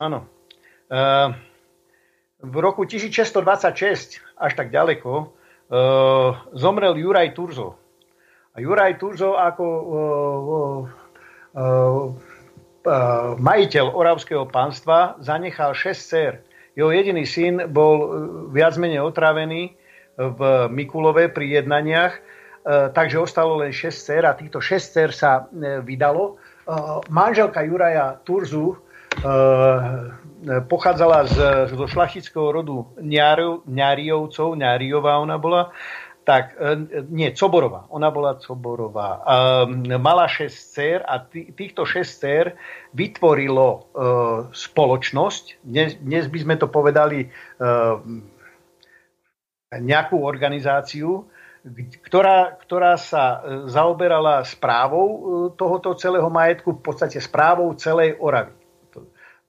Áno. 0.00 0.28
Uh, 0.90 1.49
v 2.40 2.56
roku 2.60 2.88
1626, 2.88 4.20
až 4.40 4.52
tak 4.56 4.72
ďaleko, 4.72 5.10
uh, 5.12 6.36
zomrel 6.56 6.96
Juraj 6.96 7.36
Turzo. 7.36 7.76
A 8.56 8.60
Juraj 8.60 8.98
Turzo 8.98 9.36
ako 9.36 9.64
uh, 9.64 10.88
majiteľ 13.36 13.92
Oravského 13.92 14.48
pánstva 14.48 15.20
zanechal 15.20 15.76
6 15.76 15.92
dcer. 15.92 16.32
Jeho 16.78 16.90
jediný 16.94 17.26
syn 17.28 17.68
bol 17.68 17.96
viac 18.54 18.78
menej 18.80 19.04
otravený 19.04 19.74
v 20.16 20.40
Mikulove 20.72 21.28
pri 21.32 21.60
jednaniach, 21.60 22.12
e, 22.16 22.20
takže 22.92 23.20
ostalo 23.20 23.60
len 23.60 23.72
6 23.72 23.90
dcer 23.90 24.22
a 24.24 24.36
týchto 24.36 24.60
6 24.60 24.80
dcer 24.80 25.10
sa 25.12 25.44
e, 25.48 25.80
vydalo. 25.80 26.36
E, 26.36 26.72
manželka 27.10 27.64
Juraja 27.64 28.20
Turzu 28.24 28.76
pochádzala 30.44 31.18
z, 31.28 31.36
zo 31.74 31.86
šlachtického 31.86 32.48
rodu 32.52 32.92
Ňariovcov, 33.66 34.48
Ňariová 34.56 35.20
ona 35.20 35.36
bola, 35.36 35.72
tak 36.24 36.54
nie, 37.08 37.32
Coborová, 37.32 37.88
ona 37.90 38.12
bola 38.12 38.38
Coborová. 38.38 39.24
Mala 39.98 40.26
6 40.28 40.52
dcer 40.52 40.98
a 41.02 41.20
týchto 41.28 41.88
6 41.88 42.04
dcer 42.04 42.54
vytvorilo 42.94 43.88
spoločnosť, 44.52 45.44
dnes, 45.64 45.96
dnes 45.98 46.24
by 46.28 46.38
sme 46.44 46.54
to 46.60 46.68
povedali 46.68 47.28
nejakú 49.78 50.18
organizáciu, 50.18 51.30
ktorá, 52.08 52.56
ktorá 52.56 52.96
sa 52.96 53.24
e, 53.24 53.68
zaoberala 53.68 54.42
správou 54.48 55.06
e, 55.06 55.18
tohoto 55.54 55.92
celého 55.92 56.26
majetku, 56.32 56.72
v 56.72 56.82
podstate 56.82 57.20
správou 57.20 57.68
celej 57.76 58.16
Oravy. 58.16 58.56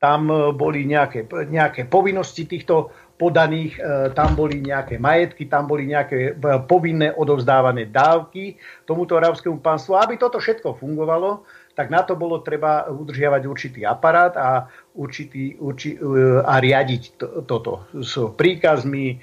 Tam 0.02 0.28
e, 0.28 0.50
boli 0.52 0.90
nejaké, 0.90 1.30
nejaké 1.30 1.86
povinnosti 1.86 2.50
týchto 2.50 2.90
podaných, 3.22 3.78
tam 4.18 4.34
boli 4.34 4.66
nejaké 4.66 4.98
majetky, 4.98 5.46
tam 5.46 5.70
boli 5.70 5.86
nejaké 5.86 6.42
povinné 6.66 7.14
odovzdávané 7.14 7.94
dávky 7.94 8.58
tomuto 8.90 9.14
oravskému 9.14 9.62
pánstvu. 9.62 9.94
Aby 9.94 10.18
toto 10.18 10.42
všetko 10.42 10.82
fungovalo, 10.82 11.46
tak 11.76 11.88
na 11.90 12.04
to 12.04 12.20
bolo 12.20 12.44
treba 12.44 12.88
udržiavať 12.92 13.42
určitý 13.48 13.82
aparát 13.88 14.36
a, 14.36 14.68
určitý, 14.92 15.56
urči, 15.56 15.96
a 16.44 16.60
riadiť 16.60 17.04
to, 17.16 17.28
toto 17.48 17.88
s 17.96 18.20
príkazmi, 18.36 19.08
e, 19.16 19.18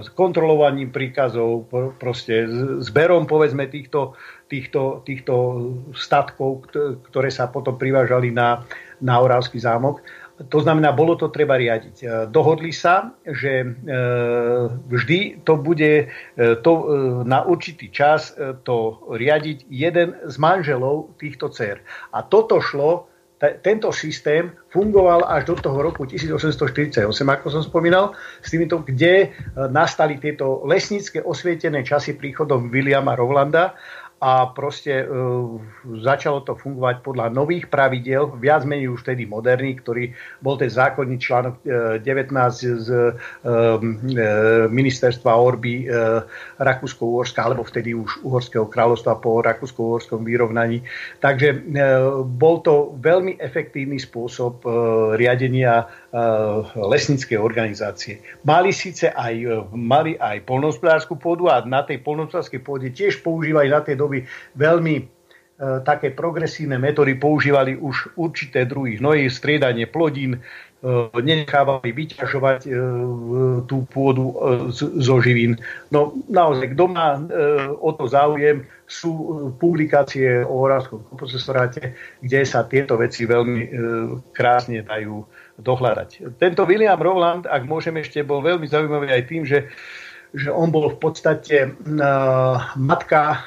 s 0.00 0.08
kontrolovaním 0.16 0.88
príkazov, 0.88 1.68
proste 2.00 2.48
zberom 2.80 3.28
povedzme 3.28 3.68
týchto, 3.68 4.16
týchto, 4.48 5.04
týchto 5.04 5.34
statkov, 5.92 6.72
ktoré 7.12 7.28
sa 7.28 7.52
potom 7.52 7.76
privážali 7.76 8.32
na, 8.32 8.64
na 9.00 9.18
Oravský 9.20 9.58
zámok. 9.58 10.02
To 10.34 10.58
znamená, 10.58 10.90
bolo 10.90 11.14
to 11.14 11.30
treba 11.30 11.54
riadiť. 11.54 11.96
E, 12.02 12.06
dohodli 12.26 12.74
sa, 12.74 13.14
že 13.22 13.62
e, 13.62 13.66
vždy 14.90 15.46
to 15.46 15.54
bude 15.54 15.92
e, 15.94 16.06
to, 16.58 16.72
na 17.22 17.46
určitý 17.46 17.86
čas 17.94 18.34
to 18.66 18.98
riadiť 19.14 19.70
jeden 19.70 20.18
z 20.26 20.34
manželov 20.42 21.14
týchto 21.22 21.54
dcer. 21.54 21.86
A 22.10 22.26
toto 22.26 22.58
šlo, 22.58 23.06
tento 23.62 23.92
systém 23.94 24.50
fungoval 24.74 25.22
až 25.28 25.52
do 25.52 25.54
toho 25.54 25.78
roku 25.84 26.02
1848, 26.08 27.06
ako 27.06 27.46
som 27.52 27.62
spomínal, 27.62 28.16
s 28.40 28.48
týmito, 28.48 28.80
kde 28.80 29.36
nastali 29.68 30.16
tieto 30.16 30.64
lesnícke 30.64 31.20
osvietené 31.20 31.84
časy 31.84 32.16
príchodom 32.16 32.72
Williama 32.72 33.12
Rowlanda 33.12 33.76
a 34.24 34.48
proste 34.56 35.04
e, 35.04 35.06
začalo 36.00 36.40
to 36.40 36.56
fungovať 36.56 37.04
podľa 37.04 37.28
nových 37.28 37.68
pravidel, 37.68 38.32
viac 38.40 38.64
menej 38.64 38.88
už 38.96 39.04
tedy 39.04 39.28
moderný, 39.28 39.76
ktorý 39.76 40.16
bol 40.40 40.56
ten 40.56 40.72
zákonný 40.72 41.20
článok 41.20 41.60
e, 41.60 42.00
19 42.00 42.32
z 42.56 42.88
e, 42.88 43.00
e, 43.04 43.12
ministerstva 44.72 45.28
Orby 45.28 45.84
e, 45.84 46.24
Rakúsko-Uhorska, 46.56 47.44
alebo 47.44 47.68
vtedy 47.68 47.92
už 47.92 48.24
Uhorského 48.24 48.64
kráľovstva 48.64 49.20
po 49.20 49.44
Rakúsko-Uhorskom 49.44 50.24
vyrovnaní. 50.24 50.80
Takže 51.20 51.48
e, 51.52 51.56
bol 52.24 52.64
to 52.64 52.96
veľmi 53.04 53.36
efektívny 53.36 54.00
spôsob 54.00 54.64
e, 54.64 54.68
riadenia 55.20 55.84
lesníckej 56.78 57.38
organizácie. 57.42 58.22
Mali 58.46 58.70
síce 58.70 59.10
aj, 59.10 59.34
e, 59.34 59.50
mali 59.74 60.14
aj 60.14 60.46
polnohospodárskú 60.46 61.18
pôdu 61.18 61.50
a 61.50 61.66
na 61.66 61.82
tej 61.82 61.98
polnohospodárskej 62.06 62.62
pôde 62.62 62.88
tiež 62.94 63.18
používali 63.18 63.66
na 63.66 63.82
tej 63.82 63.98
doby 63.98 64.22
veľmi 64.54 64.94
e, 64.94 65.04
také 65.82 66.14
progresívne 66.14 66.78
metódy, 66.78 67.18
používali 67.18 67.74
už 67.74 68.14
určité 68.14 68.62
druhy 68.62 69.02
hnojí, 69.02 69.26
striedanie 69.26 69.90
plodín, 69.90 70.38
nenechávali 71.16 71.96
vyťažovať 71.96 72.68
tú 73.64 73.88
pôdu 73.88 74.36
zo 74.76 75.16
živín. 75.24 75.56
No 75.88 76.12
naozaj, 76.28 76.76
kto 76.76 76.84
má 76.92 77.16
o 77.80 77.88
to 77.96 78.04
záujem, 78.04 78.68
sú 78.84 79.08
publikácie 79.56 80.44
o 80.44 80.60
Horárskom 80.60 81.08
komposesoráte, 81.08 81.96
kde 82.20 82.44
sa 82.44 82.68
tieto 82.68 83.00
veci 83.00 83.24
veľmi 83.24 83.62
krásne 84.36 84.84
dajú 84.84 85.24
dohľadať. 85.60 86.38
Tento 86.38 86.66
William 86.66 86.98
Rowland, 86.98 87.46
ak 87.46 87.66
môžem 87.68 87.94
ešte, 88.00 88.26
bol 88.26 88.42
veľmi 88.42 88.66
zaujímavý 88.66 89.10
aj 89.10 89.22
tým, 89.30 89.42
že, 89.46 89.70
že 90.34 90.50
on 90.50 90.74
bol 90.74 90.90
v 90.90 90.98
podstate 90.98 91.74
uh, 91.74 92.74
matka 92.74 93.44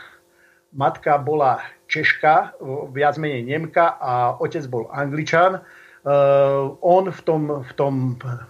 matka 0.77 1.17
bola 1.17 1.59
Češka, 1.87 2.59
viac 2.91 3.15
menej 3.15 3.47
Nemka 3.47 3.95
a 3.95 4.35
otec 4.37 4.67
bol 4.67 4.91
Angličan. 4.91 5.63
Uh, 6.07 6.77
on 6.83 7.11
v 7.11 7.19
tom, 7.23 7.63
v 7.63 7.71
tom 7.75 8.15
uh, 8.23 8.45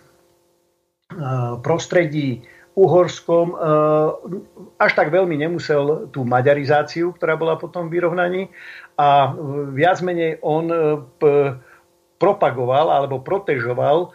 prostredí 1.62 2.44
uhorskom 2.78 3.58
uh, 3.58 4.14
až 4.78 4.92
tak 4.94 5.10
veľmi 5.10 5.38
nemusel 5.38 6.10
tú 6.14 6.22
maďarizáciu, 6.26 7.14
ktorá 7.18 7.34
bola 7.38 7.58
potom 7.58 7.90
v 7.90 7.98
vyrovnaní 7.98 8.54
a 8.98 9.34
viac 9.74 10.02
menej 10.06 10.38
on 10.46 10.70
p- 11.18 11.58
propagoval 12.18 12.90
alebo 12.90 13.22
protežoval 13.22 14.12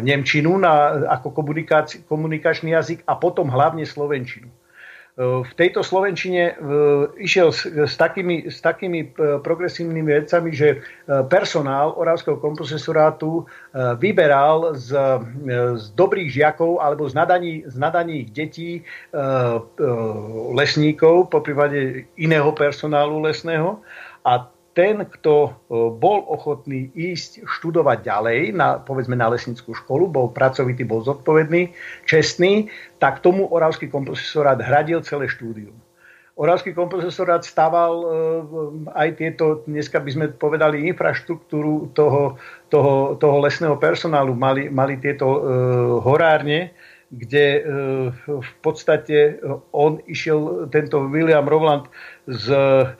Nemčinu 0.00 0.56
na, 0.56 1.04
ako 1.20 1.36
komunikačný 2.08 2.72
jazyk 2.72 3.04
a 3.04 3.12
potom 3.20 3.52
hlavne 3.52 3.84
Slovenčinu. 3.84 4.48
V 5.20 5.52
tejto 5.54 5.86
Slovenčine 5.86 6.42
e, 6.50 6.54
išiel 7.22 7.54
s, 7.54 7.70
s, 7.70 7.94
takými, 7.94 8.50
s 8.50 8.58
takými 8.58 9.14
e, 9.14 9.38
progresívnymi 9.38 10.10
vecami, 10.10 10.50
že 10.50 10.68
e, 10.74 10.78
personál 11.30 11.94
Oravského 11.94 12.34
komposesorátu 12.42 13.46
vyberal 14.02 14.74
z, 14.74 14.90
z 15.78 15.84
dobrých 15.94 16.34
žiakov 16.34 16.82
alebo 16.82 17.06
z, 17.06 17.14
nadaní, 17.14 17.62
z 17.62 17.76
nadaných 17.78 18.26
detí 18.34 18.70
lesníkov, 20.50 21.30
po 21.30 21.38
iného 22.18 22.50
personálu 22.50 23.22
lesného 23.22 23.78
a 24.26 24.50
ten, 24.74 25.06
kto 25.06 25.34
e, 25.46 25.50
bol 25.94 26.26
ochotný 26.26 26.90
ísť 26.92 27.46
študovať 27.46 27.98
ďalej, 28.02 28.40
na, 28.52 28.82
povedzme 28.82 29.14
na 29.14 29.30
lesnickú 29.30 29.70
školu, 29.72 30.10
bol 30.10 30.26
pracovitý, 30.34 30.82
bol 30.82 31.06
zodpovedný, 31.06 31.70
čestný, 32.04 32.68
tak 32.98 33.22
tomu 33.22 33.46
Oravský 33.46 33.86
kompozitorát 33.86 34.58
hradil 34.58 35.00
celé 35.06 35.30
štúdium. 35.30 35.78
Oravský 36.34 36.74
kompozitorát 36.74 37.46
staval 37.46 37.92
e, 37.94 38.06
aj 38.98 39.08
tieto, 39.22 39.62
dneska 39.70 40.02
by 40.02 40.10
sme 40.10 40.26
povedali, 40.34 40.90
infraštruktúru 40.90 41.94
toho, 41.94 42.34
toho, 42.66 43.14
toho 43.14 43.36
lesného 43.38 43.78
personálu. 43.78 44.34
Mali, 44.34 44.66
mali 44.66 44.98
tieto 44.98 45.26
e, 45.30 45.40
horárne, 46.02 46.74
kde 47.14 47.46
e, 47.46 47.60
v 48.26 48.52
podstate 48.58 49.38
on 49.70 50.02
išiel, 50.10 50.66
tento 50.74 51.06
William 51.06 51.46
Rowland, 51.46 51.86
s, 52.26 52.50
e, 52.50 52.90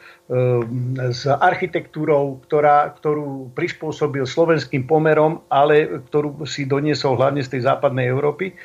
s 1.13 1.29
architektúrou, 1.29 2.41
ktorá, 2.49 2.97
ktorú 2.97 3.53
prispôsobil 3.53 4.25
slovenským 4.25 4.89
pomerom, 4.89 5.45
ale 5.53 6.01
ktorú 6.09 6.49
si 6.49 6.65
doniesol 6.65 7.21
hlavne 7.21 7.45
z 7.45 7.53
tej 7.57 7.69
západnej 7.69 8.09
Európy. 8.09 8.57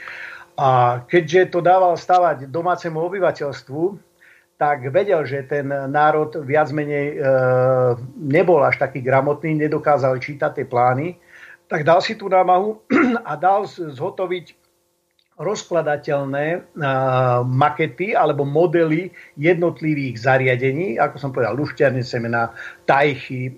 A 0.56 1.04
keďže 1.04 1.56
to 1.56 1.60
dával 1.60 2.00
stavať 2.00 2.48
domácemu 2.48 3.00
obyvateľstvu, 3.00 3.84
tak 4.60 4.92
vedel, 4.92 5.24
že 5.24 5.48
ten 5.48 5.68
národ 5.68 6.36
viac 6.44 6.68
menej 6.76 7.16
e, 7.16 7.18
nebol 8.20 8.60
až 8.60 8.76
taký 8.76 9.00
gramotný, 9.00 9.56
nedokázal 9.56 10.20
čítať 10.20 10.52
tie 10.60 10.68
plány 10.68 11.16
tak 11.70 11.86
dal 11.86 12.02
si 12.02 12.18
tú 12.18 12.26
námahu 12.28 12.82
a 13.30 13.38
dal 13.38 13.70
zhotoviť 13.70 14.58
rozkladateľné 15.40 16.76
makety 17.48 18.12
alebo 18.12 18.44
modely 18.44 19.08
jednotlivých 19.40 20.20
zariadení, 20.20 21.00
ako 21.00 21.16
som 21.16 21.32
povedal, 21.32 21.56
lušťarne 21.56 22.04
semena, 22.04 22.52
tajchy, 22.84 23.56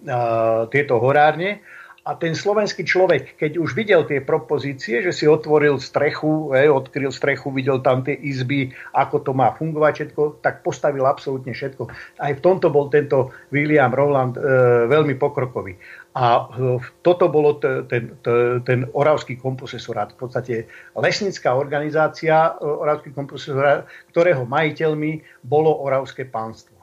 tieto 0.69 1.01
horárne 1.01 1.57
a 2.01 2.17
ten 2.17 2.33
slovenský 2.33 2.81
človek, 2.81 3.37
keď 3.37 3.61
už 3.61 3.77
videl 3.77 4.01
tie 4.09 4.25
propozície, 4.25 5.05
že 5.05 5.13
si 5.13 5.29
otvoril 5.29 5.77
strechu, 5.77 6.49
hej, 6.57 6.73
odkryl 6.73 7.13
strechu, 7.13 7.53
videl 7.53 7.77
tam 7.85 8.01
tie 8.01 8.17
izby, 8.17 8.73
ako 8.97 9.21
to 9.21 9.31
má 9.37 9.53
fungovať 9.53 9.93
všetko, 9.93 10.41
tak 10.41 10.65
postavil 10.65 11.05
absolútne 11.05 11.53
všetko. 11.53 11.93
Aj 12.17 12.33
v 12.33 12.41
tomto 12.41 12.73
bol 12.73 12.89
tento 12.89 13.29
William 13.53 13.93
Rowland 13.93 14.33
e, 14.33 14.41
veľmi 14.89 15.13
pokrokový. 15.21 15.77
A 16.11 16.51
e, 16.51 16.83
toto 16.99 17.31
bolo 17.31 17.55
ten, 17.55 17.87
t- 18.19 18.59
ten 18.67 18.83
Oravský 18.91 19.39
komposesorát, 19.39 20.11
v 20.11 20.19
podstate 20.19 20.53
lesnická 20.91 21.55
organizácia 21.55 22.51
e, 22.59 22.67
Oravský 22.67 23.15
komposesorát, 23.15 23.87
ktorého 24.11 24.43
majiteľmi 24.43 25.23
bolo 25.39 25.71
Oravské 25.71 26.27
pánstvo. 26.27 26.75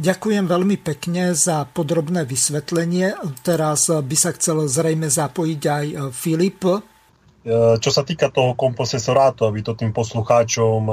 Ďakujem 0.00 0.48
veľmi 0.48 0.80
pekne 0.80 1.36
za 1.36 1.68
podrobné 1.68 2.24
vysvetlenie. 2.24 3.12
Teraz 3.44 3.92
by 3.92 4.16
sa 4.16 4.32
chcel 4.32 4.64
zrejme 4.64 5.12
zapojiť 5.12 5.62
aj 5.68 5.86
e, 5.92 5.96
Filip. 6.16 6.64
E, 6.64 6.80
čo 7.76 7.90
sa 7.92 8.00
týka 8.00 8.32
toho 8.32 8.56
komposesorátu, 8.56 9.44
aby 9.44 9.60
to 9.60 9.76
tým 9.76 9.92
poslucháčom 9.92 10.88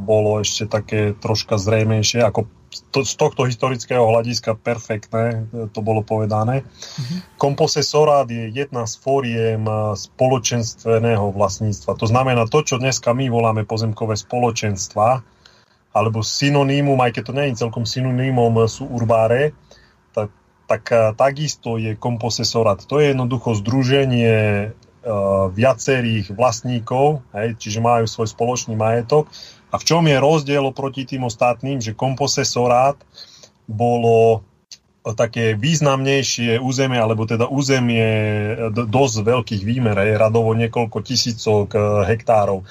bolo 0.00 0.40
ešte 0.40 0.64
také 0.64 1.12
troška 1.12 1.60
zrejmejšie, 1.60 2.24
ako 2.24 2.48
z 2.84 3.14
tohto 3.16 3.48
historického 3.48 4.04
hľadiska 4.04 4.58
perfektné, 4.60 5.48
to 5.72 5.80
bolo 5.80 6.04
povedané. 6.04 6.62
Uh-huh. 6.66 7.18
Komposesorát 7.40 8.28
je 8.28 8.52
jedna 8.52 8.84
z 8.84 9.00
fóriem 9.00 9.64
spoločenstveného 9.96 11.32
vlastníctva. 11.32 11.96
To 11.96 12.06
znamená 12.06 12.44
to, 12.46 12.60
čo 12.60 12.76
dneska 12.76 13.16
my 13.16 13.32
voláme 13.32 13.64
pozemkové 13.64 14.20
spoločenstva, 14.20 15.24
alebo 15.96 16.20
synonymum, 16.20 17.00
aj 17.00 17.16
keď 17.16 17.22
to 17.24 17.32
nie 17.32 17.46
je 17.48 17.60
celkom 17.64 17.88
synonymum, 17.88 18.68
sú 18.68 18.84
urbáre, 18.84 19.56
tak, 20.12 20.28
tak 20.68 20.82
takisto 21.16 21.80
je 21.80 21.96
komposesorat. 21.96 22.84
To 22.84 23.00
je 23.00 23.16
jednoducho 23.16 23.56
združenie 23.56 24.70
viacerých 25.54 26.34
vlastníkov, 26.34 27.22
hej, 27.30 27.54
čiže 27.62 27.78
majú 27.78 28.10
svoj 28.10 28.26
spoločný 28.26 28.74
majetok. 28.74 29.30
A 29.76 29.78
v 29.78 29.84
čom 29.84 30.08
je 30.08 30.16
rozdiel 30.16 30.64
oproti 30.64 31.04
tým 31.04 31.28
ostatným, 31.28 31.84
že 31.84 31.92
komposesorát 31.92 32.96
bolo 33.68 34.40
také 35.14 35.54
významnejšie 35.54 36.58
územie, 36.58 36.98
alebo 36.98 37.28
teda 37.30 37.46
územie 37.46 38.02
dosť 38.74 39.16
veľkých 39.22 39.62
výmer, 39.62 39.94
je 40.02 40.18
radovo 40.18 40.50
niekoľko 40.58 40.98
tisícok 40.98 41.68
e, 41.70 41.78
hektárov. 42.10 42.66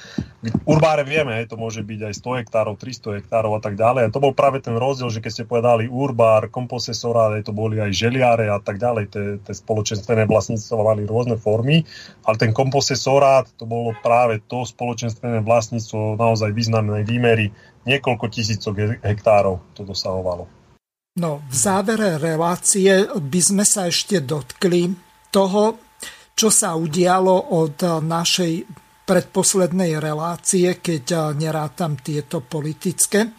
Urbáre 0.68 1.02
vieme, 1.02 1.40
to 1.48 1.56
môže 1.56 1.80
byť 1.80 2.12
aj 2.12 2.14
100 2.20 2.40
hektárov, 2.44 2.74
300 2.76 3.24
hektárov 3.24 3.56
a 3.56 3.60
tak 3.64 3.80
ďalej. 3.80 4.02
A 4.06 4.12
to 4.12 4.20
bol 4.20 4.36
práve 4.36 4.60
ten 4.60 4.76
rozdiel, 4.76 5.08
že 5.08 5.24
keď 5.24 5.32
ste 5.32 5.44
povedali 5.48 5.88
urbár, 5.88 6.52
komposesora, 6.52 7.40
to 7.40 7.56
boli 7.56 7.80
aj 7.80 7.96
želiare 7.96 8.52
a 8.52 8.60
tak 8.60 8.76
ďalej, 8.76 9.04
tie 9.42 9.54
spoločenstvené 9.56 10.28
vlastníctvo 10.28 10.84
mali 10.84 11.08
rôzne 11.08 11.40
formy, 11.40 11.88
ale 12.28 12.36
ten 12.36 12.52
komposesorát 12.52 13.48
to 13.56 13.64
bolo 13.64 13.96
práve 14.04 14.44
to 14.44 14.62
spoločenstvené 14.68 15.40
vlastníctvo 15.40 16.20
naozaj 16.20 16.52
významnej 16.52 17.02
výmery, 17.08 17.48
niekoľko 17.88 18.26
tisícok 18.28 19.00
hektárov 19.00 19.62
to 19.72 19.88
dosahovalo. 19.88 20.65
No, 21.16 21.40
v 21.48 21.54
závere 21.56 22.20
relácie 22.20 23.08
by 23.08 23.40
sme 23.40 23.64
sa 23.64 23.88
ešte 23.88 24.20
dotkli 24.20 24.92
toho, 25.32 25.80
čo 26.36 26.52
sa 26.52 26.76
udialo 26.76 27.56
od 27.56 28.04
našej 28.04 28.68
predposlednej 29.08 29.96
relácie, 29.96 30.76
keď 30.76 31.32
nerátam 31.32 31.96
tieto 31.96 32.44
politické. 32.44 33.32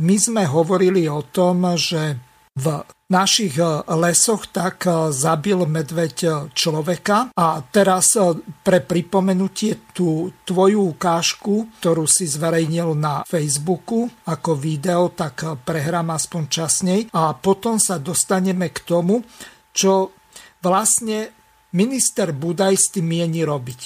My 0.00 0.16
sme 0.16 0.48
hovorili 0.48 1.04
o 1.12 1.28
tom, 1.28 1.76
že 1.76 2.27
v 2.58 2.82
našich 3.08 3.54
e, 3.56 3.64
lesoch, 3.94 4.50
tak 4.50 4.84
e, 4.84 5.14
zabil 5.14 5.62
medveď 5.62 6.16
e, 6.26 6.28
človeka. 6.50 7.30
A 7.38 7.62
teraz 7.62 8.18
pre 8.66 8.82
pripomenutie 8.82 9.94
tú 9.94 10.34
tvoju 10.42 10.92
ukážku, 10.98 11.70
ktorú 11.78 12.04
si 12.10 12.26
zverejnil 12.26 12.98
na 12.98 13.22
Facebooku 13.22 14.10
ako 14.26 14.58
video, 14.58 15.14
tak 15.14 15.46
prehrám 15.62 16.10
aspoň 16.12 16.42
časnej. 16.50 17.00
A 17.14 17.32
potom 17.38 17.78
sa 17.78 18.02
dostaneme 18.02 18.74
k 18.74 18.78
tomu, 18.82 19.22
čo 19.70 20.12
vlastne 20.58 21.30
minister 21.72 22.34
Budaj 22.34 22.74
s 22.74 22.86
tým 22.90 23.06
mieni 23.06 23.46
robiť. 23.46 23.80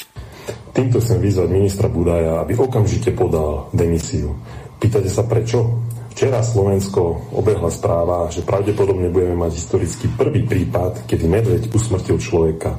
Týmto 0.73 1.05
chcem 1.05 1.20
vyzvať 1.20 1.49
ministra 1.53 1.86
Budaja, 1.93 2.40
aby 2.40 2.57
okamžite 2.57 3.12
podal 3.12 3.69
demisiu. 3.77 4.40
Pýtate 4.81 5.12
sa 5.12 5.28
prečo? 5.28 5.85
Včera 6.12 6.44
Slovensko 6.44 7.32
obehla 7.32 7.72
správa, 7.72 8.28
že 8.28 8.44
pravdepodobne 8.44 9.09
budeme 9.09 9.48
mať 9.48 9.56
historicky 9.56 10.12
prvý 10.12 10.44
prípad, 10.44 11.09
kedy 11.09 11.24
medveď 11.24 11.62
usmrtil 11.72 12.20
človeka. 12.20 12.76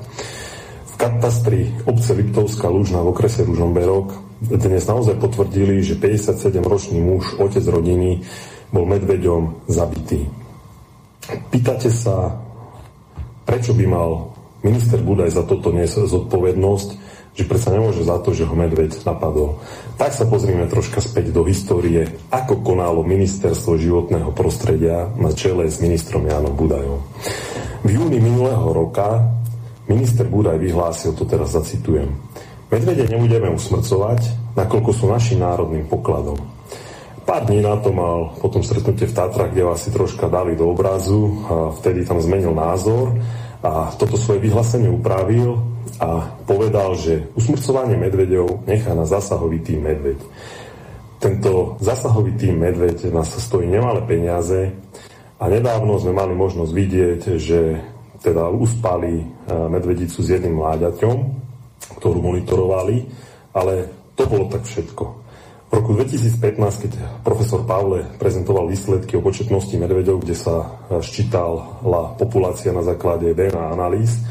V 0.86 0.96
katastri 1.02 1.74
obce 1.90 2.14
Liptovská 2.14 2.70
Lužna 2.70 3.02
v 3.02 3.10
okrese 3.10 3.42
Ružomberok 3.42 4.14
dnes 4.38 4.86
naozaj 4.86 5.18
potvrdili, 5.18 5.82
že 5.82 5.98
57-ročný 5.98 7.02
muž, 7.02 7.34
otec 7.42 7.66
rodiny, 7.66 8.22
bol 8.70 8.86
medveďom 8.86 9.66
zabitý. 9.66 10.30
Pýtate 11.50 11.90
sa, 11.90 12.38
prečo 13.50 13.74
by 13.74 13.86
mal 13.90 14.30
minister 14.62 15.02
Budaj 15.02 15.34
za 15.34 15.44
toto 15.50 15.74
niesť 15.74 16.06
zodpovednosť, 16.06 16.90
že 17.34 17.50
predsa 17.50 17.74
nemôže 17.74 18.06
za 18.06 18.22
to, 18.22 18.30
že 18.30 18.46
ho 18.46 18.54
medveď 18.54 18.94
napadol. 19.10 19.58
Tak 19.94 20.12
sa 20.12 20.26
pozrieme 20.26 20.66
troška 20.68 21.00
späť 21.00 21.30
do 21.30 21.46
histórie, 21.46 22.10
ako 22.34 22.66
konalo 22.66 23.06
ministerstvo 23.06 23.78
životného 23.78 24.34
prostredia 24.34 25.10
na 25.16 25.32
čele 25.32 25.70
s 25.70 25.80
ministrom 25.80 26.26
Jánom 26.26 26.58
Budajom. 26.58 27.00
V 27.84 27.90
júni 27.90 28.18
minulého 28.18 28.68
roka 28.74 29.22
minister 29.86 30.26
Budaj 30.26 30.58
vyhlásil, 30.58 31.14
to 31.14 31.28
teraz 31.28 31.54
zacitujem, 31.54 32.10
Medvede 32.74 33.06
nebudeme 33.06 33.54
usmrcovať, 33.54 34.50
nakoľko 34.58 34.98
sú 34.98 35.06
našim 35.06 35.46
národným 35.46 35.86
pokladom. 35.86 36.42
Pár 37.22 37.46
dní 37.46 37.62
na 37.62 37.78
to 37.78 37.94
mal 37.94 38.34
potom 38.42 38.66
stretnutie 38.66 39.06
v 39.06 39.14
Tatrach, 39.14 39.54
kde 39.54 39.62
vás 39.62 39.86
si 39.86 39.94
troška 39.94 40.26
dali 40.26 40.58
do 40.58 40.74
obrazu 40.74 41.38
a 41.46 41.54
vtedy 41.78 42.02
tam 42.02 42.18
zmenil 42.18 42.50
názor 42.50 43.14
a 43.62 43.94
toto 43.94 44.18
svoje 44.18 44.42
vyhlásenie 44.42 44.90
upravil 44.90 45.62
a 46.04 46.36
povedal, 46.44 47.00
že 47.00 47.32
usmrcovanie 47.40 47.96
medvedov 47.96 48.68
nechá 48.68 48.92
na 48.92 49.08
zásahový 49.08 49.64
tým 49.64 49.88
medveď. 49.88 50.20
Tento 51.24 51.80
zásahový 51.80 52.36
tým 52.36 52.60
medveď 52.60 53.08
nás 53.16 53.32
stojí 53.32 53.64
nemalé 53.64 54.04
peniaze 54.04 54.76
a 55.40 55.48
nedávno 55.48 55.96
sme 55.96 56.12
mali 56.12 56.36
možnosť 56.36 56.72
vidieť, 56.76 57.22
že 57.40 57.80
teda 58.20 58.52
uspali 58.52 59.24
e, 59.24 59.26
medvedicu 59.48 60.20
s 60.20 60.28
jedným 60.28 60.60
mláďaťom, 60.60 61.16
ktorú 62.04 62.20
monitorovali, 62.20 63.08
ale 63.56 63.88
to 64.20 64.28
bolo 64.28 64.52
tak 64.52 64.68
všetko. 64.68 65.04
V 65.72 65.82
roku 65.82 65.96
2015, 65.98 66.84
keď 66.86 66.92
profesor 67.24 67.64
Pavle 67.64 68.06
prezentoval 68.20 68.70
výsledky 68.70 69.18
o 69.18 69.26
početnosti 69.26 69.74
medveďov, 69.74 70.22
kde 70.22 70.36
sa 70.38 70.70
ščítala 71.02 72.14
populácia 72.20 72.70
na 72.70 72.86
základe 72.86 73.34
DNA 73.34 73.74
analýz, 73.74 74.22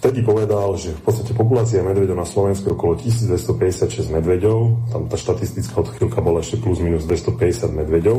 vtedy 0.00 0.24
povedal, 0.24 0.80
že 0.80 0.96
v 0.96 1.02
podstate 1.04 1.36
populácia 1.36 1.84
medveďov 1.84 2.16
na 2.16 2.24
Slovensku 2.24 2.72
je 2.72 2.74
okolo 2.74 2.96
1256 3.04 4.08
medveďov, 4.08 4.88
tam 4.96 5.12
tá 5.12 5.20
štatistická 5.20 5.76
odchýlka 5.84 6.24
bola 6.24 6.40
ešte 6.40 6.56
plus 6.56 6.80
minus 6.80 7.04
250 7.04 7.68
medveďov. 7.68 8.18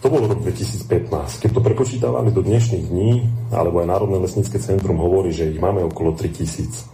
To 0.00 0.06
bol 0.08 0.24
rok 0.24 0.40
2015. 0.46 1.44
Keď 1.44 1.50
to 1.52 1.60
prepočítavali 1.60 2.32
do 2.32 2.40
dnešných 2.40 2.88
dní, 2.88 3.26
alebo 3.52 3.84
aj 3.84 3.90
Národné 3.90 4.16
lesnícke 4.22 4.56
centrum 4.56 4.96
hovorí, 4.96 5.28
že 5.34 5.50
ich 5.50 5.60
máme 5.60 5.84
okolo 5.84 6.16
3000. 6.16 6.88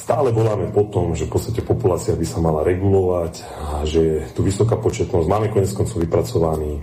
Stále 0.00 0.32
voláme 0.32 0.72
po 0.72 0.88
tom, 0.88 1.12
že 1.12 1.28
v 1.28 1.36
podstate 1.36 1.60
populácia 1.60 2.16
by 2.16 2.24
sa 2.24 2.40
mala 2.40 2.64
regulovať 2.64 3.34
a 3.44 3.84
že 3.84 4.00
je 4.00 4.16
tu 4.32 4.40
vysoká 4.40 4.80
početnosť. 4.80 5.26
Máme 5.28 5.52
konec 5.52 5.68
koncov 5.76 6.00
vypracovaný 6.00 6.80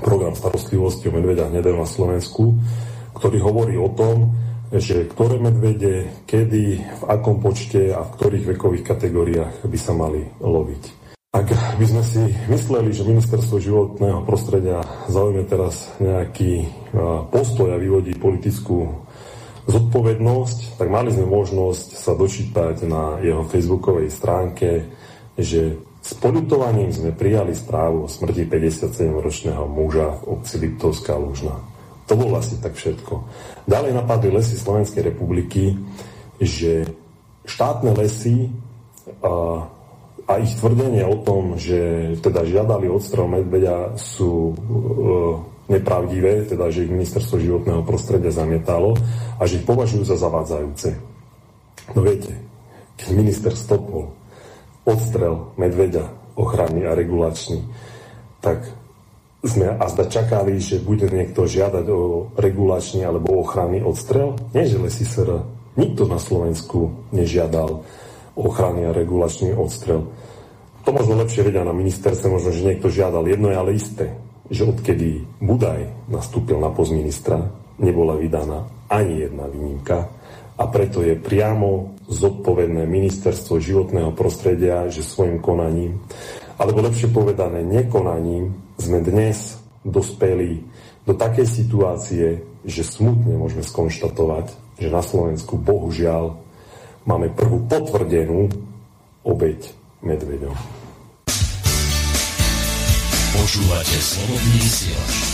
program 0.00 0.32
starostlivosti 0.32 1.12
o 1.12 1.16
medveďa 1.20 1.52
hnedého 1.52 1.76
na 1.76 1.84
Slovensku, 1.84 2.56
ktorý 3.12 3.44
hovorí 3.44 3.76
o 3.76 3.92
tom, 3.92 4.32
že 4.72 5.04
ktoré 5.04 5.36
medvede, 5.36 6.24
kedy, 6.24 6.80
v 6.80 7.02
akom 7.04 7.44
počte 7.44 7.92
a 7.92 8.00
v 8.00 8.14
ktorých 8.16 8.48
vekových 8.56 8.84
kategóriách 8.88 9.68
by 9.68 9.78
sa 9.78 9.92
mali 9.92 10.24
loviť. 10.40 11.04
Ak 11.32 11.48
by 11.80 11.86
sme 11.88 12.02
si 12.04 12.22
mysleli, 12.52 12.92
že 12.92 13.08
ministerstvo 13.08 13.56
životného 13.56 14.20
prostredia 14.28 14.84
zaujme 15.08 15.48
teraz 15.48 15.88
nejaký 15.96 16.68
postoj 17.32 17.72
a 17.72 17.80
vyvodí 17.80 18.12
politickú 18.16 19.08
zodpovednosť, 19.64 20.76
tak 20.76 20.92
mali 20.92 21.08
sme 21.08 21.24
možnosť 21.24 21.88
sa 21.96 22.12
dočítať 22.12 22.84
na 22.84 23.16
jeho 23.24 23.48
facebookovej 23.48 24.12
stránke, 24.12 24.92
že 25.40 25.80
s 26.02 26.12
podutovaním 26.18 26.92
sme 26.92 27.16
prijali 27.16 27.56
správu 27.56 28.04
o 28.04 28.12
smrti 28.12 28.44
57-ročného 28.50 29.64
muža 29.70 30.18
v 30.20 30.36
obci 30.36 30.58
Liptovská 30.60 31.16
Lužna. 31.16 31.71
To 32.12 32.20
bolo 32.20 32.36
asi 32.36 32.60
tak 32.60 32.76
všetko. 32.76 33.24
Ďalej 33.64 33.96
napadli 33.96 34.28
lesy 34.28 34.60
Slovenskej 34.60 35.16
republiky, 35.16 35.80
že 36.36 36.84
štátne 37.48 37.96
lesy 37.96 38.52
a, 39.24 39.64
a 40.28 40.32
ich 40.44 40.52
tvrdenie 40.60 41.08
o 41.08 41.24
tom, 41.24 41.56
že 41.56 42.12
teda 42.20 42.44
žiadali 42.44 42.84
odstrel 42.92 43.32
medveďa 43.32 43.96
sú 43.96 44.52
e, 44.52 44.54
nepravdivé, 45.72 46.52
teda 46.52 46.68
že 46.68 46.84
ich 46.84 46.92
ministerstvo 46.92 47.40
životného 47.40 47.80
prostredia 47.80 48.28
zamietalo 48.28 48.92
a 49.40 49.48
že 49.48 49.64
ich 49.64 49.64
považujú 49.64 50.04
za 50.04 50.20
zavádzajúce. 50.20 50.92
No 51.96 52.04
viete, 52.04 52.36
keď 53.00 53.08
minister 53.16 53.56
stopol 53.56 54.12
odstrel 54.84 55.56
medveďa 55.56 56.12
ochranný 56.36 56.84
a 56.84 56.92
regulačný, 56.92 57.64
tak 58.44 58.81
sme 59.42 59.74
a 59.74 59.84
zda 59.90 60.06
čakali, 60.06 60.62
že 60.62 60.78
bude 60.78 61.10
niekto 61.10 61.50
žiadať 61.50 61.86
o 61.90 62.30
regulačný 62.38 63.02
alebo 63.02 63.42
ochranný 63.42 63.82
odstrel? 63.82 64.38
Nie, 64.54 64.70
že 64.70 64.78
lesy 64.78 65.02
SR. 65.02 65.42
Nikto 65.74 66.06
na 66.06 66.22
Slovensku 66.22 67.10
nežiadal 67.10 67.82
ochranný 68.38 68.88
a 68.88 68.96
regulačný 68.96 69.52
odstrel. 69.52 70.08
To 70.82 70.90
možno 70.90 71.18
lepšie 71.18 71.46
vedia 71.46 71.62
na 71.62 71.74
ministerstve, 71.74 72.26
možno, 72.26 72.50
že 72.54 72.66
niekto 72.66 72.90
žiadal. 72.90 73.26
Jedno 73.26 73.50
je 73.50 73.56
ale 73.58 73.70
isté, 73.78 74.14
že 74.50 74.66
odkedy 74.66 75.26
Budaj 75.38 76.10
nastúpil 76.10 76.58
na 76.58 76.70
post 76.70 76.90
ministra, 76.90 77.38
nebola 77.78 78.18
vydaná 78.18 78.66
ani 78.90 79.26
jedna 79.26 79.46
výnimka 79.48 80.10
a 80.58 80.68
preto 80.68 81.00
je 81.00 81.16
priamo 81.16 81.96
zodpovedné 82.12 82.84
ministerstvo 82.84 83.56
životného 83.56 84.12
prostredia, 84.12 84.84
že 84.92 85.00
svojim 85.00 85.40
konaním, 85.40 85.98
alebo 86.62 86.78
lepšie 86.78 87.10
povedané 87.10 87.66
nekonaním, 87.66 88.54
sme 88.78 89.02
dnes 89.02 89.58
dospeli 89.82 90.62
do 91.02 91.10
takej 91.10 91.42
situácie, 91.42 92.38
že 92.62 92.86
smutne 92.86 93.34
môžeme 93.34 93.66
skonštatovať, 93.66 94.78
že 94.78 94.86
na 94.86 95.02
Slovensku 95.02 95.58
bohužiaľ 95.58 96.38
máme 97.02 97.34
prvú 97.34 97.66
potvrdenú 97.66 98.46
obeď 99.26 99.74
medveďom. 100.06 100.54
Počúvate 103.34 103.98
slobodný. 103.98 105.31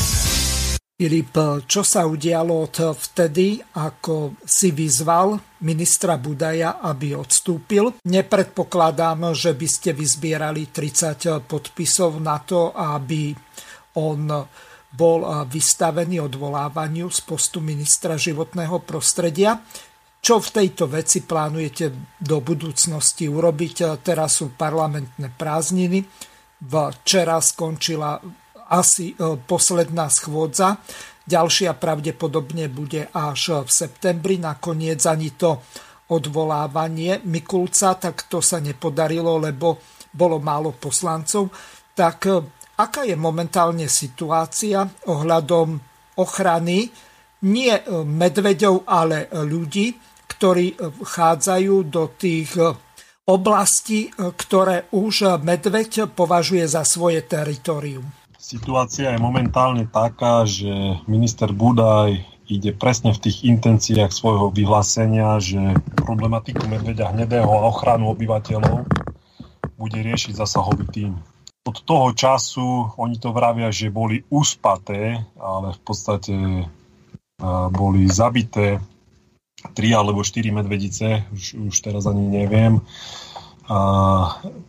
Filip, 0.99 1.63
čo 1.71 1.87
sa 1.87 2.11
udialo 2.11 2.67
od 2.67 2.91
vtedy, 2.91 3.63
ako 3.79 4.43
si 4.43 4.75
vyzval 4.75 5.39
ministra 5.63 6.19
Budaja, 6.19 6.83
aby 6.83 7.15
odstúpil? 7.15 8.03
Nepredpokladám, 8.03 9.31
že 9.31 9.55
by 9.55 9.69
ste 9.71 9.95
vyzbierali 9.95 10.75
30 10.75 11.47
podpisov 11.47 12.19
na 12.19 12.43
to, 12.43 12.75
aby 12.75 13.31
on 13.95 14.27
bol 14.91 15.47
vystavený 15.47 16.19
odvolávaniu 16.19 17.07
z 17.15 17.23
postu 17.23 17.63
ministra 17.63 18.19
životného 18.19 18.83
prostredia. 18.83 19.55
Čo 20.19 20.43
v 20.43 20.51
tejto 20.51 20.91
veci 20.91 21.23
plánujete 21.23 22.19
do 22.19 22.43
budúcnosti 22.43 23.31
urobiť? 23.31 24.03
Teraz 24.03 24.43
sú 24.43 24.51
parlamentné 24.51 25.31
prázdniny. 25.31 26.03
Včera 26.59 27.39
skončila 27.39 28.19
asi 28.69 29.17
e, 29.17 29.37
posledná 29.41 30.13
schôdza. 30.13 30.81
Ďalšia 31.29 31.77
pravdepodobne 31.77 32.73
bude 32.73 33.09
až 33.13 33.65
v 33.65 33.71
septembri. 33.71 34.41
Nakoniec 34.41 35.01
ani 35.05 35.37
to 35.37 35.61
odvolávanie 36.09 37.21
Mikulca, 37.29 37.97
tak 38.01 38.29
to 38.33 38.41
sa 38.41 38.61
nepodarilo, 38.65 39.37
lebo 39.37 39.77
bolo 40.09 40.41
málo 40.41 40.77
poslancov. 40.77 41.53
Tak 41.93 42.19
e, 42.29 42.33
aká 42.81 43.05
je 43.05 43.17
momentálne 43.17 43.89
situácia 43.89 44.85
ohľadom 45.09 45.77
ochrany 46.21 46.89
nie 47.45 47.73
e, 47.73 47.83
medveďov, 48.05 48.89
ale 48.89 49.29
ľudí, 49.33 49.97
ktorí 50.29 50.77
vchádzajú 50.77 51.75
do 51.89 52.13
tých 52.15 52.53
oblastí, 53.29 54.13
ktoré 54.13 54.89
už 54.93 55.41
medveď 55.41 56.09
považuje 56.13 56.65
za 56.69 56.85
svoje 56.85 57.25
teritorium. 57.25 58.18
Situácia 58.49 59.13
je 59.13 59.21
momentálne 59.21 59.85
taká, 59.85 60.49
že 60.49 60.73
minister 61.05 61.53
Budaj 61.53 62.25
ide 62.49 62.73
presne 62.73 63.13
v 63.13 63.29
tých 63.29 63.45
intenciách 63.45 64.09
svojho 64.09 64.49
vyhlásenia, 64.49 65.37
že 65.37 65.77
problematiku 66.01 66.65
medveďa 66.65 67.13
hnedého 67.13 67.45
a 67.45 67.69
ochranu 67.69 68.09
obyvateľov 68.17 68.89
bude 69.77 70.01
riešiť 70.01 70.33
zasahový 70.33 70.89
tým. 70.89 71.13
Od 71.69 71.77
toho 71.85 72.09
času 72.17 72.89
oni 72.97 73.21
to 73.21 73.37
vravia, 73.37 73.69
že 73.69 73.93
boli 73.93 74.25
uspaté, 74.33 75.21
ale 75.37 75.77
v 75.77 75.81
podstate 75.85 76.65
boli 77.69 78.09
zabité 78.09 78.81
tri 79.77 79.93
alebo 79.93 80.25
štyri 80.25 80.57
medvedice, 80.57 81.29
už, 81.37 81.69
už 81.69 81.77
teraz 81.85 82.09
ani 82.09 82.25
neviem. 82.25 82.81
A 83.69 83.77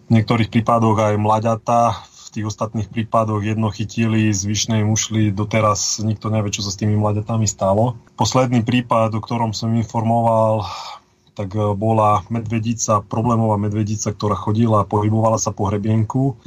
v 0.03 0.09
niektorých 0.11 0.51
prípadoch 0.51 0.99
aj 0.99 1.15
mladata, 1.15 2.03
v 2.29 2.37
tých 2.37 2.45
ostatných 2.45 2.93
prípadoch 2.93 3.41
jedno 3.41 3.73
chytili, 3.73 4.29
zvyšné 4.29 4.85
im 4.85 4.93
ušli, 4.93 5.33
doteraz 5.33 5.97
nikto 6.05 6.29
nevie, 6.29 6.53
čo 6.53 6.61
sa 6.61 6.69
s 6.69 6.77
tými 6.77 6.93
mladetami 6.93 7.49
stalo. 7.49 7.97
Posledný 8.13 8.61
prípad, 8.61 9.17
o 9.17 9.23
ktorom 9.25 9.49
som 9.49 9.73
informoval, 9.73 10.69
tak 11.33 11.57
e, 11.57 11.73
bola 11.73 12.21
medvedica, 12.29 13.01
problémová 13.01 13.57
medvedica, 13.57 14.13
ktorá 14.13 14.37
chodila 14.37 14.85
a 14.85 14.89
pohybovala 14.89 15.41
sa 15.41 15.49
po 15.49 15.73
hrebienku 15.73 16.37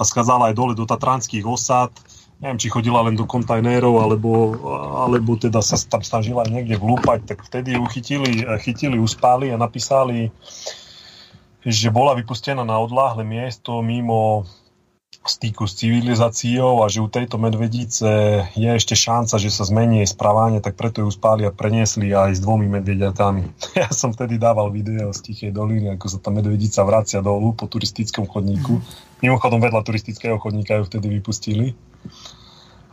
a 0.00 0.02
skázala 0.08 0.48
aj 0.48 0.56
dole 0.56 0.72
do 0.72 0.88
tatranských 0.88 1.44
osad. 1.44 1.92
Neviem, 2.40 2.56
či 2.56 2.72
chodila 2.72 3.04
len 3.04 3.12
do 3.12 3.28
kontajnerov, 3.28 3.92
alebo, 3.92 4.56
alebo 5.04 5.36
teda 5.36 5.60
sa 5.60 5.76
tam 5.76 6.00
snažila 6.00 6.48
niekde 6.48 6.80
vlúpať, 6.80 7.28
tak 7.28 7.44
vtedy 7.44 7.76
ju 7.76 7.84
chytili, 7.92 8.40
e, 8.40 8.56
chytili, 8.64 8.96
uspáli 8.96 9.52
a 9.52 9.60
napísali, 9.60 10.32
že 11.60 11.92
bola 11.92 12.16
vypustená 12.16 12.64
na 12.64 12.80
odláhle 12.80 13.20
miesto 13.20 13.84
mimo 13.84 14.48
styku 15.28 15.66
s 15.66 15.78
civilizáciou 15.78 16.82
a 16.82 16.90
že 16.90 17.02
u 17.02 17.08
tejto 17.10 17.36
medvedice 17.36 18.08
je 18.54 18.70
ešte 18.70 18.94
šanca, 18.94 19.36
že 19.36 19.50
sa 19.50 19.66
zmení 19.66 20.02
jej 20.02 20.10
správanie, 20.10 20.58
tak 20.62 20.78
preto 20.78 21.02
ju 21.02 21.10
spáli 21.10 21.44
a 21.46 21.54
preniesli 21.54 22.14
aj 22.14 22.38
s 22.38 22.40
dvomi 22.42 22.70
medvediatami. 22.70 23.44
Ja 23.76 23.92
som 23.92 24.10
vtedy 24.10 24.40
dával 24.40 24.72
video 24.72 25.12
z 25.12 25.20
Tichej 25.20 25.52
doliny, 25.52 25.92
ako 25.94 26.06
sa 26.08 26.18
tá 26.18 26.32
medvedica 26.32 26.80
vracia 26.82 27.20
dolu 27.20 27.52
po 27.52 27.68
turistickom 27.68 28.24
chodníku. 28.24 28.80
Mimochodom 29.20 29.60
vedľa 29.60 29.84
turistického 29.84 30.40
chodníka 30.40 30.80
ju 30.80 30.88
vtedy 30.88 31.06
vypustili. 31.12 31.76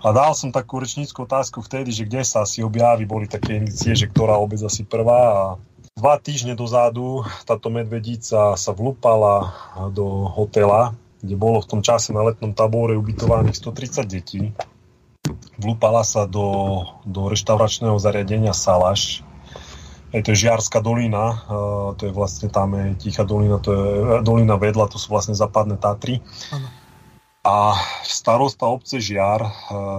A 0.03 0.11
dal 0.11 0.35
som 0.35 0.51
takú 0.51 0.83
rečníckú 0.83 1.23
otázku 1.23 1.63
vtedy, 1.63 1.95
že 1.95 2.03
kde 2.03 2.27
sa 2.27 2.43
asi 2.43 2.59
objaví, 2.59 3.07
boli 3.07 3.31
také 3.31 3.55
indicie, 3.55 3.95
že 3.95 4.11
ktorá 4.11 4.35
obec 4.35 4.59
asi 4.59 4.83
prvá 4.83 5.21
a 5.31 5.43
Dva 5.93 6.17
týždne 6.17 6.57
dozadu 6.57 7.21
táto 7.45 7.69
medvedica 7.69 8.57
sa 8.57 8.71
vlúpala 8.73 9.53
do 9.93 10.25
hotela 10.25 10.97
kde 11.23 11.35
bolo 11.39 11.63
v 11.63 11.69
tom 11.71 11.81
čase 11.81 12.11
na 12.11 12.19
letnom 12.19 12.51
tabore 12.51 12.99
ubytovaných 12.99 13.55
130 13.55 14.03
detí. 14.11 14.51
Vlúpala 15.55 16.03
sa 16.03 16.27
do, 16.27 16.83
do 17.07 17.31
reštauračného 17.31 17.95
zariadenia 17.95 18.51
Salaš. 18.51 19.23
Je 20.11 20.21
to 20.21 20.35
je 20.35 20.45
Žiarská 20.45 20.83
dolina, 20.83 21.41
to 21.97 22.01
je 22.05 22.13
vlastne 22.13 22.51
tam 22.51 22.75
je 22.75 22.99
Tichá 22.99 23.23
dolina, 23.23 23.57
to 23.57 23.71
je 23.71 23.87
dolina 24.21 24.59
vedľa, 24.59 24.91
to 24.91 24.99
sú 24.99 25.09
vlastne 25.09 25.33
západné 25.33 25.79
Tatry. 25.79 26.19
Ano. 26.53 26.67
A 27.43 27.75
starosta 28.07 28.69
obce 28.69 29.03
Žiar, 29.03 29.41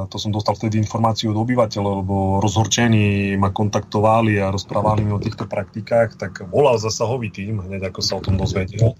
to 0.08 0.16
som 0.16 0.32
dostal 0.32 0.56
vtedy 0.56 0.80
informáciu 0.80 1.34
od 1.34 1.42
obyvateľov, 1.44 1.92
lebo 2.00 2.16
rozhorčení 2.40 3.36
ma 3.36 3.52
kontaktovali 3.52 4.40
a 4.40 4.48
rozprávali 4.48 5.04
mi 5.04 5.12
o 5.12 5.20
týchto 5.20 5.44
praktikách, 5.44 6.16
tak 6.16 6.46
volal 6.48 6.80
zasahový 6.80 7.28
tým, 7.28 7.60
hneď 7.60 7.92
ako 7.92 8.00
sa 8.00 8.16
o 8.16 8.24
tom 8.24 8.40
dozvedel 8.40 8.96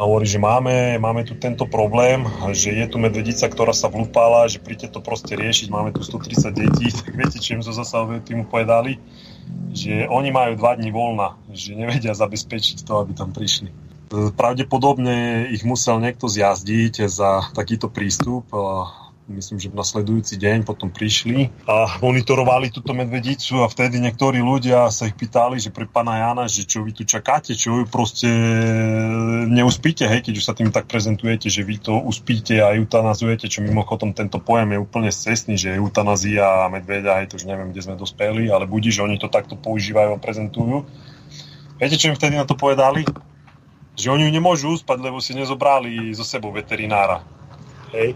a 0.00 0.08
hovorí, 0.08 0.24
že 0.24 0.40
máme, 0.40 0.96
máme 0.96 1.28
tu 1.28 1.36
tento 1.36 1.68
problém, 1.68 2.24
že 2.56 2.72
je 2.72 2.88
tu 2.88 2.96
medvedica, 2.96 3.44
ktorá 3.52 3.76
sa 3.76 3.92
vlúpala, 3.92 4.48
že 4.48 4.56
príďte 4.56 4.96
to 4.96 5.04
proste 5.04 5.36
riešiť, 5.36 5.68
máme 5.68 5.92
tu 5.92 6.00
130 6.00 6.56
detí, 6.56 6.88
tak 7.04 7.12
viete, 7.12 7.36
čo 7.36 7.60
im 7.60 7.62
zo 7.62 7.76
zasahového 7.76 8.24
týmu 8.24 8.48
povedali? 8.48 8.96
Že 9.76 10.08
oni 10.08 10.32
majú 10.32 10.56
dva 10.56 10.80
dní 10.80 10.88
voľna, 10.88 11.36
že 11.52 11.76
nevedia 11.76 12.16
zabezpečiť 12.16 12.80
to, 12.80 12.96
aby 12.96 13.12
tam 13.12 13.36
prišli. 13.36 13.68
Pravdepodobne 14.10 15.46
ich 15.52 15.62
musel 15.68 16.00
niekto 16.00 16.26
zjazdiť 16.32 17.06
za 17.06 17.52
takýto 17.52 17.92
prístup 17.92 18.48
myslím, 19.30 19.58
že 19.62 19.70
nasledujúci 19.70 20.34
deň 20.36 20.66
potom 20.66 20.90
prišli 20.90 21.48
a 21.64 22.02
monitorovali 22.02 22.74
túto 22.74 22.90
medvedicu 22.90 23.62
a 23.62 23.70
vtedy 23.70 24.02
niektorí 24.02 24.42
ľudia 24.42 24.90
sa 24.90 25.06
ich 25.06 25.14
pýtali, 25.14 25.62
že 25.62 25.70
pre 25.70 25.86
pána 25.86 26.18
Jana, 26.18 26.50
že 26.50 26.66
čo 26.66 26.82
vy 26.82 26.90
tu 26.90 27.06
čakáte, 27.06 27.54
čo 27.54 27.80
vy 27.80 27.84
proste 27.86 28.26
neuspíte, 29.46 30.10
hej, 30.10 30.26
keď 30.26 30.34
už 30.34 30.44
sa 30.44 30.54
tým 30.54 30.74
tak 30.74 30.90
prezentujete, 30.90 31.46
že 31.46 31.62
vy 31.62 31.78
to 31.78 31.94
uspíte 31.96 32.58
a 32.58 32.74
eutanazujete, 32.74 33.46
čo 33.46 33.62
mimochodom 33.62 34.12
tento 34.12 34.42
pojem 34.42 34.74
je 34.74 34.82
úplne 34.82 35.10
cestný, 35.14 35.54
že 35.54 35.78
eutanazia 35.78 36.66
a 36.66 36.72
medvedia, 36.72 37.22
hej, 37.22 37.30
to 37.30 37.38
už 37.38 37.46
neviem, 37.46 37.70
kde 37.70 37.86
sme 37.86 37.94
dospeli, 37.94 38.50
ale 38.50 38.66
budí, 38.66 38.90
že 38.90 39.06
oni 39.06 39.16
to 39.16 39.30
takto 39.30 39.54
používajú 39.54 40.18
a 40.18 40.22
prezentujú. 40.22 40.84
Viete, 41.80 41.96
čo 41.96 42.12
im 42.12 42.18
vtedy 42.18 42.36
na 42.36 42.44
to 42.44 42.58
povedali? 42.58 43.08
Že 43.96 44.12
oni 44.12 44.22
ju 44.28 44.32
nemôžu 44.36 44.66
uspať, 44.76 45.00
lebo 45.00 45.16
si 45.24 45.32
nezobrali 45.32 46.12
zo 46.12 46.28
sebou 46.28 46.52
veterinára. 46.52 47.39
Hej. 47.90 48.14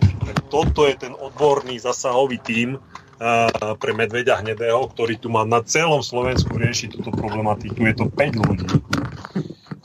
Toto 0.51 0.87
je 0.87 0.95
ten 0.95 1.13
odborný 1.15 1.83
zasahový 1.83 2.39
tím, 2.39 2.79
pre 3.79 3.93
medveďa 3.95 4.43
hnedého, 4.43 4.91
ktorý 4.91 5.15
tu 5.17 5.31
má 5.31 5.47
na 5.47 5.63
celom 5.63 6.03
Slovensku 6.03 6.51
riešiť 6.59 6.99
túto 6.99 7.15
problematiku. 7.15 7.87
Je 7.87 7.95
to 7.95 8.11
5 8.11 8.43
ľudí, 8.43 8.69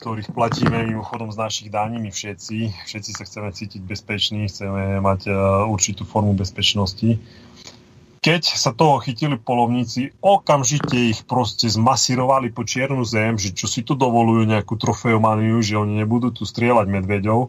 ktorých 0.01 0.33
platíme 0.33 0.89
mimochodom 0.89 1.29
z 1.29 1.37
našich 1.37 1.69
daní 1.69 2.01
my 2.01 2.09
všetci. 2.09 2.89
Všetci 2.89 3.11
sa 3.13 3.23
chceme 3.29 3.53
cítiť 3.53 3.81
bezpeční, 3.85 4.49
chceme 4.49 4.97
mať 4.99 5.29
určitú 5.69 6.03
formu 6.09 6.33
bezpečnosti 6.33 7.21
keď 8.19 8.51
sa 8.51 8.75
toho 8.75 8.99
chytili 8.99 9.39
polovníci, 9.39 10.11
okamžite 10.19 11.15
ich 11.15 11.23
proste 11.23 11.71
zmasírovali 11.71 12.51
po 12.51 12.67
čiernu 12.67 13.07
zem, 13.07 13.39
že 13.39 13.55
čo 13.55 13.63
si 13.63 13.79
tu 13.79 13.95
dovolujú 13.95 14.43
nejakú 14.43 14.75
trofeomaniu, 14.75 15.63
že 15.63 15.79
oni 15.79 16.03
nebudú 16.03 16.35
tu 16.35 16.43
strieľať 16.43 16.99
medveďov. 16.99 17.47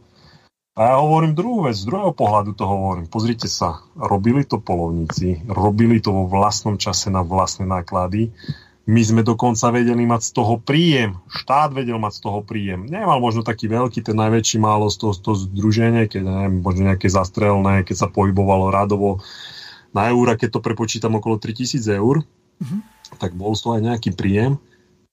A 0.81 0.97
ja 0.97 0.97
hovorím 0.97 1.37
druhú 1.37 1.69
vec, 1.69 1.77
z 1.77 1.85
druhého 1.85 2.17
pohľadu 2.17 2.57
to 2.57 2.65
hovorím. 2.65 3.05
Pozrite 3.05 3.53
sa, 3.53 3.85
robili 3.93 4.49
to 4.49 4.65
polovníci, 4.65 5.45
robili 5.45 6.01
to 6.01 6.09
vo 6.09 6.25
vlastnom 6.25 6.81
čase 6.81 7.13
na 7.13 7.21
vlastné 7.21 7.69
náklady. 7.69 8.33
My 8.89 9.05
sme 9.05 9.21
dokonca 9.21 9.69
vedeli 9.77 10.09
mať 10.09 10.33
z 10.33 10.41
toho 10.41 10.57
príjem. 10.57 11.21
Štát 11.29 11.77
vedel 11.77 12.01
mať 12.01 12.17
z 12.17 12.21
toho 12.25 12.41
príjem. 12.41 12.89
Nemal 12.89 13.21
možno 13.21 13.45
taký 13.45 13.69
veľký, 13.69 14.01
ten 14.01 14.17
najväčší 14.17 14.57
málo 14.57 14.89
z 14.89 15.05
toho, 15.05 15.13
z 15.13 15.21
toho 15.21 15.37
združenie, 15.53 16.09
keď 16.09 16.25
neviem, 16.25 16.65
možno 16.65 16.89
nejaké 16.89 17.13
zastrelné, 17.13 17.85
keď 17.85 17.97
sa 18.01 18.09
pohybovalo 18.09 18.73
radovo 18.73 19.21
na 19.93 20.09
eura, 20.09 20.41
keď 20.41 20.57
to 20.57 20.65
prepočítam 20.65 21.13
okolo 21.13 21.37
3000 21.37 21.77
eur, 21.93 22.25
uh-huh. 22.25 22.81
tak 23.21 23.37
bol 23.37 23.53
z 23.53 23.69
toho 23.69 23.77
aj 23.77 23.85
nejaký 23.85 24.17
príjem. 24.17 24.57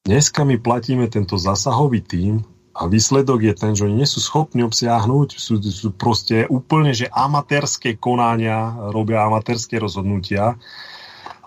Dneska 0.08 0.48
my 0.48 0.64
platíme 0.64 1.12
tento 1.12 1.36
zasahový 1.36 2.00
tím 2.00 2.48
a 2.78 2.86
výsledok 2.86 3.42
je 3.42 3.54
ten, 3.58 3.74
že 3.74 3.90
oni 3.90 4.06
nie 4.06 4.10
sú 4.10 4.22
schopní 4.22 4.62
obsiahnuť, 4.62 5.42
sú, 5.42 5.58
sú 5.58 5.90
proste 5.90 6.46
úplne, 6.46 6.94
že 6.94 7.10
amatérske 7.10 7.98
konania, 7.98 8.78
robia 8.94 9.26
amatérske 9.26 9.82
rozhodnutia. 9.82 10.62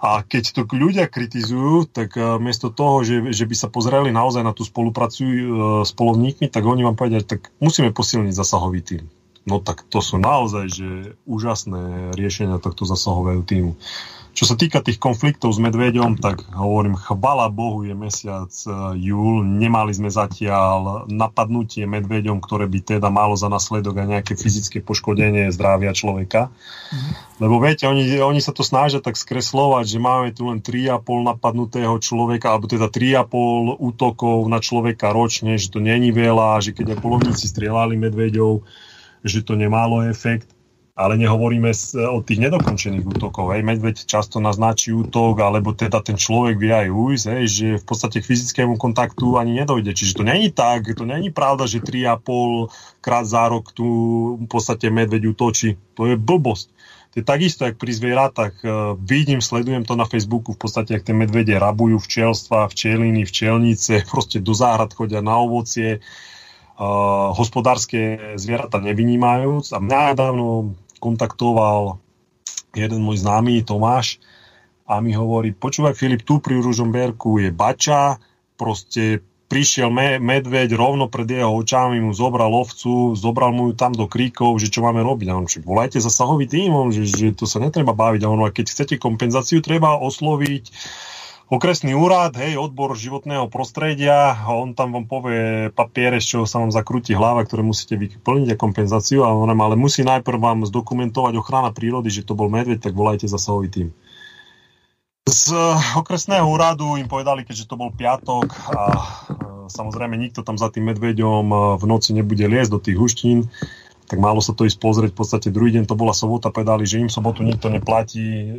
A 0.01 0.27
keď 0.27 0.59
to 0.59 0.63
ľudia 0.67 1.07
kritizujú, 1.07 1.87
tak 1.87 2.19
uh, 2.19 2.41
miesto 2.43 2.73
toho, 2.73 3.07
že, 3.07 3.31
že 3.31 3.47
by 3.47 3.55
sa 3.55 3.69
pozreli 3.71 4.11
naozaj 4.11 4.43
na 4.43 4.51
tú 4.51 4.67
spoluprácu 4.67 5.23
uh, 5.23 5.39
s 5.87 5.95
polovníkmi, 5.95 6.51
tak 6.51 6.67
oni 6.67 6.83
vám 6.83 6.99
povedia, 6.99 7.23
tak 7.23 7.55
musíme 7.63 7.95
posilniť 7.95 8.35
zasahový 8.35 8.81
tým. 8.83 9.05
No 9.47 9.63
tak 9.63 9.87
to 9.89 10.05
sú 10.05 10.21
naozaj 10.21 10.67
že 10.69 10.89
úžasné 11.25 12.13
riešenia 12.19 12.61
tohto 12.61 12.85
zasahového 12.85 13.41
týmu. 13.47 13.73
Čo 14.31 14.45
sa 14.47 14.55
týka 14.55 14.79
tých 14.79 15.03
konfliktov 15.03 15.51
s 15.51 15.59
medveďom, 15.59 16.23
tak 16.23 16.47
hovorím, 16.55 16.95
chvala 16.95 17.51
Bohu, 17.51 17.83
je 17.83 17.99
mesiac 17.99 18.51
e, 18.65 18.71
júl, 19.03 19.43
nemali 19.43 19.91
sme 19.91 20.07
zatiaľ 20.07 21.11
napadnutie 21.11 21.83
medveďom, 21.91 22.39
ktoré 22.39 22.71
by 22.71 22.97
teda 22.97 23.11
malo 23.11 23.35
za 23.35 23.51
následok 23.51 23.99
aj 23.99 24.07
nejaké 24.07 24.33
fyzické 24.39 24.79
poškodenie 24.87 25.51
zdravia 25.51 25.91
človeka. 25.91 26.55
Mm. 26.95 27.11
Lebo 27.43 27.59
viete, 27.59 27.91
oni, 27.91 28.23
oni 28.23 28.39
sa 28.39 28.55
to 28.55 28.63
snažia 28.63 29.03
tak 29.03 29.19
skreslovať, 29.19 29.85
že 29.91 29.99
máme 29.99 30.31
tu 30.31 30.47
len 30.47 30.63
3,5 30.63 31.03
napadnutého 31.35 31.99
človeka, 31.99 32.55
alebo 32.55 32.71
teda 32.71 32.87
3,5 32.87 33.83
útokov 33.83 34.47
na 34.47 34.63
človeka 34.63 35.11
ročne, 35.11 35.59
že 35.59 35.75
to 35.75 35.83
není 35.83 36.15
veľa, 36.15 36.63
že 36.63 36.71
keď 36.71 36.95
aj 36.95 37.03
polovníci 37.03 37.51
strieľali 37.51 37.99
medveďov, 37.99 38.63
že 39.27 39.43
to 39.43 39.59
nemalo 39.59 40.07
efekt, 40.07 40.49
ale 41.01 41.17
nehovoríme 41.17 41.73
o 42.13 42.21
tých 42.21 42.45
nedokončených 42.45 43.09
útokov. 43.09 43.57
Hej. 43.57 43.65
Medveď 43.65 44.05
často 44.05 44.37
naznačí 44.37 44.93
útok, 44.93 45.41
alebo 45.41 45.73
teda 45.73 46.05
ten 46.05 46.21
človek 46.21 46.61
vie 46.61 46.77
aj 46.77 46.89
ujsť, 46.93 47.27
hej, 47.33 47.45
že 47.49 47.67
v 47.81 47.85
podstate 47.89 48.21
k 48.21 48.29
fyzickému 48.29 48.77
kontaktu 48.77 49.41
ani 49.41 49.65
nedojde. 49.65 49.97
Čiže 49.97 50.21
to 50.21 50.25
není 50.29 50.53
tak, 50.53 50.93
to 50.93 51.09
není 51.09 51.33
pravda, 51.33 51.65
že 51.65 51.81
3,5 51.81 52.69
krát 53.01 53.25
za 53.25 53.49
rok 53.49 53.73
tu 53.73 53.89
v 54.37 54.45
podstate 54.45 54.93
medveď 54.93 55.33
útočí. 55.33 55.81
To 55.97 56.05
je 56.05 56.21
blbosť. 56.21 56.69
To 57.11 57.15
je 57.19 57.25
takisto, 57.27 57.67
jak 57.67 57.75
pri 57.75 57.91
zvieratách. 57.91 58.55
E, 58.63 58.67
vidím, 59.03 59.43
sledujem 59.43 59.83
to 59.83 59.99
na 59.99 60.07
Facebooku, 60.07 60.55
v 60.55 60.61
podstate, 60.63 60.95
ak 60.95 61.03
tie 61.03 61.17
medvede 61.17 61.59
rabujú 61.59 61.99
včelstva, 61.99 62.71
včeliny, 62.71 63.27
včelnice, 63.27 64.05
proste 64.13 64.39
do 64.39 64.53
záhrad 64.55 64.95
chodia 64.95 65.25
na 65.25 65.41
ovocie, 65.41 65.99
uh, 65.99 67.31
hospodárske 67.37 68.33
zvieratá 68.41 68.81
nevynímajúc. 68.81 69.77
A 69.77 69.79
mňa 69.85 70.17
nedávno 70.17 70.73
kontaktoval 71.01 71.99
jeden 72.77 73.01
môj 73.03 73.25
známy 73.25 73.65
Tomáš 73.67 74.21
a 74.87 75.03
mi 75.03 75.17
hovorí, 75.17 75.51
počúvaj 75.55 75.97
Filip, 75.97 76.23
tu 76.23 76.39
pri 76.39 76.61
Ružomberku 76.61 77.43
je 77.43 77.51
bača, 77.51 78.21
proste 78.55 79.25
prišiel 79.51 79.91
me, 79.91 80.23
medveď 80.23 80.79
rovno 80.79 81.11
pred 81.11 81.27
jeho 81.27 81.51
očami, 81.51 81.99
mu 81.99 82.15
zobral 82.15 82.55
ovcu, 82.55 83.19
zobral 83.19 83.51
mu 83.51 83.71
ju 83.71 83.75
tam 83.75 83.91
do 83.91 84.07
kríkov, 84.07 84.63
že 84.63 84.71
čo 84.71 84.87
máme 84.87 85.03
robiť. 85.03 85.27
A 85.27 85.35
on, 85.35 85.51
že 85.51 85.59
volajte 85.59 85.99
zasahový 85.99 86.47
tým, 86.47 86.71
že, 86.95 87.03
že 87.11 87.27
to 87.35 87.51
sa 87.51 87.59
netreba 87.59 87.91
baviť. 87.91 88.23
A 88.23 88.31
on, 88.31 88.47
a 88.47 88.55
keď 88.55 88.71
chcete 88.71 89.03
kompenzáciu, 89.03 89.59
treba 89.59 89.99
osloviť 89.99 90.71
okresný 91.51 91.99
úrad, 91.99 92.39
hej, 92.39 92.55
odbor 92.55 92.95
životného 92.95 93.51
prostredia, 93.51 94.39
a 94.39 94.55
on 94.55 94.73
tam 94.73 94.95
vám 94.95 95.07
povie 95.11 95.69
papiere, 95.75 96.23
z 96.23 96.39
čoho 96.39 96.45
sa 96.47 96.63
vám 96.63 96.71
zakrúti 96.71 97.13
hlava, 97.13 97.43
ktoré 97.43 97.67
musíte 97.67 97.99
vyplniť 97.99 98.55
a 98.55 98.61
kompenzáciu, 98.61 99.27
a 99.27 99.35
ale 99.35 99.75
musí 99.75 100.07
najprv 100.07 100.39
vám 100.39 100.59
zdokumentovať 100.71 101.35
ochrana 101.37 101.75
prírody, 101.75 102.09
že 102.09 102.23
to 102.23 102.39
bol 102.39 102.47
medveď, 102.47 102.79
tak 102.79 102.95
volajte 102.95 103.27
zasahový 103.27 103.69
tým. 103.69 103.89
Z 105.31 105.53
okresného 105.95 106.47
úradu 106.47 106.97
im 106.97 107.11
povedali, 107.11 107.45
keďže 107.45 107.69
to 107.69 107.79
bol 107.79 107.93
piatok 107.93 108.51
a 108.73 108.83
e, 108.89 109.01
samozrejme 109.71 110.17
nikto 110.17 110.43
tam 110.43 110.59
za 110.59 110.73
tým 110.73 110.91
medveďom 110.91 111.45
e, 111.45 111.57
v 111.79 111.85
noci 111.87 112.17
nebude 112.17 112.43
liesť 112.43 112.71
do 112.73 112.81
tých 112.83 112.97
huštín, 112.99 113.39
tak 114.11 114.19
málo 114.19 114.43
sa 114.43 114.51
to 114.51 114.67
ísť 114.67 114.83
pozrieť. 114.83 115.15
V 115.15 115.19
podstate 115.23 115.55
druhý 115.55 115.71
deň 115.79 115.87
to 115.87 115.95
bola 115.95 116.11
sobota, 116.11 116.51
povedali, 116.51 116.83
že 116.83 116.99
im 116.99 117.07
sobotu 117.07 117.47
nikto 117.47 117.71
neplatí, 117.71 118.27
e, 118.27 118.51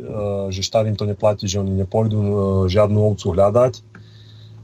že 0.48 0.64
štát 0.64 0.88
im 0.88 0.96
to 0.96 1.04
neplatí, 1.04 1.44
že 1.44 1.60
oni 1.60 1.76
nepôjdu 1.84 2.16
e, 2.16 2.32
žiadnu 2.72 2.96
ovcu 2.96 3.36
hľadať. 3.36 3.84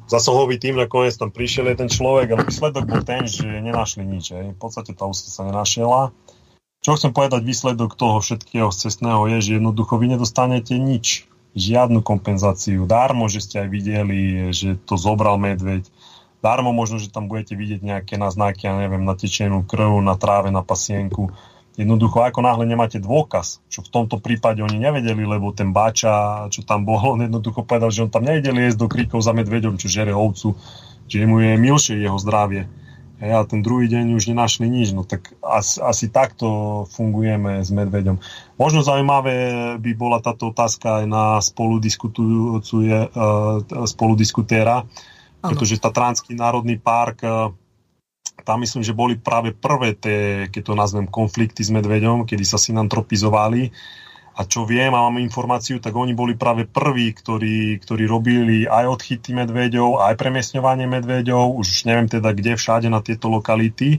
Zasahový 0.09 0.56
tým 0.56 0.81
nakoniec 0.81 1.12
tam 1.20 1.28
prišiel 1.28 1.69
jeden 1.77 1.93
človek, 1.93 2.32
ale 2.32 2.48
výsledok 2.48 2.89
bol 2.89 3.05
ten, 3.05 3.28
že 3.28 3.44
nenašli 3.44 4.01
nič. 4.01 4.32
Aj. 4.32 4.48
V 4.48 4.56
podstate 4.56 4.97
tá 4.97 5.05
ovca 5.05 5.28
sa 5.28 5.44
nenašiela. 5.44 6.16
Čo 6.81 6.97
chcem 6.97 7.12
povedať, 7.12 7.44
výsledok 7.44 7.93
toho 7.93 8.24
všetkého 8.24 8.73
cestného 8.73 9.28
je, 9.36 9.39
že 9.44 9.51
jednoducho 9.60 10.01
vy 10.01 10.16
nedostanete 10.16 10.81
nič. 10.81 11.28
Žiadnu 11.52 12.01
kompenzáciu. 12.01 12.89
Dármo, 12.89 13.28
že 13.28 13.44
ste 13.44 13.66
aj 13.66 13.69
videli, 13.69 14.20
že 14.56 14.81
to 14.89 14.97
zobral 14.97 15.36
medveď 15.36 15.85
Darmo 16.39 16.70
možno, 16.70 17.02
že 17.02 17.10
tam 17.10 17.27
budete 17.27 17.59
vidieť 17.59 17.82
nejaké 17.82 18.15
naznaky, 18.15 18.70
ja 18.70 18.78
neviem, 18.78 19.02
na 19.02 19.19
tečenú 19.19 19.66
krv, 19.66 19.98
na 19.98 20.15
tráve, 20.15 20.55
na 20.55 20.62
pasienku. 20.62 21.35
Jednoducho, 21.78 22.27
ako 22.27 22.43
náhle 22.43 22.66
nemáte 22.66 22.98
dôkaz, 22.98 23.62
čo 23.70 23.86
v 23.86 23.90
tomto 23.90 24.19
prípade 24.19 24.59
oni 24.62 24.82
nevedeli, 24.82 25.23
lebo 25.23 25.55
ten 25.55 25.70
báča, 25.70 26.47
čo 26.51 26.66
tam 26.66 26.82
bol, 26.82 26.98
on 26.98 27.23
jednoducho 27.23 27.62
povedal, 27.62 27.94
že 27.94 28.02
on 28.06 28.10
tam 28.10 28.27
nevedel 28.27 28.59
jesť 28.59 28.82
do 28.82 28.90
kríkov 28.90 29.23
za 29.23 29.31
medveďom, 29.31 29.78
čo 29.78 29.86
žere 29.86 30.10
ovcu, 30.10 30.59
že 31.06 31.23
mu 31.23 31.39
je 31.39 31.55
milšie 31.55 32.02
jeho 32.02 32.19
zdravie. 32.19 32.66
A 33.19 33.43
ten 33.43 33.66
druhý 33.66 33.90
deň 33.90 34.15
už 34.15 34.31
nenašli 34.31 34.70
nič, 34.70 34.94
no 34.94 35.02
tak 35.02 35.35
asi, 35.43 35.82
asi 35.82 36.06
takto 36.06 36.86
fungujeme 36.94 37.66
s 37.66 37.70
medveďom. 37.74 38.23
Možno 38.55 38.86
zaujímavé 38.86 39.74
by 39.82 39.90
bola 39.98 40.23
táto 40.23 40.55
otázka 40.55 41.02
aj 41.02 41.06
na 41.10 41.43
spoludiskutéra, 43.82 44.86
pretože 45.43 45.78
Tatranský 45.78 46.35
národný 46.35 46.78
park, 46.78 47.23
e, 47.23 47.31
tam 48.43 48.62
myslím, 48.62 48.82
že 48.82 48.97
boli 48.97 49.19
práve 49.19 49.55
prvé 49.55 49.94
tie, 49.94 50.47
keď 50.51 50.62
to 50.62 50.74
nazvem, 50.74 51.06
konflikty 51.10 51.62
s 51.62 51.70
medveďom, 51.74 52.27
kedy 52.27 52.44
sa 52.47 52.59
synantropizovali. 52.59 53.70
A 54.39 54.47
čo 54.47 54.62
viem 54.62 54.94
a 54.94 55.02
mám 55.02 55.19
informáciu, 55.19 55.82
tak 55.82 55.98
oni 55.98 56.15
boli 56.15 56.39
práve 56.39 56.62
prví, 56.62 57.10
ktorí, 57.10 57.82
ktorí 57.82 58.06
robili 58.06 58.70
aj 58.70 58.86
odchyty 58.86 59.35
medveďov, 59.35 59.98
aj 59.98 60.15
premiesňovanie 60.15 60.86
medveďov, 60.86 61.59
už 61.59 61.90
neviem 61.90 62.06
teda 62.06 62.31
kde 62.31 62.55
všade 62.55 62.86
na 62.86 63.02
tieto 63.02 63.27
lokality 63.27 63.98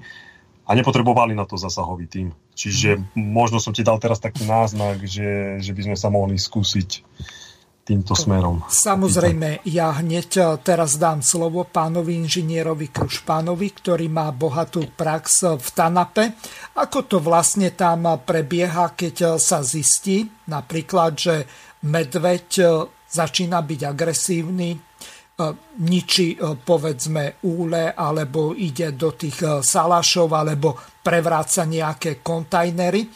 a 0.63 0.71
nepotrebovali 0.79 1.35
na 1.35 1.43
to 1.43 1.59
zasahový 1.59 2.07
tým. 2.07 2.31
Čiže 2.55 3.01
mm. 3.01 3.19
možno 3.19 3.59
som 3.59 3.75
ti 3.75 3.83
dal 3.83 3.99
teraz 3.99 4.23
taký 4.23 4.47
náznak, 4.47 5.03
že, 5.03 5.59
že 5.59 5.75
by 5.75 5.91
sme 5.91 5.97
sa 5.99 6.07
mohli 6.07 6.39
skúsiť 6.39 7.03
týmto 7.89 8.13
smerom. 8.13 8.61
Samozrejme, 8.69 9.65
ja 9.65 9.97
hneď 9.97 10.29
e, 10.37 10.43
teraz 10.61 11.01
dám 11.01 11.25
slovo 11.25 11.65
pánovi 11.65 12.13
inžinierovi 12.21 12.93
Krušpánovi, 12.93 13.67
ktorý 13.81 14.05
má 14.13 14.29
bohatú 14.29 14.85
prax 14.93 15.57
v 15.57 15.67
Tanape. 15.73 16.37
Ako 16.77 17.09
to 17.09 17.17
vlastne 17.17 17.73
tam 17.73 18.05
prebieha, 18.21 18.93
keď 18.93 19.15
e, 19.17 19.27
sa 19.41 19.65
zistí 19.65 20.29
napríklad, 20.45 21.11
že 21.17 21.35
medveď 21.89 22.47
začína 23.09 23.63
byť 23.63 23.81
agresívny, 23.87 24.69
ničí 25.79 26.35
povedzme 26.67 27.39
úle 27.47 27.95
alebo 27.95 28.51
ide 28.51 28.91
do 28.91 29.15
tých 29.15 29.63
salašov 29.63 30.27
alebo 30.35 30.75
prevráca 30.99 31.63
nejaké 31.63 32.19
kontajnery 32.19 33.07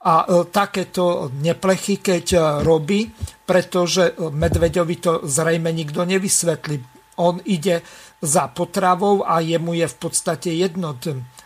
a 0.00 0.24
e, 0.24 0.48
takéto 0.48 1.28
neplechy, 1.28 2.00
keď 2.00 2.26
e, 2.32 2.38
robí, 2.64 3.12
pretože 3.44 4.16
e, 4.16 4.32
medveďovi 4.32 4.96
to 4.96 5.12
zrejme 5.28 5.68
nikto 5.68 6.08
nevysvetlí. 6.08 6.80
On 7.20 7.36
ide 7.44 7.84
za 8.24 8.48
potravou 8.48 9.28
a 9.28 9.44
jemu 9.44 9.84
je 9.84 9.86
v 9.88 9.96
podstate 10.00 10.48
jedno. 10.56 10.96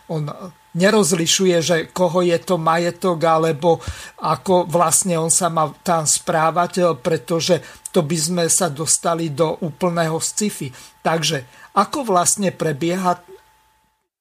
On 0.07 0.23
nerozlišuje, 0.75 1.57
že 1.59 1.77
koho 1.91 2.23
je 2.23 2.35
to 2.39 2.55
majetok, 2.55 3.19
alebo 3.23 3.83
ako 4.23 4.67
vlastne 4.67 5.19
on 5.19 5.31
sa 5.31 5.51
má 5.51 5.71
tam 5.83 6.07
správať, 6.07 6.95
pretože 6.99 7.59
to 7.91 8.03
by 8.03 8.15
sme 8.15 8.43
sa 8.47 8.71
dostali 8.71 9.31
do 9.31 9.55
úplného 9.63 10.19
sci-fi. 10.19 10.71
Takže 11.03 11.43
ako 11.75 12.07
vlastne 12.07 12.55
prebieha 12.55 13.19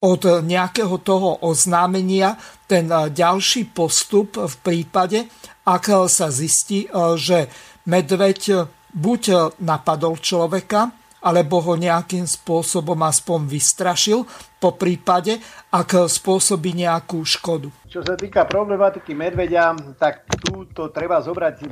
od 0.04 0.44
nejakého 0.44 1.00
toho 1.00 1.40
oznámenia 1.48 2.36
ten 2.68 2.84
ďalší 2.92 3.72
postup 3.72 4.36
v 4.36 4.54
prípade, 4.60 5.24
ak 5.64 6.04
sa 6.12 6.28
zistí, 6.28 6.84
že 7.16 7.48
medveď 7.88 8.68
buď 8.92 9.56
napadol 9.64 10.20
človeka, 10.20 10.92
alebo 11.24 11.64
ho 11.64 11.72
nejakým 11.80 12.28
spôsobom 12.28 13.00
aspoň 13.00 13.48
vystrašil, 13.48 14.28
po 14.60 14.76
prípade, 14.76 15.40
ak 15.72 16.04
spôsobí 16.04 16.76
nejakú 16.76 17.24
škodu. 17.24 17.72
Čo 17.88 18.04
sa 18.04 18.12
týka 18.12 18.44
problematiky 18.44 19.16
medveďa, 19.16 19.96
tak 19.96 20.28
tu 20.44 20.68
to 20.76 20.92
treba 20.92 21.24
zobrať 21.24 21.64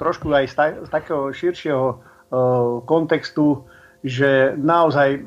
trošku 0.00 0.32
aj 0.32 0.44
z, 0.48 0.88
takého 0.88 1.28
širšieho 1.28 1.86
kontextu, 2.88 3.68
že 4.00 4.56
naozaj 4.56 5.20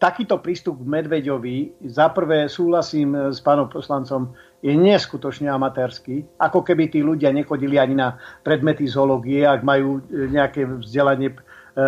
takýto 0.00 0.40
prístup 0.40 0.80
k 0.80 0.88
medveďovi, 0.88 1.86
za 1.92 2.08
prvé 2.08 2.48
súhlasím 2.48 3.30
s 3.30 3.44
pánom 3.44 3.68
poslancom, 3.68 4.32
je 4.64 4.72
neskutočne 4.72 5.52
amatérsky. 5.52 6.24
Ako 6.40 6.64
keby 6.64 6.88
tí 6.88 7.04
ľudia 7.04 7.28
nechodili 7.30 7.76
ani 7.76 8.00
na 8.00 8.16
predmety 8.40 8.88
zoológie, 8.88 9.44
ak 9.44 9.60
majú 9.60 10.00
nejaké 10.08 10.64
vzdelanie 10.64 11.36
E, 11.70 11.86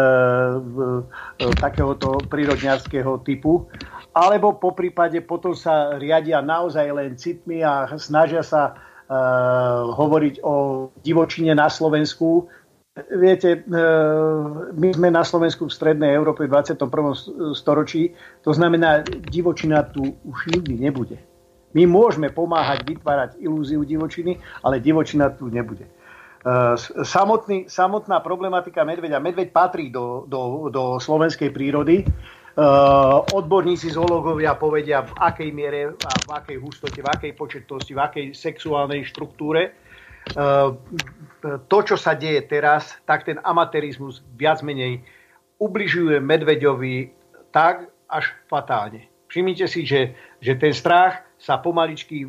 e, 1.43 1.51
takéhoto 1.59 2.23
prírodňarského 2.31 3.19
typu. 3.27 3.67
Alebo 4.15 4.55
po 4.55 4.79
prípade 4.79 5.19
potom 5.27 5.59
sa 5.59 5.99
riadia 5.99 6.39
naozaj 6.39 6.87
len 6.95 7.19
citmi 7.19 7.67
a 7.67 7.91
snažia 7.99 8.47
sa 8.47 8.63
e, 8.71 8.73
hovoriť 9.91 10.35
o 10.47 10.87
divočine 11.03 11.51
na 11.59 11.67
Slovensku. 11.67 12.47
Viete, 12.93 13.65
my 14.77 14.89
sme 14.93 15.09
na 15.09 15.25
Slovensku 15.25 15.65
v 15.65 15.73
strednej 15.73 16.13
Európe 16.13 16.45
v 16.45 16.53
21. 16.53 17.57
storočí, 17.57 18.13
to 18.45 18.53
znamená, 18.53 19.01
divočina 19.33 19.81
tu 19.81 20.13
už 20.29 20.53
nikdy 20.53 20.77
nebude. 20.77 21.17
My 21.73 21.89
môžeme 21.89 22.29
pomáhať 22.29 22.85
vytvárať 22.85 23.41
ilúziu 23.41 23.81
divočiny, 23.89 24.37
ale 24.61 24.77
divočina 24.77 25.33
tu 25.33 25.49
nebude. 25.49 25.89
Eh, 25.89 26.77
samotný, 27.01 27.65
samotná 27.65 28.21
problematika 28.21 28.85
medveďa. 28.85 29.25
Medveď 29.25 29.57
patrí 29.57 29.89
do, 29.89 30.29
do, 30.29 30.69
do 30.69 31.01
slovenskej 31.01 31.49
prírody. 31.49 32.05
Uh, 32.53 33.25
odborníci 33.33 33.89
zoológovia 33.97 34.53
povedia, 34.61 35.01
v 35.01 35.17
akej 35.17 35.51
miere, 35.57 35.97
a 35.97 36.13
v 36.21 36.31
akej 36.37 36.57
hustote, 36.61 37.01
v 37.01 37.09
akej 37.09 37.33
početnosti, 37.33 37.89
v 37.89 37.97
akej 37.97 38.27
sexuálnej 38.37 39.09
štruktúre. 39.09 39.73
Uh, 40.33 40.79
to, 41.43 41.79
čo 41.83 41.97
sa 41.99 42.15
deje 42.15 42.47
teraz, 42.47 42.95
tak 43.03 43.27
ten 43.27 43.39
amatérizmus 43.43 44.23
viac 44.39 44.63
menej 44.63 45.03
ubližuje 45.59 46.23
medveďovi 46.23 47.11
tak 47.51 47.91
až 48.07 48.31
fatálne. 48.47 49.11
Všimnite 49.27 49.67
si, 49.67 49.89
že, 49.89 50.13
že 50.45 50.55
ten 50.61 50.77
strach 50.77 51.25
sa 51.41 51.59
pomaličky 51.59 52.29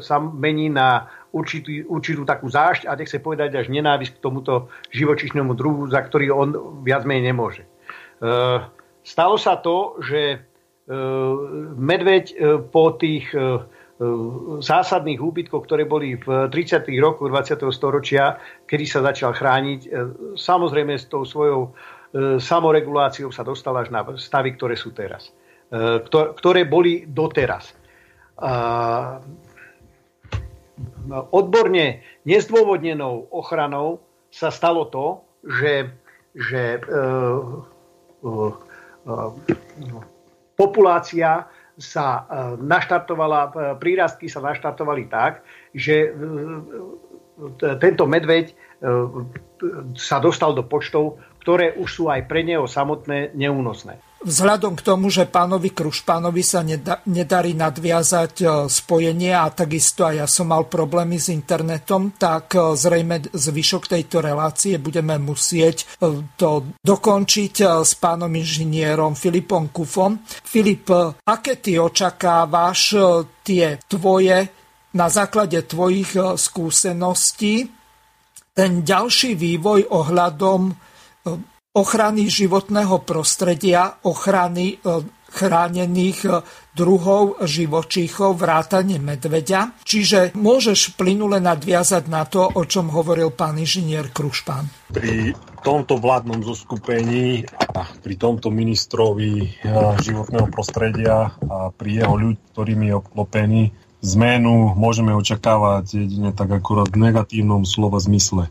sa 0.00 0.16
mení 0.22 0.70
na 0.70 1.10
určitý, 1.34 1.84
určitú 1.84 2.22
takú 2.22 2.48
zášť 2.48 2.86
a 2.86 2.94
nech 2.94 3.10
sa 3.10 3.20
povedať 3.20 3.58
až 3.58 3.66
nenávisť 3.68 4.16
k 4.16 4.22
tomuto 4.22 4.70
živočišnému 4.94 5.52
druhu, 5.58 5.90
za 5.90 6.00
ktorý 6.00 6.30
on 6.32 6.48
viac 6.86 7.02
menej 7.04 7.34
nemôže. 7.34 7.66
E, 7.66 7.68
stalo 9.02 9.36
sa 9.36 9.58
to, 9.58 9.98
že 10.00 10.20
e, 10.32 10.38
medveď 11.76 12.24
e, 12.30 12.34
po 12.62 12.94
tých 12.94 13.28
e 13.34 13.60
zásadných 14.60 15.16
úbytkoch, 15.16 15.64
ktoré 15.64 15.88
boli 15.88 16.20
v 16.20 16.52
30. 16.52 16.84
rokoch 17.00 17.32
20. 17.32 17.64
storočia, 17.72 18.36
kedy 18.68 18.84
sa 18.84 19.00
začal 19.00 19.32
chrániť, 19.32 19.80
e, 19.84 19.88
samozrejme 20.36 21.00
s 21.00 21.08
tou 21.08 21.24
svojou 21.24 21.72
samoreguláciou 22.16 23.28
sa 23.28 23.44
dostal 23.44 23.76
až 23.76 23.92
na 23.92 24.00
stavy, 24.16 24.56
ktoré 24.56 24.72
sú 24.72 24.96
teraz. 24.96 25.36
Ktoré 26.08 26.64
boli 26.64 27.04
doteraz 27.04 27.76
odborne 31.32 32.04
nezdôvodnenou 32.28 33.32
ochranou 33.32 34.04
sa 34.28 34.52
stalo 34.52 34.86
to, 34.92 35.24
že, 35.46 35.88
že 36.36 36.80
populácia 40.56 41.48
sa 41.76 42.24
uh, 42.24 42.24
naštartovala, 42.56 43.40
uh, 43.40 43.52
prírastky 43.76 44.26
sa 44.26 44.40
naštartovali 44.40 45.08
tak, 45.12 45.44
že 45.76 46.10
uh, 46.10 47.76
tento 47.76 48.08
medveď 48.08 48.56
sa 49.96 50.16
dostal 50.20 50.56
do 50.56 50.64
počtov, 50.64 51.20
ktoré 51.44 51.76
už 51.76 51.88
sú 51.88 52.04
aj 52.08 52.24
pre 52.28 52.40
neho 52.40 52.64
samotné 52.64 53.36
neúnosné. 53.36 54.00
Vzhľadom 54.16 54.80
k 54.80 54.82
tomu, 54.82 55.12
že 55.12 55.28
pánovi 55.28 55.76
Krušpánovi 55.76 56.40
sa 56.40 56.64
nedarí 57.04 57.52
nadviazať 57.52 58.34
e, 58.40 58.46
spojenie 58.64 59.36
a 59.36 59.52
takisto 59.52 60.08
aj 60.08 60.14
ja 60.16 60.26
som 60.26 60.48
mal 60.48 60.64
problémy 60.64 61.20
s 61.20 61.28
internetom, 61.28 62.16
tak 62.16 62.56
e, 62.56 62.72
zrejme 62.80 63.28
zvyšok 63.36 63.92
tejto 63.92 64.24
relácie 64.24 64.80
budeme 64.80 65.20
musieť 65.20 65.84
e, 66.00 66.24
to 66.32 66.64
dokončiť 66.80 67.84
s 67.84 67.92
pánom 68.00 68.32
inžinierom 68.32 69.12
Filipom 69.12 69.68
Kufom. 69.68 70.16
Filip, 70.24 70.88
aké 71.28 71.60
ty 71.60 71.76
očakávaš 71.76 72.96
tie 73.44 73.76
tvoje 73.84 74.48
na 74.96 75.12
základe 75.12 75.60
tvojich 75.68 76.16
skúseností 76.40 77.68
ten 78.56 78.80
ďalší 78.80 79.36
vývoj 79.36 79.92
ohľadom 79.92 80.85
ochrany 81.76 82.32
životného 82.32 83.04
prostredia, 83.04 84.00
ochrany 84.08 84.80
e, 84.80 85.04
chránených 85.28 86.18
e, 86.24 86.30
druhov 86.72 87.44
živočíchov, 87.44 88.40
vrátane 88.40 88.96
medveďa. 88.96 89.84
Čiže 89.84 90.32
môžeš 90.32 90.96
plynule 90.96 91.36
nadviazať 91.44 92.08
na 92.08 92.24
to, 92.24 92.48
o 92.48 92.62
čom 92.64 92.88
hovoril 92.88 93.28
pán 93.36 93.60
inžinier 93.60 94.08
Krušpán. 94.08 94.88
Pri 94.88 95.36
tomto 95.60 96.00
vládnom 96.00 96.40
zoskupení 96.40 97.44
a 97.52 97.84
pri 98.00 98.14
tomto 98.16 98.48
ministrovi 98.48 99.32
e, 99.44 99.48
životného 100.00 100.48
prostredia 100.48 101.36
a 101.44 101.68
pri 101.68 102.00
jeho 102.00 102.16
ľudí, 102.16 102.40
ktorými 102.56 102.88
je 102.88 102.94
obklopený, 102.96 103.62
zmenu 104.06 104.76
môžeme 104.78 105.10
očakávať 105.16 106.06
jedine 106.06 106.30
tak 106.30 106.52
akurát 106.52 106.88
v 106.88 107.10
negatívnom 107.10 107.66
slova 107.66 107.98
zmysle. 107.98 108.48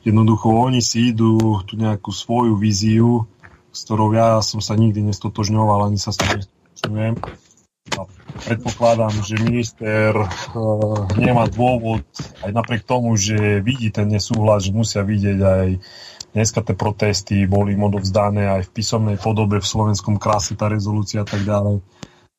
Jednoducho 0.00 0.48
oni 0.48 0.80
si 0.80 1.12
idú 1.12 1.60
tu 1.68 1.76
nejakú 1.76 2.08
svoju 2.08 2.56
víziu, 2.56 3.28
s 3.68 3.84
ktorou 3.84 4.16
ja 4.16 4.40
som 4.40 4.64
sa 4.64 4.72
nikdy 4.72 5.04
nestotožňoval, 5.12 5.92
ani 5.92 6.00
sa 6.00 6.10
s 6.10 6.18
tým 6.18 6.40
nestotožňujem. 6.40 7.14
A 7.90 8.06
predpokladám, 8.46 9.12
že 9.24 9.40
minister 9.40 10.14
e, 10.14 10.26
nemá 11.18 11.50
dôvod, 11.50 12.06
aj 12.40 12.52
napriek 12.54 12.86
tomu, 12.86 13.18
že 13.18 13.60
vidí 13.60 13.90
ten 13.90 14.06
nesúhlas, 14.08 14.68
že 14.68 14.72
musia 14.72 15.02
vidieť 15.02 15.38
aj 15.40 15.68
dneska 16.30 16.62
tie 16.62 16.76
protesty 16.78 17.44
boli 17.50 17.74
im 17.74 17.90
odovzdané 17.90 18.46
aj 18.46 18.70
v 18.70 18.74
písomnej 18.74 19.18
podobe 19.18 19.58
v 19.58 19.66
slovenskom 19.66 20.22
krase, 20.22 20.54
tá 20.54 20.70
rezolúcia 20.70 21.26
a 21.26 21.28
tak 21.28 21.42
ďalej 21.42 21.82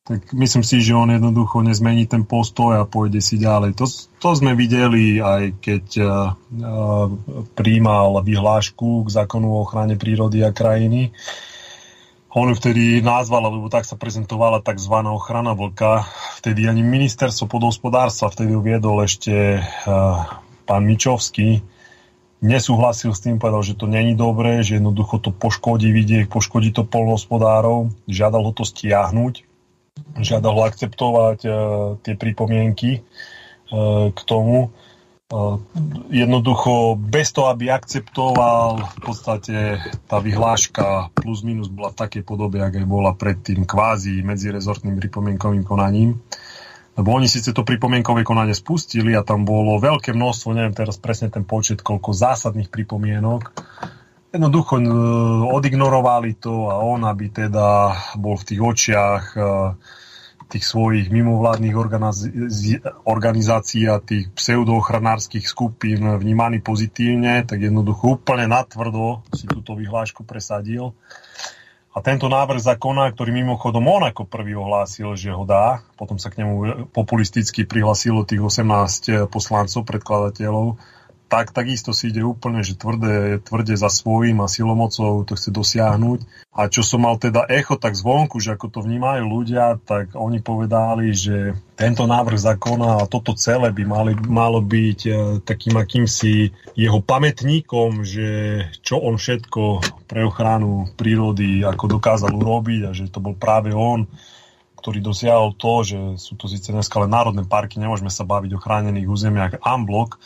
tak 0.01 0.33
myslím 0.33 0.65
si, 0.65 0.81
že 0.81 0.97
on 0.97 1.13
jednoducho 1.13 1.61
nezmení 1.61 2.09
ten 2.09 2.25
postoj 2.25 2.81
a 2.81 2.89
pôjde 2.89 3.21
si 3.21 3.37
ďalej. 3.37 3.77
To, 3.77 3.85
to 4.17 4.29
sme 4.33 4.57
videli 4.57 5.21
aj 5.21 5.61
keď 5.61 5.85
uh, 6.01 6.09
príjmal 7.53 8.25
vyhlášku 8.25 9.05
k 9.05 9.13
zákonu 9.13 9.53
o 9.53 9.61
ochrane 9.61 10.01
prírody 10.01 10.41
a 10.41 10.49
krajiny. 10.49 11.13
On 12.33 12.49
vtedy 12.49 13.03
nazval, 13.03 13.51
lebo 13.51 13.69
tak 13.69 13.85
sa 13.85 13.99
prezentovala 13.99 14.63
tzv. 14.63 14.95
ochrana 15.05 15.53
vlka. 15.53 16.07
Vtedy 16.41 16.65
ani 16.65 16.81
ministerstvo 16.81 17.45
podhospodárstva 17.45 18.33
vtedy 18.33 18.57
uviedol 18.57 19.05
ešte 19.05 19.61
uh, 19.61 20.25
pán 20.65 20.81
Mičovský, 20.81 21.61
nesúhlasil 22.41 23.13
s 23.13 23.21
tým, 23.21 23.37
povedal, 23.37 23.61
že 23.61 23.77
to 23.77 23.85
není 23.85 24.17
dobré, 24.17 24.65
že 24.65 24.81
jednoducho 24.81 25.21
to 25.21 25.29
poškodí 25.29 25.93
vidiek, 25.93 26.25
poškodí 26.25 26.73
to 26.73 26.89
polnohospodárov, 26.89 27.93
žiadal 28.09 28.49
ho 28.49 28.53
to 28.57 28.65
stiahnuť 28.65 29.50
žiadal 30.19 30.67
akceptovať 30.67 31.39
uh, 31.47 31.53
tie 32.03 32.13
pripomienky 32.19 32.99
uh, 32.99 34.11
k 34.11 34.19
tomu. 34.27 34.75
Uh, 35.31 35.63
jednoducho, 36.11 36.99
bez 36.99 37.31
toho, 37.31 37.55
aby 37.55 37.71
akceptoval, 37.71 38.83
v 38.83 38.99
podstate 38.99 39.55
tá 40.11 40.19
vyhláška 40.19 41.15
plus 41.15 41.39
minus 41.47 41.71
bola 41.71 41.95
v 41.95 41.99
takej 42.03 42.23
podobe, 42.27 42.59
ak 42.59 42.83
aj 42.83 42.87
bola 42.89 43.15
predtým 43.15 43.63
kvázi 43.63 44.19
medzirezortným 44.27 44.99
pripomienkovým 44.99 45.63
konaním. 45.63 46.19
Lebo 46.99 47.15
oni 47.15 47.31
síce 47.31 47.55
to 47.55 47.63
pripomienkové 47.63 48.27
konanie 48.27 48.51
spustili 48.51 49.15
a 49.15 49.23
tam 49.23 49.47
bolo 49.47 49.79
veľké 49.79 50.11
množstvo, 50.11 50.51
neviem 50.51 50.75
teraz 50.75 50.99
presne 50.99 51.31
ten 51.31 51.47
počet, 51.47 51.79
koľko 51.79 52.11
zásadných 52.11 52.67
pripomienok, 52.67 53.55
jednoducho 54.35 54.79
odignorovali 55.51 56.39
to 56.39 56.71
a 56.71 56.79
on, 56.79 57.07
aby 57.07 57.31
teda 57.31 57.95
bol 58.19 58.35
v 58.35 58.47
tých 58.47 58.61
očiach 58.63 59.23
tých 60.51 60.67
svojich 60.67 61.07
mimovládnych 61.07 61.71
organizácií 63.07 63.87
a 63.87 64.03
tých 64.03 64.27
pseudoochranárskych 64.35 65.47
skupín 65.47 66.03
vnímaný 66.03 66.59
pozitívne, 66.59 67.47
tak 67.47 67.63
jednoducho 67.63 68.19
úplne 68.19 68.51
natvrdo 68.51 69.23
si 69.31 69.47
túto 69.47 69.79
vyhlášku 69.79 70.27
presadil. 70.27 70.91
A 71.91 71.99
tento 71.99 72.31
návrh 72.31 72.63
zákona, 72.63 73.11
ktorý 73.11 73.35
mimochodom 73.35 73.83
on 73.83 74.07
ako 74.07 74.23
prvý 74.23 74.55
ohlásil, 74.55 75.11
že 75.19 75.31
ho 75.31 75.43
dá, 75.43 75.83
potom 75.99 76.15
sa 76.15 76.31
k 76.31 76.39
nemu 76.39 76.87
populisticky 76.95 77.67
prihlasilo 77.67 78.23
tých 78.23 78.39
18 78.39 79.27
poslancov, 79.27 79.83
predkladateľov, 79.83 80.79
tak 81.31 81.55
takisto 81.55 81.95
si 81.95 82.11
ide 82.11 82.27
úplne, 82.27 82.59
že 82.59 82.75
tvrdé, 82.75 83.39
tvrde 83.39 83.79
za 83.79 83.87
svojím 83.87 84.43
a 84.43 84.51
silomocou 84.51 85.23
to 85.23 85.39
chce 85.39 85.47
dosiahnuť. 85.47 86.51
A 86.51 86.67
čo 86.67 86.83
som 86.83 87.07
mal 87.07 87.15
teda 87.15 87.47
echo 87.47 87.79
tak 87.79 87.95
zvonku, 87.95 88.43
že 88.43 88.51
ako 88.51 88.67
to 88.67 88.79
vnímajú 88.83 89.23
ľudia, 89.23 89.79
tak 89.79 90.11
oni 90.11 90.43
povedali, 90.43 91.15
že 91.15 91.55
tento 91.79 92.03
návrh 92.03 92.35
zákona 92.35 92.99
a 92.99 93.07
toto 93.07 93.31
celé 93.39 93.71
by 93.71 93.83
mali, 93.87 94.11
malo 94.27 94.59
byť 94.59 94.99
e, 95.07 95.11
takým 95.47 95.79
akýmsi 95.79 96.51
jeho 96.75 96.99
pamätníkom, 96.99 98.03
že 98.03 98.27
čo 98.83 98.99
on 98.99 99.15
všetko 99.15 99.79
pre 100.11 100.27
ochranu 100.27 100.91
prírody 100.99 101.63
ako 101.63 101.95
dokázal 101.95 102.35
urobiť 102.35 102.81
a 102.85 102.91
že 102.91 103.07
to 103.07 103.23
bol 103.23 103.39
práve 103.39 103.71
on, 103.71 104.03
ktorý 104.83 104.99
dosiahol 104.99 105.55
to, 105.55 105.87
že 105.87 105.99
sú 106.19 106.35
to 106.35 106.51
síce 106.51 106.75
dneska 106.75 106.99
len 106.99 107.15
národné 107.15 107.47
parky, 107.47 107.79
nemôžeme 107.79 108.11
sa 108.11 108.27
baviť 108.27 108.51
o 108.51 108.59
chránených 108.59 109.07
územiach 109.07 109.63
Amblok, 109.63 110.19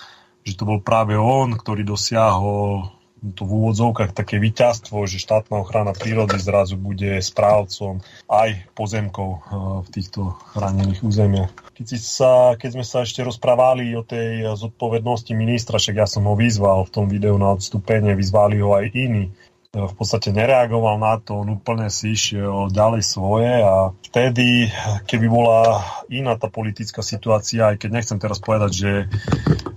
že 0.45 0.53
to 0.53 0.63
bol 0.63 0.79
práve 0.79 1.17
on, 1.17 1.57
ktorý 1.57 1.81
dosiahol 1.81 2.93
to 3.33 3.41
v 3.41 3.51
úvodzovkách 3.57 4.13
také 4.13 4.37
víťazstvo, 4.37 5.09
že 5.09 5.17
štátna 5.17 5.57
ochrana 5.65 5.97
prírody 5.97 6.37
zrazu 6.37 6.77
bude 6.77 7.17
správcom 7.17 8.05
aj 8.29 8.69
pozemkov 8.77 9.29
eh, 9.33 9.41
v 9.81 9.87
týchto 9.89 10.37
chránených 10.53 11.01
územiach. 11.01 11.51
Keď, 11.73 11.85
si 11.89 11.97
sa, 11.97 12.53
keď 12.53 12.69
sme 12.77 12.85
sa 12.85 13.01
ešte 13.01 13.25
rozprávali 13.25 13.97
o 13.97 14.05
tej 14.05 14.45
zodpovednosti 14.53 15.33
ministra, 15.33 15.81
však 15.81 15.95
ja 15.97 16.07
som 16.07 16.29
ho 16.29 16.37
vyzval 16.37 16.85
v 16.85 16.93
tom 16.93 17.05
videu 17.09 17.33
na 17.41 17.57
odstúpenie, 17.57 18.13
vyzvali 18.13 18.61
ho 18.61 18.77
aj 18.77 18.93
iní, 18.93 19.33
v 19.75 19.93
podstate 19.99 20.31
nereagoval 20.31 20.95
na 20.95 21.19
to, 21.19 21.43
on 21.43 21.59
úplne 21.59 21.91
si 21.91 22.15
išiel 22.15 22.71
ďalej 22.71 23.03
svoje 23.03 23.51
a 23.59 23.91
vtedy, 24.07 24.71
keby 25.03 25.27
bola 25.27 25.83
iná 26.07 26.39
tá 26.39 26.47
politická 26.47 27.03
situácia, 27.03 27.75
aj 27.75 27.83
keď 27.83 27.89
nechcem 27.91 28.15
teraz 28.15 28.39
povedať, 28.39 28.71
že 28.71 28.91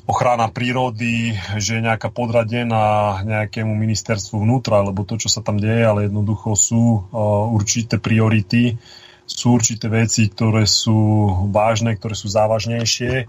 ochrana 0.07 0.47
prírody, 0.55 1.35
že 1.59 1.83
je 1.83 1.87
nejaká 1.91 2.15
podradená 2.15 3.19
nejakému 3.27 3.75
ministerstvu 3.75 4.39
vnútra, 4.47 4.87
lebo 4.87 5.03
to, 5.03 5.19
čo 5.19 5.27
sa 5.27 5.43
tam 5.43 5.59
deje, 5.59 5.83
ale 5.83 6.07
jednoducho 6.07 6.55
sú 6.55 7.11
určité 7.59 7.99
priority, 7.99 8.79
sú 9.27 9.59
určité 9.59 9.91
veci, 9.91 10.31
ktoré 10.31 10.63
sú 10.65 11.29
vážne, 11.51 11.99
ktoré 11.99 12.15
sú 12.15 12.31
závažnejšie 12.31 13.27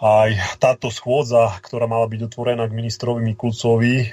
aj 0.00 0.56
táto 0.56 0.88
schôdza, 0.88 1.60
ktorá 1.60 1.84
mala 1.84 2.08
byť 2.08 2.32
otvorená 2.32 2.64
k 2.64 2.72
ministrovi 2.72 3.20
Mikulcovi, 3.20 3.94
e, 4.00 4.06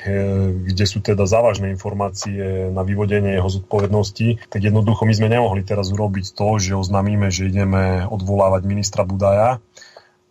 kde 0.67 0.85
sú 0.85 0.99
teda 0.99 1.23
závažné 1.23 1.71
informácie 1.71 2.67
na 2.75 2.83
vyvodenie 2.83 3.39
jeho 3.39 3.47
zodpovednosti, 3.47 4.51
tak 4.51 4.59
jednoducho 4.67 5.07
my 5.07 5.13
sme 5.15 5.31
nemohli 5.31 5.63
teraz 5.63 5.87
urobiť 5.95 6.35
to, 6.35 6.59
že 6.59 6.75
oznámime, 6.75 7.31
že 7.31 7.47
ideme 7.47 8.03
odvolávať 8.03 8.61
ministra 8.67 9.07
Budaja. 9.07 9.63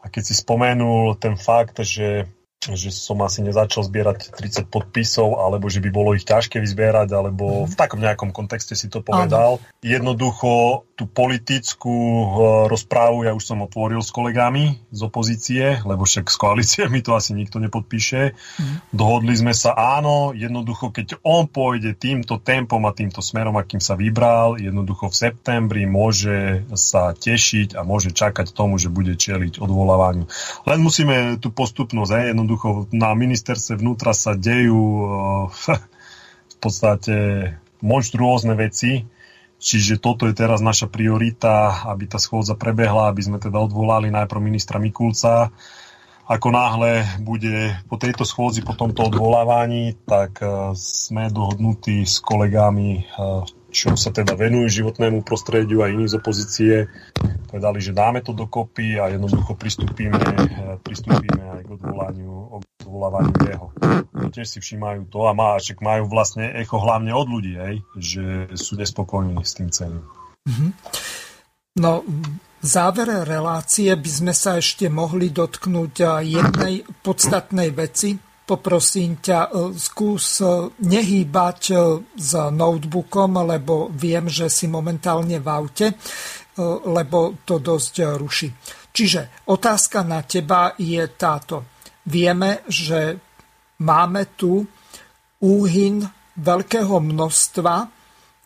A 0.05 0.07
keď 0.13 0.23
si 0.29 0.35
spomenul 0.37 1.17
ten 1.17 1.41
fakt, 1.41 1.81
že 1.83 2.29
že 2.75 2.91
som 2.91 3.23
asi 3.23 3.45
nezačal 3.47 3.87
zbierať 3.87 4.35
30 4.35 4.67
podpisov, 4.67 5.39
alebo 5.39 5.71
že 5.71 5.79
by 5.79 5.91
bolo 5.95 6.17
ich 6.19 6.27
ťažké 6.27 6.59
vyzbierať, 6.59 7.15
alebo 7.15 7.71
v 7.71 7.75
takom 7.79 8.03
nejakom 8.03 8.35
kontexte 8.35 8.75
si 8.75 8.91
to 8.91 9.05
povedal. 9.05 9.63
Ano. 9.63 9.85
Jednoducho 9.85 10.83
tú 10.97 11.05
politickú 11.05 11.93
e, 11.93 12.27
rozprávu 12.73 13.29
ja 13.29 13.37
už 13.37 13.45
som 13.45 13.61
otvoril 13.61 14.01
s 14.01 14.09
kolegami 14.09 14.81
z 14.89 15.01
opozície, 15.05 15.85
lebo 15.85 16.09
však 16.09 16.33
z 16.33 16.37
koalície 16.41 16.83
mi 16.89 17.05
to 17.05 17.13
asi 17.13 17.37
nikto 17.37 17.61
nepodpíše. 17.61 18.33
Mhm. 18.33 18.97
Dohodli 18.97 19.37
sme 19.37 19.53
sa, 19.53 19.77
áno, 19.77 20.33
jednoducho, 20.33 20.91
keď 20.91 21.21
on 21.21 21.45
pôjde 21.53 21.93
týmto 22.01 22.41
tempom 22.41 22.81
a 22.89 22.97
týmto 22.97 23.21
smerom, 23.21 23.61
akým 23.61 23.79
sa 23.79 23.93
vybral, 23.93 24.57
jednoducho 24.57 25.13
v 25.13 25.17
septembri 25.29 25.85
môže 25.85 26.65
sa 26.73 27.13
tešiť 27.13 27.77
a 27.77 27.85
môže 27.85 28.17
čakať 28.17 28.57
tomu, 28.57 28.81
že 28.81 28.89
bude 28.89 29.13
čeliť 29.21 29.61
odvolávaniu. 29.61 30.25
Len 30.65 30.79
musíme 30.81 31.37
tú 31.37 31.53
postupnosť, 31.53 32.11
aj 32.17 32.25
jednoducho 32.33 32.56
na 32.93 33.13
ministerstve 33.13 33.81
vnútra 33.81 34.17
sa 34.17 34.33
dejú 34.33 34.83
uh, 35.05 35.09
v 36.53 36.57
podstate 36.59 37.17
monštruózne 37.85 38.57
veci, 38.57 39.05
Čiže 39.57 39.97
toto 39.97 40.29
je 40.29 40.37
teraz 40.37 40.61
naša 40.61 40.85
priorita, 40.85 41.89
aby 41.89 42.05
tá 42.05 42.21
schôdza 42.21 42.53
prebehla, 42.53 43.09
aby 43.09 43.25
sme 43.25 43.39
teda 43.41 43.57
odvolali 43.57 44.13
najprv 44.13 44.41
ministra 44.41 44.77
Mikulca. 44.77 45.49
Ako 46.29 46.53
náhle 46.53 47.07
bude 47.23 47.73
po 47.89 47.97
tejto 47.97 48.27
schôdzi, 48.27 48.61
po 48.67 48.77
tomto 48.77 49.09
odvolávaní, 49.09 49.97
tak 50.05 50.43
uh, 50.45 50.77
sme 50.77 51.33
dohodnutí 51.33 52.05
s 52.05 52.21
kolegami 52.21 53.07
uh, 53.17 53.47
čo 53.77 53.93
sa 53.93 54.09
teda 54.09 54.33
venujú 54.33 54.73
životnému 54.73 55.21
prostrediu 55.21 55.85
a 55.85 55.93
iní 55.93 56.09
z 56.09 56.17
opozície, 56.17 56.89
povedali, 57.53 57.85
že 57.85 57.93
dáme 57.93 58.25
to 58.25 58.33
dokopy 58.33 58.97
a 58.97 59.13
jednoducho 59.13 59.53
pristúpime, 59.53 60.17
eh, 60.17 60.81
pristúpime 60.81 61.61
aj 61.61 61.61
k 61.61 61.71
odvolaniu, 61.77 62.65
odvolávaniu 62.81 63.37
jeho. 63.45 63.67
No, 64.17 64.33
tiež 64.33 64.49
si 64.49 64.59
všímajú 64.65 65.13
to 65.13 65.29
a 65.29 65.37
má, 65.37 65.61
však 65.61 65.85
majú 65.85 66.09
vlastne 66.09 66.57
echo 66.57 66.81
hlavne 66.81 67.13
od 67.13 67.29
ľudí, 67.29 67.55
hej, 67.61 67.77
že 68.01 68.25
sú 68.57 68.81
nespokojní 68.81 69.37
s 69.45 69.53
tým 69.61 69.69
celým. 69.69 70.05
Mm-hmm. 70.49 70.71
No, 71.77 72.01
v 72.57 72.65
závere 72.65 73.29
relácie 73.29 73.93
by 73.93 74.11
sme 74.11 74.33
sa 74.33 74.57
ešte 74.57 74.89
mohli 74.89 75.29
dotknúť 75.29 76.25
jednej 76.25 76.89
podstatnej 77.05 77.69
veci, 77.77 78.17
poprosím 78.47 79.19
ťa, 79.19 79.41
e, 79.43 79.75
skús 79.75 80.39
e, 80.39 80.71
nehýbať 80.87 81.61
e, 81.69 81.77
s 82.15 82.31
notebookom, 82.33 83.43
lebo 83.43 83.91
viem, 83.91 84.31
že 84.31 84.47
si 84.47 84.71
momentálne 84.71 85.43
v 85.43 85.49
aute, 85.51 85.87
lebo 86.89 87.45
to 87.45 87.61
dosť 87.61 88.17
ruší. 88.17 88.49
Čiže 88.89 89.45
otázka 89.53 90.01
na 90.01 90.25
teba 90.25 90.73
je 90.81 91.05
táto. 91.13 91.69
Vieme, 92.09 92.65
že 92.65 93.21
máme 93.85 94.33
tu 94.41 94.65
úhyn 95.45 96.01
veľkého 96.41 96.97
množstva 96.97 97.75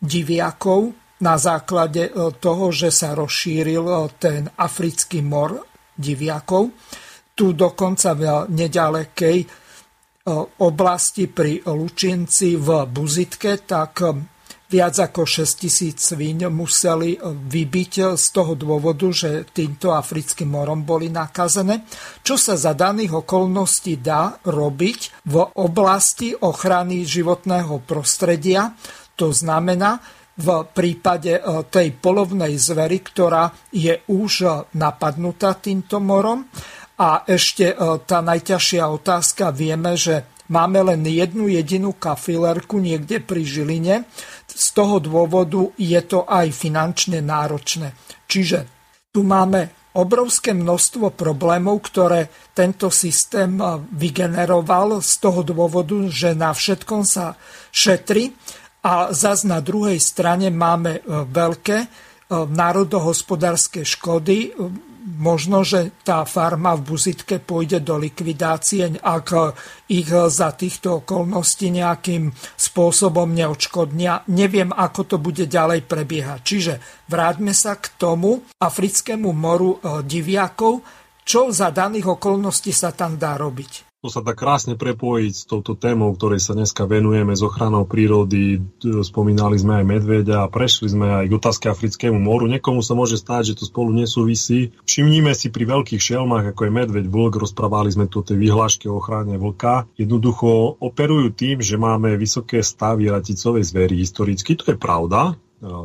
diviakov 0.03 0.91
na 1.23 1.39
základe 1.39 2.11
toho, 2.43 2.65
že 2.75 2.91
sa 2.91 3.15
rozšíril 3.15 3.87
ten 4.19 4.51
africký 4.59 5.23
mor 5.23 5.71
diviakov. 5.95 6.67
Tu 7.31 7.55
dokonca 7.55 8.11
v 8.11 8.51
nedalekej 8.51 9.60
oblasti 10.61 11.25
pri 11.25 11.65
Lučinci 11.65 12.53
v 12.59 12.85
Buzitke, 12.85 13.57
tak 13.65 14.05
viac 14.71 14.95
ako 14.95 15.27
6 15.27 15.61
tisíc 15.67 15.99
svíň 15.99 16.47
museli 16.47 17.19
vybiť 17.19 18.15
z 18.15 18.25
toho 18.31 18.55
dôvodu, 18.55 19.11
že 19.11 19.43
týmto 19.51 19.91
africkým 19.91 20.47
morom 20.47 20.87
boli 20.87 21.11
nakazené. 21.11 21.83
Čo 22.23 22.39
sa 22.39 22.55
za 22.55 22.71
daných 22.71 23.19
okolností 23.19 23.99
dá 23.99 24.39
robiť 24.39 25.27
v 25.27 25.35
oblasti 25.59 26.31
ochrany 26.31 27.03
životného 27.03 27.83
prostredia, 27.83 28.71
to 29.19 29.35
znamená, 29.35 29.99
v 30.31 30.63
prípade 30.63 31.43
tej 31.69 31.91
polovnej 31.99 32.55
zvery, 32.55 33.03
ktorá 33.03 33.51
je 33.75 33.99
už 34.07 34.63
napadnutá 34.79 35.59
týmto 35.59 35.99
morom 35.99 36.47
a 37.01 37.25
ešte 37.25 37.73
e, 37.73 37.75
tá 38.05 38.21
najťažšia 38.21 38.85
otázka, 38.85 39.49
vieme, 39.49 39.97
že 39.97 40.29
máme 40.53 40.93
len 40.93 41.01
jednu 41.01 41.49
jedinú 41.49 41.97
kafilerku 41.97 42.77
niekde 42.77 43.17
pri 43.17 43.41
Žiline. 43.41 44.05
Z 44.45 44.67
toho 44.77 45.01
dôvodu 45.01 45.73
je 45.81 45.97
to 46.05 46.29
aj 46.29 46.53
finančne 46.53 47.25
náročné. 47.25 47.97
Čiže 48.29 48.69
tu 49.09 49.25
máme 49.25 49.73
obrovské 49.97 50.53
množstvo 50.53 51.17
problémov, 51.17 51.89
ktoré 51.89 52.29
tento 52.53 52.93
systém 52.93 53.57
e, 53.57 53.81
vygeneroval 53.97 55.01
z 55.01 55.13
toho 55.17 55.41
dôvodu, 55.41 56.05
že 56.05 56.37
na 56.37 56.53
všetkom 56.53 57.01
sa 57.01 57.33
šetri 57.73 58.29
a 58.85 59.09
zas 59.09 59.41
na 59.41 59.57
druhej 59.57 59.97
strane 59.97 60.53
máme 60.53 61.01
e, 61.01 61.25
veľké 61.25 62.09
národohospodárske 62.31 63.83
škody, 63.83 64.55
možno, 65.01 65.65
že 65.65 65.91
tá 66.05 66.23
farma 66.23 66.77
v 66.77 66.93
Buzitke 66.93 67.41
pôjde 67.41 67.81
do 67.81 67.97
likvidácie, 67.97 69.01
ak 69.01 69.57
ich 69.89 70.09
za 70.09 70.53
týchto 70.53 71.03
okolností 71.03 71.73
nejakým 71.73 72.31
spôsobom 72.55 73.29
neodškodnia. 73.33 74.29
Neviem, 74.31 74.71
ako 74.71 75.01
to 75.05 75.17
bude 75.17 75.45
ďalej 75.49 75.83
prebiehať. 75.89 76.39
Čiže 76.41 76.73
vráťme 77.09 77.51
sa 77.51 77.75
k 77.77 77.91
tomu 77.97 78.45
africkému 78.61 79.29
moru 79.33 79.77
e, 79.77 80.05
diviakov, 80.05 80.81
čo 81.21 81.53
za 81.53 81.69
daných 81.69 82.17
okolností 82.17 82.73
sa 82.73 82.93
tam 82.95 83.17
dá 83.17 83.37
robiť. 83.37 83.90
To 84.01 84.09
sa 84.09 84.25
dá 84.25 84.33
krásne 84.33 84.73
prepojiť 84.73 85.29
s 85.29 85.45
touto 85.45 85.77
témou, 85.77 86.09
ktorej 86.17 86.41
sa 86.41 86.57
dneska 86.57 86.89
venujeme, 86.89 87.37
s 87.37 87.45
ochranou 87.45 87.85
prírody. 87.85 88.57
Spomínali 88.81 89.61
sme 89.61 89.77
aj 89.77 89.85
medveďa 89.85 90.41
a 90.41 90.49
prešli 90.49 90.89
sme 90.89 91.21
aj 91.21 91.29
k 91.29 91.37
otázke 91.37 91.69
Africkému 91.69 92.17
moru. 92.17 92.49
Niekomu 92.49 92.81
sa 92.81 92.97
môže 92.97 93.21
stáť, 93.21 93.53
že 93.53 93.61
to 93.61 93.69
spolu 93.69 93.93
nesúvisí. 93.93 94.73
Všimnime 94.89 95.37
si 95.37 95.53
pri 95.53 95.69
veľkých 95.69 96.01
šelmách, 96.01 96.49
ako 96.49 96.61
je 96.65 96.71
medveď, 96.81 97.05
vlk, 97.13 97.45
rozprávali 97.45 97.93
sme 97.93 98.09
tu 98.09 98.19
o 98.19 98.25
tej 98.25 98.41
vyhláške 98.41 98.89
o 98.89 98.97
ochrane 98.97 99.37
vlka. 99.37 99.85
Jednoducho 100.01 100.81
operujú 100.81 101.37
tým, 101.37 101.61
že 101.61 101.77
máme 101.77 102.17
vysoké 102.17 102.65
stavy 102.65 103.05
raticovej 103.05 103.69
zvery 103.69 104.01
historicky. 104.01 104.57
To 104.57 104.73
je 104.73 104.81
pravda, 104.81 105.37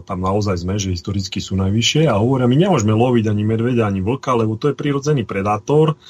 tam 0.09 0.25
naozaj 0.25 0.65
sme, 0.65 0.81
že 0.81 0.89
historicky 0.89 1.37
sú 1.37 1.53
najvyššie 1.61 2.09
a 2.09 2.17
hovoria, 2.17 2.49
my 2.49 2.57
nemôžeme 2.65 2.97
loviť 2.97 3.29
ani 3.29 3.45
medveďa, 3.45 3.93
ani 3.93 4.01
vlka, 4.01 4.33
lebo 4.41 4.57
to 4.57 4.73
je 4.73 4.79
prirodzený 4.81 5.29
predátor 5.29 6.01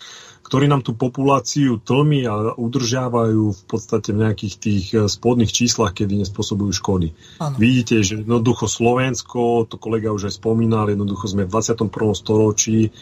ktorí 0.47 0.71
nám 0.71 0.87
tú 0.87 0.95
populáciu 0.95 1.83
tlmi 1.83 2.23
a 2.31 2.55
udržiavajú 2.55 3.43
v 3.51 3.63
podstate 3.67 4.15
v 4.15 4.23
nejakých 4.23 4.55
tých 4.63 4.85
eh, 4.95 5.11
spodných 5.11 5.51
číslach, 5.51 5.91
kedy 5.91 6.23
nespôsobujú 6.23 6.71
škody. 6.71 7.11
Ano. 7.43 7.59
Vidíte, 7.59 8.07
že 8.07 8.23
jednoducho 8.23 8.71
Slovensko, 8.71 9.67
to 9.67 9.75
kolega 9.83 10.15
už 10.15 10.31
aj 10.31 10.39
spomínal, 10.39 10.87
jednoducho 10.87 11.27
sme 11.27 11.51
v 11.51 11.51
21. 11.51 11.91
storočí, 12.15 12.95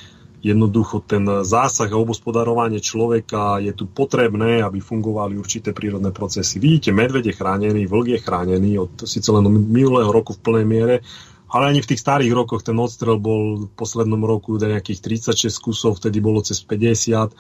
jednoducho 0.44 1.00
ten 1.04 1.24
zásah 1.44 1.88
a 1.88 1.96
obospodarovanie 1.96 2.80
človeka 2.80 3.60
je 3.64 3.72
tu 3.72 3.88
potrebné, 3.88 4.60
aby 4.60 4.80
fungovali 4.80 5.40
určité 5.40 5.72
prírodné 5.72 6.12
procesy. 6.12 6.60
Vidíte, 6.60 6.92
medveď 6.92 7.32
je 7.32 7.38
chránený, 7.40 7.88
vlk 7.88 8.08
je 8.16 8.20
chránený 8.20 8.70
od 8.76 8.92
síce 9.08 9.28
len 9.32 9.48
minulého 9.48 10.12
roku 10.12 10.36
v 10.36 10.44
plnej 10.44 10.66
miere, 10.68 10.96
ale 11.54 11.70
ani 11.70 11.86
v 11.86 11.94
tých 11.94 12.02
starých 12.02 12.34
rokoch 12.34 12.66
ten 12.66 12.74
odstrel 12.74 13.22
bol 13.22 13.70
v 13.70 13.72
poslednom 13.78 14.18
roku 14.26 14.58
nejakých 14.58 15.22
36 15.30 15.54
kusov, 15.62 16.02
vtedy 16.02 16.18
bolo 16.18 16.42
cez 16.42 16.58
50, 16.58 17.30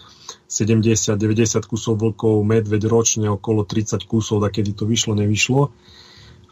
70, 0.46 1.18
90 1.18 1.66
kusov 1.66 1.98
vlkov, 1.98 2.46
medveď 2.46 2.86
ročne 2.86 3.26
okolo 3.26 3.66
30 3.66 4.06
kusov, 4.06 4.46
tak 4.46 4.62
kedy 4.62 4.70
to 4.78 4.86
vyšlo, 4.86 5.18
nevyšlo. 5.18 5.74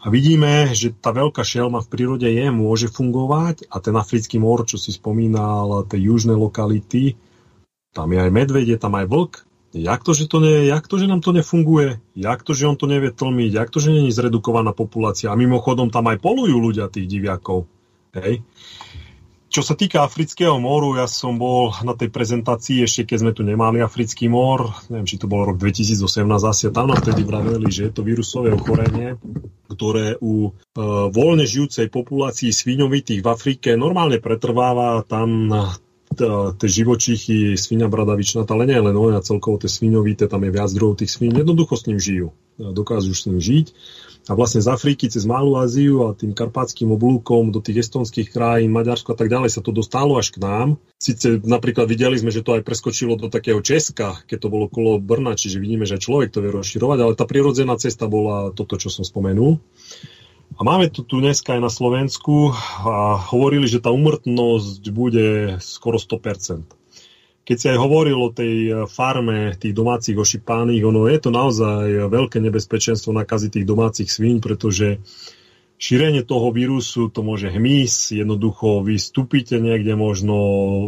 A 0.03 0.11
vidíme, 0.11 0.75
že 0.75 0.91
tá 0.91 1.15
veľká 1.15 1.47
šelma 1.47 1.79
v 1.79 1.87
prírode 1.87 2.27
je, 2.27 2.51
môže 2.51 2.91
fungovať 2.91 3.71
a 3.71 3.79
ten 3.79 3.95
africký 3.95 4.35
mor, 4.43 4.67
čo 4.67 4.75
si 4.75 4.91
spomínal, 4.91 5.87
tie 5.87 6.03
južné 6.03 6.35
lokality, 6.35 7.15
tam 7.95 8.11
je 8.11 8.19
aj 8.19 8.31
medveď, 8.35 8.75
je 8.75 8.79
tam 8.83 8.99
aj 8.99 9.07
vlk, 9.07 9.33
Jak 9.73 10.05
to, 10.05 10.13
že, 10.13 10.29
to 10.29 10.37
ne, 10.37 10.69
jak 10.69 10.85
to, 10.85 11.01
že 11.01 11.09
nám 11.09 11.25
to 11.25 11.33
nefunguje? 11.33 11.97
Jak 12.13 12.45
to, 12.45 12.53
že 12.53 12.69
on 12.69 12.77
to 12.77 12.85
nevie 12.85 13.09
tlmiť? 13.09 13.51
Jak 13.57 13.69
to, 13.73 13.81
že 13.81 13.89
není 13.89 14.13
zredukovaná 14.13 14.69
populácia? 14.69 15.33
A 15.33 15.39
mimochodom 15.39 15.89
tam 15.89 16.13
aj 16.13 16.21
polujú 16.21 16.61
ľudia 16.61 16.93
tých 16.93 17.09
diviakov. 17.09 17.65
Hej. 18.13 18.45
Čo 19.53 19.61
sa 19.61 19.77
týka 19.77 20.01
Afrického 20.01 20.57
moru, 20.57 20.97
ja 20.97 21.05
som 21.05 21.37
bol 21.37 21.73
na 21.85 21.93
tej 21.93 22.09
prezentácii 22.09 22.85
ešte, 22.85 23.05
keď 23.05 23.17
sme 23.21 23.31
tu 23.37 23.45
nemali 23.45 23.85
Africký 23.85 24.25
mor, 24.25 24.73
neviem, 24.89 25.05
či 25.05 25.21
to 25.21 25.29
bol 25.29 25.45
rok 25.45 25.61
2018 25.61 26.25
asi, 26.25 26.73
tam 26.73 26.89
nám 26.89 27.05
vtedy 27.05 27.21
vraveli, 27.21 27.69
že 27.69 27.85
je 27.85 27.93
to 27.93 28.01
vírusové 28.01 28.49
ochorenie, 28.49 29.13
ktoré 29.69 30.17
u 30.17 30.49
e, 30.49 30.81
voľne 31.05 31.45
žijúcej 31.45 31.85
populácii 31.93 32.49
sviňovitých 32.49 33.21
v 33.21 33.29
Afrike 33.29 33.77
normálne 33.77 34.17
pretrváva 34.17 35.05
tam 35.05 35.53
tie 36.17 36.67
živočichy, 36.69 37.57
svinia 37.57 37.89
bradavičná, 37.89 38.45
ale 38.47 38.69
nie 38.69 38.79
len 38.79 38.95
ona, 38.95 39.19
celkovo 39.21 39.57
tie 39.57 39.71
sviňovité, 39.71 40.29
tam 40.29 40.45
je 40.45 40.51
viac 40.53 40.69
druhov 40.71 41.01
tých 41.01 41.11
svín, 41.11 41.33
jednoducho 41.33 41.73
s 41.75 41.85
ním 41.89 41.99
žijú, 41.99 42.27
dokážu 42.57 43.13
s 43.13 43.25
ním 43.25 43.41
žiť. 43.41 43.67
A 44.23 44.39
vlastne 44.39 44.63
z 44.63 44.71
Afriky 44.71 45.11
cez 45.11 45.27
Malú 45.27 45.59
Áziu 45.59 46.07
a 46.07 46.15
tým 46.15 46.31
karpátským 46.31 46.87
oblúkom 46.95 47.51
do 47.51 47.59
tých 47.59 47.83
estonských 47.83 48.31
krajín, 48.31 48.71
Maďarsko 48.71 49.11
a 49.11 49.17
tak 49.19 49.27
ďalej 49.27 49.51
sa 49.51 49.59
to 49.59 49.75
dostalo 49.75 50.15
až 50.15 50.31
k 50.31 50.39
nám. 50.39 50.79
Sice 50.95 51.43
napríklad 51.43 51.91
videli 51.91 52.15
sme, 52.15 52.31
že 52.31 52.39
to 52.39 52.55
aj 52.55 52.63
preskočilo 52.63 53.19
do 53.19 53.27
takého 53.27 53.59
Česka, 53.59 54.23
keď 54.23 54.37
to 54.39 54.47
bolo 54.47 54.71
kolo 54.71 54.95
Brna, 54.95 55.35
čiže 55.35 55.59
vidíme, 55.59 55.83
že 55.83 55.99
človek 55.99 56.31
to 56.31 56.39
vie 56.39 56.55
rozširovať, 56.55 56.99
ale 57.03 57.19
tá 57.19 57.27
prirodzená 57.27 57.75
cesta 57.75 58.07
bola 58.07 58.55
toto, 58.55 58.79
čo 58.79 58.87
som 58.87 59.03
spomenul. 59.03 59.59
A 60.53 60.61
máme 60.61 60.85
to 60.93 61.01
tu 61.01 61.17
dneska 61.17 61.57
aj 61.57 61.61
na 61.65 61.71
Slovensku 61.73 62.53
a 62.85 63.17
hovorili, 63.17 63.65
že 63.65 63.81
tá 63.81 63.89
umrtnosť 63.89 64.83
bude 64.93 65.57
skoro 65.57 65.97
100%. 65.97 66.69
Keď 67.43 67.57
si 67.57 67.67
aj 67.73 67.77
hovoril 67.81 68.15
o 68.21 68.29
tej 68.29 68.85
farme 68.85 69.57
tých 69.57 69.73
domácich 69.73 70.15
ošipánych, 70.15 70.85
ono 70.85 71.09
je 71.09 71.19
to 71.19 71.33
naozaj 71.33 72.07
veľké 72.07 72.37
nebezpečenstvo 72.37 73.11
nakaziť 73.11 73.49
tých 73.59 73.67
domácich 73.67 74.07
svíň, 74.07 74.39
pretože 74.39 75.01
šírenie 75.75 76.23
toho 76.23 76.53
vírusu 76.55 77.11
to 77.11 77.19
môže 77.25 77.51
hmyz, 77.51 78.15
jednoducho 78.15 78.85
vy 78.87 78.95
vstúpite 78.95 79.59
niekde 79.59 79.97
možno 79.99 80.37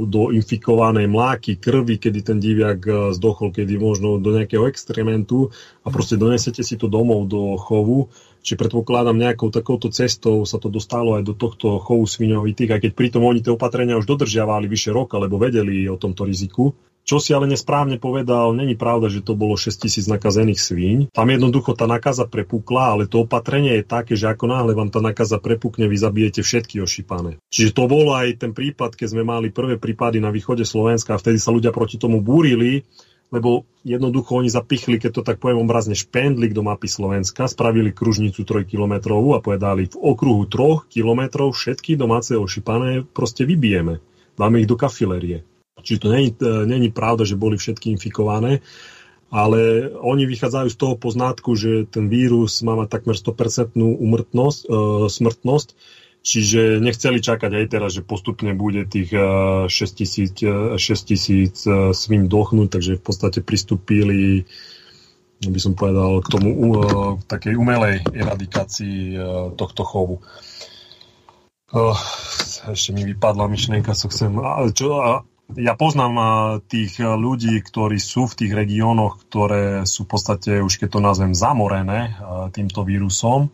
do 0.07 0.31
infikovanej 0.31 1.11
mláky, 1.11 1.59
krvi, 1.59 1.99
kedy 1.99 2.19
ten 2.23 2.39
diviak 2.39 3.11
zdochol, 3.11 3.51
kedy 3.51 3.75
možno 3.75 4.21
do 4.21 4.31
nejakého 4.31 4.69
extrementu 4.71 5.51
a 5.83 5.91
proste 5.91 6.15
donesete 6.15 6.63
si 6.63 6.79
to 6.79 6.87
domov 6.87 7.27
do 7.27 7.59
chovu 7.59 8.07
Čiže 8.45 8.61
predpokladám 8.61 9.17
nejakou 9.17 9.49
takouto 9.49 9.89
cestou 9.89 10.45
sa 10.45 10.61
to 10.61 10.69
dostalo 10.69 11.17
aj 11.17 11.25
do 11.25 11.33
tohto 11.33 11.81
chovu 11.81 12.05
sviňovitých, 12.05 12.77
aj 12.77 12.79
keď 12.85 12.91
pritom 12.93 13.25
oni 13.25 13.41
tie 13.41 13.49
opatrenia 13.49 13.97
už 13.97 14.05
dodržiavali 14.05 14.69
vyše 14.69 14.93
roka, 14.93 15.17
lebo 15.17 15.41
vedeli 15.41 15.89
o 15.89 15.97
tomto 15.97 16.29
riziku. 16.29 16.77
Čo 17.05 17.21
si 17.21 17.37
ale 17.37 17.45
nesprávne 17.45 18.01
povedal, 18.01 18.57
není 18.57 18.73
pravda, 18.73 19.13
že 19.13 19.21
to 19.21 19.37
bolo 19.37 19.53
6 19.53 19.77
tisíc 19.77 20.09
nakazených 20.09 20.57
svíň. 20.57 20.97
Tam 21.13 21.29
jednoducho 21.29 21.77
tá 21.77 21.85
nakaza 21.85 22.25
prepukla, 22.25 22.97
ale 22.97 23.05
to 23.05 23.21
opatrenie 23.29 23.77
je 23.77 23.85
také, 23.85 24.17
že 24.17 24.25
ako 24.25 24.49
náhle 24.49 24.73
vám 24.73 24.89
tá 24.89 25.05
nakaza 25.05 25.37
prepukne, 25.37 25.85
vy 25.85 26.01
zabijete 26.01 26.41
všetky 26.41 26.81
ošípané. 26.81 27.37
Čiže 27.53 27.77
to 27.77 27.85
bol 27.85 28.09
aj 28.17 28.41
ten 28.41 28.57
prípad, 28.57 28.97
keď 28.97 29.07
sme 29.13 29.21
mali 29.21 29.53
prvé 29.53 29.77
prípady 29.77 30.17
na 30.17 30.33
východe 30.33 30.65
Slovenska 30.65 31.13
a 31.13 31.21
vtedy 31.21 31.37
sa 31.37 31.53
ľudia 31.53 31.69
proti 31.69 32.01
tomu 32.01 32.25
búrili, 32.25 32.81
lebo 33.33 33.65
jednoducho 33.81 34.41
oni 34.41 34.49
zapichli, 34.49 35.01
keď 35.01 35.11
to 35.11 35.21
tak 35.25 35.41
poviem 35.41 35.65
obrazne, 35.65 35.97
špendlik 35.97 36.53
do 36.53 36.61
mapy 36.61 36.85
Slovenska, 36.85 37.49
spravili 37.49 37.93
kružnicu 37.93 38.45
3 38.45 38.65
kilometrovú 38.65 39.33
a 39.33 39.43
povedali, 39.43 39.89
v 39.89 39.97
okruhu 39.97 40.45
3 40.45 40.89
kilometrov 40.89 41.53
všetky 41.53 41.97
domáce 41.97 42.37
ošipané 42.37 43.05
proste 43.05 43.45
vybijeme. 43.45 44.01
Dáme 44.35 44.61
ich 44.61 44.69
do 44.69 44.77
kafilerie. 44.77 45.45
Čiže 45.81 45.99
to 46.01 46.07
není, 46.09 46.31
není 46.65 46.89
pravda, 46.89 47.27
že 47.27 47.37
boli 47.37 47.59
všetky 47.59 47.93
infikované, 47.93 48.63
ale 49.33 49.91
oni 49.91 50.23
vychádzajú 50.29 50.67
z 50.71 50.77
toho 50.79 50.95
poznátku, 50.95 51.57
že 51.57 51.85
ten 51.89 52.07
vírus 52.07 52.61
má 52.63 52.77
mať 52.77 52.87
takmer 52.99 53.17
100% 53.19 53.75
umrtnosť, 53.75 54.59
e, 54.63 54.67
smrtnosť, 55.11 55.67
Čiže 56.25 56.81
nechceli 56.81 57.21
čakať 57.21 57.51
aj 57.53 57.65
teraz, 57.69 57.93
že 57.93 58.01
postupne 58.01 58.57
bude 58.57 58.89
tých 58.89 59.13
6 59.13 59.69
tisíc, 59.93 60.33
6 60.33 60.81
tisíc 61.05 61.61
e, 61.69 61.93
svin 61.93 62.25
dochnúť, 62.25 62.73
takže 62.73 62.97
v 62.97 63.03
podstate 63.05 63.39
pristúpili 63.45 64.41
by 65.45 65.59
som 65.61 65.77
povedal, 65.77 66.25
k 66.25 66.27
tomu 66.33 66.49
k 67.21 67.23
takej 67.29 67.53
umelej 67.53 68.01
eradikácii 68.09 69.13
e, 69.13 69.17
tohto 69.53 69.85
chovu. 69.85 70.25
Ešte 72.73 72.89
mi 72.89 73.05
vypadla 73.05 73.45
myšlienka, 73.45 73.93
co 73.93 74.09
chcem... 74.09 74.33
Čo, 74.73 75.21
ja 75.53 75.77
poznám 75.77 76.15
tých 76.65 77.05
ľudí, 77.05 77.61
ktorí 77.61 78.01
sú 78.01 78.25
v 78.25 78.33
tých 78.33 78.51
regiónoch, 78.57 79.29
ktoré 79.29 79.85
sú 79.85 80.09
v 80.09 80.17
podstate, 80.17 80.51
už 80.57 80.81
keď 80.81 80.89
to 80.89 80.99
nazvem, 81.05 81.37
zamorené 81.37 82.17
týmto 82.49 82.81
vírusom 82.81 83.53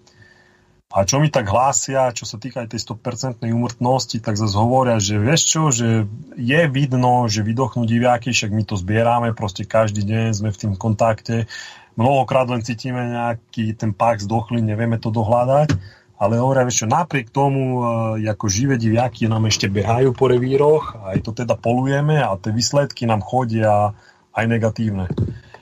a 0.91 1.07
čo 1.07 1.23
mi 1.23 1.31
tak 1.31 1.47
hlásia, 1.47 2.11
čo 2.11 2.27
sa 2.27 2.35
týka 2.35 2.67
aj 2.67 2.75
tej 2.75 2.83
100% 2.83 3.47
úmrtnosti, 3.47 4.19
tak 4.19 4.35
zase 4.35 4.55
hovoria, 4.59 4.99
že 4.99 5.15
vieš 5.15 5.41
čo, 5.47 5.61
že 5.71 6.03
je 6.35 6.61
vidno, 6.67 7.31
že 7.31 7.47
vydochnú 7.47 7.87
diviaky, 7.87 8.35
však 8.35 8.51
my 8.51 8.63
to 8.67 8.75
zbierame, 8.75 9.31
proste 9.31 9.63
každý 9.63 10.03
deň 10.03 10.35
sme 10.35 10.49
v 10.51 10.59
tým 10.59 10.73
kontakte, 10.75 11.47
mnohokrát 11.95 12.51
len 12.51 12.59
cítime 12.59 13.07
nejaký 13.07 13.71
ten 13.79 13.95
pák 13.95 14.19
zdochlý, 14.19 14.59
nevieme 14.59 14.99
to 14.99 15.15
dohľadať, 15.15 15.79
ale 16.21 16.37
hovoria, 16.37 16.67
vieš 16.67 16.85
čo, 16.85 16.91
napriek 16.91 17.31
tomu, 17.31 17.81
e, 18.19 18.27
ako 18.27 18.45
živé 18.51 18.75
diviaky 18.75 19.31
nám 19.31 19.47
ešte 19.47 19.71
behajú 19.71 20.11
po 20.11 20.27
revíroch, 20.27 20.99
aj 21.07 21.23
to 21.23 21.31
teda 21.31 21.55
polujeme 21.55 22.19
a 22.19 22.35
tie 22.35 22.51
výsledky 22.51 23.07
nám 23.07 23.23
chodia 23.23 23.95
aj 24.35 24.45
negatívne. 24.45 25.07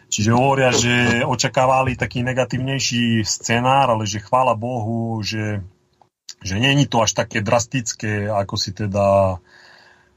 Čiže 0.09 0.33
hovoria, 0.33 0.73
že 0.73 1.21
očakávali 1.21 1.93
taký 1.93 2.25
negatívnejší 2.25 3.21
scenár, 3.21 3.93
ale 3.93 4.09
že 4.09 4.25
chvála 4.25 4.57
Bohu, 4.57 5.21
že, 5.21 5.61
že 6.41 6.57
není 6.57 6.89
to 6.89 7.05
až 7.05 7.13
také 7.13 7.45
drastické, 7.45 8.25
ako 8.25 8.55
si 8.57 8.73
teda 8.73 9.37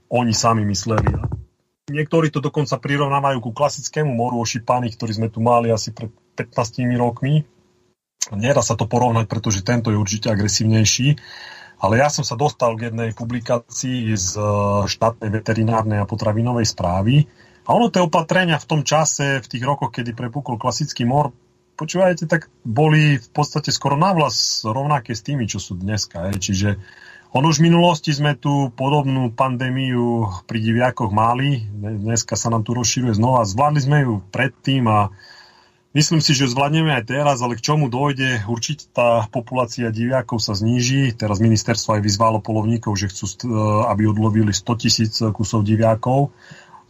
oni 0.09 0.33
sami 0.33 0.65
mysleli. 0.65 1.13
Niektorí 1.93 2.33
to 2.33 2.41
dokonca 2.41 2.81
prirovnávajú 2.81 3.39
ku 3.45 3.53
klasickému 3.53 4.09
moru 4.17 4.41
ošípaných, 4.41 4.97
ktorý 4.97 5.13
sme 5.13 5.29
tu 5.29 5.45
mali 5.45 5.69
asi 5.69 5.93
pred 5.93 6.09
15 6.41 6.89
rokmi. 6.97 7.45
Nedá 8.33 8.65
sa 8.65 8.81
to 8.81 8.89
porovnať, 8.89 9.29
pretože 9.29 9.61
tento 9.61 9.93
je 9.93 10.01
určite 10.01 10.33
agresívnejší. 10.33 11.21
Ale 11.83 11.99
ja 11.99 12.09
som 12.09 12.23
sa 12.23 12.39
dostal 12.39 12.79
k 12.79 12.89
jednej 12.89 13.11
publikácii 13.13 14.15
z 14.15 14.39
eh, 14.39 14.47
štátnej 14.89 15.31
veterinárnej 15.35 15.99
a 16.01 16.09
potravinovej 16.09 16.65
správy, 16.71 17.27
a 17.63 17.69
ono 17.71 17.89
tie 17.89 18.03
opatrenia 18.03 18.59
v 18.59 18.69
tom 18.69 18.83
čase, 18.83 19.39
v 19.39 19.47
tých 19.47 19.63
rokoch, 19.63 19.95
kedy 19.95 20.15
prepukol 20.19 20.59
klasický 20.59 21.07
mor, 21.07 21.31
počúvajte, 21.79 22.27
tak 22.27 22.53
boli 22.63 23.19
v 23.19 23.29
podstate 23.33 23.71
skoro 23.71 23.95
navlas 23.99 24.63
rovnaké 24.63 25.15
s 25.15 25.23
tými, 25.25 25.47
čo 25.47 25.59
sú 25.59 25.79
dneska. 25.79 26.31
Je. 26.31 26.53
Čiže 26.53 26.69
On 27.33 27.43
už 27.43 27.65
v 27.65 27.73
minulosti 27.73 28.13
sme 28.13 28.37
tu 28.37 28.69
podobnú 28.77 29.33
pandémiu 29.33 30.29
pri 30.45 30.59
diviakoch 30.61 31.09
mali, 31.09 31.65
dneska 31.81 32.37
sa 32.37 32.53
nám 32.53 32.61
tu 32.61 32.77
rozširuje 32.77 33.17
znova, 33.17 33.49
zvládli 33.49 33.81
sme 33.81 33.99
ju 34.05 34.15
predtým 34.29 34.85
a 34.85 35.09
myslím 35.97 36.21
si, 36.21 36.37
že 36.37 36.53
zvládneme 36.53 36.93
aj 36.93 37.09
teraz, 37.09 37.41
ale 37.41 37.57
k 37.57 37.65
čomu 37.65 37.89
dojde, 37.89 38.45
určite 38.45 38.85
tá 38.93 39.25
populácia 39.33 39.89
diviakov 39.89 40.45
sa 40.45 40.53
zníži, 40.53 41.17
teraz 41.17 41.41
ministerstvo 41.41 41.97
aj 41.97 42.05
vyzvalo 42.05 42.45
polovníkov, 42.45 43.01
že 43.01 43.09
chcú, 43.09 43.49
aby 43.89 44.13
odlovili 44.13 44.53
100 44.53 44.83
tisíc 44.83 45.17
kusov 45.33 45.65
diviakov, 45.65 46.37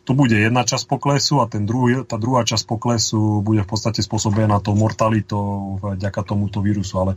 to 0.03 0.13
bude 0.19 0.35
jedna 0.35 0.67
časť 0.67 0.91
poklesu 0.91 1.39
a 1.39 1.47
ten 1.47 1.63
druhý, 1.63 2.03
tá 2.03 2.19
druhá 2.19 2.43
časť 2.43 2.67
poklesu 2.67 3.39
bude 3.39 3.63
v 3.63 3.71
podstate 3.71 4.03
spôsobená 4.03 4.59
tou 4.59 4.75
mortalitou 4.75 5.79
vďaka 5.79 6.21
tomuto 6.27 6.59
vírusu, 6.59 6.99
ale 6.99 7.13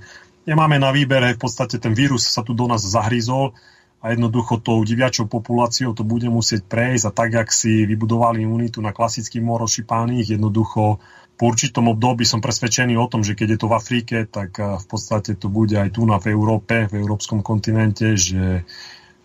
nemáme 0.45 0.77
na 0.77 0.93
výber, 0.93 1.33
v 1.33 1.41
podstate 1.41 1.81
ten 1.81 1.97
vírus 1.97 2.29
sa 2.29 2.45
tu 2.45 2.53
do 2.53 2.69
nás 2.69 2.85
zahryzol 2.85 3.57
a 4.05 4.13
jednoducho 4.13 4.61
tou 4.61 4.85
diviačou 4.85 5.25
populáciou 5.25 5.97
to 5.97 6.05
bude 6.05 6.29
musieť 6.29 6.61
prejsť 6.69 7.09
a 7.09 7.11
tak, 7.11 7.29
jak 7.33 7.49
si 7.49 7.89
vybudovali 7.89 8.45
imunitu 8.45 8.77
na 8.77 8.93
klasických 8.93 9.41
morošipánych, 9.41 10.37
jednoducho 10.37 11.01
po 11.35 11.51
určitom 11.51 11.91
období 11.91 12.23
som 12.23 12.39
presvedčený 12.39 12.95
o 12.95 13.11
tom, 13.11 13.19
že 13.19 13.35
keď 13.35 13.47
je 13.55 13.59
to 13.59 13.67
v 13.67 13.75
Afrike, 13.75 14.15
tak 14.29 14.55
eh, 14.55 14.79
v 14.79 14.85
podstate 14.87 15.35
to 15.35 15.51
bude 15.51 15.75
aj 15.75 15.89
tu 15.91 16.07
na 16.07 16.21
v 16.21 16.31
Európe, 16.31 16.87
v 16.87 16.93
európskom 16.95 17.43
kontinente, 17.43 18.15
že, 18.15 18.63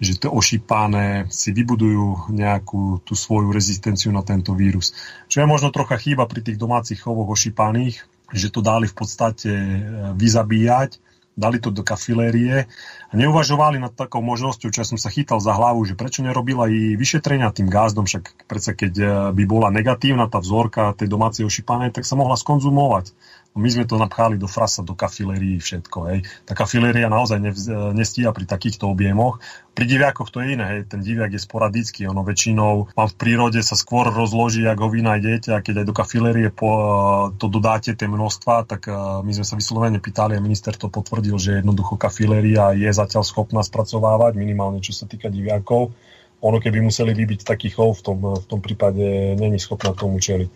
že 0.01 0.17
to 0.17 0.33
ošípané 0.33 1.29
si 1.29 1.53
vybudujú 1.53 2.33
nejakú 2.33 3.05
tú 3.05 3.13
svoju 3.13 3.53
rezistenciu 3.53 4.09
na 4.11 4.25
tento 4.25 4.57
vírus. 4.57 4.97
Čo 5.29 5.45
je 5.45 5.47
možno 5.47 5.69
trocha 5.69 6.01
chýba 6.01 6.25
pri 6.25 6.41
tých 6.41 6.57
domácich 6.57 7.05
chovoch 7.05 7.29
ošípaných, 7.29 8.01
že 8.33 8.49
to 8.49 8.65
dali 8.65 8.89
v 8.89 8.97
podstate 8.97 9.53
eh, 9.53 9.81
vyzabíjať 10.17 10.99
dali 11.41 11.57
to 11.57 11.73
do 11.73 11.81
kafilérie 11.81 12.69
a 13.09 13.13
neuvažovali 13.17 13.81
nad 13.81 13.97
takou 13.97 14.21
možnosťou, 14.21 14.69
čo 14.69 14.81
ja 14.85 14.87
som 14.87 15.01
sa 15.01 15.09
chytal 15.09 15.41
za 15.41 15.57
hlavu, 15.57 15.81
že 15.89 15.97
prečo 15.97 16.21
nerobila 16.21 16.69
i 16.69 16.99
vyšetrenia 17.01 17.49
tým 17.55 17.73
gázdom, 17.73 18.05
však 18.05 18.45
predsa 18.45 18.77
keď 18.77 18.93
eh, 19.01 19.09
by 19.33 19.45
bola 19.49 19.73
negatívna 19.73 20.29
tá 20.29 20.43
vzorka 20.43 20.93
tej 20.93 21.09
domácej 21.09 21.49
ošípanej, 21.49 21.97
tak 21.97 22.05
sa 22.05 22.19
mohla 22.21 22.37
skonzumovať. 22.37 23.17
My 23.51 23.67
sme 23.67 23.83
to 23.83 23.99
napchali 23.99 24.39
do 24.39 24.47
frasa, 24.47 24.87
do 24.87 24.95
kafilérií, 24.95 25.59
všetko. 25.59 25.99
Hej. 26.07 26.19
Tá 26.47 26.55
kafiléria 26.55 27.11
naozaj 27.11 27.43
nestíha 27.99 28.31
pri 28.31 28.47
takýchto 28.47 28.87
objemoch. 28.87 29.43
Pri 29.75 29.91
diviakoch 29.91 30.31
to 30.31 30.39
je 30.39 30.55
iné. 30.55 30.67
Hej. 30.71 30.81
Ten 30.87 31.03
diviak 31.03 31.35
je 31.35 31.43
sporadický. 31.43 32.07
Ono 32.07 32.23
väčšinou 32.23 32.95
vám 32.95 33.09
v 33.11 33.19
prírode 33.19 33.59
sa 33.67 33.75
skôr 33.75 34.07
rozloží, 34.07 34.63
ako 34.71 34.87
ho 34.87 34.91
vy 34.95 35.03
nájdete 35.03 35.51
a 35.51 35.59
keď 35.67 35.83
aj 35.83 35.87
do 35.91 35.95
kafilérie 35.99 36.49
po, 36.55 36.71
to 37.43 37.51
dodáte 37.51 37.91
tie 37.99 38.07
množstva, 38.07 38.71
tak 38.71 38.87
my 39.27 39.33
sme 39.35 39.43
sa 39.43 39.59
vyslovene 39.59 39.99
pýtali 39.99 40.39
a 40.39 40.45
minister 40.45 40.79
to 40.79 40.87
potvrdil, 40.87 41.35
že 41.35 41.59
jednoducho 41.59 41.99
kafiléria 41.99 42.71
je 42.79 42.87
zatiaľ 42.87 43.27
schopná 43.27 43.67
spracovávať, 43.67 44.39
minimálne 44.39 44.79
čo 44.79 44.95
sa 44.95 45.11
týka 45.11 45.27
diviakov 45.27 45.91
ono 46.41 46.57
keby 46.57 46.81
museli 46.81 47.13
vybiť 47.13 47.45
taký 47.45 47.69
chov, 47.69 48.01
v 48.01 48.03
tom, 48.03 48.19
v 48.33 48.47
tom 48.49 48.61
prípade 48.65 49.37
není 49.37 49.61
schopná 49.61 49.93
tomu 49.93 50.17
čeliť. 50.17 50.49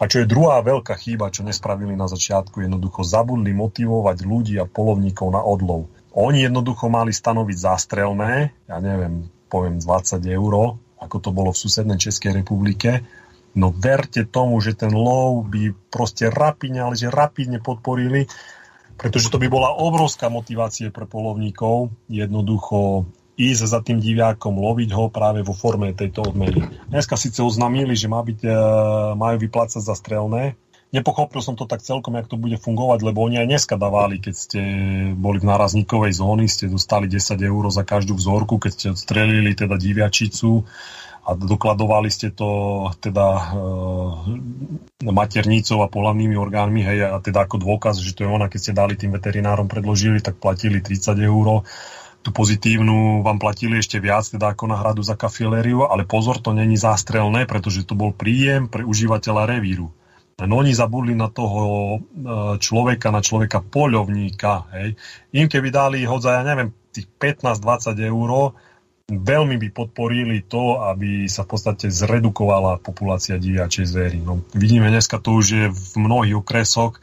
A 0.00 0.08
čo 0.08 0.24
je 0.24 0.32
druhá 0.32 0.64
veľká 0.64 0.96
chyba, 0.96 1.28
čo 1.28 1.44
nespravili 1.44 1.92
na 1.92 2.08
začiatku, 2.08 2.64
jednoducho 2.64 3.04
zabudli 3.04 3.52
motivovať 3.52 4.24
ľudí 4.24 4.56
a 4.56 4.64
polovníkov 4.64 5.28
na 5.28 5.44
odlov. 5.44 5.92
Oni 6.16 6.40
jednoducho 6.40 6.88
mali 6.88 7.12
stanoviť 7.12 7.56
zástrelné, 7.60 8.56
ja 8.64 8.80
neviem, 8.80 9.28
poviem 9.52 9.76
20 9.76 10.24
eur, 10.24 10.80
ako 10.96 11.16
to 11.20 11.30
bolo 11.36 11.52
v 11.52 11.60
susednej 11.60 12.00
Českej 12.00 12.40
republike. 12.40 13.04
No 13.52 13.74
verte 13.76 14.24
tomu, 14.24 14.56
že 14.64 14.72
ten 14.72 14.94
lov 14.94 15.52
by 15.52 15.76
proste 15.92 16.32
rapidne, 16.32 16.86
ale 16.86 16.96
že 16.96 17.12
rapidne 17.12 17.60
podporili, 17.60 18.24
pretože 18.96 19.28
to 19.28 19.36
by 19.36 19.52
bola 19.52 19.74
obrovská 19.76 20.32
motivácia 20.32 20.88
pre 20.88 21.04
polovníkov 21.04 21.92
jednoducho 22.08 23.04
ísť 23.40 23.62
za 23.64 23.80
tým 23.80 23.96
diviakom, 23.96 24.60
loviť 24.60 24.92
ho 24.92 25.08
práve 25.08 25.40
vo 25.40 25.56
forme 25.56 25.96
tejto 25.96 26.28
odmeny. 26.28 26.60
Dneska 26.92 27.16
síce 27.16 27.40
oznámili, 27.40 27.96
že 27.96 28.12
má 28.12 28.20
byť, 28.20 28.40
e, 28.44 28.52
majú 29.16 29.36
vyplácať 29.40 29.80
za 29.80 29.96
strelné. 29.96 30.60
Nepochopil 30.90 31.38
som 31.38 31.54
to 31.54 31.70
tak 31.70 31.86
celkom, 31.86 32.18
jak 32.18 32.26
to 32.26 32.34
bude 32.34 32.58
fungovať, 32.58 33.06
lebo 33.06 33.22
oni 33.22 33.38
aj 33.40 33.46
dneska 33.46 33.78
dávali, 33.78 34.18
keď 34.18 34.34
ste 34.34 34.60
boli 35.14 35.38
v 35.38 35.46
nárazníkovej 35.46 36.18
zóny, 36.18 36.50
ste 36.50 36.66
dostali 36.66 37.06
10 37.06 37.38
eur 37.38 37.64
za 37.70 37.86
každú 37.86 38.18
vzorku, 38.18 38.58
keď 38.58 38.70
ste 38.74 38.88
strelili 38.98 39.54
teda 39.54 39.78
diviačicu 39.78 40.66
a 41.30 41.38
dokladovali 41.38 42.10
ste 42.10 42.34
to 42.34 42.90
teda 42.98 43.26
e, 43.38 43.42
maternicou 45.14 45.86
a 45.86 45.92
pohľavnými 45.92 46.34
orgánmi, 46.34 46.82
hej, 46.82 46.98
a 47.06 47.22
teda 47.22 47.46
ako 47.46 47.62
dôkaz, 47.62 48.02
že 48.02 48.18
to 48.18 48.26
je 48.26 48.32
ona, 48.34 48.50
keď 48.50 48.58
ste 48.58 48.72
dali 48.74 48.98
tým 48.98 49.14
veterinárom 49.14 49.70
predložili, 49.70 50.18
tak 50.18 50.42
platili 50.42 50.82
30 50.82 51.22
eur 51.22 51.62
tú 52.20 52.30
pozitívnu 52.36 53.24
vám 53.24 53.40
platili 53.40 53.80
ešte 53.80 53.96
viac, 53.96 54.28
teda 54.28 54.52
ako 54.52 54.68
náhradu 54.68 55.00
za 55.00 55.16
kafilériu, 55.16 55.88
ale 55.88 56.04
pozor, 56.04 56.36
to 56.40 56.52
není 56.52 56.76
zástrelné, 56.76 57.48
pretože 57.48 57.88
to 57.88 57.96
bol 57.96 58.12
príjem 58.12 58.68
pre 58.68 58.84
užívateľa 58.84 59.48
revíru. 59.48 59.88
Len 60.40 60.50
oni 60.52 60.72
zabudli 60.72 61.12
na 61.12 61.28
toho 61.28 61.64
e, 61.64 61.98
človeka, 62.56 63.12
na 63.12 63.20
človeka 63.20 63.60
poľovníka. 63.60 64.72
Hej. 64.72 64.96
Im 65.36 65.52
keby 65.52 65.68
dali 65.68 66.08
hodza, 66.08 66.40
ja 66.40 66.42
neviem, 66.44 66.72
tých 66.92 67.08
15-20 67.20 68.08
eur, 68.08 68.56
veľmi 69.10 69.56
by 69.58 69.68
podporili 69.74 70.46
to, 70.46 70.80
aby 70.80 71.26
sa 71.26 71.42
v 71.44 71.48
podstate 71.56 71.86
zredukovala 71.90 72.80
populácia 72.80 73.36
diviačej 73.36 73.84
zvery. 73.84 74.18
No, 74.22 74.40
vidíme 74.54 74.88
dneska 74.88 75.18
to 75.18 75.36
už 75.36 75.46
je 75.50 75.64
v 75.68 75.92
mnohých 75.98 76.40
okresoch, 76.40 77.02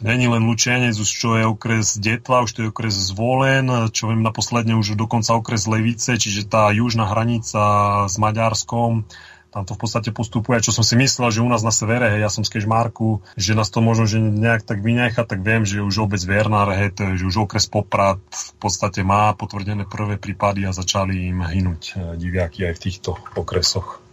není 0.00 0.26
len 0.30 0.44
Lučianec, 0.44 0.94
už 0.98 1.10
čo 1.10 1.36
je 1.38 1.44
okres 1.46 1.98
Detva, 1.98 2.44
už 2.44 2.50
to 2.52 2.58
je 2.62 2.70
okres 2.70 2.94
Zvolen, 2.94 3.90
čo 3.90 4.10
viem 4.10 4.22
naposledne 4.22 4.78
už 4.78 4.94
dokonca 4.94 5.34
okres 5.34 5.66
Levice, 5.66 6.18
čiže 6.18 6.46
tá 6.46 6.70
južná 6.70 7.08
hranica 7.10 8.04
s 8.06 8.16
Maďarskom, 8.18 9.06
tam 9.48 9.64
to 9.64 9.72
v 9.74 9.80
podstate 9.80 10.10
postupuje, 10.12 10.60
čo 10.60 10.76
som 10.76 10.84
si 10.84 10.92
myslel, 11.00 11.32
že 11.32 11.40
u 11.40 11.48
nás 11.48 11.64
na 11.64 11.72
severe, 11.72 12.12
hej, 12.12 12.20
ja 12.20 12.30
som 12.30 12.44
z 12.44 12.52
Kežmarku, 12.52 13.24
že 13.32 13.56
nás 13.56 13.72
to 13.72 13.80
možno 13.80 14.04
že 14.04 14.20
nejak 14.20 14.62
tak 14.62 14.84
vynecha, 14.84 15.24
tak 15.24 15.40
viem, 15.40 15.64
že 15.64 15.80
už 15.80 16.04
obec 16.04 16.20
Vernár, 16.20 16.68
hej, 16.76 16.92
že 16.92 17.24
už 17.24 17.48
okres 17.48 17.64
Poprad 17.64 18.20
v 18.28 18.52
podstate 18.60 19.00
má 19.00 19.32
potvrdené 19.32 19.88
prvé 19.88 20.20
prípady 20.20 20.68
a 20.68 20.76
začali 20.76 21.32
im 21.32 21.40
hynúť 21.40 21.82
e, 21.88 21.92
diviaky 22.20 22.68
aj 22.68 22.74
v 22.76 22.82
týchto 22.84 23.10
okresoch. 23.40 24.04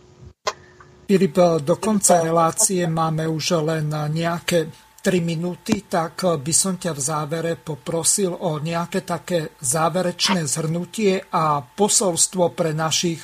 Filip, 1.05 1.37
do 1.61 1.75
konca 1.77 2.23
relácie 2.23 2.87
máme 2.89 3.29
už 3.29 3.61
len 3.61 3.91
nejaké 3.91 4.84
3 5.05 5.21
minúty, 5.21 5.85
tak 5.85 6.25
by 6.25 6.49
som 6.49 6.81
ťa 6.81 6.97
v 6.97 7.01
závere 7.05 7.53
poprosil 7.61 8.33
o 8.33 8.57
nejaké 8.57 9.05
také 9.05 9.53
záverečné 9.61 10.49
zhrnutie 10.49 11.29
a 11.29 11.61
posolstvo 11.61 12.57
pre 12.57 12.73
našich 12.73 13.21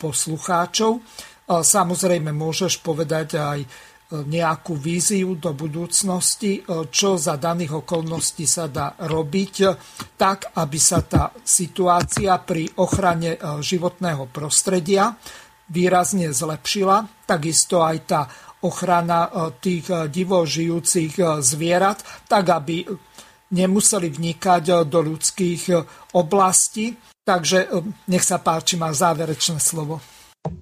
poslucháčov. 0.00 1.04
Samozrejme, 1.44 2.32
môžeš 2.32 2.80
povedať 2.80 3.28
aj 3.36 3.60
nejakú 4.08 4.72
víziu 4.80 5.36
do 5.36 5.52
budúcnosti, 5.52 6.64
čo 6.88 7.20
za 7.20 7.36
daných 7.36 7.84
okolností 7.84 8.48
sa 8.48 8.64
dá 8.64 8.96
robiť, 8.96 9.54
tak 10.16 10.56
aby 10.56 10.78
sa 10.80 11.04
tá 11.04 11.28
situácia 11.44 12.40
pri 12.40 12.72
ochrane 12.80 13.36
životného 13.60 14.32
prostredia 14.32 15.12
výrazne 15.68 16.32
zlepšila. 16.32 17.28
Takisto 17.28 17.84
aj 17.84 17.96
tá 18.08 18.24
ochrana 18.62 19.26
e, 19.26 19.30
tých 19.62 19.86
e, 19.90 19.94
divo 20.10 20.42
žijúcich 20.42 21.18
e, 21.18 21.24
zvierat, 21.42 22.02
tak 22.26 22.50
aby 22.50 22.86
nemuseli 23.48 24.12
vnikať 24.12 24.84
do 24.84 25.00
ľudských 25.00 25.72
oblastí. 26.12 27.00
Takže 27.24 27.72
nech 28.12 28.20
sa 28.20 28.36
páči, 28.36 28.76
má 28.76 28.92
záverečné 28.92 29.56
slovo. 29.56 30.04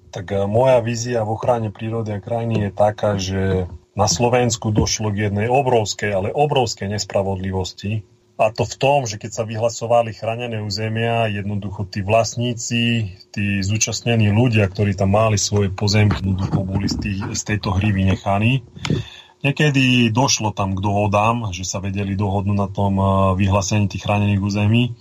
Tak 0.07 0.47
moja 0.47 0.79
vízia 0.79 1.27
v 1.27 1.35
ochrane 1.35 1.67
prírody 1.67 2.15
a 2.15 2.23
krajiny 2.23 2.67
je 2.67 2.71
taká, 2.71 3.19
že 3.19 3.67
na 3.91 4.07
Slovensku 4.07 4.71
došlo 4.71 5.11
k 5.11 5.27
jednej 5.27 5.51
obrovskej, 5.51 6.15
ale 6.15 6.29
obrovskej 6.31 6.95
nespravodlivosti, 6.95 8.07
a 8.37 8.53
to 8.53 8.69
v 8.69 8.75
tom, 8.77 8.99
že 9.09 9.17
keď 9.17 9.31
sa 9.33 9.43
vyhlasovali 9.49 10.13
chránené 10.13 10.61
územia, 10.61 11.25
jednoducho 11.25 11.89
tí 11.89 12.05
vlastníci, 12.05 13.09
tí 13.33 13.45
zúčastnení 13.65 14.29
ľudia, 14.29 14.69
ktorí 14.69 14.93
tam 14.93 15.17
mali 15.17 15.41
svoje 15.41 15.73
pozemky, 15.73 16.21
jednoducho 16.21 16.61
boli 16.61 16.85
z, 16.85 16.97
tých, 17.01 17.19
z 17.33 17.41
tejto 17.41 17.73
hry 17.73 17.89
vynechaní. 17.89 18.61
Niekedy 19.41 20.13
došlo 20.13 20.53
tam 20.53 20.77
k 20.77 20.81
dohodám, 20.85 21.49
že 21.49 21.65
sa 21.65 21.81
vedeli 21.81 22.13
dohodnúť 22.13 22.57
na 22.57 22.69
tom 22.69 22.93
eh, 23.01 23.07
vyhlásení 23.41 23.89
tých 23.89 24.05
chránených 24.05 24.41
území, 24.41 24.93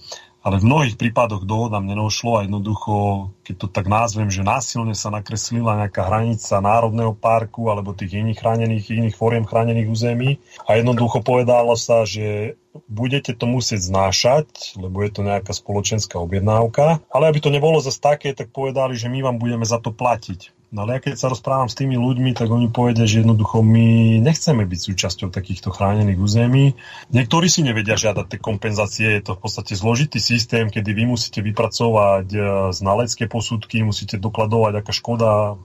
ale 0.47 0.63
v 0.63 0.69
mnohých 0.71 0.95
prípadoch 0.95 1.43
dohodám 1.43 1.91
nenošlo 1.91 2.39
a 2.39 2.45
jednoducho, 2.47 3.29
keď 3.43 3.55
to 3.59 3.67
tak 3.67 3.91
názvem, 3.91 4.31
že 4.31 4.47
násilne 4.47 4.95
sa 4.95 5.11
nakreslila 5.11 5.75
nejaká 5.75 6.07
hranica 6.07 6.63
Národného 6.63 7.19
parku 7.19 7.67
alebo 7.67 7.99
tých 7.99 8.23
iných 8.23 8.39
chránených, 8.39 8.95
iných 8.95 9.19
fóriem 9.19 9.43
chránených 9.43 9.91
území 9.91 10.39
a 10.63 10.79
jednoducho 10.79 11.27
povedalo 11.27 11.75
sa, 11.75 12.07
že 12.07 12.55
budete 12.89 13.37
to 13.37 13.45
musieť 13.45 13.85
znášať, 13.85 14.77
lebo 14.81 15.05
je 15.05 15.11
to 15.13 15.21
nejaká 15.21 15.53
spoločenská 15.53 16.17
objednávka, 16.17 17.05
ale 17.13 17.29
aby 17.29 17.39
to 17.45 17.53
nebolo 17.53 17.77
zase 17.85 18.01
také, 18.01 18.33
tak 18.33 18.53
povedali, 18.53 18.97
že 18.97 19.13
my 19.13 19.21
vám 19.21 19.37
budeme 19.37 19.69
za 19.69 19.77
to 19.77 19.93
platiť. 19.93 20.56
No 20.77 20.85
ale 20.85 21.01
ja 21.01 21.09
keď 21.09 21.17
sa 21.17 21.33
rozprávam 21.33 21.73
s 21.73 21.79
tými 21.81 21.97
ľuďmi, 21.97 22.37
tak 22.37 22.53
oni 22.53 22.69
povedia, 22.69 23.09
že 23.09 23.25
jednoducho 23.25 23.65
my 23.65 24.21
nechceme 24.21 24.69
byť 24.69 24.81
súčasťou 24.93 25.33
takýchto 25.33 25.73
chránených 25.73 26.21
území. 26.21 26.77
Niektorí 27.17 27.49
si 27.49 27.65
nevedia 27.65 27.97
žiadať 27.97 28.37
tie 28.37 28.37
kompenzácie, 28.37 29.09
je 29.17 29.25
to 29.25 29.41
v 29.41 29.41
podstate 29.41 29.73
zložitý 29.73 30.21
systém, 30.21 30.69
kedy 30.69 30.93
vy 30.93 31.09
musíte 31.09 31.41
vypracovať 31.41 32.29
e, 32.29 32.39
znalecké 32.77 33.25
posudky, 33.25 33.81
musíte 33.89 34.21
dokladovať, 34.21 34.85
aká 34.85 34.93
škoda 34.93 35.57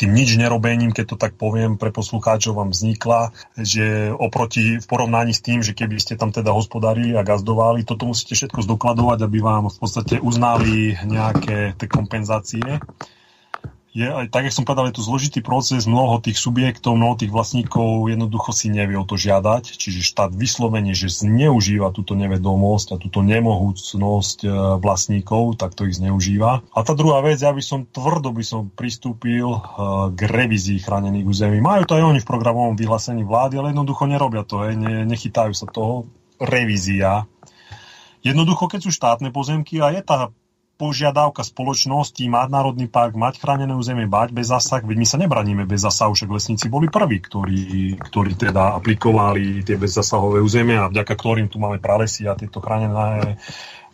tým 0.00 0.10
nič 0.16 0.40
nerobením, 0.40 0.96
keď 0.96 1.04
to 1.12 1.16
tak 1.20 1.36
poviem, 1.36 1.76
pre 1.76 1.92
poslucháčov 1.92 2.56
vám 2.56 2.72
vznikla, 2.72 3.36
že 3.52 4.08
oproti 4.16 4.80
v 4.80 4.86
porovnaní 4.88 5.36
s 5.36 5.44
tým, 5.44 5.60
že 5.60 5.76
keby 5.76 6.00
ste 6.00 6.16
tam 6.16 6.32
teda 6.32 6.56
hospodárili 6.56 7.12
a 7.20 7.26
gazdovali, 7.26 7.84
toto 7.84 8.08
musíte 8.08 8.32
všetko 8.32 8.64
zdokladovať, 8.64 9.28
aby 9.28 9.38
vám 9.44 9.68
v 9.68 9.76
podstate 9.76 10.24
uznali 10.24 10.96
nejaké 11.04 11.76
tie 11.76 11.88
kompenzácie 11.90 12.80
je 13.98 14.30
tak, 14.30 14.46
jak 14.46 14.54
som 14.54 14.62
povedal, 14.62 14.86
je 14.86 15.02
to 15.02 15.02
zložitý 15.02 15.42
proces, 15.42 15.90
mnoho 15.90 16.22
tých 16.22 16.38
subjektov, 16.38 16.94
mnoho 16.94 17.18
tých 17.18 17.34
vlastníkov 17.34 18.06
jednoducho 18.06 18.54
si 18.54 18.70
nevie 18.70 18.94
o 18.94 19.02
to 19.02 19.18
žiadať, 19.18 19.74
čiže 19.74 20.06
štát 20.06 20.30
vyslovene, 20.30 20.94
že 20.94 21.10
zneužíva 21.10 21.90
túto 21.90 22.14
nevedomosť 22.14 22.94
a 22.94 23.00
túto 23.02 23.26
nemohúcnosť 23.26 24.38
e, 24.46 24.48
vlastníkov, 24.78 25.58
tak 25.58 25.74
to 25.74 25.90
ich 25.90 25.98
zneužíva. 25.98 26.62
A 26.62 26.78
tá 26.86 26.94
druhá 26.94 27.18
vec, 27.26 27.42
ja 27.42 27.50
by 27.50 27.62
som 27.64 27.90
tvrdo 27.90 28.30
by 28.30 28.44
som 28.46 28.70
pristúpil 28.70 29.50
e, 29.50 29.60
k 30.14 30.20
revízii 30.22 30.78
chránených 30.78 31.26
území. 31.26 31.58
Majú 31.58 31.82
to 31.90 31.98
aj 31.98 32.06
oni 32.06 32.20
v 32.22 32.30
programovom 32.30 32.78
vyhlásení 32.78 33.26
vlády, 33.26 33.58
ale 33.58 33.74
jednoducho 33.74 34.06
nerobia 34.06 34.46
to, 34.46 34.62
hej, 34.62 34.78
ne, 34.78 35.02
nechytajú 35.10 35.50
sa 35.50 35.66
toho. 35.66 36.06
Revízia 36.38 37.26
Jednoducho, 38.18 38.66
keď 38.66 38.80
sú 38.82 38.90
štátne 38.90 39.30
pozemky 39.30 39.78
a 39.78 39.94
je 39.94 40.02
tá 40.02 40.34
požiadavka 40.78 41.42
spoločnosti 41.42 42.22
mať 42.22 42.48
národný 42.54 42.86
park, 42.86 43.18
mať 43.18 43.42
chránené 43.42 43.74
územie, 43.74 44.06
bať 44.06 44.30
bez 44.30 44.46
zasah, 44.46 44.78
veď 44.78 44.96
my 44.96 45.06
sa 45.10 45.18
nebraníme 45.18 45.66
bez 45.66 45.82
zasahu, 45.82 46.14
však 46.14 46.30
lesníci 46.30 46.70
boli 46.70 46.86
prví, 46.86 47.18
ktorí, 47.18 47.62
ktorí 47.98 48.32
teda 48.38 48.78
aplikovali 48.78 49.66
tie 49.66 49.74
bezzasahové 49.74 50.38
územia 50.38 50.86
a 50.86 50.92
vďaka 50.94 51.18
ktorým 51.18 51.50
tu 51.50 51.58
máme 51.58 51.82
pralesy 51.82 52.30
a 52.30 52.38
tieto 52.38 52.62
chránené, 52.62 53.42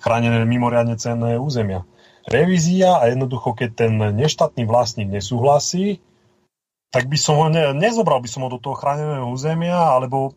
chránené 0.05 0.45
mimoriadne 0.45 1.01
cenné 1.01 1.41
územia. 1.41 1.89
Revízia 2.29 3.01
a 3.01 3.09
jednoducho, 3.09 3.57
keď 3.57 3.71
ten 3.73 3.93
neštátny 3.97 4.69
vlastník 4.69 5.09
nesúhlasí, 5.09 6.05
tak 6.93 7.09
by 7.09 7.17
som 7.17 7.41
ho 7.41 7.49
ne, 7.49 7.73
nezobral 7.73 8.21
by 8.21 8.29
som 8.29 8.45
ho 8.45 8.53
do 8.53 8.61
toho 8.61 8.77
chráneného 8.77 9.27
územia, 9.33 9.75
alebo 9.75 10.37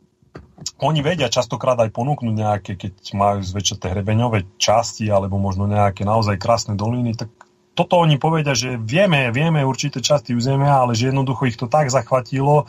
oni 0.82 1.00
vedia 1.02 1.30
častokrát 1.30 1.78
aj 1.82 1.94
ponúknuť 1.94 2.36
nejaké, 2.36 2.72
keď 2.78 2.94
majú 3.14 3.40
zväčšaté 3.42 3.94
hrebeňové 3.94 4.58
časti 4.62 5.10
alebo 5.10 5.38
možno 5.42 5.66
nejaké 5.70 6.06
naozaj 6.06 6.38
krásne 6.38 6.74
doliny, 6.78 7.18
tak 7.18 7.30
toto 7.78 8.02
oni 8.02 8.18
povedia, 8.18 8.58
že 8.58 8.82
vieme, 8.82 9.30
vieme 9.30 9.62
určité 9.62 10.02
časti 10.02 10.34
územia, 10.34 10.82
ale 10.82 10.98
že 10.98 11.14
jednoducho 11.14 11.46
ich 11.46 11.62
to 11.62 11.70
tak 11.70 11.94
zachvatilo, 11.94 12.66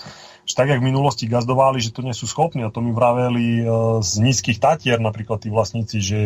že 0.49 0.57
tak, 0.57 0.73
jak 0.73 0.81
v 0.81 0.89
minulosti 0.89 1.29
gazdovali, 1.29 1.77
že 1.77 1.93
to 1.93 2.01
nie 2.01 2.17
sú 2.17 2.25
schopní. 2.25 2.65
A 2.65 2.73
to 2.73 2.81
mi 2.81 2.97
vraveli 2.97 3.61
e, 3.61 3.65
z 4.01 4.13
nízkych 4.25 4.57
tatier 4.57 4.97
napríklad 4.97 5.45
tí 5.45 5.53
vlastníci, 5.53 6.01
že 6.01 6.21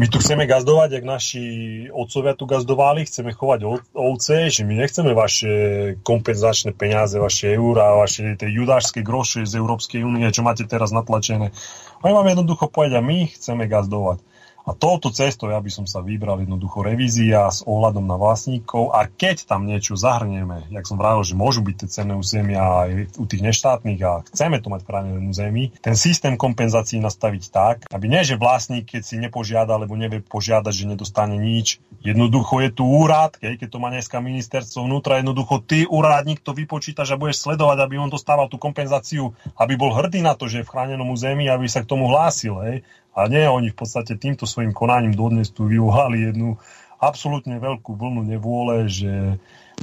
my 0.00 0.08
tu 0.08 0.16
chceme 0.24 0.48
gazdovať, 0.48 0.88
jak 0.96 1.04
naši 1.04 1.44
otcovia 1.92 2.32
tu 2.32 2.48
gazdovali, 2.48 3.04
chceme 3.04 3.36
chovať 3.36 3.60
ovce, 3.92 4.48
že 4.48 4.64
my 4.64 4.80
nechceme 4.80 5.12
vaše 5.12 5.52
kompenzačné 6.00 6.72
peniaze, 6.72 7.20
vaše 7.20 7.52
eurá, 7.52 7.92
vaše 7.92 8.40
tie 8.40 8.48
judášske 8.48 9.04
groše 9.04 9.44
z 9.44 9.60
Európskej 9.60 10.00
únie, 10.00 10.24
čo 10.32 10.40
máte 10.40 10.64
teraz 10.64 10.88
natlačené. 10.88 11.52
Oni 12.00 12.12
vám 12.16 12.32
jednoducho 12.32 12.72
povedia, 12.72 13.04
my 13.04 13.28
chceme 13.28 13.68
gazdovať. 13.68 14.31
A 14.62 14.78
touto 14.78 15.10
cestou 15.10 15.50
ja 15.50 15.58
by 15.58 15.70
som 15.70 15.86
sa 15.90 15.98
vybral 15.98 16.38
jednoducho 16.38 16.86
revízia 16.86 17.50
s 17.50 17.66
ohľadom 17.66 18.06
na 18.06 18.14
vlastníkov 18.14 18.94
a 18.94 19.10
keď 19.10 19.50
tam 19.50 19.66
niečo 19.66 19.98
zahrnieme, 19.98 20.70
jak 20.70 20.86
som 20.86 20.94
vravil, 20.98 21.26
že 21.26 21.34
môžu 21.34 21.66
byť 21.66 21.76
tie 21.82 21.88
cenné 21.90 22.14
územia 22.14 22.62
aj 22.62 22.90
u 23.18 23.24
tých 23.26 23.42
neštátnych 23.42 24.00
a 24.06 24.22
chceme 24.30 24.62
to 24.62 24.70
mať 24.70 24.86
v 24.86 24.88
chránenom 24.88 25.24
území, 25.26 25.74
ten 25.82 25.98
systém 25.98 26.38
kompenzácií 26.38 27.02
nastaviť 27.02 27.42
tak, 27.50 27.76
aby 27.90 28.06
nie, 28.06 28.22
že 28.22 28.38
vlastník, 28.38 28.86
keď 28.86 29.02
si 29.02 29.18
nepožiada 29.18 29.74
alebo 29.74 29.98
nevie 29.98 30.22
požiadať, 30.22 30.70
že 30.70 30.90
nedostane 30.94 31.34
nič, 31.34 31.82
jednoducho 32.06 32.62
je 32.62 32.70
tu 32.70 32.86
úrad, 32.86 33.34
keď, 33.38 33.66
to 33.66 33.82
má 33.82 33.90
dneska 33.90 34.22
ministerstvo 34.22 34.86
vnútra, 34.86 35.18
jednoducho 35.18 35.58
ty 35.58 35.82
úradník 35.90 36.38
to 36.38 36.54
vypočítaš 36.54 37.14
a 37.14 37.20
budeš 37.20 37.42
sledovať, 37.42 37.82
aby 37.82 37.98
on 37.98 38.10
dostával 38.10 38.46
tú 38.46 38.62
kompenzáciu, 38.62 39.34
aby 39.58 39.74
bol 39.74 39.90
hrdý 39.90 40.22
na 40.22 40.38
to, 40.38 40.46
že 40.46 40.62
je 40.62 40.66
v 40.66 40.72
chránenom 40.72 41.10
území, 41.10 41.50
aby 41.50 41.66
sa 41.66 41.82
k 41.82 41.90
tomu 41.90 42.06
hlásil. 42.06 42.54
Hej. 42.62 42.76
A 43.12 43.28
nie, 43.28 43.44
oni 43.44 43.68
v 43.68 43.76
podstate 43.76 44.16
týmto 44.16 44.48
svojim 44.48 44.72
konaním 44.72 45.12
dodnes 45.12 45.52
tu 45.52 45.68
vyvolali 45.68 46.32
jednu 46.32 46.56
absolútne 47.02 47.58
veľkú 47.58 47.98
vlnu 47.98 48.22
nevôle, 48.22 48.86
že 48.86 49.36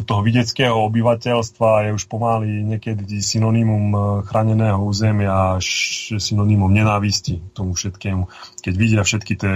toho 0.08 0.24
videckého 0.24 0.72
obyvateľstva 0.88 1.90
je 1.90 1.92
už 1.92 2.08
pomaly 2.08 2.64
niekedy 2.64 3.20
synonymum 3.20 3.92
eh, 3.92 4.02
chráneného 4.24 4.80
územia 4.80 5.60
až 5.60 5.68
synonymum 6.16 6.72
nenávisti 6.72 7.44
tomu 7.52 7.76
všetkému. 7.76 8.32
Keď 8.64 8.74
vidia 8.80 9.02
všetky 9.04 9.34
tie 9.36 9.56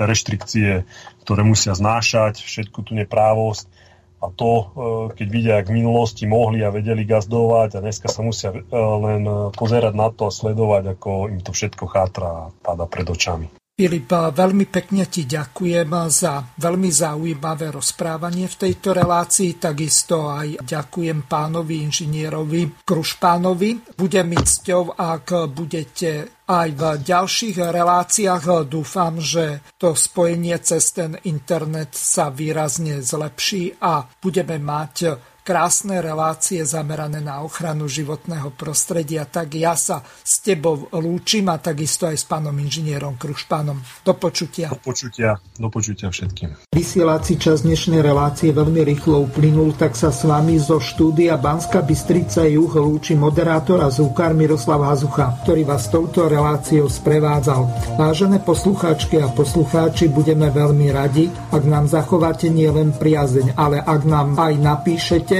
reštrikcie, 0.00 0.88
ktoré 1.26 1.42
musia 1.44 1.76
znášať, 1.76 2.40
všetku 2.40 2.80
tú 2.86 2.96
neprávosť, 2.96 3.68
a 4.20 4.26
to, 4.28 4.50
e, 4.52 4.64
keď 5.16 5.26
vidia, 5.32 5.54
ak 5.56 5.72
v 5.72 5.80
minulosti 5.80 6.28
mohli 6.28 6.60
a 6.60 6.68
vedeli 6.68 7.08
gazdovať 7.08 7.76
a 7.76 7.82
dneska 7.84 8.12
sa 8.12 8.20
musia 8.20 8.52
e, 8.52 8.60
len 8.76 9.24
e, 9.24 9.34
pozerať 9.56 9.96
na 9.96 10.12
to 10.12 10.28
a 10.28 10.32
sledovať, 10.32 11.00
ako 11.00 11.32
im 11.32 11.40
to 11.40 11.56
všetko 11.56 11.84
chátra 11.88 12.28
a 12.28 12.40
páda 12.60 12.84
pred 12.84 13.08
očami. 13.08 13.48
Filip, 13.80 14.12
veľmi 14.12 14.68
pekne 14.68 15.08
ti 15.08 15.24
ďakujem 15.24 15.88
za 16.12 16.44
veľmi 16.52 16.92
zaujímavé 16.92 17.72
rozprávanie 17.72 18.44
v 18.44 18.68
tejto 18.68 18.92
relácii. 18.92 19.56
Takisto 19.56 20.28
aj 20.28 20.60
ďakujem 20.60 21.24
pánovi 21.24 21.88
inžinierovi 21.88 22.84
Krušpánovi. 22.84 23.96
Bude 23.96 24.20
mi 24.28 24.36
cťou, 24.36 25.00
ak 25.00 25.48
budete 25.56 26.44
aj 26.44 26.68
v 26.76 26.82
ďalších 27.00 27.56
reláciách. 27.56 28.68
Dúfam, 28.68 29.16
že 29.16 29.64
to 29.80 29.96
spojenie 29.96 30.60
cez 30.60 30.84
ten 30.92 31.16
internet 31.24 31.96
sa 31.96 32.28
výrazne 32.28 33.00
zlepší 33.00 33.80
a 33.80 34.04
budeme 34.04 34.60
mať 34.60 34.94
krásne 35.50 35.98
relácie 35.98 36.62
zamerané 36.62 37.18
na 37.18 37.42
ochranu 37.42 37.90
životného 37.90 38.54
prostredia, 38.54 39.26
tak 39.26 39.58
ja 39.58 39.74
sa 39.74 39.98
s 40.22 40.38
tebou 40.46 40.86
lúčim 40.94 41.50
a 41.50 41.58
takisto 41.58 42.06
aj 42.06 42.22
s 42.22 42.24
pánom 42.30 42.54
inžinierom 42.54 43.18
Krušpánom. 43.18 43.82
Do 44.06 44.14
počutia. 44.14 44.70
Do 44.70 44.78
počutia, 44.78 45.42
do 45.58 45.66
počutia 45.66 46.06
všetkým. 46.06 46.70
Vysielací 46.70 47.34
čas 47.34 47.66
dnešnej 47.66 47.98
relácie 47.98 48.54
veľmi 48.54 48.78
rýchlo 48.94 49.26
uplynul, 49.26 49.74
tak 49.74 49.98
sa 49.98 50.14
s 50.14 50.22
vami 50.22 50.54
zo 50.62 50.78
štúdia 50.78 51.34
Banska 51.34 51.82
Bystrica 51.82 52.46
Juh 52.46 52.70
lúči 52.70 53.18
moderátor 53.18 53.82
a 53.82 53.90
zúkar 53.90 54.30
Miroslav 54.38 54.86
Hazucha, 54.86 55.34
ktorý 55.42 55.66
vás 55.66 55.90
touto 55.90 56.30
reláciou 56.30 56.86
sprevádzal. 56.86 57.66
Vážené 57.98 58.38
poslucháčky 58.38 59.18
a 59.18 59.26
poslucháči, 59.34 60.14
budeme 60.14 60.46
veľmi 60.46 60.94
radi, 60.94 61.26
ak 61.50 61.62
nám 61.66 61.90
zachováte 61.90 62.46
nielen 62.46 62.94
priazeň, 62.94 63.58
ale 63.58 63.82
ak 63.82 64.06
nám 64.06 64.38
aj 64.38 64.54
napíšete 64.54 65.39